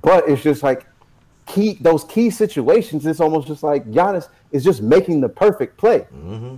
but 0.01 0.27
it's 0.29 0.41
just 0.41 0.63
like 0.63 0.87
key 1.45 1.77
those 1.81 2.05
key 2.05 2.29
situations 2.29 3.05
it's 3.05 3.19
almost 3.19 3.47
just 3.49 3.63
like 3.63 3.85
Giannis 3.91 4.29
is 4.53 4.63
just 4.63 4.81
making 4.81 5.19
the 5.19 5.29
perfect 5.29 5.75
play 5.77 6.07
Mm-hmm. 6.15 6.55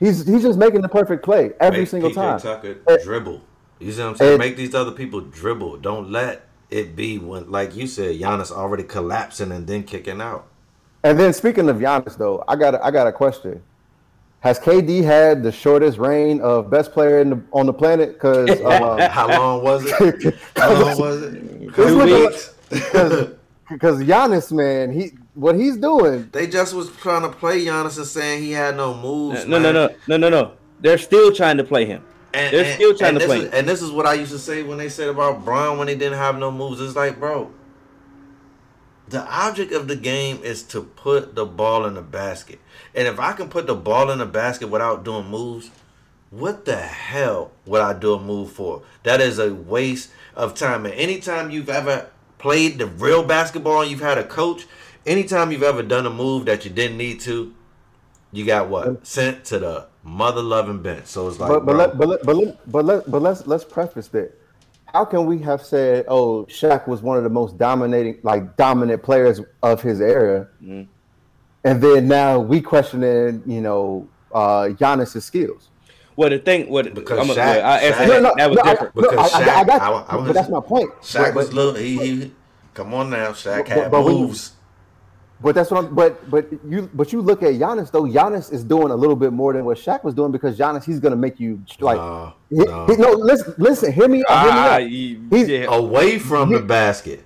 he's 0.00 0.26
he's 0.26 0.42
just 0.42 0.58
making 0.58 0.80
the 0.80 0.88
perfect 0.88 1.22
play 1.22 1.52
every 1.60 1.80
Make 1.80 1.88
single 1.88 2.10
PJ 2.10 2.14
time 2.14 2.40
Tucker 2.40 2.76
Eh, 2.88 2.96
dribble. 3.04 3.42
You 3.78 3.92
see 3.92 4.00
what 4.02 4.08
I'm 4.10 4.16
saying? 4.16 4.34
eh, 4.34 4.36
Make 4.36 4.56
these 4.56 4.74
other 4.74 4.92
people 4.92 5.20
dribble. 5.20 5.78
Don't 5.78 6.10
let 6.10 6.46
it 6.70 6.96
be 6.96 7.18
when, 7.18 7.50
like 7.50 7.76
you 7.76 7.86
said, 7.86 8.18
Giannis 8.18 8.50
already 8.50 8.82
collapsing 8.82 9.52
and 9.52 9.66
then 9.66 9.84
kicking 9.84 10.20
out. 10.20 10.46
and 11.04 11.18
then 11.18 11.32
speaking 11.32 11.68
of 11.68 11.76
Giannis 11.76 12.16
though 12.16 12.42
I 12.48 12.56
got 12.56 12.74
a, 12.74 12.84
I 12.84 12.90
got 12.90 13.06
a 13.06 13.12
question 13.12 13.62
has 14.40 14.58
KD 14.60 15.02
had 15.02 15.42
the 15.42 15.50
shortest 15.50 15.98
reign 15.98 16.40
of 16.40 16.70
best 16.70 16.92
player 16.92 17.20
in 17.20 17.30
the, 17.30 17.42
on 17.52 17.66
the 17.66 17.72
planet 17.72 18.12
because 18.14 18.48
uh, 18.60 19.08
How 19.10 19.28
long 19.28 19.62
was 19.62 19.84
it? 19.86 20.34
How 20.56 20.72
long 20.72 20.98
was 20.98 21.22
it? 21.22 21.74
Two 21.74 21.98
weeks. 22.04 22.54
because 23.68 24.00
Giannis, 24.02 24.52
man, 24.52 24.92
he 24.92 25.12
what 25.34 25.56
he's 25.56 25.76
doing. 25.76 26.28
They 26.32 26.46
just 26.46 26.74
was 26.74 26.90
trying 26.96 27.22
to 27.22 27.28
play 27.28 27.64
Giannis 27.64 27.98
and 27.98 28.06
saying 28.06 28.42
he 28.42 28.52
had 28.52 28.76
no 28.76 28.94
moves. 28.94 29.46
No, 29.46 29.58
no, 29.58 29.72
no, 29.72 29.94
no, 30.06 30.16
no, 30.16 30.28
no. 30.28 30.52
They're 30.80 30.98
still 30.98 31.32
trying 31.32 31.56
to 31.56 31.64
play 31.64 31.84
him. 31.84 32.04
And, 32.36 32.54
They're 32.54 32.64
and- 32.64 32.74
still 32.74 32.94
trying 32.96 33.10
and 33.10 33.20
to 33.20 33.26
this 33.26 33.36
play. 33.36 33.46
Is, 33.46 33.52
and 33.54 33.68
this 33.68 33.80
is 33.82 33.90
what 33.90 34.04
I 34.06 34.14
used 34.14 34.32
to 34.32 34.38
say 34.38 34.62
when 34.62 34.76
they 34.78 34.90
said 34.90 35.08
about 35.08 35.44
Brown 35.44 35.78
when 35.78 35.88
he 35.88 35.94
didn't 35.94 36.18
have 36.18 36.38
no 36.38 36.50
moves. 36.50 36.80
It's 36.80 36.94
like, 36.94 37.18
bro, 37.18 37.50
the 39.08 39.24
object 39.26 39.72
of 39.72 39.88
the 39.88 39.96
game 39.96 40.40
is 40.42 40.62
to 40.64 40.82
put 40.82 41.34
the 41.34 41.46
ball 41.46 41.86
in 41.86 41.94
the 41.94 42.02
basket. 42.02 42.58
And 42.94 43.08
if 43.08 43.18
I 43.18 43.32
can 43.32 43.48
put 43.48 43.66
the 43.66 43.74
ball 43.74 44.10
in 44.10 44.18
the 44.18 44.26
basket 44.26 44.68
without 44.68 45.04
doing 45.04 45.28
moves, 45.28 45.70
what 46.30 46.64
the 46.66 46.76
hell 46.76 47.52
would 47.64 47.80
I 47.80 47.92
do 47.94 48.14
a 48.14 48.20
move 48.20 48.52
for? 48.52 48.82
That 49.04 49.20
is 49.20 49.38
a 49.38 49.54
waste 49.54 50.10
of 50.34 50.54
time. 50.54 50.84
And 50.84 50.94
anytime 50.94 51.50
you've 51.50 51.70
ever 51.70 52.10
played 52.36 52.78
the 52.78 52.86
real 52.86 53.22
basketball 53.24 53.82
and 53.82 53.90
you've 53.90 54.00
had 54.00 54.18
a 54.18 54.24
coach, 54.24 54.66
anytime 55.06 55.52
you've 55.52 55.62
ever 55.62 55.82
done 55.82 56.04
a 56.04 56.10
move 56.10 56.44
that 56.46 56.64
you 56.64 56.70
didn't 56.70 56.98
need 56.98 57.20
to, 57.20 57.54
you 58.32 58.44
got 58.44 58.68
what? 58.68 59.06
Sent 59.06 59.44
to 59.46 59.58
the 59.58 59.86
mother 60.06 60.42
loving 60.42 60.80
bench. 60.80 61.06
So 61.06 61.28
it's 61.28 61.38
like, 61.38 61.48
But 61.50 61.66
but 61.66 61.72
bro, 61.72 61.76
let, 61.76 61.98
but 61.98 62.08
let, 62.08 62.22
but 62.24 62.36
let, 62.36 62.72
but 62.72 62.84
let, 62.84 63.10
but 63.10 63.22
let's 63.22 63.46
let's 63.46 63.64
preface 63.64 64.08
that. 64.08 64.32
How 64.86 65.04
can 65.04 65.26
we 65.26 65.38
have 65.40 65.62
said, 65.62 66.04
"Oh, 66.08 66.44
Shaq 66.48 66.86
was 66.86 67.02
one 67.02 67.18
of 67.18 67.24
the 67.24 67.28
most 67.30 67.58
dominating, 67.58 68.18
like 68.22 68.56
dominant 68.56 69.02
players 69.02 69.40
of 69.62 69.82
his 69.82 70.00
era," 70.00 70.48
Mhm. 70.64 70.86
and 71.64 71.82
then 71.82 72.08
now 72.08 72.38
we 72.38 72.60
questioning, 72.60 73.42
you 73.46 73.60
know, 73.60 74.08
uh 74.32 74.68
Giannis's 74.78 75.24
skills? 75.24 75.68
Well, 76.14 76.30
the 76.30 76.38
thing, 76.38 76.70
what 76.70 76.94
Because 76.94 77.18
I'm, 77.18 77.26
Shaq- 77.26 77.36
well, 77.36 77.66
I 77.66 77.78
Shaq- 77.80 77.98
that, 77.98 78.08
No, 78.08 78.20
no, 78.20 78.34
that 78.38 78.48
was 78.50 78.56
no, 78.56 78.62
I- 78.62 78.70
different. 78.70 78.96
no, 78.96 79.02
Because 79.02 79.18
I, 79.18 79.22
I, 79.22 79.26
I 79.26 79.44
Shaq- 79.44 79.66
got, 79.66 79.82
I- 79.82 79.86
I 79.86 80.16
was- 80.16 80.26
but 80.28 80.32
that's 80.32 80.48
my 80.48 80.60
point. 80.60 80.90
Shaq 81.02 81.24
But- 81.26 81.34
was 81.34 81.46
but- 81.48 81.54
little. 81.56 81.74
He, 81.74 81.98
he 81.98 82.32
come 82.72 82.94
on 82.94 83.10
now. 83.10 83.32
Shaq 83.32 83.58
But- 83.58 83.68
had 83.68 83.90
but 83.90 84.02
when 84.02 84.14
you- 84.16 84.20
moves. 84.28 84.52
But 85.40 85.54
that's 85.54 85.70
what 85.70 85.84
I'm. 85.84 85.94
But 85.94 86.30
but 86.30 86.46
you 86.66 86.88
but 86.94 87.12
you 87.12 87.20
look 87.20 87.42
at 87.42 87.54
Giannis 87.54 87.90
though. 87.90 88.04
Giannis 88.04 88.50
is 88.52 88.64
doing 88.64 88.90
a 88.90 88.96
little 88.96 89.16
bit 89.16 89.32
more 89.32 89.52
than 89.52 89.64
what 89.66 89.76
Shaq 89.76 90.02
was 90.02 90.14
doing 90.14 90.32
because 90.32 90.58
Giannis 90.58 90.84
he's 90.84 90.98
gonna 90.98 91.14
make 91.16 91.38
you 91.38 91.62
like. 91.78 91.98
Nah, 91.98 92.32
he- 92.48 92.56
nah. 92.56 92.86
he- 92.86 92.96
no, 92.96 93.10
listen, 93.12 93.54
listen. 93.58 93.92
Hear 93.92 94.08
me 94.08 94.24
out. 94.28 94.42
Hear 94.44 94.52
me 94.52 94.58
Ah, 94.58 94.74
out. 94.74 94.80
He's- 95.38 95.48
yeah. 95.48 95.66
away 95.74 96.18
from 96.18 96.50
the 96.50 96.60
basket. 96.60 97.22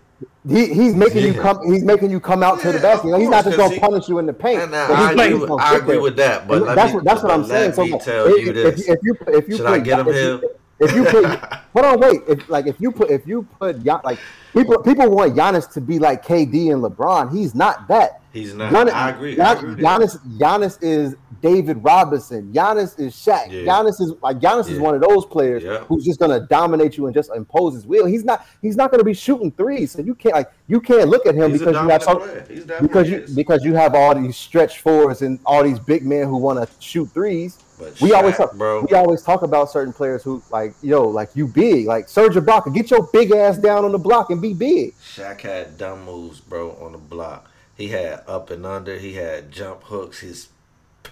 He, 0.49 0.73
he's 0.73 0.95
making 0.95 1.25
you 1.25 1.35
come. 1.35 1.61
He's 1.71 1.85
making 1.85 2.11
you 2.11 2.19
come 2.19 2.43
out 2.43 2.61
to 2.61 2.73
the 2.73 2.81
basket. 2.81 3.09
You 3.09 3.17
he's 3.17 3.29
not 3.29 3.45
just 3.45 3.57
gonna 3.59 3.75
he- 3.75 3.81
punish 3.81 4.09
you 4.09 4.19
in 4.19 4.27
the 4.27 4.33
paint. 4.33 4.61
And 4.63 4.71
but 4.73 4.91
I, 4.91 5.15
making 5.15 5.35
agree 5.37 5.49
with, 5.49 5.61
I 5.61 5.77
agree 5.77 5.99
with 5.99 6.17
that. 6.17 6.49
But 6.49 6.63
let 6.63 6.75
that's 6.77 6.91
me, 6.91 6.95
what 6.97 7.05
that's 7.05 7.23
what 7.23 7.31
I'm 7.33 7.45
saying. 7.45 7.67
Let 7.69 7.75
So 7.77 7.85
me 7.85 7.93
like, 7.93 8.05
tell 8.05 8.27
if, 8.27 8.43
you 8.45 8.49
if, 8.51 8.77
this. 8.77 8.89
if 8.89 8.99
you 9.03 9.17
if 9.29 9.49
you 9.49 9.57
Should 9.57 9.67
put 9.67 9.75
I 9.75 9.79
get 9.79 10.01
him 10.01 10.09
if 10.09 10.15
you- 10.17 10.21
here? 10.39 10.51
If 10.81 10.95
you 10.95 11.05
put 11.05 11.25
hold 11.73 11.87
on, 11.87 12.01
wait. 12.01 12.21
If 12.27 12.49
like 12.49 12.67
if 12.67 12.81
you 12.81 12.91
put 12.91 13.11
if 13.11 13.27
you 13.27 13.43
put 13.59 13.85
like 13.85 14.19
people 14.53 14.83
people 14.83 15.11
want 15.11 15.35
Giannis 15.35 15.71
to 15.75 15.81
be 15.81 15.99
like 15.99 16.25
KD 16.25 16.73
and 16.73 16.83
LeBron. 16.83 17.33
He's 17.33 17.55
not 17.55 17.87
that. 17.89 18.20
He's 18.33 18.55
not. 18.55 18.73
Giannis, 18.73 18.93
I 18.93 19.11
agree. 19.11 19.41
I 19.41 19.55
Gian- 19.55 19.65
agree. 19.73 19.83
Giannis, 19.83 20.39
Giannis 20.39 20.79
is 20.83 21.17
David 21.43 21.83
Robinson. 21.83 22.53
Giannis 22.53 22.99
is 23.01 23.15
Shaq. 23.15 23.51
Yeah. 23.51 23.63
Giannis 23.63 24.01
is 24.01 24.13
like 24.23 24.39
Giannis 24.39 24.71
is 24.71 24.79
one 24.79 24.95
of 24.95 25.01
those 25.01 25.27
players 25.27 25.63
Yeah. 25.65 25.79
who's 25.81 26.05
just 26.05 26.21
gonna 26.21 26.41
dominate 26.41 26.97
you 26.97 27.07
and 27.07 27.15
just 27.15 27.31
impose 27.35 27.75
his 27.75 27.87
will. 27.87 28.07
He's 28.07 28.25
not. 28.25 28.47
He's 28.63 28.77
not 28.77 28.91
gonna 28.93 29.03
be 29.05 29.15
shooting 29.15 29.51
threes. 29.51 29.91
So 29.93 30.03
you 30.03 30.15
can't 30.15 30.35
like 30.35 30.51
you 30.69 30.81
can't 30.81 31.09
look 31.09 31.27
at 31.27 31.35
him 31.35 31.51
He's 31.51 31.59
because 31.61 31.75
you 31.75 31.89
have 31.89 32.03
dominant 32.03 32.03
so, 32.03 32.17
player. 32.17 32.45
He's 32.49 32.65
definitely 32.65 32.89
because 32.89 33.11
you 33.11 33.17
is. 33.19 33.35
because 33.35 33.65
you 33.65 33.75
have 33.75 33.95
all 33.97 34.15
these 34.15 34.37
stretch 34.37 34.81
fours 34.81 35.23
and 35.23 35.41
all 35.45 35.65
these 35.65 35.79
big 35.81 36.07
men 36.07 36.29
who 36.29 36.37
want 36.37 36.61
to 36.61 36.69
shoot 36.79 37.09
threes. 37.11 37.59
But 37.81 37.99
We 38.03 38.13
always 38.13 38.37
talk, 38.37 38.55
bro. 38.57 38.87
we 38.89 38.95
always 38.95 39.23
talk 39.23 39.41
about 39.43 39.71
certain 39.71 39.93
players 39.95 40.23
who 40.23 40.43
like 40.53 40.75
yo 40.83 41.09
like 41.09 41.31
you 41.35 41.49
big 41.49 41.87
like 41.87 42.09
Serge 42.09 42.35
Ibaka 42.35 42.73
get 42.75 42.91
your 42.91 43.09
big 43.13 43.33
ass 43.33 43.57
down 43.59 43.85
on 43.87 43.91
the 43.93 43.99
block 43.99 44.31
and 44.31 44.41
be 44.41 44.53
big. 44.55 44.95
Shaq 45.03 45.41
had 45.41 45.79
dumb 45.79 46.05
moves, 46.05 46.39
bro, 46.41 46.77
on 46.81 46.93
the 46.93 46.99
block. 46.99 47.50
He 47.81 47.89
had 47.89 48.23
up 48.27 48.51
and 48.51 48.67
under. 48.67 48.99
He 48.99 49.15
had 49.15 49.51
jump 49.51 49.85
hooks. 49.85 50.21
His 50.21 50.49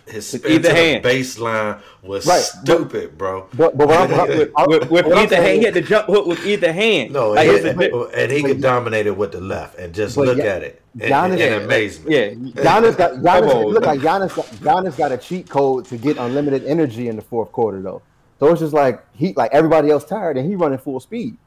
his 0.07 0.27
spin 0.27 0.43
to 0.43 0.53
either 0.53 0.69
the 0.69 0.75
hand. 0.75 1.03
baseline 1.05 1.81
was 2.03 2.27
Right. 2.27 2.41
stupid, 2.43 3.16
bro. 3.16 3.47
But, 3.57 3.77
but 3.79 3.89
what 3.89 3.99
I'm, 3.99 4.11
what 4.11 4.29
with, 4.69 4.91
with 4.91 5.07
what 5.07 5.16
I'm 5.16 5.25
either 5.25 5.37
hand, 5.37 5.59
he 5.61 5.64
had 5.64 5.73
the 5.73 5.81
jump 5.81 6.07
hook 6.09 6.27
with 6.27 6.47
either 6.47 6.71
hand. 6.75 7.12
No, 7.14 7.31
like, 7.31 7.49
and, 7.49 7.81
and, 7.83 7.93
and 8.14 8.31
he 8.33 8.43
could 8.43 8.61
dominate 8.61 9.07
it 9.07 9.16
with 9.16 9.33
the 9.33 9.41
left 9.41 9.79
and 9.79 9.95
just 9.95 10.19
look 10.19 10.37
Ya- 10.37 10.45
at 10.45 10.62
it 10.62 10.83
in, 11.01 11.09
Giannis- 11.11 11.33
in 11.33 11.39
Yeah, 11.39 11.47
amazement. 11.64 12.11
yeah, 12.11 12.62
Giannis 12.62 12.99
got 12.99 13.12
Giannis. 13.27 13.55
on, 13.55 13.62
It 13.62 13.69
looked 13.69 13.87
like 13.87 14.01
Giannis. 14.01 14.35
Got, 14.37 14.45
Giannis 14.47 14.97
got 14.99 15.11
a 15.12 15.16
cheat 15.16 15.49
code 15.49 15.87
to 15.87 15.97
get 15.97 16.19
unlimited 16.19 16.64
energy 16.64 17.09
in 17.09 17.16
the 17.16 17.23
fourth 17.23 17.51
quarter, 17.53 17.81
though. 17.81 18.03
So 18.41 18.49
it's 18.53 18.61
just 18.61 18.75
like 18.75 19.03
he, 19.14 19.33
like 19.33 19.55
everybody 19.55 19.91
else, 19.91 20.05
tired, 20.05 20.37
and 20.37 20.47
he 20.47 20.55
running 20.55 20.79
full 20.79 21.01
speed. 21.01 21.39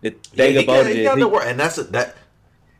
the 0.00 0.10
Yeah, 0.10 0.16
thing 0.34 0.52
he 0.54 0.64
about 0.64 0.82
got, 0.82 0.86
it 0.90 0.96
he 0.96 1.02
he- 1.04 1.48
and 1.48 1.60
that's 1.60 1.78
a, 1.78 1.84
that. 1.84 2.16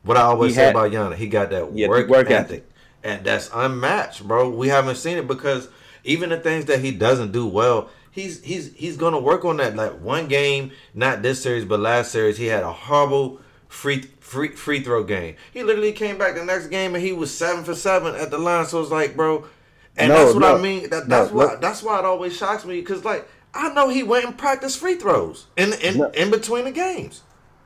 What 0.04 0.16
I 0.16 0.22
always 0.22 0.54
say 0.54 0.70
about 0.70 0.92
Yana, 0.92 1.14
he 1.16 1.26
got 1.28 1.50
that 1.50 1.72
Yeah, 1.74 1.88
work, 1.88 2.08
work 2.08 2.30
ethic, 2.30 2.44
ethic. 2.60 2.66
and 3.02 3.24
that's 3.24 3.50
unmatched, 3.54 4.26
bro. 4.26 4.50
We 4.50 4.68
haven't 4.68 4.96
seen 4.96 5.16
it 5.18 5.26
because 5.26 5.68
even 6.04 6.28
the 6.30 6.38
things 6.38 6.66
that 6.66 6.80
he 6.80 6.90
doesn't 6.92 7.32
do 7.32 7.46
well, 7.46 7.88
he's 8.10 8.42
he's 8.42 8.72
he's 8.74 8.96
gonna 8.96 9.20
work 9.20 9.44
on 9.44 9.56
that. 9.58 9.74
Like 9.76 10.00
one 10.00 10.28
game, 10.28 10.72
not 10.94 11.22
this 11.22 11.42
series, 11.42 11.64
but 11.64 11.80
last 11.80 12.12
series, 12.12 12.36
he 12.36 12.46
had 12.46 12.62
a 12.62 12.72
horrible 12.72 13.40
free 13.68 14.02
free 14.20 14.48
free 14.50 14.80
throw 14.80 15.02
game. 15.04 15.36
He 15.52 15.62
literally 15.62 15.92
came 15.92 16.18
back 16.18 16.34
the 16.34 16.44
next 16.44 16.66
game 16.68 16.94
and 16.94 17.02
he 17.02 17.12
was 17.12 17.34
seven 17.36 17.64
for 17.64 17.74
seven 17.74 18.14
at 18.14 18.30
the 18.30 18.38
line. 18.38 18.66
So 18.66 18.80
it's 18.82 18.90
like, 18.90 19.16
bro, 19.16 19.46
and 19.96 20.10
No, 20.10 20.16
that's 20.18 20.34
what 20.34 20.40
no, 20.40 20.56
I 20.56 20.60
mean. 20.60 20.90
That, 20.90 21.08
no, 21.08 21.16
that's 21.20 21.32
why 21.32 21.44
look. 21.44 21.60
that's 21.62 21.82
why 21.82 21.98
it 21.98 22.04
always 22.04 22.36
shocks 22.36 22.64
me 22.64 22.80
because 22.80 23.04
like. 23.04 23.26
I 23.56 23.72
know 23.72 23.88
he 23.88 24.02
went 24.02 24.24
and 24.24 24.36
practiced 24.36 24.78
free 24.80 24.96
throws 24.96 25.46
in 25.56 25.72
in, 25.74 25.98
No. 25.98 26.08
in 26.10 26.32
between 26.32 26.64
the 26.64 26.72
games. 26.72 27.22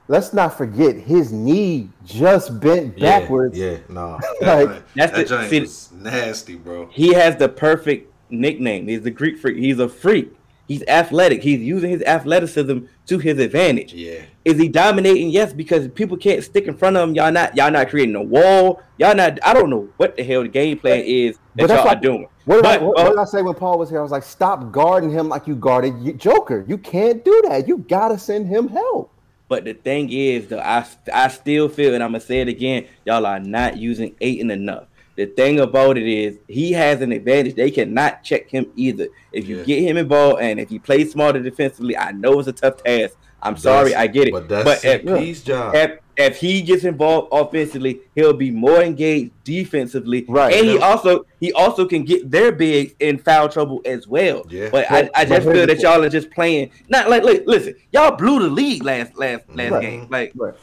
Let's 0.08 0.32
not 0.32 0.56
forget 0.56 0.96
his 0.96 1.32
knee 1.32 1.90
just 2.04 2.58
bent 2.60 2.98
backwards. 2.98 3.56
Yeah, 3.58 3.72
yeah 3.72 3.78
no. 3.90 4.18
Like- 4.40 4.82
That's 4.94 5.12
that 5.12 5.14
the- 5.16 5.24
joint 5.24 5.50
see- 5.50 5.60
was 5.60 5.92
nasty, 5.92 6.56
bro. 6.56 6.86
he 6.90 7.12
has 7.12 7.36
the 7.36 7.48
perfect 7.48 8.12
nickname. 8.30 8.88
He's 8.88 9.02
the 9.02 9.10
Greek 9.10 9.38
freak. 9.38 9.58
He's 9.58 9.78
a 9.78 9.88
freak. 9.88 10.32
He's 10.66 10.82
athletic. 10.86 11.42
He's 11.42 11.60
using 11.60 11.88
his 11.90 12.02
athleticism 12.02 12.80
to 13.06 13.18
his 13.18 13.38
advantage. 13.38 13.94
Yeah. 13.94 14.20
Is 14.44 14.58
he 14.58 14.68
dominating? 14.68 15.30
Yes, 15.30 15.52
because 15.54 15.88
people 15.88 16.18
can't 16.18 16.44
stick 16.44 16.66
in 16.66 16.76
front 16.76 16.96
of 16.96 17.08
him. 17.08 17.14
Y'all 17.14 17.32
not 17.32 17.56
y'all 17.56 17.70
not 17.70 17.88
creating 17.88 18.14
a 18.16 18.22
wall. 18.22 18.82
Y'all 18.98 19.14
not. 19.14 19.38
I 19.42 19.54
don't 19.54 19.70
know 19.70 19.88
what 19.96 20.16
the 20.16 20.22
hell 20.24 20.42
the 20.42 20.48
game 20.48 20.78
plan 20.78 21.00
is 21.06 21.38
But 21.56 21.68
that 21.68 21.68
that's 21.68 21.78
y'all 21.78 21.86
like- 21.86 21.96
are 21.98 22.00
doing. 22.00 22.28
What 22.44 22.56
did, 22.56 22.66
I, 22.66 22.78
But, 22.78 22.86
what, 22.86 22.98
uh, 22.98 23.02
what 23.04 23.10
did 23.10 23.18
I 23.18 23.24
say 23.24 23.42
when 23.42 23.54
Paul 23.54 23.78
was 23.78 23.88
here? 23.90 23.98
I 23.98 24.02
was 24.02 24.10
like, 24.10 24.22
stop 24.22 24.70
guarding 24.72 25.10
him 25.10 25.28
like 25.30 25.46
you 25.46 25.54
guarded 25.54 26.18
Joker. 26.18 26.64
You 26.68 26.78
can't 26.78 27.22
do 27.24 27.42
that. 27.48 27.66
You 27.68 27.78
gotta 27.78 28.18
send 28.18 28.46
him 28.48 28.68
help. 28.68 29.10
But 29.48 29.64
the 29.64 29.74
thing 29.74 30.12
is, 30.12 30.48
though, 30.48 30.58
I 30.60 30.86
I 31.12 31.28
still 31.28 31.68
feel, 31.68 31.94
and 31.94 32.02
I'm 32.02 32.10
gonna 32.10 32.20
say 32.20 32.40
it 32.40 32.48
again, 32.48 32.86
y'all 33.04 33.26
are 33.26 33.40
not 33.40 33.78
using 33.78 34.14
Ayton 34.20 34.50
enough. 34.50 34.84
The 35.16 35.26
thing 35.26 35.58
about 35.58 35.98
it 35.98 36.06
is, 36.06 36.38
he 36.46 36.72
has 36.72 37.00
an 37.00 37.10
advantage. 37.10 37.56
They 37.56 37.72
cannot 37.72 38.22
check 38.22 38.48
him 38.48 38.66
either. 38.76 39.08
If 39.32 39.48
you 39.48 39.58
Yeah. 39.58 39.64
get 39.64 39.82
him 39.82 39.96
involved, 39.96 40.40
and 40.42 40.60
if 40.60 40.68
he 40.68 40.78
plays 40.78 41.10
smarter 41.10 41.42
defensively, 41.42 41.96
I 41.96 42.12
know 42.12 42.38
it's 42.38 42.46
a 42.46 42.52
tough 42.52 42.84
task. 42.84 43.16
I'm 43.42 43.56
sorry, 43.56 43.94
I 43.94 44.06
get 44.06 44.28
it. 44.28 44.32
But 44.32 44.48
that's 44.48 44.84
if, 44.84 45.02
CP's 45.02 45.42
job. 45.42 45.74
if 45.74 45.98
if 46.18 46.36
he 46.36 46.60
gets 46.62 46.84
involved 46.84 47.28
offensively, 47.32 48.00
he'll 48.14 48.32
be 48.34 48.50
more 48.50 48.82
engaged 48.82 49.30
defensively. 49.44 50.24
Right. 50.28 50.52
And 50.54 50.66
he 50.66 50.74
Yeah. 50.74 50.80
also 50.80 51.24
he 51.40 51.52
also 51.52 51.86
can 51.86 52.02
get 52.04 52.30
their 52.30 52.50
bigs 52.52 52.92
in 53.00 53.18
foul 53.18 53.48
trouble 53.48 53.80
as 53.84 54.06
well. 54.08 54.44
Yeah. 54.50 54.68
But 54.70 54.86
But- 54.90 55.10
I, 55.16 55.20
I 55.20 55.24
just 55.24 55.44
here's 55.44 55.56
feel 55.56 55.66
that 55.66 55.80
y'all 55.80 56.02
are 56.02 56.08
just 56.08 56.30
playing. 56.30 56.70
Not 56.88 57.08
like 57.08 57.22
look, 57.22 57.44
listen, 57.46 57.74
y'all 57.92 58.16
blew 58.16 58.40
the 58.40 58.48
league 58.48 58.82
last 58.84 59.16
last 59.16 59.44
last 59.54 59.70
Right. 59.72 59.80
game. 59.82 60.06
Like 60.10 60.32
Right. 60.36 60.54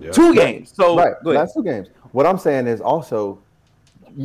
Yeah. 0.00 0.10
two 0.10 0.34
games. 0.34 0.72
So 0.74 0.96
right. 0.98 1.14
go 1.22 1.30
ahead. 1.30 1.42
That's 1.42 1.54
two 1.54 1.62
games. 1.62 1.88
What 2.12 2.26
I'm 2.26 2.38
saying 2.38 2.66
is 2.66 2.80
also, 2.80 3.38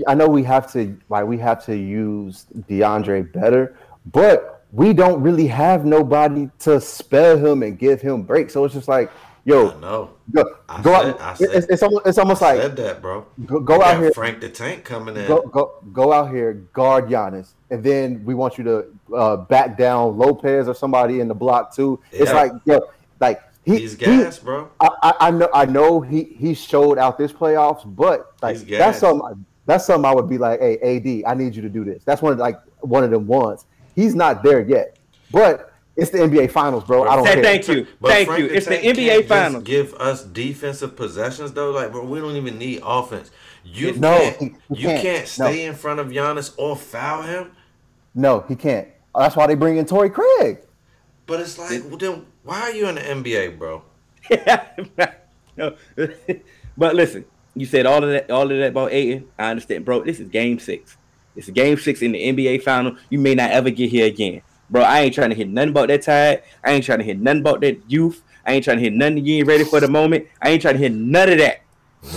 I 0.08 0.16
know 0.16 0.28
we 0.28 0.42
have 0.44 0.72
to 0.74 0.98
like 1.10 1.28
we 1.28 1.38
have 1.38 1.64
to 1.66 1.78
use 1.78 2.48
DeAndre 2.68 3.32
better, 3.32 3.76
but 4.12 4.64
we 4.74 4.94
don't 4.94 5.22
really 5.22 5.48
have 5.48 5.86
nobody 5.86 6.50
to 6.60 6.82
spell 6.82 7.38
him 7.38 7.62
and 7.64 7.78
give 7.78 8.02
him 8.02 8.24
breaks. 8.24 8.54
So 8.54 8.66
it's 8.66 8.74
just 8.74 8.88
like, 8.90 9.10
yo, 9.46 9.70
I 9.72 9.80
know. 9.80 10.10
go, 10.32 10.44
I 10.68 10.82
go 10.82 10.92
said- 10.94 11.06
out. 11.10 11.22
I 11.22 11.34
said- 11.36 11.50
it's, 11.54 11.68
it's 11.68 11.84
almost 11.84 12.08
it's 12.08 12.18
almost 12.18 12.42
I 12.42 12.54
like 12.54 12.62
said 12.62 12.76
that, 12.78 13.02
bro. 13.02 13.26
go, 13.46 13.60
go 13.60 13.82
out 13.82 14.00
here, 14.00 14.12
Frank 14.12 14.42
the 14.42 14.50
Tank 14.50 14.84
coming 14.84 15.16
in. 15.16 15.28
go 15.28 15.42
go 15.44 15.76
go 15.94 16.12
out 16.12 16.30
here, 16.32 16.54
guard 16.74 17.08
Giannis, 17.08 17.54
and 17.70 17.84
then 17.84 18.24
we 18.26 18.34
want 18.34 18.58
you 18.58 18.64
to 18.66 18.86
uh, 19.16 19.38
back 19.38 19.78
down 19.78 20.18
Lopez 20.18 20.68
or 20.68 20.76
somebody 20.76 21.20
in 21.22 21.28
the 21.28 21.36
block 21.36 21.74
too. 21.74 22.00
It's 22.12 22.34
like 22.34 22.52
yo, 22.66 22.80
like 23.20 23.42
he, 23.64 23.80
He's 23.80 23.92
he 23.94 24.06
gas, 24.06 24.38
bro. 24.40 24.70
I, 24.80 24.90
I, 25.02 25.14
I 25.22 25.32
know 25.32 25.50
I 25.54 25.66
know 25.66 26.02
he 26.02 26.24
he 26.24 26.54
showed 26.54 26.98
out 26.98 27.18
this 27.18 27.32
playoffs, 27.32 27.84
but 27.96 28.34
like 28.42 28.58
that's 28.68 29.00
something 29.00 29.46
that's 29.66 29.86
something 29.86 30.06
I 30.06 30.14
would 30.14 30.30
be 30.30 30.38
like, 30.38 30.60
hey 30.60 30.78
AD, 30.78 31.24
I 31.32 31.34
need 31.34 31.56
you 31.56 31.62
to 31.64 31.70
do 31.70 31.84
this. 31.84 32.04
That's 32.04 32.22
one 32.22 32.34
of 32.34 32.40
like 32.40 32.60
one 32.82 33.04
of 33.04 33.10
them 33.12 33.26
ones. 33.26 33.66
He's 33.96 34.14
not 34.14 34.44
there 34.44 34.62
yet, 34.62 34.98
but 35.32 35.74
it's 35.96 36.12
the 36.12 36.20
NBA 36.20 36.52
Finals, 36.52 36.84
bro. 36.84 37.04
I 37.08 37.16
don't 37.16 37.26
Say 37.26 37.34
care. 37.36 37.44
thank 37.44 37.68
you. 37.68 37.88
But 38.02 38.12
Thank 38.12 38.28
Frank 38.28 38.40
you. 38.42 38.46
It's 38.48 38.66
the 38.68 38.76
NBA 38.78 38.96
can't 38.96 39.18
just 39.20 39.28
Finals. 39.30 39.64
Give 39.64 39.94
us 39.96 40.24
defensive 40.24 40.96
possessions 40.96 41.54
though, 41.54 41.72
like 41.72 41.92
bro. 41.92 42.04
We 42.06 42.20
don't 42.20 42.36
even 42.36 42.58
need 42.58 42.82
offense. 42.86 43.32
You 43.64 43.94
No, 43.94 44.18
can't. 44.18 44.38
he- 44.38 44.46
he 44.46 44.82
you 44.82 44.88
can't. 44.88 45.02
can't 45.02 45.40
No. 45.40 45.46
stay 45.52 45.66
in 45.66 45.74
front 45.76 46.00
of 46.00 46.08
Giannis 46.08 46.54
or 46.58 46.76
foul 46.76 47.24
him. 47.24 47.52
No, 48.14 48.44
he 48.48 48.56
can't. 48.56 48.88
That's 49.18 49.36
why 49.36 49.48
they 49.48 49.56
bring 49.56 49.78
in 49.78 49.86
Torrey 49.86 50.10
Craig. 50.10 50.60
But 51.26 51.40
it's 51.40 51.58
like, 51.58 51.84
well, 51.88 51.98
then 51.98 52.26
why 52.44 52.62
are 52.62 52.72
you 52.72 52.88
in 52.88 52.96
the 52.96 53.02
NBA, 53.02 53.58
bro? 53.58 53.82
no. 55.58 55.76
but 56.78 56.96
listen, 56.96 57.26
you 57.56 57.66
said 57.66 57.86
all 57.86 58.04
of 58.04 58.10
that, 58.10 58.30
all 58.30 58.44
of 58.52 58.58
that 58.58 58.68
about 58.70 58.92
Ayton. 58.92 59.28
I 59.40 59.52
understand, 59.52 59.86
bro. 59.86 60.04
This 60.04 60.20
is 60.20 60.28
Game 60.30 60.60
Six. 60.60 60.98
It's 61.36 61.50
Game 61.50 61.78
Six 61.78 62.02
in 62.02 62.12
the 62.12 62.20
NBA 62.32 62.62
Final. 62.64 62.96
You 63.10 63.20
may 63.20 63.36
not 63.36 63.52
ever 63.52 63.70
get 63.70 63.90
here 63.90 64.06
again, 64.08 64.42
bro. 64.70 64.82
I 64.82 65.02
ain't 65.02 65.14
trying 65.16 65.30
to 65.30 65.36
hear 65.36 65.46
nothing 65.48 65.70
about 65.70 65.88
that 65.90 66.02
tide. 66.02 66.44
I 66.64 66.72
ain't 66.72 66.84
trying 66.86 67.00
to 67.00 67.06
hear 67.06 67.16
nothing 67.16 67.42
about 67.42 67.62
that 67.62 67.80
youth. 67.90 68.22
I 68.46 68.54
ain't 68.54 68.64
trying 68.64 68.78
to 68.78 68.82
hear 68.84 68.92
nothing. 68.92 69.26
You 69.26 69.38
ain't 69.40 69.48
ready 69.48 69.64
for 69.64 69.80
the 69.80 69.88
moment. 69.88 70.28
I 70.42 70.50
ain't 70.50 70.62
trying 70.62 70.76
to 70.76 70.80
hear 70.80 70.90
none 70.90 71.30
of 71.32 71.38
that. 71.40 71.62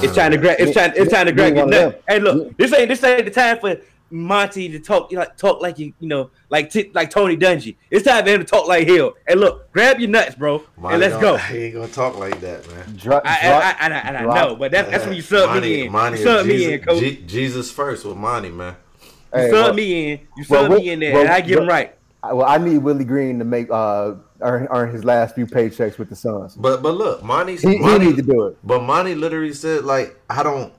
It's 0.03 0.12
trying 0.14 0.32
to 0.32 0.36
grab. 0.38 0.57
It's 0.61 0.72
trying. 0.72 0.92
It's 0.96 1.11
trying 1.11 1.26
to 1.26 1.32
grab 1.32 1.46
ain't 1.49 1.57
your 1.57 1.64
one 1.66 1.74
of 1.74 1.80
nut. 1.80 1.92
them. 1.92 2.03
Hey, 2.09 2.20
look. 2.20 2.57
This 2.59 2.72
ain't. 2.74 2.88
This 2.90 3.03
ain't 3.05 3.24
the 3.24 3.30
time 3.30 3.59
for 3.59 3.76
Monty 4.11 4.68
to 4.70 4.78
talk. 4.78 5.11
Like 5.12 5.36
talk 5.38 5.62
like 5.62 5.78
you. 5.78 5.94
You 6.01 6.09
know, 6.09 6.30
like 6.51 6.68
t- 6.70 6.90
like 6.92 7.09
Tony 7.11 7.38
Dungy. 7.38 7.76
It's 7.90 8.05
time 8.05 8.22
for 8.24 8.30
him 8.30 8.40
to 8.40 8.44
talk 8.44 8.68
like 8.68 8.86
Hill. 8.86 9.14
Hey, 9.26 9.34
look. 9.34 9.72
Grab 9.72 9.99
your 9.99 10.11
nuts, 10.11 10.34
bro, 10.34 10.62
Monty 10.76 10.94
and 10.94 11.01
let's 11.01 11.12
don't- 11.14 11.22
go. 11.22 11.36
He 11.55 11.59
ain't 11.64 11.74
gonna 11.74 11.88
talk 11.88 12.18
like 12.18 12.38
that, 12.42 12.68
man. 12.70 12.96
Dro- 12.96 13.20
I, 13.24 13.40
dro- 13.40 13.51
I, 13.51 13.61
I, 13.70 13.76
and 13.80 13.94
I, 13.94 14.30
I 14.30 14.34
know, 14.44 14.57
but 14.57 14.72
that's 14.72 14.90
that's 14.90 15.07
when 15.07 15.14
you 15.16 15.22
sub 15.22 15.49
Monty, 15.49 15.68
me 15.70 15.86
in. 15.86 15.92
Monty 15.92 16.18
you 16.20 16.28
is 16.28 16.34
sub 16.36 16.46
me 16.46 16.53
Jesus, 16.53 16.72
in, 16.72 16.80
coach. 16.82 17.01
Je- 17.01 17.22
Jesus 17.26 17.70
first 17.70 18.05
with 18.05 18.16
Monty, 18.18 18.51
man. 18.51 18.76
you 19.03 19.09
Hey, 19.32 19.51
sub 19.51 19.64
well- 19.64 19.74
me 19.74 20.12
in. 20.12 20.18
You 20.36 20.44
well, 20.51 20.62
sub 20.64 20.70
what- 20.70 20.78
me 20.82 20.90
in 20.90 21.01
there, 21.01 21.12
well, 21.14 21.22
and 21.22 21.30
I 21.30 21.40
get 21.40 21.59
him 21.59 21.66
right. 21.68 21.94
I- 22.22 22.32
well, 22.32 22.46
I 22.46 22.58
need 22.58 22.78
Willie 22.78 23.04
Green 23.04 23.38
to 23.38 23.44
make 23.44 23.70
uh 23.70 24.14
earn, 24.40 24.66
earn 24.70 24.90
his 24.92 25.04
last 25.04 25.34
few 25.34 25.46
paychecks 25.46 25.98
with 25.98 26.08
the 26.10 26.16
Suns. 26.16 26.54
But 26.56 26.82
but 26.82 26.94
look, 26.94 27.22
Monty's 27.22 27.62
He, 27.62 27.76
he 27.78 27.98
need 27.98 28.16
to 28.16 28.22
do 28.22 28.46
it. 28.48 28.58
But 28.64 28.82
Monty 28.82 29.14
literally 29.14 29.52
said, 29.52 29.84
like, 29.84 30.16
I 30.28 30.42
don't, 30.42 30.72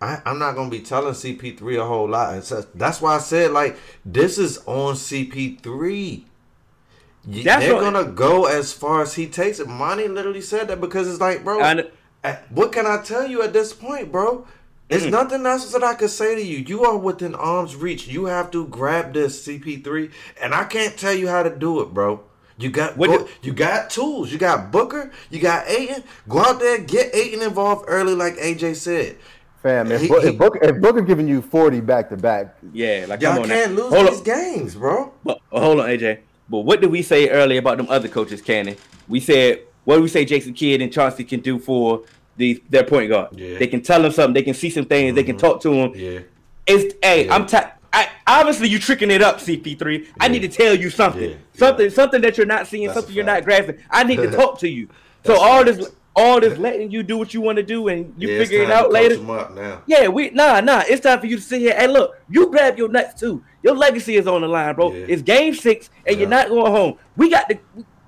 I, 0.00 0.20
I'm 0.24 0.38
not 0.38 0.54
gonna 0.56 0.70
be 0.70 0.80
telling 0.80 1.14
CP3 1.14 1.80
a 1.80 1.84
whole 1.86 2.08
lot. 2.08 2.34
And 2.34 2.42
so 2.44 2.64
that's 2.74 3.00
why 3.00 3.14
I 3.16 3.18
said, 3.18 3.52
like, 3.52 3.76
this 4.04 4.38
is 4.38 4.58
on 4.66 4.94
CP3. 4.94 6.24
Y- 7.26 7.42
That's 7.44 7.64
They're 7.64 7.74
what- 7.74 7.80
gonna 7.82 8.04
go 8.10 8.46
as 8.46 8.72
far 8.72 9.02
as 9.02 9.14
he 9.14 9.26
takes 9.26 9.60
it. 9.60 9.68
Monty 9.68 10.08
literally 10.08 10.40
said 10.40 10.68
that 10.68 10.80
because 10.80 11.06
it's 11.08 11.20
like, 11.20 11.44
bro, 11.44 11.60
I 11.60 11.84
what 12.50 12.72
can 12.72 12.86
I 12.86 13.00
tell 13.02 13.26
you 13.26 13.42
at 13.42 13.52
this 13.52 13.72
point, 13.72 14.10
bro? 14.10 14.46
It's 14.90 15.04
Mm-hmm. 15.04 15.12
nothing 15.12 15.46
else 15.46 15.72
that 15.72 15.84
I 15.84 15.94
could 15.94 16.10
say 16.10 16.34
to 16.34 16.42
you. 16.42 16.58
You 16.58 16.84
are 16.84 16.96
within 16.98 17.34
arm's 17.36 17.76
reach. 17.76 18.08
You 18.08 18.24
have 18.24 18.50
to 18.50 18.66
grab 18.66 19.12
this 19.14 19.46
CP3, 19.46 20.10
and 20.42 20.52
I 20.54 20.64
can't 20.64 20.96
tell 20.96 21.14
you 21.14 21.28
how 21.28 21.44
to 21.44 21.50
do 21.56 21.80
it, 21.80 21.94
bro. 21.94 22.20
You 22.58 22.70
got 22.70 22.96
What 22.96 23.08
go- 23.08 23.28
you 23.42 23.52
got 23.52 23.88
tools. 23.90 24.32
You 24.32 24.38
got 24.38 24.70
Booker. 24.72 25.12
You 25.30 25.40
got 25.40 25.66
Ayton. 25.68 26.02
Go 26.28 26.40
out 26.40 26.58
there, 26.58 26.78
get 26.78 27.14
Ayton 27.14 27.40
involved 27.42 27.84
early, 27.88 28.14
like 28.14 28.34
AJ 28.36 28.74
said. 28.76 29.16
Fam, 29.62 29.92
if, 29.92 30.00
He- 30.02 30.08
Bo- 30.08 30.20
he- 30.20 30.28
if, 30.28 30.38
Booker, 30.38 30.58
if 30.64 30.80
Booker 30.80 31.00
giving 31.02 31.28
you 31.28 31.40
40 31.40 31.80
back 31.80 32.08
to 32.10 32.16
back, 32.16 32.56
Yeah, 32.72 33.06
like 33.08 33.20
Y'all 33.22 33.34
come 33.34 33.42
on 33.44 33.48
can't 33.48 33.72
now. 33.74 33.82
lose 33.84 33.94
hold 33.94 34.08
these 34.08 34.18
on, 34.18 34.24
games, 34.24 34.74
bro. 34.74 35.12
but, 35.24 35.38
hold 35.50 35.80
on, 35.80 35.88
AJ. 35.88 36.18
But 36.48 36.60
what 36.60 36.80
did 36.80 36.90
we 36.90 37.02
say 37.02 37.28
earlier 37.30 37.60
about 37.60 37.76
them 37.78 37.86
other 37.88 38.08
coaches, 38.08 38.42
Cannon? 38.42 38.76
We 39.06 39.20
said 39.20 39.60
what 39.84 39.94
did 39.96 40.02
we 40.02 40.08
say 40.08 40.24
Jason 40.24 40.52
Kidd 40.52 40.82
and 40.82 40.92
Chauncey 40.92 41.24
can 41.24 41.40
do 41.40 41.58
for 41.58 42.02
the 42.40 42.62
their 42.68 42.84
point 42.84 43.08
guard? 43.10 43.28
Yeah. 43.32 43.58
They 43.58 43.68
can 43.68 43.82
tell 43.82 44.02
them 44.02 44.10
something. 44.12 44.34
They 44.34 44.42
can 44.42 44.54
see 44.54 44.70
some 44.70 44.84
things. 44.86 45.14
They 45.14 45.24
can 45.24 45.36
talk 45.38 45.60
to 45.62 45.72
him. 45.72 45.92
Yeah. 45.94 46.20
It's 46.66 46.94
hey, 47.02 47.26
Yeah. 47.26 47.34
I'm 47.36 47.46
I 47.92 48.08
obviously 48.26 48.68
you 48.68 48.78
tricking 48.78 49.10
it 49.10 49.22
up, 49.22 49.38
CP3. 49.38 50.06
I 50.20 50.28
need 50.28 50.42
to 50.42 50.48
tell 50.48 50.74
you 50.74 50.90
something, 50.90 51.30
Yeah. 51.30 51.36
something, 51.54 51.90
something 51.90 52.20
that 52.22 52.36
you're 52.36 52.46
not 52.46 52.66
seeing, 52.68 52.86
That's 52.86 52.98
something 52.98 53.14
you're 53.14 53.24
not 53.24 53.44
grasping. 53.44 53.78
I 53.90 54.04
need 54.04 54.16
to 54.16 54.30
talk 54.40 54.58
to 54.60 54.68
you. 54.68 54.88
So 55.24 55.34
all 55.34 55.64
facts. 55.64 55.78
this, 55.78 55.90
all 56.14 56.40
this, 56.40 56.56
letting 56.58 56.90
you 56.90 57.02
do 57.02 57.18
what 57.18 57.34
you 57.34 57.40
want 57.40 57.56
to 57.56 57.62
do, 57.62 57.88
and 57.88 58.14
you 58.16 58.28
yeah, 58.28 58.38
figure 58.38 58.62
it 58.62 58.70
out 58.70 58.92
later. 58.92 59.14
up 59.32 59.54
now. 59.54 59.82
Yeah, 59.86 60.08
we 60.08 60.30
nah 60.30 60.60
nah. 60.60 60.82
It's 60.88 61.00
time 61.00 61.20
for 61.20 61.26
you 61.26 61.36
to 61.36 61.42
sit 61.42 61.60
here. 61.60 61.74
Hey, 61.74 61.88
look, 61.88 62.16
you 62.28 62.50
grab 62.50 62.78
your 62.78 62.88
nuts 62.88 63.18
too. 63.20 63.42
Your 63.62 63.74
legacy 63.74 64.16
is 64.16 64.26
on 64.26 64.40
the 64.42 64.48
line, 64.48 64.74
bro. 64.74 64.92
Yeah. 64.92 65.06
It's 65.08 65.22
game 65.22 65.54
six, 65.54 65.90
and 66.06 66.18
you're 66.18 66.28
not 66.28 66.48
going 66.48 66.70
home. 66.72 66.96
We 67.16 67.28
got 67.30 67.48
to 67.48 67.58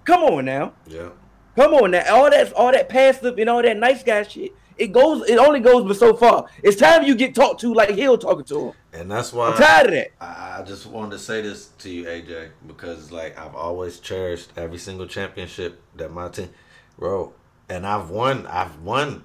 come 0.04 0.22
on 0.22 0.44
now. 0.44 0.72
Yeah. 0.86 1.08
Come 1.56 1.74
on 1.74 1.90
now. 1.90 2.14
All 2.14 2.30
that 2.30 2.52
all 2.54 2.72
that 2.72 2.88
passive 2.88 3.38
and 3.38 3.48
all 3.50 3.62
that 3.62 3.76
nice 3.76 4.02
guy 4.02 4.22
shit 4.22 4.52
It 4.78 4.92
goes. 4.92 5.28
It 5.28 5.38
only 5.38 5.60
goes 5.60 5.84
but 5.84 5.96
so 5.96 6.14
far. 6.16 6.46
It's 6.62 6.76
time 6.76 7.04
you 7.04 7.14
get 7.14 7.34
talked 7.34 7.60
to 7.60 7.74
like 7.74 7.90
Hill 7.90 8.16
talking 8.18 8.44
to 8.44 8.68
him. 8.68 8.72
And 8.92 9.10
that's 9.10 9.32
why 9.32 9.50
I'm 9.50 9.56
tired 9.56 9.86
of 9.86 9.92
that. 9.92 10.12
I, 10.20 10.60
I 10.60 10.62
just 10.64 10.86
wanted 10.86 11.12
to 11.12 11.18
say 11.18 11.42
this 11.42 11.68
to 11.78 11.90
you, 11.90 12.04
AJ, 12.04 12.50
because 12.66 13.12
like 13.12 13.38
I've 13.38 13.54
always 13.54 14.00
cherished 14.00 14.50
every 14.56 14.78
single 14.78 15.06
championship 15.06 15.80
that 15.96 16.10
my 16.10 16.28
team, 16.28 16.50
bro, 16.98 17.32
and 17.68 17.86
I've 17.86 18.10
won. 18.10 18.46
I've 18.46 18.80
won 18.80 19.24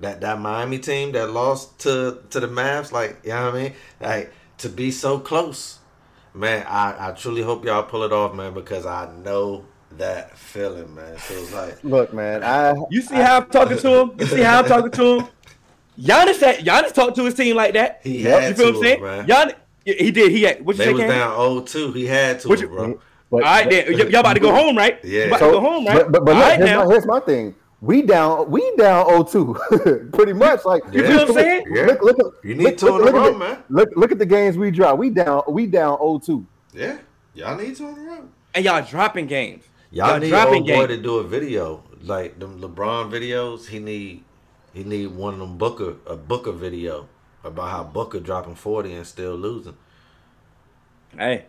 that 0.00 0.22
that 0.22 0.40
Miami 0.40 0.78
team 0.78 1.12
that 1.12 1.30
lost 1.30 1.78
to 1.80 2.22
to 2.30 2.40
the 2.40 2.48
Mavs. 2.48 2.90
Like 2.90 3.20
you 3.22 3.30
know 3.30 3.46
what 3.46 3.54
I 3.54 3.62
mean? 3.62 3.74
Like 4.00 4.32
to 4.58 4.70
be 4.70 4.90
so 4.90 5.18
close, 5.18 5.78
man. 6.32 6.64
I 6.66 7.10
I 7.10 7.12
truly 7.12 7.42
hope 7.42 7.66
y'all 7.66 7.82
pull 7.82 8.02
it 8.02 8.12
off, 8.12 8.34
man, 8.34 8.54
because 8.54 8.86
I 8.86 9.12
know 9.14 9.66
that 9.98 10.36
feeling, 10.36 10.94
man. 10.94 11.16
So 11.18 11.34
it's 11.34 11.52
like, 11.52 11.82
Look, 11.84 12.12
man, 12.14 12.42
I 12.44 12.74
You 12.90 13.02
see 13.02 13.16
how 13.16 13.38
I'm 13.38 13.46
talking 13.50 13.78
to 13.78 13.88
him? 14.00 14.12
You 14.18 14.26
see 14.26 14.40
how 14.42 14.60
I'm 14.60 14.66
talking 14.66 14.90
to 14.92 15.18
him? 15.18 15.26
Giannis 15.98 16.34
said 16.36 16.58
Giannis 16.64 16.92
talked 16.94 17.16
to 17.16 17.24
his 17.24 17.34
team 17.34 17.56
like 17.56 17.74
that. 17.74 18.00
He 18.02 18.18
you 18.22 18.28
had 18.28 18.56
feel 18.56 18.72
to, 18.72 18.72
what 18.72 18.76
I'm 18.78 18.82
saying? 18.82 19.02
man. 19.02 19.26
Giannis, 19.26 19.54
he 19.84 20.10
did. 20.10 20.30
He 20.32 20.42
had. 20.42 20.64
What 20.64 20.76
you 20.76 20.78
they 20.78 20.84
say, 20.86 20.92
was 20.92 21.00
Cam? 21.02 21.10
down 21.10 21.36
0-2. 21.36 21.94
He 21.94 22.06
had 22.06 22.40
to, 22.40 22.48
What 22.48 22.60
you- 22.60 22.68
bro. 22.68 23.00
but, 23.30 23.36
All 23.36 23.40
right, 23.40 23.68
then. 23.68 23.86
Y- 23.92 23.98
y'all 24.08 24.20
about 24.20 24.34
to 24.34 24.40
go 24.40 24.54
home, 24.54 24.76
right? 24.76 24.98
Yeah. 25.04 25.22
You 25.22 25.26
about 25.28 25.40
So, 25.40 25.46
to 25.46 25.52
go 25.52 25.60
home, 25.60 25.84
right? 25.86 25.94
But, 25.96 26.12
but, 26.12 26.24
but 26.24 26.36
look, 26.36 26.44
right, 26.44 26.58
here's, 26.58 26.76
my, 26.76 26.86
here's 26.92 27.06
my 27.06 27.20
thing. 27.20 27.54
We 27.82 28.02
down, 28.02 28.50
we 28.50 28.60
down 28.76 29.06
0-2, 29.06 30.12
pretty 30.14 30.32
much. 30.34 30.64
Like 30.64 30.82
You 30.92 31.02
feel 31.06 31.16
what 31.16 31.28
I'm 31.30 31.34
saying? 31.34 31.64
Yeah. 31.70 31.82
Look, 31.86 32.02
look, 32.02 32.18
at- 32.18 32.44
You 32.48 32.54
need 32.54 32.64
look, 32.64 32.76
two 32.78 32.86
in 32.88 32.92
a 32.94 32.96
look, 32.98 33.14
row, 33.14 33.22
look, 33.22 33.32
at 33.34 33.38
man. 33.38 33.64
the, 33.68 33.74
look, 33.76 33.88
look 33.96 34.12
at 34.12 34.18
the 34.18 34.26
games 34.26 34.56
we 34.58 34.70
drop. 34.70 34.98
We 34.98 35.10
down, 35.10 35.42
we 35.48 35.66
down 35.66 35.98
0-2. 35.98 36.44
Yeah, 36.74 36.98
y'all 37.34 37.56
need 37.56 37.74
two 37.76 37.88
in 37.88 37.98
a 37.98 38.00
row. 38.02 38.28
and 38.54 38.64
y'all 38.64 38.84
dropping 38.84 39.26
games. 39.26 39.64
Y'all, 39.92 40.10
Y'all 40.10 40.18
need 40.20 40.32
old 40.32 40.66
boy 40.66 40.86
games. 40.86 40.88
to 40.88 40.96
do 41.02 41.14
a 41.16 41.24
video 41.24 41.82
like 42.02 42.38
them 42.38 42.60
LeBron 42.60 43.10
videos. 43.10 43.66
He 43.66 43.78
need 43.80 44.24
he 44.72 44.84
need 44.84 45.08
one 45.08 45.34
of 45.34 45.40
them 45.40 45.58
Booker 45.58 45.96
a 46.06 46.16
Booker 46.16 46.52
video 46.52 47.08
about 47.42 47.70
how 47.70 47.82
Booker 47.84 48.20
dropping 48.20 48.54
forty 48.54 48.92
and 48.92 49.06
still 49.06 49.34
losing. 49.34 49.76
Hey, 51.16 51.46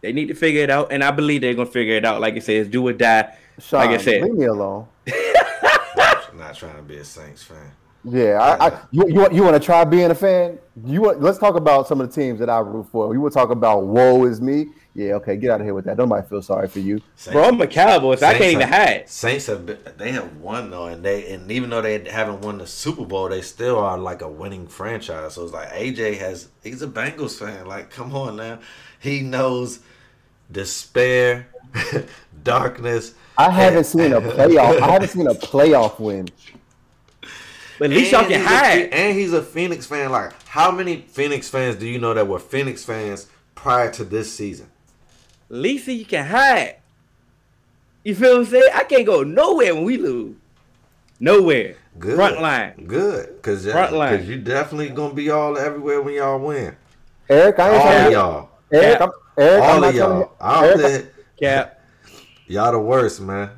they 0.00 0.12
need 0.12 0.26
to 0.26 0.34
figure 0.34 0.62
it 0.62 0.70
out, 0.70 0.90
and 0.90 1.04
I 1.04 1.12
believe 1.12 1.40
they're 1.42 1.54
gonna 1.54 1.70
figure 1.70 1.94
it 1.94 2.04
out. 2.04 2.20
Like 2.20 2.34
I 2.34 2.40
said, 2.40 2.56
it's 2.56 2.70
do 2.70 2.86
or 2.88 2.92
die. 2.92 3.36
Sean, 3.60 3.80
like 3.80 3.90
I 3.90 4.02
said, 4.02 4.22
leave 4.22 4.34
me 4.34 4.46
alone. 4.46 4.88
I'm 5.08 6.38
Not 6.38 6.56
trying 6.56 6.74
to 6.76 6.82
be 6.82 6.96
a 6.96 7.04
Saints 7.04 7.44
fan. 7.44 7.70
Yeah, 8.04 8.38
I, 8.40 8.66
I 8.68 8.80
you 8.90 9.08
you, 9.08 9.14
want- 9.20 9.32
you 9.32 9.42
want 9.42 9.54
to 9.54 9.60
try 9.64 9.82
being 9.84 10.10
a 10.10 10.14
fan? 10.14 10.58
You 10.84 11.02
want? 11.02 11.22
Let's 11.22 11.38
talk 11.38 11.54
about 11.56 11.88
some 11.88 12.00
of 12.00 12.08
the 12.08 12.14
teams 12.20 12.38
that 12.40 12.50
I 12.50 12.58
root 12.58 12.86
for. 12.92 13.14
You 13.14 13.20
want 13.20 13.32
to 13.32 13.38
talk 13.38 13.50
about 13.50 13.84
woe 13.86 14.24
is 14.26 14.40
me? 14.40 14.66
Yeah, 14.96 15.14
okay, 15.14 15.36
get 15.36 15.50
out 15.50 15.60
of 15.60 15.66
here 15.66 15.74
with 15.74 15.86
that. 15.86 15.96
Nobody 15.96 16.26
feel 16.28 16.42
sorry 16.42 16.68
for 16.68 16.78
you. 16.80 17.00
Saints, 17.16 17.32
bro, 17.34 17.44
I'm 17.44 17.60
a 17.60 17.66
Cowboy, 17.66 18.14
so 18.16 18.26
I 18.26 18.30
can't 18.32 18.42
Saints 18.42 18.54
even 18.54 18.68
have- 18.68 18.88
hide. 18.88 19.08
Saints 19.08 19.46
have 19.46 19.66
been, 19.66 19.78
they 19.96 20.12
have 20.12 20.36
won 20.36 20.70
though, 20.70 20.86
and 20.86 21.04
they 21.04 21.32
and 21.32 21.50
even 21.50 21.70
though 21.70 21.80
they 21.82 21.98
haven't 22.10 22.42
won 22.42 22.58
the 22.58 22.66
Super 22.66 23.04
Bowl, 23.04 23.28
they 23.28 23.40
still 23.42 23.78
are 23.78 23.96
like 23.98 24.20
a 24.22 24.28
winning 24.28 24.66
franchise. 24.68 25.34
So 25.34 25.44
it's 25.44 25.52
like 25.52 25.70
AJ 25.70 26.18
has 26.18 26.48
he's 26.62 26.82
a 26.82 26.86
Bengals 26.88 27.38
fan. 27.38 27.66
Like, 27.66 27.90
come 27.90 28.14
on 28.14 28.36
now, 28.36 28.58
he 29.00 29.22
knows 29.22 29.80
despair, 30.52 31.48
darkness. 32.42 33.14
I 33.38 33.50
haven't 33.50 33.78
and- 33.78 33.86
seen 33.86 34.12
a 34.12 34.20
playoff. 34.20 34.80
I 34.80 34.90
haven't 34.92 35.08
seen 35.08 35.26
a 35.26 35.34
playoff 35.34 35.98
win. 35.98 36.28
But 37.78 37.90
at 37.90 37.96
least 37.96 38.12
y'all 38.12 38.20
And 38.20 38.28
can 38.30 38.40
he's 38.40 38.50
a 38.50 38.54
hide. 38.56 38.88
And 38.92 39.18
he's 39.18 39.32
a 39.32 39.42
Phoenix 39.42 39.86
fan. 39.86 40.10
Like, 40.12 40.32
how 40.46 40.70
many 40.70 41.02
Phoenix 41.08 41.48
fans 41.48 41.76
do 41.76 41.86
you 41.86 41.98
know 41.98 42.14
that 42.14 42.26
were 42.28 42.38
Phoenix 42.38 42.84
fans 42.84 43.26
prior 43.54 43.90
to 43.92 44.04
this 44.04 44.32
season? 44.32 44.70
At 45.50 45.56
least 45.56 45.88
you 45.88 46.04
can 46.04 46.26
hide. 46.26 46.76
You 48.04 48.14
feel 48.14 48.32
what 48.32 48.38
I'm 48.40 48.44
saying? 48.46 48.70
I 48.74 48.84
can't 48.84 49.06
go 49.06 49.22
nowhere 49.22 49.74
when 49.74 49.84
we 49.84 49.96
lose. 49.96 50.36
Nowhere. 51.20 51.76
Good. 51.98 52.16
Front 52.16 52.40
line. 52.40 52.86
Good. 52.86 53.40
Cause, 53.42 53.64
Front 53.70 53.92
line. 53.94 54.18
Cause 54.18 54.28
you 54.28 54.36
definitely 54.38 54.90
gonna 54.90 55.14
be 55.14 55.30
all 55.30 55.56
everywhere 55.56 56.02
when 56.02 56.14
y'all 56.14 56.38
win. 56.38 56.76
Eric, 57.28 57.58
I 57.58 57.66
ain't 57.70 57.76
All 57.76 57.82
trying 57.82 58.04
to 58.06 58.10
y'all. 58.12 58.48
Eric, 58.72 59.00
I'm, 59.00 59.10
Eric, 59.38 59.62
I'm 59.62 59.70
All 59.70 59.80
not 59.80 59.88
of 59.88 59.94
y'all. 59.94 60.24
to- 60.24 60.30
I 60.40 60.66
Eric, 60.66 60.76
don't 60.80 60.90
think 60.90 61.06
Cap. 61.40 61.80
y'all 62.46 62.72
the 62.72 62.78
worst, 62.80 63.20
man. 63.20 63.50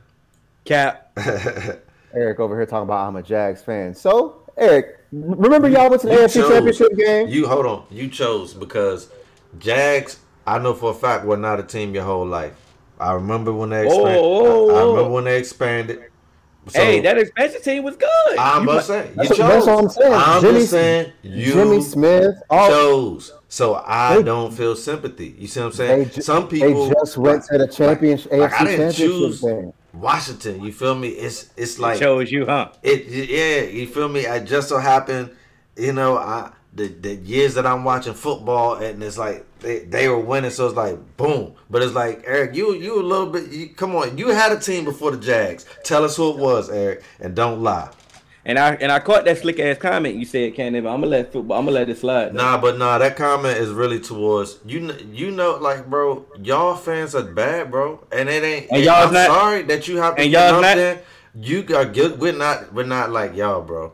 Cap. 0.65 1.13
Eric 2.17 2.41
over 2.41 2.57
here 2.57 2.67
talking 2.67 2.85
about 2.85 3.07
I'm 3.07 3.17
a 3.17 3.23
Jags 3.23 3.63
fan. 3.63 3.95
So, 3.95 4.37
Eric, 4.57 4.99
remember 5.13 5.69
y'all 5.69 5.91
went 5.91 6.01
to 6.03 6.09
the 6.09 6.15
You 6.15 6.21
AFC 6.21 6.35
chose- 6.41 6.49
Championship 6.51 6.97
game? 6.97 7.29
You 7.29 7.47
hold 7.47 7.67
on. 7.67 7.85
You 7.91 8.09
chose 8.09 8.55
because 8.55 9.11
Jags. 9.59 10.19
I 10.49 10.59
know 10.61 10.75
for 10.75 10.93
a 10.93 10.95
fact 10.95 11.25
were 11.25 11.37
not 11.37 11.59
a 11.59 11.65
team 11.65 11.93
your 11.95 12.05
whole 12.05 12.25
life. 12.25 12.55
I 13.01 13.13
remember 13.13 13.53
when 13.53 13.71
they 13.71 13.85
expanded. 13.85 14.17
Oh, 14.17 14.47
oh, 14.47 14.71
I, 14.71 14.79
I 14.79 14.83
oh. 14.83 14.91
remember 14.93 15.11
when 15.11 15.25
they 15.25 15.39
expanded. 15.39 16.05
So, 16.69 16.81
hey, 16.81 17.01
that 17.01 17.19
expansion 17.19 17.63
team 17.63 17.83
was 17.85 17.97
good. 17.97 18.39
I'm 18.39 18.63
You 18.65 18.71
about 18.71 18.77
mu- 18.77 18.81
say 18.83 19.09
you 19.09 19.15
That's, 19.17 19.29
chose. 19.29 19.39
what, 19.39 19.49
that's 19.49 19.67
what 19.67 19.79
I'm 19.85 19.89
saying. 19.91 20.13
I'm 20.15 20.41
Jimmy, 20.41 20.59
just 20.61 20.71
saying 20.71 21.13
you 21.23 21.53
Jimmy 21.53 21.81
Smith. 21.83 22.35
All, 22.51 22.69
chose. 22.69 23.33
So 23.49 23.75
I 23.87 24.17
They- 24.17 24.23
don't 24.25 24.53
feel 24.53 24.75
sympathy. 24.75 25.35
You 25.39 25.47
see 25.49 25.61
what 25.61 25.67
I'm 25.67 25.73
they, 25.73 25.77
saying? 25.77 26.11
ju- 26.11 26.23
Some 26.23 26.49
people 26.49 26.89
they 26.89 26.95
just 26.95 27.19
went 27.19 27.45
to 27.45 27.59
the 27.59 27.69
championship, 27.69 28.33
like, 28.33 28.53
I 28.53 28.65
didn't 28.65 28.93
Championship 28.93 29.07
choose 29.07 29.41
game. 29.43 29.73
Washington. 30.01 30.63
You 30.63 30.73
feel 30.73 30.95
me? 30.95 31.09
It's 31.09 31.51
it's 31.57 31.79
like 31.79 31.99
chose 31.99 32.31
you, 32.31 32.47
huh? 32.47 32.73
it. 32.83 33.07
Yeah, 33.07 33.71
you 33.71 33.87
feel 33.87 34.09
me? 34.09 34.27
I 34.27 34.41
just 34.41 34.69
so 34.69 34.79
happened, 34.79 35.31
you 35.77 35.93
know, 35.93 36.17
I 36.17 36.53
the 36.75 36.89
the 36.89 37.15
years 37.15 37.55
that 37.55 37.67
I'm 37.67 37.85
watching 37.85 38.15
football 38.15 38.75
and 38.75 39.03
it's 39.03 39.19
like 39.19 39.45
they, 39.61 39.81
they 39.81 40.09
were 40.09 40.21
winning, 40.21 40.51
so 40.51 40.67
it's 40.67 40.77
like 40.77 40.99
boom. 41.17 41.55
But 41.71 41.83
it's 41.83 41.95
like 41.95 42.23
Eric, 42.27 42.55
you 42.55 42.75
you 42.75 43.01
a 43.01 43.03
little 43.03 43.27
bit. 43.27 43.51
You, 43.51 43.69
come 43.71 43.97
on, 43.97 44.19
you 44.19 44.29
had 44.29 44.53
a 44.53 44.61
team 44.61 44.85
before 44.85 45.11
the 45.11 45.19
Jags. 45.19 45.65
Tell 45.83 46.05
us 46.05 46.17
who 46.17 46.31
it 46.31 46.37
was, 46.37 46.71
Eric, 46.71 47.03
and 47.21 47.35
don't 47.35 47.63
lie. 47.63 47.91
And 48.49 48.61
I 48.61 48.75
and 48.77 48.93
I 48.93 49.01
caught 49.01 49.25
that 49.25 49.39
slick 49.39 49.59
ass 49.59 49.77
comment 49.77 50.15
you 50.15 50.25
said, 50.25 50.55
Cannon. 50.55 50.85
But 50.85 50.91
I'm 50.95 51.01
gonna 51.01 51.11
let 51.11 51.33
football. 51.33 51.59
I'm 51.59 51.65
gonna 51.65 51.75
let 51.75 51.89
it 51.91 51.99
slide. 51.99 52.29
though. 52.33 52.37
Nah, 52.39 52.59
but 52.61 52.79
nah, 52.79 52.97
that 52.99 53.17
comment 53.17 53.59
is 53.59 53.71
really 53.71 53.99
towards 53.99 54.59
you. 54.65 54.93
You 55.13 55.33
know, 55.33 55.57
like, 55.57 55.91
bro, 55.91 56.25
y'all 56.41 56.77
fans 56.77 57.17
are 57.17 57.25
bad, 57.25 57.73
bro, 57.73 58.07
and 58.13 58.29
it 58.29 58.45
ain't. 58.45 58.71
And 58.71 58.85
y'all's 58.85 59.09
I'm 59.09 59.13
not- 59.15 59.27
sorry 59.27 59.63
that 59.63 59.89
you 59.89 59.97
have 59.97 60.15
to 60.15 60.23
and 60.23 60.31
y'all 60.31 60.61
not- 60.61 60.77
there. 60.77 61.03
You 61.35 61.67
are 61.75 61.85
good. 61.85 62.21
We're 62.21 62.33
not. 62.33 62.73
We're 62.73 62.85
not 62.87 63.11
like 63.11 63.35
y'all, 63.35 63.63
bro. 63.63 63.93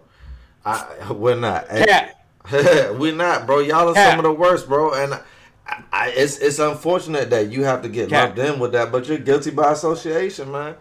I 0.67 0.87
we're 1.11 1.35
not. 1.35 1.67
We're 2.53 3.15
not, 3.15 3.47
bro. 3.47 3.61
Y'all 3.61 3.89
are 3.89 3.95
Cap. 3.95 4.11
some 4.11 4.19
of 4.19 4.25
the 4.25 4.33
worst, 4.33 4.69
bro. 4.69 4.93
And 4.95 5.15
I, 5.15 5.83
I, 5.93 6.09
it's 6.15 6.39
it's 6.39 6.59
unfortunate 6.59 7.31
that 7.31 7.51
you 7.51 7.65
have 7.65 7.83
to 7.83 7.89
get 7.89 8.11
Cap. 8.11 8.37
lumped 8.37 8.39
in 8.55 8.59
with 8.61 8.73
that, 8.73 8.93
but 8.93 9.09
you're 9.09 9.19
guilty 9.19 9.51
by 9.51 9.73
association, 9.73 10.51
man. 10.53 10.75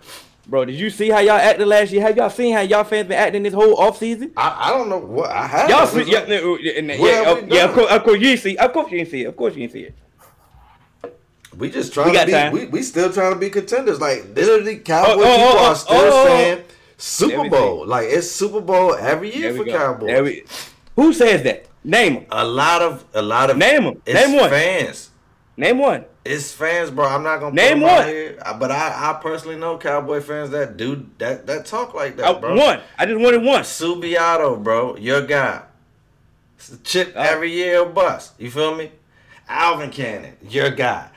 Bro, 0.47 0.65
did 0.65 0.75
you 0.75 0.89
see 0.89 1.09
how 1.09 1.19
y'all 1.19 1.33
acted 1.35 1.67
last 1.67 1.91
year? 1.91 2.01
Have 2.01 2.17
y'all 2.17 2.29
seen 2.29 2.53
how 2.53 2.61
y'all 2.61 2.83
fans 2.83 3.07
been 3.07 3.17
acting 3.17 3.43
this 3.43 3.53
whole 3.53 3.75
offseason? 3.77 4.31
I, 4.35 4.69
I 4.69 4.69
don't 4.71 4.89
know 4.89 4.97
what 4.97 5.29
I 5.29 5.45
have. 5.45 5.69
Y'all 5.69 5.85
see, 5.85 6.03
yeah, 6.03 6.25
yeah, 6.25 6.39
yeah, 6.59 6.99
What 6.99 7.09
yeah, 7.09 7.23
have 7.23 7.37
of, 7.37 7.49
yeah, 7.49 7.63
of 7.65 7.73
course, 7.73 7.91
of 7.91 8.03
course 8.03 8.19
you 8.19 8.37
see. 8.37 8.57
Of 8.57 8.73
course 8.73 8.91
you 8.91 8.97
didn't 8.97 9.11
see 9.11 9.21
it. 9.21 9.25
Of 9.25 9.37
course 9.37 9.55
you 9.55 9.67
didn't 9.67 9.73
see 9.73 9.83
it. 9.83 9.95
We 11.57 11.69
just 11.69 11.93
trying 11.93 12.11
We 12.11 12.17
to 12.17 12.31
time. 12.31 12.53
be. 12.53 12.59
We, 12.61 12.65
we 12.67 12.83
still 12.83 13.11
trying 13.11 13.33
to 13.33 13.39
be 13.39 13.49
contenders. 13.49 14.01
Like 14.01 14.25
literally, 14.35 14.77
oh, 14.77 14.83
Cowboy 14.83 15.11
oh, 15.11 15.15
people 15.15 15.27
oh, 15.27 15.65
are 15.65 15.71
oh, 15.71 15.73
still 15.73 15.95
oh, 15.97 16.23
oh. 16.23 16.27
saying 16.27 16.63
Super. 16.97 17.49
Bowl. 17.49 17.85
Like 17.85 18.07
it's 18.09 18.31
Super 18.31 18.61
Bowl 18.61 18.95
every 18.95 19.35
year 19.35 19.53
for 19.53 19.65
go. 19.65 19.71
Cowboys. 19.71 20.21
We- 20.21 20.43
who 20.95 21.13
says 21.13 21.43
that? 21.43 21.65
Name 21.83 22.15
them. 22.15 22.25
a 22.31 22.45
lot 22.45 22.81
of 22.81 23.05
a 23.13 23.21
lot 23.21 23.49
of 23.49 23.57
name 23.57 23.83
them. 23.83 24.01
Name 24.05 24.37
one. 24.37 24.49
fans. 24.49 25.09
Name 25.57 25.77
one. 25.77 26.05
It's 26.23 26.51
fans, 26.51 26.91
bro. 26.91 27.05
I'm 27.07 27.23
not 27.23 27.39
gonna 27.39 27.55
Name 27.55 27.79
put 27.79 27.83
'em 27.87 27.89
out 27.89 27.97
one. 27.99 28.07
here, 28.07 28.37
but 28.59 28.71
I, 28.71 29.09
I 29.09 29.19
personally 29.21 29.55
know 29.57 29.77
Cowboy 29.79 30.21
fans 30.21 30.51
that 30.51 30.77
do 30.77 31.07
that 31.17 31.47
that 31.47 31.65
talk 31.65 31.95
like 31.95 32.17
that, 32.17 32.25
I, 32.25 32.39
bro. 32.39 32.55
one. 32.55 32.79
I 32.99 33.07
just 33.07 33.19
wanted 33.19 33.41
one. 33.43 33.63
Subiato, 33.63 34.61
bro, 34.63 34.97
your 34.97 35.21
guy. 35.25 35.63
It's 36.57 36.77
Chip 36.83 37.13
Uh, 37.15 37.21
every 37.21 37.51
year 37.51 37.83
bust. 37.85 38.33
You 38.37 38.51
feel 38.51 38.75
me? 38.75 38.91
Alvin 39.49 39.89
Cannon, 39.89 40.37
your 40.47 40.69
guy. 40.69 41.07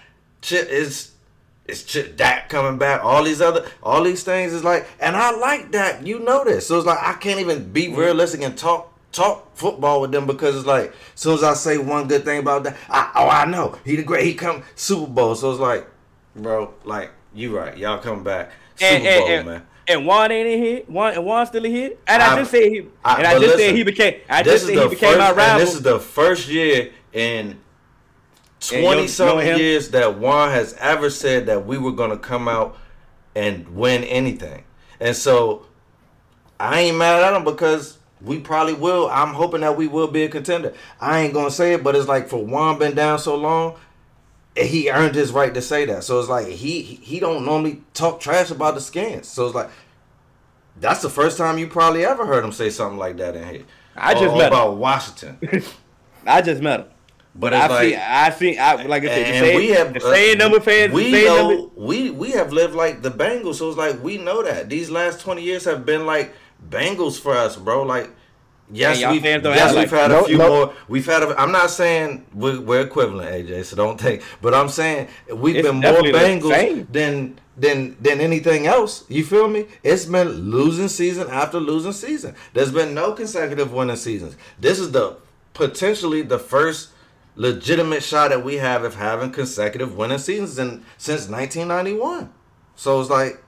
Chip 0.41 0.69
is 0.71 1.11
it's 1.67 1.83
Chip 1.83 2.17
Dak 2.17 2.49
coming 2.49 2.79
back. 2.79 3.05
All 3.05 3.23
these 3.25 3.43
other 3.43 3.67
all 3.83 4.03
these 4.05 4.23
things 4.25 4.55
is 4.55 4.65
like, 4.65 4.87
and 5.01 5.15
I 5.17 5.33
like 5.33 5.73
that. 5.73 6.07
You 6.07 6.21
know 6.21 6.45
this. 6.45 6.67
So 6.67 6.79
it's 6.79 6.87
like 6.87 6.99
I 7.03 7.13
can't 7.13 7.41
even 7.41 7.71
be 7.73 7.89
realistic 7.89 8.41
and 8.41 8.57
talk 8.57 8.91
talk 9.15 9.57
football 9.57 10.01
with 10.01 10.11
them 10.13 10.27
because 10.27 10.57
it's 10.57 10.67
like 10.67 10.91
as 11.15 11.21
soon 11.21 11.35
as 11.35 11.43
I 11.43 11.55
say 11.55 11.79
one 11.79 12.09
good 12.09 12.25
thing 12.25 12.41
about 12.41 12.65
that, 12.65 12.77
I, 12.91 13.11
oh 13.15 13.29
I 13.29 13.45
know 13.47 13.79
he 13.85 13.97
the 13.97 14.03
great. 14.03 14.27
He 14.27 14.35
come 14.35 14.63
Super 14.75 15.11
Bowl. 15.11 15.35
So 15.35 15.51
it's 15.53 15.61
like, 15.61 15.87
bro, 16.37 16.75
like 16.85 17.11
you 17.35 17.57
right. 17.57 17.77
Y'all 17.79 17.99
come 17.99 18.23
back 18.25 18.51
Super 18.77 18.93
And, 18.93 19.05
Bowl, 19.05 19.29
and, 19.29 19.47
man. 19.47 19.67
and 19.89 20.07
Juan 20.07 20.33
ain't 20.33 20.49
in 20.49 20.63
here. 20.63 20.83
Juan 20.89 21.15
and 21.15 21.25
Juan 21.25 21.47
still 21.47 21.65
in 21.65 21.71
here. 21.71 21.93
And 22.07 22.23
I, 22.23 22.35
I- 22.35 22.39
just 22.39 22.51
said 22.51 22.63
he. 22.65 22.87
I- 23.05 23.17
and 23.19 23.27
I 23.27 23.33
just 23.35 23.43
listen, 23.43 23.59
said 23.61 23.75
he 23.77 23.83
became. 23.85 24.21
I 24.29 24.43
just 24.43 24.67
said 24.67 24.75
he 24.79 24.89
became 24.89 25.15
first, 25.15 25.19
my 25.19 25.33
rival. 25.33 25.59
this 25.61 25.75
is 25.75 25.83
the 25.83 25.99
first 26.01 26.49
year 26.49 26.91
in 27.13 27.59
twenty 28.61 29.07
something 29.09 29.47
years 29.59 29.91
that 29.91 30.19
Juan 30.19 30.51
has 30.51 30.75
ever 30.75 31.11
said 31.11 31.47
that 31.47 31.67
we 31.67 31.79
were 31.79 31.93
gonna 31.93 32.17
come 32.19 32.49
out 32.49 32.77
and 33.35 33.69
win 33.77 34.05
anything. 34.05 34.65
And 35.01 35.15
so 35.17 35.67
I 36.59 36.81
ain't 36.81 36.97
mad 36.97 37.23
at 37.23 37.37
him 37.37 37.45
because 37.45 37.99
we 38.25 38.41
probably 38.41 38.75
will. 38.75 39.09
I'm 39.11 39.35
hoping 39.35 39.61
that 39.63 39.77
we 39.77 39.87
will 39.89 40.09
be 40.09 40.25
a 40.25 40.29
contender. 40.29 40.75
I 41.01 41.21
ain't 41.21 41.35
gonna 41.35 41.51
say 41.51 41.75
it, 41.75 41.85
but 41.85 41.95
it's 41.97 42.09
like 42.09 42.29
for 42.29 42.45
Juan 42.45 42.79
been 42.79 42.95
down 42.95 43.19
so 43.19 43.37
long, 43.37 43.77
he 44.57 44.91
earned 44.91 45.15
his 45.15 45.33
right 45.33 45.53
to 45.55 45.63
say 45.63 45.85
that. 45.87 46.05
So 46.05 46.21
it's 46.21 46.29
like 46.29 46.47
he 46.49 46.83
he 46.83 47.21
don't 47.21 47.45
normally 47.45 47.83
talk 47.95 48.21
trash 48.21 48.51
about 48.51 48.75
the 48.75 48.81
skins. 48.81 49.29
So 49.29 49.47
it's 49.47 49.55
like 49.55 49.71
That's 50.77 51.03
the 51.03 51.11
first 51.11 51.39
time 51.39 51.59
you 51.59 51.69
probably 51.69 52.05
ever 52.05 52.27
heard 52.27 52.45
him 52.45 52.53
say 52.53 52.71
something 52.71 52.99
like 52.99 53.17
that 53.19 53.37
in 53.37 53.49
here. 53.49 53.65
I 53.97 54.15
just 54.15 54.35
Or 54.35 54.37
met 54.37 54.53
him. 54.53 54.59
about 54.59 54.77
Washington. 54.77 55.39
I 56.27 56.43
just 56.43 56.63
met 56.63 56.81
him. 56.81 56.87
But 57.35 57.53
it's 57.53 57.65
I've 57.65 57.71
like, 57.71 57.89
seen, 57.91 57.99
I've 58.01 58.35
seen, 58.37 58.59
I, 58.61 58.75
like 58.85 59.05
I 59.05 59.11
said, 59.11 59.27
and 59.27 59.37
same, 59.37 59.57
we 59.57 59.69
have 59.71 59.93
the 59.93 60.01
same 60.01 60.39
number 60.39 60.61
fans, 60.61 60.93
We 60.93 61.11
the 61.11 61.11
same 61.11 61.25
know 61.25 61.49
number. 61.49 61.69
we 61.77 62.11
we 62.11 62.31
have 62.33 62.53
lived 62.53 62.75
like 62.75 63.03
the 63.03 63.11
Bengals, 63.11 63.57
so 63.57 63.69
it's 63.69 63.79
like 63.79 64.03
we 64.03 64.19
know 64.19 64.43
that 64.43 64.69
these 64.69 64.91
last 64.91 65.21
twenty 65.21 65.43
years 65.43 65.65
have 65.65 65.85
been 65.85 66.07
like 66.07 66.33
Bengals 66.69 67.19
for 67.21 67.35
us, 67.37 67.57
bro. 67.57 67.83
Like. 67.83 68.11
Yes, 68.73 68.93
And 68.97 69.01
y'all 69.03 69.13
we've, 69.13 69.23
fans 69.23 69.45
yes, 69.45 69.59
act 69.61 69.69
we've 69.77 69.93
like- 69.93 70.01
had 70.01 70.11
a 70.11 70.15
No, 70.15 70.25
few 70.25 70.39
no. 70.39 70.49
more. 70.49 70.75
We've 70.89 71.05
had. 71.05 71.23
A, 71.23 71.39
I'm 71.39 71.53
not 71.53 71.69
saying 71.69 72.25
we're, 72.33 72.59
we're 72.59 72.81
equivalent, 72.81 73.31
AJ. 73.31 73.67
So 73.67 73.77
don't 73.77 74.01
take. 74.01 74.23
But 74.41 74.55
I'm 74.55 74.71
saying 74.71 75.09
we've 75.31 75.57
It's 75.57 75.67
been 75.69 75.77
more 75.77 75.93
definitely 76.03 76.13
the 76.13 76.19
Bengals 76.19 76.87
than 76.91 77.39
than 77.59 77.97
than 78.01 78.21
anything 78.23 78.67
else. 78.67 79.05
You 79.11 79.23
feel 79.23 79.49
me? 79.49 79.67
It's 79.83 80.07
been 80.07 80.29
losing 80.51 80.89
season 80.89 81.29
after 81.29 81.61
losing 81.61 81.93
season. 81.93 82.37
There's 82.55 82.73
been 82.73 82.95
no 82.95 83.13
consecutive 83.13 83.71
winning 83.71 83.97
seasons. 83.97 84.35
This 84.59 84.79
is 84.79 84.93
the 84.93 85.19
potentially 85.53 86.23
the 86.23 86.39
first 86.39 86.89
legitimate 87.37 88.03
shot 88.03 88.31
that 88.31 88.43
we 88.43 88.55
have 88.57 88.83
of 88.83 88.95
having 88.95 89.31
consecutive 89.31 89.95
winning 89.95 90.19
seasons 90.19 90.59
in, 90.59 90.83
since 90.97 91.29
1991. 91.29 92.33
So 92.77 92.99
it's 92.99 93.11
like 93.11 93.44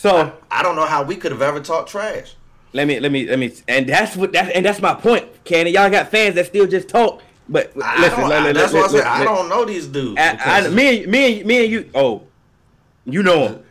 So 0.00 0.32
I 0.50 0.62
don't 0.62 0.76
know 0.76 0.86
how 0.86 1.02
we 1.02 1.14
could 1.14 1.30
have 1.30 1.42
ever 1.42 1.60
talked 1.60 1.90
trash. 1.90 2.34
let 2.72 2.86
me, 2.86 2.98
let 3.00 3.12
me, 3.12 3.26
let 3.28 3.38
me, 3.38 3.52
and 3.68 3.86
that's 3.86 4.16
what 4.16 4.32
that, 4.32 4.50
and 4.56 4.64
that's 4.64 4.80
my 4.80 4.94
point, 4.94 5.26
Cannon. 5.44 5.74
Y'all 5.74 5.90
got 5.90 6.10
fans 6.10 6.36
that 6.36 6.46
still 6.46 6.66
just 6.66 6.88
talk, 6.88 7.20
but 7.50 7.70
I 7.84 8.00
listen, 8.00 8.20
don't, 8.20 8.28
let- 8.30 8.40
I- 8.40 8.44
let- 8.46 8.54
that's 8.54 8.72
let- 8.72 8.80
why 8.80 8.86
I 8.86 8.90
said 8.92 9.04
I 9.06 9.24
don't 9.24 9.50
know 9.50 9.66
these 9.66 9.86
dudes. 9.86 10.18
I, 10.18 10.38
I, 10.42 10.68
me, 10.70 11.02
and- 11.02 11.12
me, 11.12 11.38
and- 11.40 11.46
me 11.46 11.64
and 11.64 11.70
you. 11.70 11.90
Oh, 11.94 12.22
you 13.04 13.22
know 13.22 13.48
him. 13.48 13.64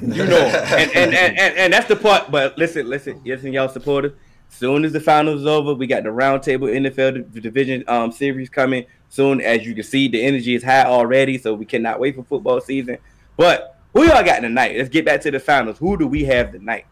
You 0.00 0.24
know 0.24 0.40
him. 0.48 0.54
And, 0.54 0.90
and, 0.96 1.14
and, 1.14 1.38
and, 1.38 1.56
and 1.58 1.72
that's 1.74 1.86
the 1.88 1.96
part. 1.96 2.30
But 2.30 2.56
listen, 2.56 2.88
listen, 2.88 3.20
listen, 3.22 3.52
y'all 3.52 3.68
supporters. 3.68 4.12
Soon 4.48 4.86
as 4.86 4.94
the 4.94 5.00
finals 5.00 5.42
is 5.42 5.46
over, 5.46 5.74
we 5.74 5.86
got 5.86 6.04
the 6.04 6.08
roundtable 6.08 6.70
NFL 6.74 7.38
division 7.38 7.84
um 7.86 8.12
series 8.12 8.48
coming. 8.48 8.86
Soon 9.10 9.42
as 9.42 9.66
you 9.66 9.74
can 9.74 9.84
see, 9.84 10.08
the 10.08 10.22
energy 10.22 10.54
is 10.54 10.62
high 10.64 10.84
already, 10.84 11.36
so 11.36 11.52
we 11.52 11.66
cannot 11.66 12.00
wait 12.00 12.14
for 12.16 12.24
football 12.24 12.62
season. 12.62 12.96
But 13.36 13.76
who 13.92 14.04
y'all 14.04 14.24
got 14.24 14.40
tonight? 14.40 14.76
Let's 14.76 14.88
get 14.88 15.04
back 15.04 15.20
to 15.22 15.30
the 15.30 15.40
finals. 15.40 15.78
Who 15.78 15.96
do 15.96 16.06
we 16.06 16.24
have 16.24 16.52
tonight? 16.52 16.86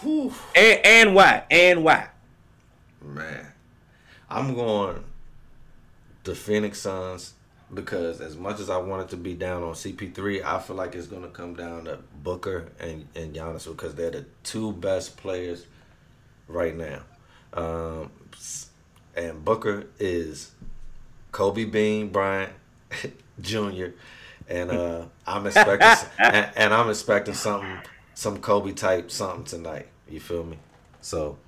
Whew. 0.00 0.32
And 0.54 0.80
and 0.84 1.14
why? 1.14 1.44
And 1.50 1.84
why? 1.84 2.08
Man, 3.02 3.46
I'm 4.28 4.54
going 4.54 5.04
the 6.24 6.34
Phoenix 6.34 6.80
Suns 6.80 7.34
because 7.72 8.20
as 8.20 8.36
much 8.36 8.60
as 8.60 8.68
I 8.68 8.78
wanted 8.78 9.08
to 9.10 9.16
be 9.16 9.34
down 9.34 9.62
on 9.62 9.74
CP3, 9.74 10.44
I 10.44 10.58
feel 10.58 10.76
like 10.76 10.94
it's 10.94 11.06
going 11.06 11.22
to 11.22 11.28
come 11.28 11.54
down 11.54 11.84
to 11.84 11.98
Booker 12.22 12.68
and, 12.80 13.06
and 13.14 13.34
Giannis 13.34 13.66
because 13.68 13.94
they're 13.94 14.10
the 14.10 14.24
two 14.42 14.72
best 14.72 15.16
players 15.16 15.66
right 16.48 16.76
now. 16.76 17.00
Um, 17.52 18.10
and 19.16 19.44
Booker 19.44 19.86
is 19.98 20.52
Kobe 21.32 21.64
Bean 21.64 22.08
Bryant 22.08 22.52
Jr. 23.40 23.88
And 24.50 24.70
uh, 24.70 25.04
I'm 25.26 25.46
expecting 25.46 26.08
and, 26.18 26.50
and 26.56 26.74
I'm 26.74 26.90
expecting 26.90 27.34
something 27.34 27.78
some 28.14 28.38
Kobe 28.38 28.72
type 28.72 29.10
something 29.10 29.44
tonight. 29.44 29.88
You 30.08 30.20
feel 30.20 30.44
me? 30.44 30.58
So 31.00 31.38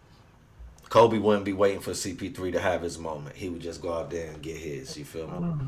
Kobe 0.88 1.18
wouldn't 1.18 1.44
be 1.44 1.52
waiting 1.52 1.80
for 1.80 1.90
CP3 1.90 2.52
to 2.52 2.60
have 2.60 2.82
his 2.82 2.98
moment. 2.98 3.36
He 3.36 3.48
would 3.48 3.60
just 3.60 3.82
go 3.82 3.92
out 3.92 4.10
there 4.10 4.30
and 4.30 4.42
get 4.42 4.56
his. 4.56 4.96
You 4.96 5.04
feel 5.04 5.26
me? 5.26 5.66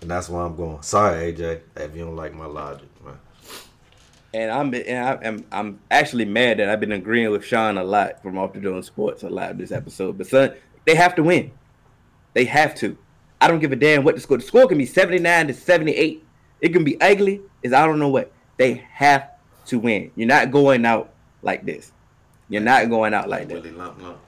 And 0.00 0.10
that's 0.10 0.28
why 0.28 0.44
I'm 0.44 0.56
going. 0.56 0.82
Sorry, 0.82 1.32
AJ, 1.32 1.60
if 1.76 1.94
you 1.94 2.04
don't 2.04 2.16
like 2.16 2.34
my 2.34 2.46
logic, 2.46 2.88
man. 3.04 3.18
And 4.34 4.50
I'm 4.50 4.74
and 4.74 5.08
I, 5.08 5.26
am 5.26 5.44
I'm 5.50 5.80
actually 5.90 6.26
mad 6.26 6.58
that 6.58 6.68
I've 6.68 6.80
been 6.80 6.92
agreeing 6.92 7.30
with 7.30 7.44
Sean 7.44 7.78
a 7.78 7.84
lot 7.84 8.22
from 8.22 8.38
Off 8.38 8.52
the 8.52 8.60
Doing 8.60 8.82
Sports 8.82 9.22
a 9.22 9.28
lot 9.28 9.56
this 9.56 9.72
episode. 9.72 10.18
But 10.18 10.26
son, 10.26 10.54
they 10.84 10.94
have 10.94 11.14
to 11.16 11.22
win. 11.22 11.50
They 12.34 12.44
have 12.44 12.74
to. 12.76 12.96
I 13.40 13.48
don't 13.48 13.58
give 13.58 13.72
a 13.72 13.76
damn 13.76 14.04
what 14.04 14.14
the 14.14 14.20
score. 14.20 14.36
The 14.36 14.44
score 14.44 14.66
can 14.66 14.78
be 14.78 14.86
79 14.86 15.48
to 15.48 15.54
78. 15.54 16.24
It 16.60 16.70
can 16.70 16.84
be 16.84 17.00
ugly. 17.00 17.40
Is 17.62 17.72
I 17.72 17.86
don't 17.86 17.98
know 17.98 18.08
what. 18.08 18.30
They 18.56 18.84
have 18.92 19.28
to 19.66 19.78
win. 19.78 20.10
You're 20.16 20.28
not 20.28 20.50
going 20.50 20.84
out 20.84 21.10
like 21.42 21.64
this. 21.64 21.92
You're 22.48 22.62
not 22.62 22.88
going 22.88 23.14
out 23.14 23.28
like 23.28 23.48
this. 23.48 23.62
Willie 23.62 23.76
Lump 23.76 24.00
Lump. 24.02 24.18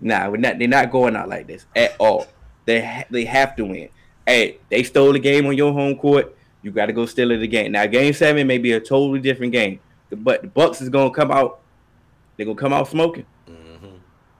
Nah, 0.00 0.28
we're 0.30 0.36
not. 0.38 0.58
They're 0.58 0.68
not 0.68 0.90
going 0.90 1.16
out 1.16 1.28
like 1.28 1.46
this 1.46 1.66
at 1.74 1.94
all. 1.98 2.26
They 2.66 2.80
ha- 2.84 3.04
they 3.10 3.24
have 3.24 3.56
to 3.56 3.64
win. 3.64 3.88
Hey, 4.26 4.58
they 4.68 4.82
stole 4.82 5.12
the 5.12 5.18
game 5.18 5.46
on 5.46 5.56
your 5.56 5.72
home 5.72 5.96
court. 5.96 6.36
You 6.62 6.70
got 6.70 6.86
to 6.86 6.92
go 6.92 7.06
steal 7.06 7.30
it 7.30 7.42
again. 7.42 7.72
Now, 7.72 7.86
game 7.86 8.12
seven 8.12 8.46
may 8.46 8.58
be 8.58 8.72
a 8.72 8.80
totally 8.80 9.18
different 9.20 9.52
game, 9.52 9.80
but 10.10 10.42
the 10.42 10.48
Bucks 10.48 10.80
is 10.82 10.88
gonna 10.90 11.10
come 11.10 11.30
out. 11.30 11.60
They're 12.36 12.46
gonna 12.46 12.58
come 12.58 12.72
out 12.72 12.88
smoking, 12.88 13.24
Mhm. 13.48 13.98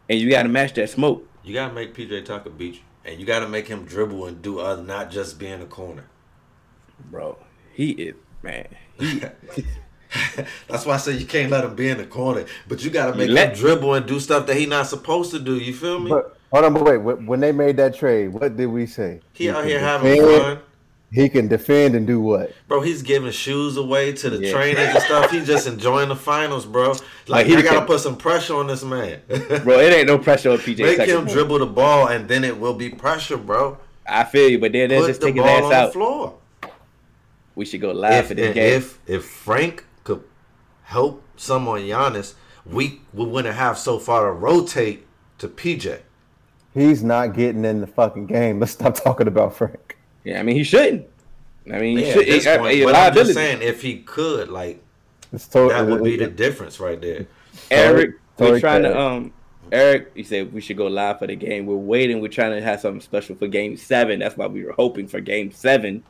and 0.09 0.19
you 0.21 0.31
got 0.31 0.43
to 0.45 0.49
match 0.49 0.75
that 0.75 0.91
smoke. 0.91 1.27
You 1.43 1.55
gotta 1.55 1.73
make 1.75 1.95
PJ 1.95 2.23
Tucker 2.25 2.51
beat 2.51 2.75
you, 2.75 2.81
and 3.05 3.19
you 3.19 3.25
gotta 3.27 3.49
make 3.49 3.69
him 3.69 3.85
dribble 3.85 4.27
and 4.27 4.41
do 4.43 4.61
other, 4.61 4.83
not 4.83 5.11
just 5.11 5.39
be 5.39 5.47
in 5.47 5.61
the 5.61 5.67
corner. 5.67 6.05
Bro. 7.11 7.37
He 7.73 7.91
is 7.93 8.15
man. 8.43 8.67
He, 8.99 9.23
That's 10.69 10.85
why 10.87 10.95
I 10.95 10.97
say 10.97 11.13
you 11.13 11.27
can't 11.27 11.51
let 11.53 11.65
him 11.65 11.75
be 11.77 11.89
in 11.89 11.99
the 11.99 12.05
corner, 12.07 12.45
but 12.67 12.83
you 12.85 12.91
gotta 12.91 13.17
make 13.17 13.31
let- 13.31 13.51
him 13.51 13.55
dribble 13.59 13.95
and 13.95 14.07
do 14.07 14.19
stuff 14.19 14.47
that 14.47 14.57
he 14.57 14.67
not 14.67 14.87
supposed 14.87 15.31
to 15.33 15.39
do. 15.39 15.57
You 15.57 15.73
feel 15.73 16.01
me? 16.01 16.11
But 16.11 16.37
hold 16.53 16.65
on, 16.65 16.75
but 16.75 16.85
wait. 16.85 16.97
When 16.99 17.27
when 17.27 17.41
they 17.41 17.53
made 17.53 17.77
that 17.77 17.95
trade, 17.95 18.33
what 18.33 18.57
did 18.57 18.67
we 18.67 18.87
say? 18.87 19.21
he 19.33 19.49
out 19.51 19.65
here 19.65 19.79
having 19.81 20.13
defend- 20.17 20.43
fun. 20.43 20.59
He 21.13 21.29
can 21.29 21.49
defend 21.49 21.97
and 21.97 22.07
do 22.07 22.21
what? 22.21 22.53
Bro, 22.69 22.83
he's 22.83 23.03
giving 23.03 23.33
shoes 23.33 23.77
away 23.77 24.13
to 24.13 24.31
the 24.31 24.47
Yeah. 24.47 24.53
trainers 24.53 24.95
and 24.95 25.03
stuff. 25.03 25.29
He's 25.33 25.45
just 25.45 25.67
enjoying 25.67 26.09
the 26.09 26.15
finals, 26.15 26.65
bro. 26.65 26.91
Like, 26.91 27.01
Like, 27.27 27.47
he 27.47 27.61
gotta 27.63 27.85
put 27.85 27.99
some 27.99 28.17
pressure 28.17 28.55
on 28.55 28.69
this 28.69 28.85
man. 28.85 29.19
bro, 29.65 29.81
it 29.81 29.93
ain't 29.93 30.07
no 30.07 30.19
pressure 30.19 30.53
on 30.53 30.59
PJ. 30.59 30.79
Make 30.79 30.99
Tucker. 30.99 31.11
him 31.19 31.25
dribble 31.27 31.59
the 31.59 31.67
ball, 31.67 32.07
and 32.07 32.29
then 32.29 32.45
it 32.45 32.57
will 32.61 32.75
be 32.75 32.91
pressure, 32.91 33.37
bro. 33.37 33.77
I 34.09 34.23
feel 34.23 34.49
you, 34.49 34.61
but 34.61 34.71
then 34.71 34.89
they'll 34.91 35.01
Put 35.01 35.09
just 35.09 35.21
the 35.21 35.27
take 35.27 35.35
his 35.35 35.45
ball 35.45 35.73
ass 35.73 35.81
on 35.81 35.87
the 35.87 35.93
floor. 35.93 36.35
We 37.55 37.65
should 37.65 37.81
go 37.81 37.91
live 37.93 38.27
for 38.27 38.33
If, 38.33 38.37
this 38.37 38.47
and 38.47 38.55
game. 38.55 38.77
if 38.79 38.99
if 39.07 39.25
Frank 39.25 39.85
could 40.05 40.23
help 40.85 41.23
someone 41.37 41.81
Giannis, 41.83 42.35
we 42.65 43.01
we 43.13 43.25
wouldn't 43.27 43.55
have 43.55 43.79
so 43.79 43.99
far 43.99 44.27
to 44.27 44.33
rotate 44.33 45.07
to 45.39 45.49
PJ. 45.49 46.01
He's 46.75 47.03
not 47.03 47.35
getting 47.35 47.65
in 47.65 47.81
the 47.81 47.87
fucking 47.87 48.27
game. 48.27 48.61
Let's 48.61 48.73
stop 48.73 48.95
talking 48.95 49.27
about 49.27 49.57
Frank. 49.57 49.97
yeah, 50.25 50.39
I 50.41 50.43
mean 50.43 50.57
he 50.57 50.65
shouldn't. 50.65 51.07
I 51.73 51.79
mean 51.79 51.99
he 51.99 52.07
Yeah, 52.07 52.13
should. 52.13 52.23
at 52.23 52.27
this 52.29 52.45
he- 52.45 52.59
point, 52.59 52.75
he- 52.75 52.85
but 52.85 52.95
I'm 52.95 53.15
just 53.15 53.35
saying, 53.35 53.63
if 53.63 53.83
he 53.83 53.99
could, 53.99 54.49
like 54.49 54.83
It's 55.33 55.47
totally 55.47 55.75
that 55.75 55.87
would 55.91 56.05
be 56.05 56.17
the 56.17 56.29
difference 56.29 56.81
right 56.81 57.01
there. 57.01 57.27
Eric, 57.71 58.13
Sorry, 58.39 58.51
we're 58.53 58.61
trying 58.61 58.83
to 58.85 58.99
um. 58.99 59.33
Eric, 59.73 60.11
you 60.17 60.25
said 60.25 60.53
we 60.53 60.61
should 60.61 60.77
go 60.77 60.87
live 60.89 61.21
for 61.21 61.29
the 61.29 61.37
game. 61.37 61.65
We're 61.67 61.77
waiting. 61.77 62.21
We're 62.21 62.27
trying 62.29 62.53
to 62.53 62.61
have 62.63 62.81
something 62.81 63.01
special 63.01 63.37
for 63.37 63.47
Game 63.47 63.77
Seven. 63.77 64.19
That's 64.19 64.37
why 64.37 64.47
we 64.49 64.65
were 64.65 64.73
hoping 64.73 65.07
for 65.07 65.21
Game 65.21 65.53
Seven. 65.53 66.03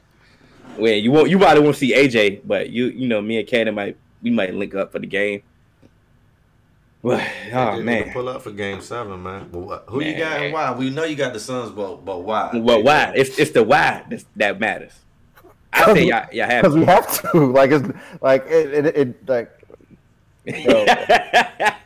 Where 0.77 0.95
you 0.95 1.11
won't, 1.11 1.29
you 1.31 1.39
probably 1.39 1.63
won't 1.63 1.77
see 1.77 1.95
AJ, 1.95 2.43
but 2.45 2.71
you, 2.71 2.87
you 2.87 3.09
know, 3.09 3.21
me 3.21 3.39
and 3.39 3.49
Cannon 3.49 3.75
might, 3.75 3.97
we 4.23 4.31
might 4.31 4.55
link 4.55 4.75
up 4.75 4.93
for 4.93 4.99
the 4.99 5.07
game. 5.07 5.43
But 7.03 7.19
They 7.45 7.53
ah, 7.53 7.71
oh 7.71 7.75
just 7.77 7.85
man, 7.85 8.13
pull 8.13 8.29
up 8.29 8.43
for 8.43 8.51
Game 8.51 8.81
Seven, 8.81 9.23
man. 9.23 9.49
But 9.51 9.59
what, 9.61 9.85
who 9.89 10.03
you 10.03 10.17
got 10.17 10.41
and 10.43 10.53
why? 10.53 10.73
We 10.73 10.91
know 10.91 11.05
you 11.05 11.17
got 11.17 11.33
the 11.33 11.41
Suns, 11.41 11.71
but 11.71 12.05
but 12.05 12.19
why? 12.23 12.51
well, 12.55 12.83
why? 12.83 13.13
It's 13.15 13.39
it's 13.39 13.51
the 13.53 13.63
why 13.63 14.05
that's, 14.09 14.25
that 14.37 14.61
matters. 14.61 14.93
I 15.73 15.95
say 15.95 16.05
y'all, 16.07 16.27
y'all 16.33 16.47
have 16.47 16.63
because 16.63 16.77
we 16.77 16.85
have 16.85 17.33
to. 17.33 17.47
Like 17.53 17.71
it's 17.71 17.89
like 18.21 18.47
it, 18.47 18.87
it, 18.87 18.97
it 18.97 19.29
like 19.29 19.51
Yo. 20.45 20.85
that 20.85 21.79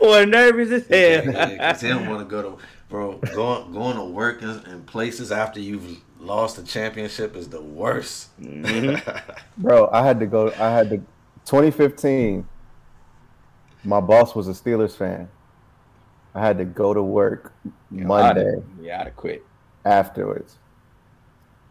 boy 0.00 0.24
nervous 0.24 0.70
as 0.70 0.86
hell. 0.86 1.50
Because 1.50 1.80
he 1.80 1.88
don't 1.88 2.08
want 2.08 2.20
to 2.20 2.24
go 2.24 2.42
to 2.42 2.62
bro 2.88 3.18
going 3.18 3.72
going 3.72 3.96
to 3.96 4.04
work 4.04 4.42
in, 4.42 4.50
in 4.66 4.82
places 4.82 5.32
after 5.32 5.60
you've 5.60 5.98
lost 6.26 6.56
the 6.56 6.62
championship 6.62 7.36
is 7.36 7.48
the 7.48 7.60
worst. 7.62 8.38
Mm-hmm. 8.40 8.96
bro. 9.62 9.88
I 9.92 10.04
had 10.04 10.20
to 10.20 10.26
go. 10.26 10.48
I 10.58 10.70
had 10.70 10.90
to. 10.90 10.96
2015. 11.46 12.46
My 13.84 14.00
boss 14.00 14.34
was 14.34 14.48
a 14.48 14.52
Steelers 14.52 14.96
fan. 14.96 15.28
I 16.34 16.40
had 16.40 16.58
to 16.58 16.64
go 16.64 16.92
to 16.92 17.02
work 17.02 17.52
Monday 17.90 18.56
Yeah, 18.82 19.00
I'd 19.00 19.06
have 19.06 19.16
quit. 19.16 19.42
afterwards. 19.84 20.56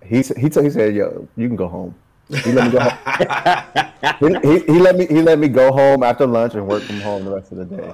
He 0.04 0.18
he 0.18 0.50
t- 0.50 0.62
he 0.64 0.70
said, 0.70 0.96
"Yo, 0.96 1.28
you 1.36 1.48
can 1.48 1.56
go 1.56 1.68
home." 1.68 1.94
He 2.30 2.52
let 2.52 2.66
me 2.66 2.72
go 2.72 2.80
home. 2.80 4.42
he, 4.42 4.50
he, 4.50 4.74
he 4.74 4.80
let 4.80 4.96
me 4.96 5.06
he 5.08 5.22
let 5.22 5.38
me 5.40 5.48
go 5.48 5.72
home 5.72 6.04
after 6.04 6.26
lunch 6.26 6.54
and 6.56 6.68
work 6.68 6.84
from 6.84 7.02
home 7.02 7.26
the 7.26 7.32
rest 7.36 7.52
of 7.52 7.58
the 7.58 7.66
day. 7.66 7.94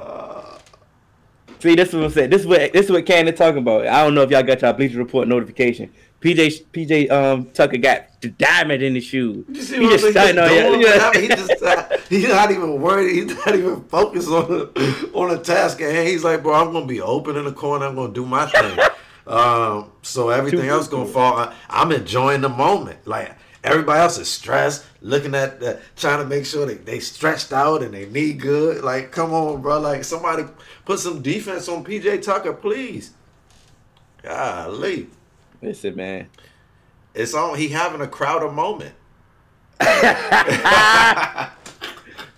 See, 1.59 1.75
this 1.75 1.89
is 1.89 1.95
what 1.95 2.03
I'm 2.05 2.09
saying. 2.11 2.29
This 2.29 2.41
is 2.41 2.47
what 2.47 2.73
this 2.73 2.85
is 2.85 2.91
what 2.91 3.05
Cannon 3.05 3.35
talking 3.35 3.59
about. 3.59 3.87
I 3.87 4.03
don't 4.03 4.13
know 4.15 4.21
if 4.23 4.29
y'all 4.31 4.43
got 4.43 4.61
y'all 4.61 4.73
Bleacher 4.73 4.97
Report 4.97 5.27
notification. 5.27 5.91
PJ 6.21 6.65
PJ 6.71 7.11
um 7.11 7.45
Tucker 7.51 7.77
got 7.77 8.21
the 8.21 8.29
diamond 8.29 8.83
in 8.83 8.95
his 8.95 9.03
shoe. 9.03 9.43
You 9.49 9.61
see 9.61 9.77
He 9.77 9.85
what 9.85 9.99
just 9.99 10.11
starting 10.11 10.37
on 10.37 10.49
He's 10.49 11.15
you. 11.15 11.21
He 11.21 11.27
just 11.27 11.61
not, 11.61 11.99
he's 12.01 12.27
not 12.27 12.51
even 12.51 12.79
worried. 12.79 13.11
He's 13.13 13.35
not 13.35 13.55
even 13.55 13.83
focused 13.85 14.29
on 14.29 14.47
the, 14.47 15.11
on 15.13 15.29
the 15.29 15.39
task 15.39 15.81
at 15.81 15.93
hand. 15.93 16.07
He's 16.07 16.23
like, 16.23 16.43
bro, 16.43 16.53
I'm 16.53 16.71
gonna 16.71 16.85
be 16.85 17.01
open 17.01 17.35
in 17.35 17.45
the 17.45 17.51
corner. 17.51 17.87
I'm 17.87 17.95
gonna 17.95 18.13
do 18.13 18.25
my 18.25 18.45
thing. 18.47 18.77
Um, 19.27 19.91
so 20.01 20.29
everything 20.29 20.67
else 20.67 20.87
gonna 20.87 21.05
fall. 21.05 21.37
I, 21.37 21.55
I'm 21.69 21.91
enjoying 21.91 22.41
the 22.41 22.49
moment. 22.49 23.05
Like 23.05 23.31
everybody 23.63 23.99
else 23.99 24.17
is 24.17 24.27
stressed, 24.27 24.83
looking 25.01 25.35
at 25.35 25.59
the, 25.59 25.79
trying 25.95 26.17
to 26.19 26.25
make 26.25 26.45
sure 26.45 26.65
they, 26.65 26.73
they 26.73 26.99
stretched 26.99 27.53
out 27.53 27.83
and 27.83 27.93
they 27.93 28.07
knee 28.07 28.33
good. 28.33 28.83
Like, 28.83 29.11
come 29.11 29.31
on, 29.31 29.61
bro. 29.61 29.79
Like 29.79 30.03
somebody 30.03 30.43
put 30.85 30.99
some 30.99 31.21
defense 31.21 31.69
on 31.69 31.85
PJ 31.85 32.23
Tucker, 32.23 32.53
please. 32.53 33.11
Golly. 34.23 35.07
Listen, 35.61 35.95
man. 35.95 36.27
It's 37.13 37.33
on 37.33 37.57
he 37.57 37.67
having 37.69 38.01
a 38.01 38.07
crowd 38.07 38.39
crowder 38.39 38.51
moment. 38.51 38.95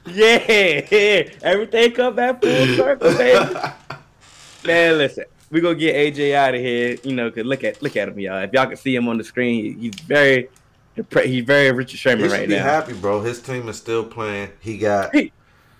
Yeah, 0.05 1.29
everything 1.41 1.91
come 1.93 2.15
back 2.15 2.41
full 2.41 2.75
circle, 2.75 3.15
baby. 3.15 3.55
Man, 4.65 4.97
listen, 4.97 5.23
we 5.49 5.61
gonna 5.61 5.75
get 5.75 5.95
AJ 5.95 6.33
out 6.35 6.53
of 6.55 6.59
here. 6.61 6.97
You 7.03 7.15
know, 7.15 7.31
cause 7.31 7.45
look 7.45 7.63
at 7.63 7.81
look 7.81 7.95
at 7.95 8.09
him, 8.09 8.19
y'all. 8.19 8.43
If 8.43 8.51
y'all 8.51 8.65
can 8.65 8.75
see 8.75 8.93
him 8.95 9.07
on 9.07 9.17
the 9.17 9.23
screen, 9.23 9.79
he's 9.79 9.95
very 10.01 10.49
he's 11.23 11.45
very 11.45 11.71
Richard 11.71 11.97
Sherman 11.99 12.29
right 12.29 12.47
be 12.47 12.55
now. 12.55 12.63
happy, 12.63 12.93
bro. 12.93 13.21
His 13.21 13.41
team 13.41 13.69
is 13.69 13.77
still 13.77 14.03
playing. 14.03 14.49
He 14.59 14.77
got 14.77 15.13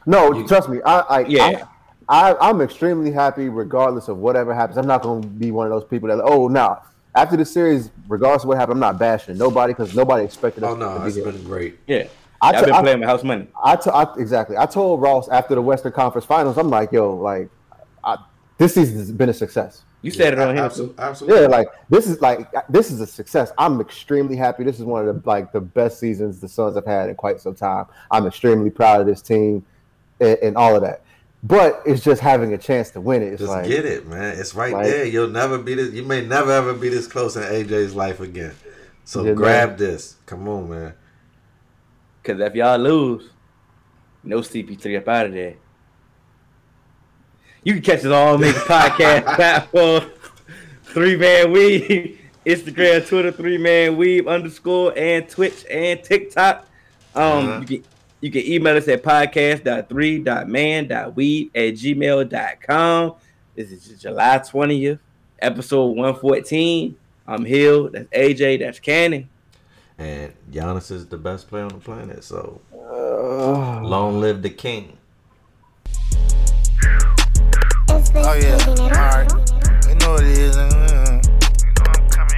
No, 0.06 0.34
You- 0.34 0.48
trust 0.48 0.70
me. 0.70 0.80
I, 0.86 1.00
I, 1.00 1.20
Yeah. 1.26 1.66
I, 2.08 2.32
I, 2.34 2.50
I'm 2.50 2.60
extremely 2.62 3.12
happy, 3.12 3.48
regardless 3.50 4.08
of 4.10 4.18
whatever 4.18 4.54
happens. 4.54 4.78
I'm 4.78 4.88
not 4.88 5.02
going 5.02 5.22
to 5.22 5.28
be 5.28 5.52
one 5.52 5.68
of 5.68 5.72
those 5.72 5.86
people 5.90 6.10
that, 6.10 6.22
oh, 6.22 6.50
no. 6.50 6.78
After 7.16 7.38
the 7.38 7.46
series, 7.46 7.92
regardless 8.08 8.44
of 8.44 8.48
what 8.50 8.58
happened, 8.58 8.78
I'm 8.78 8.92
not 8.92 9.00
bashing 9.00 9.38
nobody 9.38 9.74
because 9.74 9.96
nobody 9.96 10.26
expected 10.26 10.64
us 10.64 10.72
Oh 10.72 10.76
no, 10.76 10.96
to 10.96 11.00
be 11.02 11.08
it's 11.08 11.16
here. 11.16 11.26
been 11.32 11.44
great. 11.44 11.80
Yeah, 11.86 12.08
I 12.42 12.50
I've 12.50 12.60
t- 12.60 12.66
been 12.66 12.74
I- 12.74 12.82
playing 12.82 13.00
with 13.02 13.10
house 13.10 13.24
money. 13.24 13.48
I, 13.64 13.76
t- 13.76 13.90
I 13.92 14.08
exactly. 14.18 14.58
I 14.58 14.66
told 14.66 15.02
Ross 15.02 15.30
after 15.30 15.54
the 15.56 15.62
Western 15.62 15.92
Conference 15.92 16.26
Finals, 16.26 16.58
I'm 16.58 16.70
like, 16.70 16.92
yo, 16.92 17.16
like, 17.16 17.50
I, 18.04 18.18
this 18.58 18.74
season's 18.74 19.12
been 19.12 19.30
a 19.30 19.34
success. 19.34 19.84
You 20.02 20.12
said 20.12 20.34
it 20.34 20.40
on 20.40 20.50
him. 20.58 20.64
Absolutely, 20.66 20.96
absolutely. 21.02 21.42
Yeah, 21.44 21.48
like 21.48 21.68
this 21.90 22.08
is 22.08 22.20
like 22.20 22.52
this 22.68 22.92
is 22.92 23.00
a 23.00 23.08
success. 23.08 23.52
I'm 23.58 23.80
extremely 23.80 24.36
happy. 24.36 24.64
This 24.66 24.78
is 24.80 24.84
one 24.84 25.08
of 25.08 25.16
the 25.24 25.30
like 25.30 25.54
the 25.54 25.62
best 25.62 25.98
seasons 26.00 26.42
the 26.42 26.50
Suns 26.50 26.76
have 26.76 26.86
had 26.86 27.10
in 27.10 27.16
quite 27.16 27.40
some 27.40 27.56
time. 27.56 27.86
I'm 28.12 28.26
extremely 28.28 28.70
proud 28.70 29.00
of 29.00 29.08
this 29.08 29.22
team 29.22 29.66
and, 30.20 30.38
and 30.40 30.58
all 30.58 30.76
of 30.76 30.82
that. 30.82 31.04
But 31.46 31.82
it's 31.86 32.02
just 32.04 32.22
having 32.22 32.54
a 32.54 32.58
chance 32.58 32.92
to 32.92 33.02
win 33.02 33.22
it. 33.22 33.34
It's 33.34 33.42
Just 33.42 33.52
like 33.52 33.68
get 33.68 33.84
it, 33.86 34.08
man. 34.08 34.38
It's 34.40 34.56
right 34.56 34.72
like- 34.72 34.86
there. 34.86 35.06
You'll 35.06 35.28
never 35.30 35.58
be 35.58 35.74
this. 35.76 35.92
You 35.94 36.04
may 36.04 36.26
never 36.26 36.52
ever 36.52 36.74
be 36.74 36.88
this 36.88 37.06
close 37.06 37.36
in 37.36 37.44
AJ's 37.44 37.94
life 37.94 38.22
again. 38.22 38.54
So 39.04 39.26
Yeah, 39.26 39.34
grab 39.34 39.70
man. 39.72 39.78
this. 39.78 40.16
Come 40.26 40.48
on, 40.48 40.70
man. 40.70 40.94
Cause 42.24 42.40
if 42.40 42.56
y'all 42.56 42.78
lose, 42.78 43.30
no 44.24 44.40
CP3 44.40 44.98
up 45.00 45.08
out 45.10 45.26
of 45.26 45.34
there. 45.34 45.56
You 47.64 47.74
can 47.74 47.82
catch 47.82 48.00
us 48.00 48.06
all 48.06 48.36
on 48.36 48.42
the 48.42 48.48
podcast 48.52 49.36
platform. 49.36 50.10
Three 50.84 51.18
Man 51.18 51.52
Weave, 51.52 52.20
Instagram, 52.46 53.06
Twitter, 53.08 53.32
Three 53.34 53.58
Man 53.58 53.98
Weave 53.98 54.28
underscore, 54.28 54.94
and 54.98 55.28
Twitch 55.28 55.66
and 55.70 56.02
TikTok. 56.04 56.68
Um, 57.16 57.22
Uh-huh. 57.24 57.60
you 57.60 57.66
can 57.82 57.84
you 58.24 58.32
can 58.32 58.48
email 58.48 58.76
us 58.78 58.88
at 58.88 59.04
podcast.3.man.weave 59.04 61.52
at 61.54 61.74
gmail.com. 61.74 63.16
This 63.54 63.70
is 63.70 64.02
July 64.02 64.40
20th, 64.40 65.00
episode 65.40 65.88
114. 65.88 66.96
I'm 67.28 67.44
Hill, 67.44 67.90
that's 67.90 68.08
AJ, 68.12 68.60
that's 68.60 68.80
Cannon. 68.80 69.28
And 69.98 70.32
Giannis 70.50 70.90
is 70.90 71.08
the 71.08 71.18
best 71.18 71.50
player 71.50 71.64
on 71.64 71.74
the 71.74 71.80
planet. 71.80 72.24
So 72.24 72.62
uh, 72.74 73.82
long 73.82 74.22
live 74.22 74.42
the 74.42 74.52
king. 74.52 74.98
Oh 78.16 78.16
yeah, 78.16 78.58
alright. 78.80 79.30
You 79.90 79.96
know 79.96 80.12
what 80.14 80.24
it 80.24 80.38
is. 80.38 80.56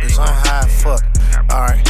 It's 0.01 0.17
on 0.17 0.29
high 0.29 0.67
fuck. 0.67 1.03
Alright. 1.51 1.87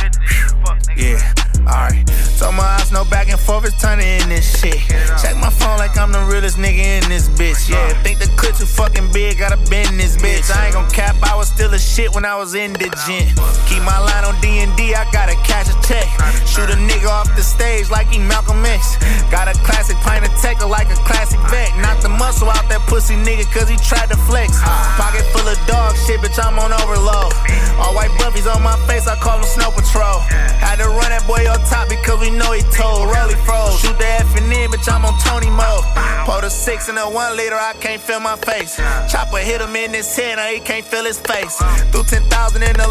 Yeah, 0.98 1.34
alright. 1.60 2.10
So 2.36 2.52
my 2.52 2.64
eyes 2.64 2.92
no 2.92 3.06
back 3.06 3.30
and 3.30 3.40
forth, 3.40 3.64
it's 3.64 3.82
turning 3.82 4.20
in 4.20 4.28
this 4.28 4.60
shit. 4.60 4.76
Check 5.24 5.38
my 5.40 5.50
phone 5.50 5.78
like 5.78 5.98
I'm 5.98 6.12
the 6.12 6.20
realest 6.20 6.58
nigga 6.58 7.00
in 7.00 7.08
this 7.08 7.30
bitch. 7.30 7.70
Yeah, 7.70 7.88
think 8.04 8.20
the 8.20 8.28
clip 8.36 8.56
too 8.56 8.66
fucking 8.66 9.12
big, 9.14 9.40
gotta 9.40 9.56
bend 9.72 9.98
this 9.98 10.18
bitch. 10.18 10.52
I 10.52 10.68
ain't 10.68 10.76
gon' 10.76 10.90
cap, 10.92 11.16
I 11.24 11.34
was 11.36 11.48
still 11.48 11.74
a 11.74 11.80
shit 11.80 12.14
when 12.14 12.26
I 12.26 12.36
was 12.36 12.54
indigent. 12.54 13.32
Keep 13.72 13.84
my 13.88 13.98
line 13.98 14.26
on 14.28 14.36
D&D, 14.42 14.94
I 14.94 15.08
gotta 15.16 15.40
cash 15.48 15.72
a 15.72 15.76
check. 15.88 16.04
Shoot 16.44 16.68
a 16.68 16.76
nigga 16.76 17.08
off 17.08 17.32
the 17.36 17.44
stage 17.44 17.90
like 17.90 18.08
he 18.12 18.20
Malcolm 18.20 18.64
X. 18.66 19.00
Got 19.32 19.48
a 19.48 19.56
classic 19.64 19.96
pint 20.04 20.28
of 20.28 20.32
Tecker 20.36 20.68
like 20.70 20.92
a 20.92 21.00
classic 21.08 21.40
vet. 21.48 21.72
Knock 21.80 22.02
the 22.02 22.10
muscle 22.10 22.50
out 22.50 22.68
that 22.68 22.84
pussy 22.92 23.16
nigga 23.16 23.48
cause 23.48 23.70
he 23.70 23.78
tried 23.78 24.12
to 24.12 24.18
flex. 24.28 24.60
Pocket 25.00 25.24
full 25.32 25.48
of 25.48 25.56
dog 25.68 25.96
shit, 26.04 26.20
bitch, 26.20 26.36
I'm 26.36 26.60
on 26.60 26.76
overload. 26.76 27.32
All 27.80 27.96
white 27.96 28.12
buffies 28.20 28.48
on 28.48 28.64
my 28.64 28.76
face, 28.88 29.08
I 29.08 29.16
call 29.16 29.40
them 29.40 29.48
Snow 29.48 29.72
Patrol. 29.72 30.20
Had 30.60 30.84
to 30.84 30.88
run 30.88 31.12
that 31.12 31.28
boy 31.28 31.44
on 31.48 31.60
top 31.68 31.90
because 31.90 32.20
we 32.20 32.25
know 32.32 32.52
he 32.52 32.62
told. 32.74 33.10
Rolly 33.10 33.36
froze. 33.46 33.80
Shoot 33.80 33.98
the 33.98 34.08
F 34.08 34.36
and 34.38 34.52
N, 34.52 34.70
bitch, 34.72 34.92
I'm 34.92 35.06
on 35.06 35.18
Tony 35.20 35.50
mode. 35.50 35.86
Pour 36.26 36.42
the 36.42 36.50
six 36.50 36.90
and 36.90 36.98
a 36.98 37.04
one 37.04 37.38
liter, 37.38 37.56
I 37.56 37.74
can't 37.80 38.02
feel 38.02 38.20
my 38.20 38.36
face. 38.38 38.78
Chopper 39.12 39.38
hit 39.38 39.62
him 39.62 39.76
in 39.76 39.94
his 39.94 40.16
head, 40.16 40.38
now 40.38 40.48
he 40.48 40.60
can't 40.60 40.86
feel 40.86 41.06
his 41.06 41.20
face. 41.20 41.58
Threw 41.92 42.04
10,000 42.04 42.64
in 42.64 42.74
the 42.78 42.86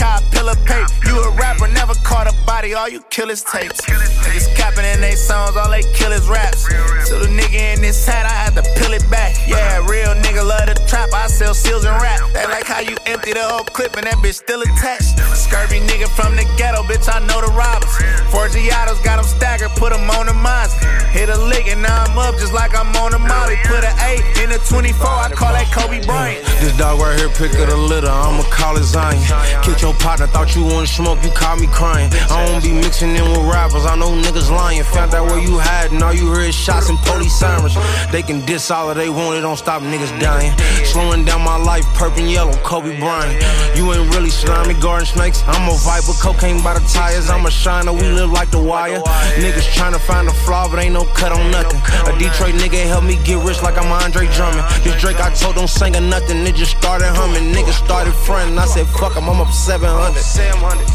I 0.00 0.22
pill 0.30 0.48
a 0.48 0.56
pape. 0.64 0.88
You 1.06 1.20
a 1.20 1.30
rapper, 1.36 1.68
never 1.68 1.94
caught 2.02 2.26
a 2.26 2.34
body, 2.46 2.74
all 2.74 2.88
you 2.88 3.00
kill 3.10 3.30
is 3.30 3.42
tapes. 3.42 3.80
Niggas 3.84 4.56
capping 4.56 4.84
in 4.84 5.00
they 5.00 5.14
songs, 5.14 5.56
all 5.56 5.70
they 5.70 5.82
kill 5.92 6.12
is 6.12 6.26
raps. 6.28 6.64
So 7.08 7.18
the 7.18 7.28
nigga 7.28 7.76
in 7.76 7.82
this 7.82 8.06
hat, 8.06 8.26
I 8.26 8.32
had 8.32 8.54
to 8.56 8.62
peel 8.80 8.92
it 8.92 9.04
back. 9.10 9.36
Yeah, 9.46 9.84
real 9.86 10.14
nigga 10.22 10.46
love 10.46 10.66
the 10.66 10.74
trap, 10.88 11.12
I 11.12 11.26
sell 11.26 11.54
seals 11.54 11.84
and 11.84 12.00
rap. 12.00 12.20
They 12.32 12.46
like 12.46 12.64
how 12.64 12.80
you 12.80 12.96
empty 13.06 13.32
the 13.32 13.42
whole 13.42 13.64
clip 13.64 13.96
and 13.96 14.06
that 14.06 14.16
bitch 14.24 14.40
still 14.40 14.62
attached. 14.62 15.18
Scurvy 15.36 15.80
nigga 15.80 16.08
from 16.08 16.36
the 16.36 16.44
ghetto, 16.56 16.82
bitch, 16.84 17.08
I 17.12 17.20
know 17.26 17.40
the 17.40 17.52
robbers. 17.52 17.92
Four 18.32 18.48
Giottos 18.78 19.02
got 19.02 19.16
them 19.16 19.24
staggered, 19.24 19.70
put 19.70 19.92
them 19.92 20.08
on 20.10 20.26
the 20.26 20.32
Mozzie. 20.32 20.78
Hit 21.10 21.28
a 21.28 21.36
lick 21.36 21.66
and 21.66 21.82
now 21.82 22.04
I'm 22.04 22.18
up 22.18 22.36
just 22.38 22.52
like 22.52 22.78
I'm 22.78 22.94
on 22.96 23.12
a 23.14 23.18
molly. 23.18 23.56
Put 23.64 23.82
an 23.82 23.94
8 23.98 24.44
in 24.44 24.52
a 24.52 24.58
24, 24.58 25.06
I 25.06 25.30
call 25.34 25.52
that 25.52 25.66
Kobe 25.74 26.04
Bryant. 26.06 26.44
This 26.60 26.76
dog 26.76 27.00
right 27.00 27.18
here, 27.18 27.28
pick 27.30 27.58
of 27.58 27.66
the 27.66 27.76
litter, 27.76 28.08
I'ma 28.08 28.42
call 28.50 28.76
it 28.76 28.84
Zion. 28.84 29.18
Kick 29.62 29.82
your 29.82 29.94
partner, 29.94 30.26
thought 30.28 30.54
you 30.54 30.62
wanna 30.62 30.86
smoke, 30.86 31.18
you 31.24 31.30
caught 31.30 31.58
me 31.58 31.66
crying. 31.66 32.12
I 32.30 32.46
don't 32.46 32.62
be 32.62 32.70
mixing 32.70 33.16
in 33.16 33.24
with 33.24 33.50
rappers, 33.50 33.84
I 33.84 33.96
know 33.96 34.10
niggas 34.10 34.50
lying. 34.50 34.84
Found 34.94 35.14
out 35.14 35.26
where 35.26 35.40
you 35.40 35.58
hiding, 35.58 36.02
all 36.02 36.14
you 36.14 36.32
hear 36.32 36.46
is 36.46 36.54
shots 36.54 36.88
and 36.88 36.98
police 37.00 37.34
sirens. 37.34 37.74
They 38.12 38.22
can 38.22 38.44
diss 38.46 38.70
all 38.70 38.94
they 38.94 39.10
want, 39.10 39.38
it 39.38 39.40
don't 39.40 39.58
stop 39.58 39.82
niggas 39.82 40.14
dying. 40.20 40.54
Slowing 40.84 41.24
down 41.24 41.42
my 41.42 41.56
life, 41.56 41.84
purple 41.94 42.20
and 42.20 42.30
yellow, 42.30 42.54
Kobe 42.62 42.98
Bryant. 43.00 43.42
You 43.74 43.92
ain't 43.92 44.14
really 44.14 44.30
slimy 44.30 44.74
garden 44.74 45.06
snakes, 45.06 45.42
I'm 45.48 45.68
a 45.68 45.74
viper, 45.82 46.14
cocaine 46.22 46.62
by 46.62 46.74
the 46.78 46.84
tires, 46.92 47.28
I'm 47.28 47.46
a 47.46 47.50
shiner, 47.50 47.92
we 47.92 48.06
live 48.10 48.30
like 48.30 48.50
the 48.50 48.67
wire. 48.68 49.00
Niggas 49.40 49.68
tryna 49.72 49.98
find 49.98 50.28
a 50.28 50.32
flaw, 50.44 50.68
but 50.68 50.78
ain't 50.78 50.92
no 50.92 51.04
cut 51.16 51.32
on 51.32 51.50
nothing. 51.50 51.80
A 52.06 52.12
Detroit 52.18 52.54
nigga 52.60 52.84
help 52.84 53.04
me 53.04 53.16
get 53.24 53.42
rich 53.44 53.62
like 53.62 53.78
I'm 53.78 53.90
Andre 53.90 54.28
Drummond. 54.36 54.64
This 54.84 55.00
Drake 55.00 55.20
I 55.20 55.32
told 55.32 55.56
don't 55.56 55.68
sing 55.68 55.96
or 55.96 56.00
nothing, 56.00 56.46
it 56.46 56.54
just 56.54 56.76
started 56.76 57.08
humming. 57.08 57.52
Niggas 57.54 57.78
started 57.84 58.12
frontin', 58.12 58.58
I 58.58 58.66
said 58.66 58.86
fuck 59.00 59.16
'em, 59.16 59.28
I'm 59.28 59.40
up 59.40 59.52
700. 59.52 60.20
700, 60.20 60.86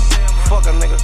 fuck 0.48 0.66
a 0.68 0.74
nigga. 0.78 1.00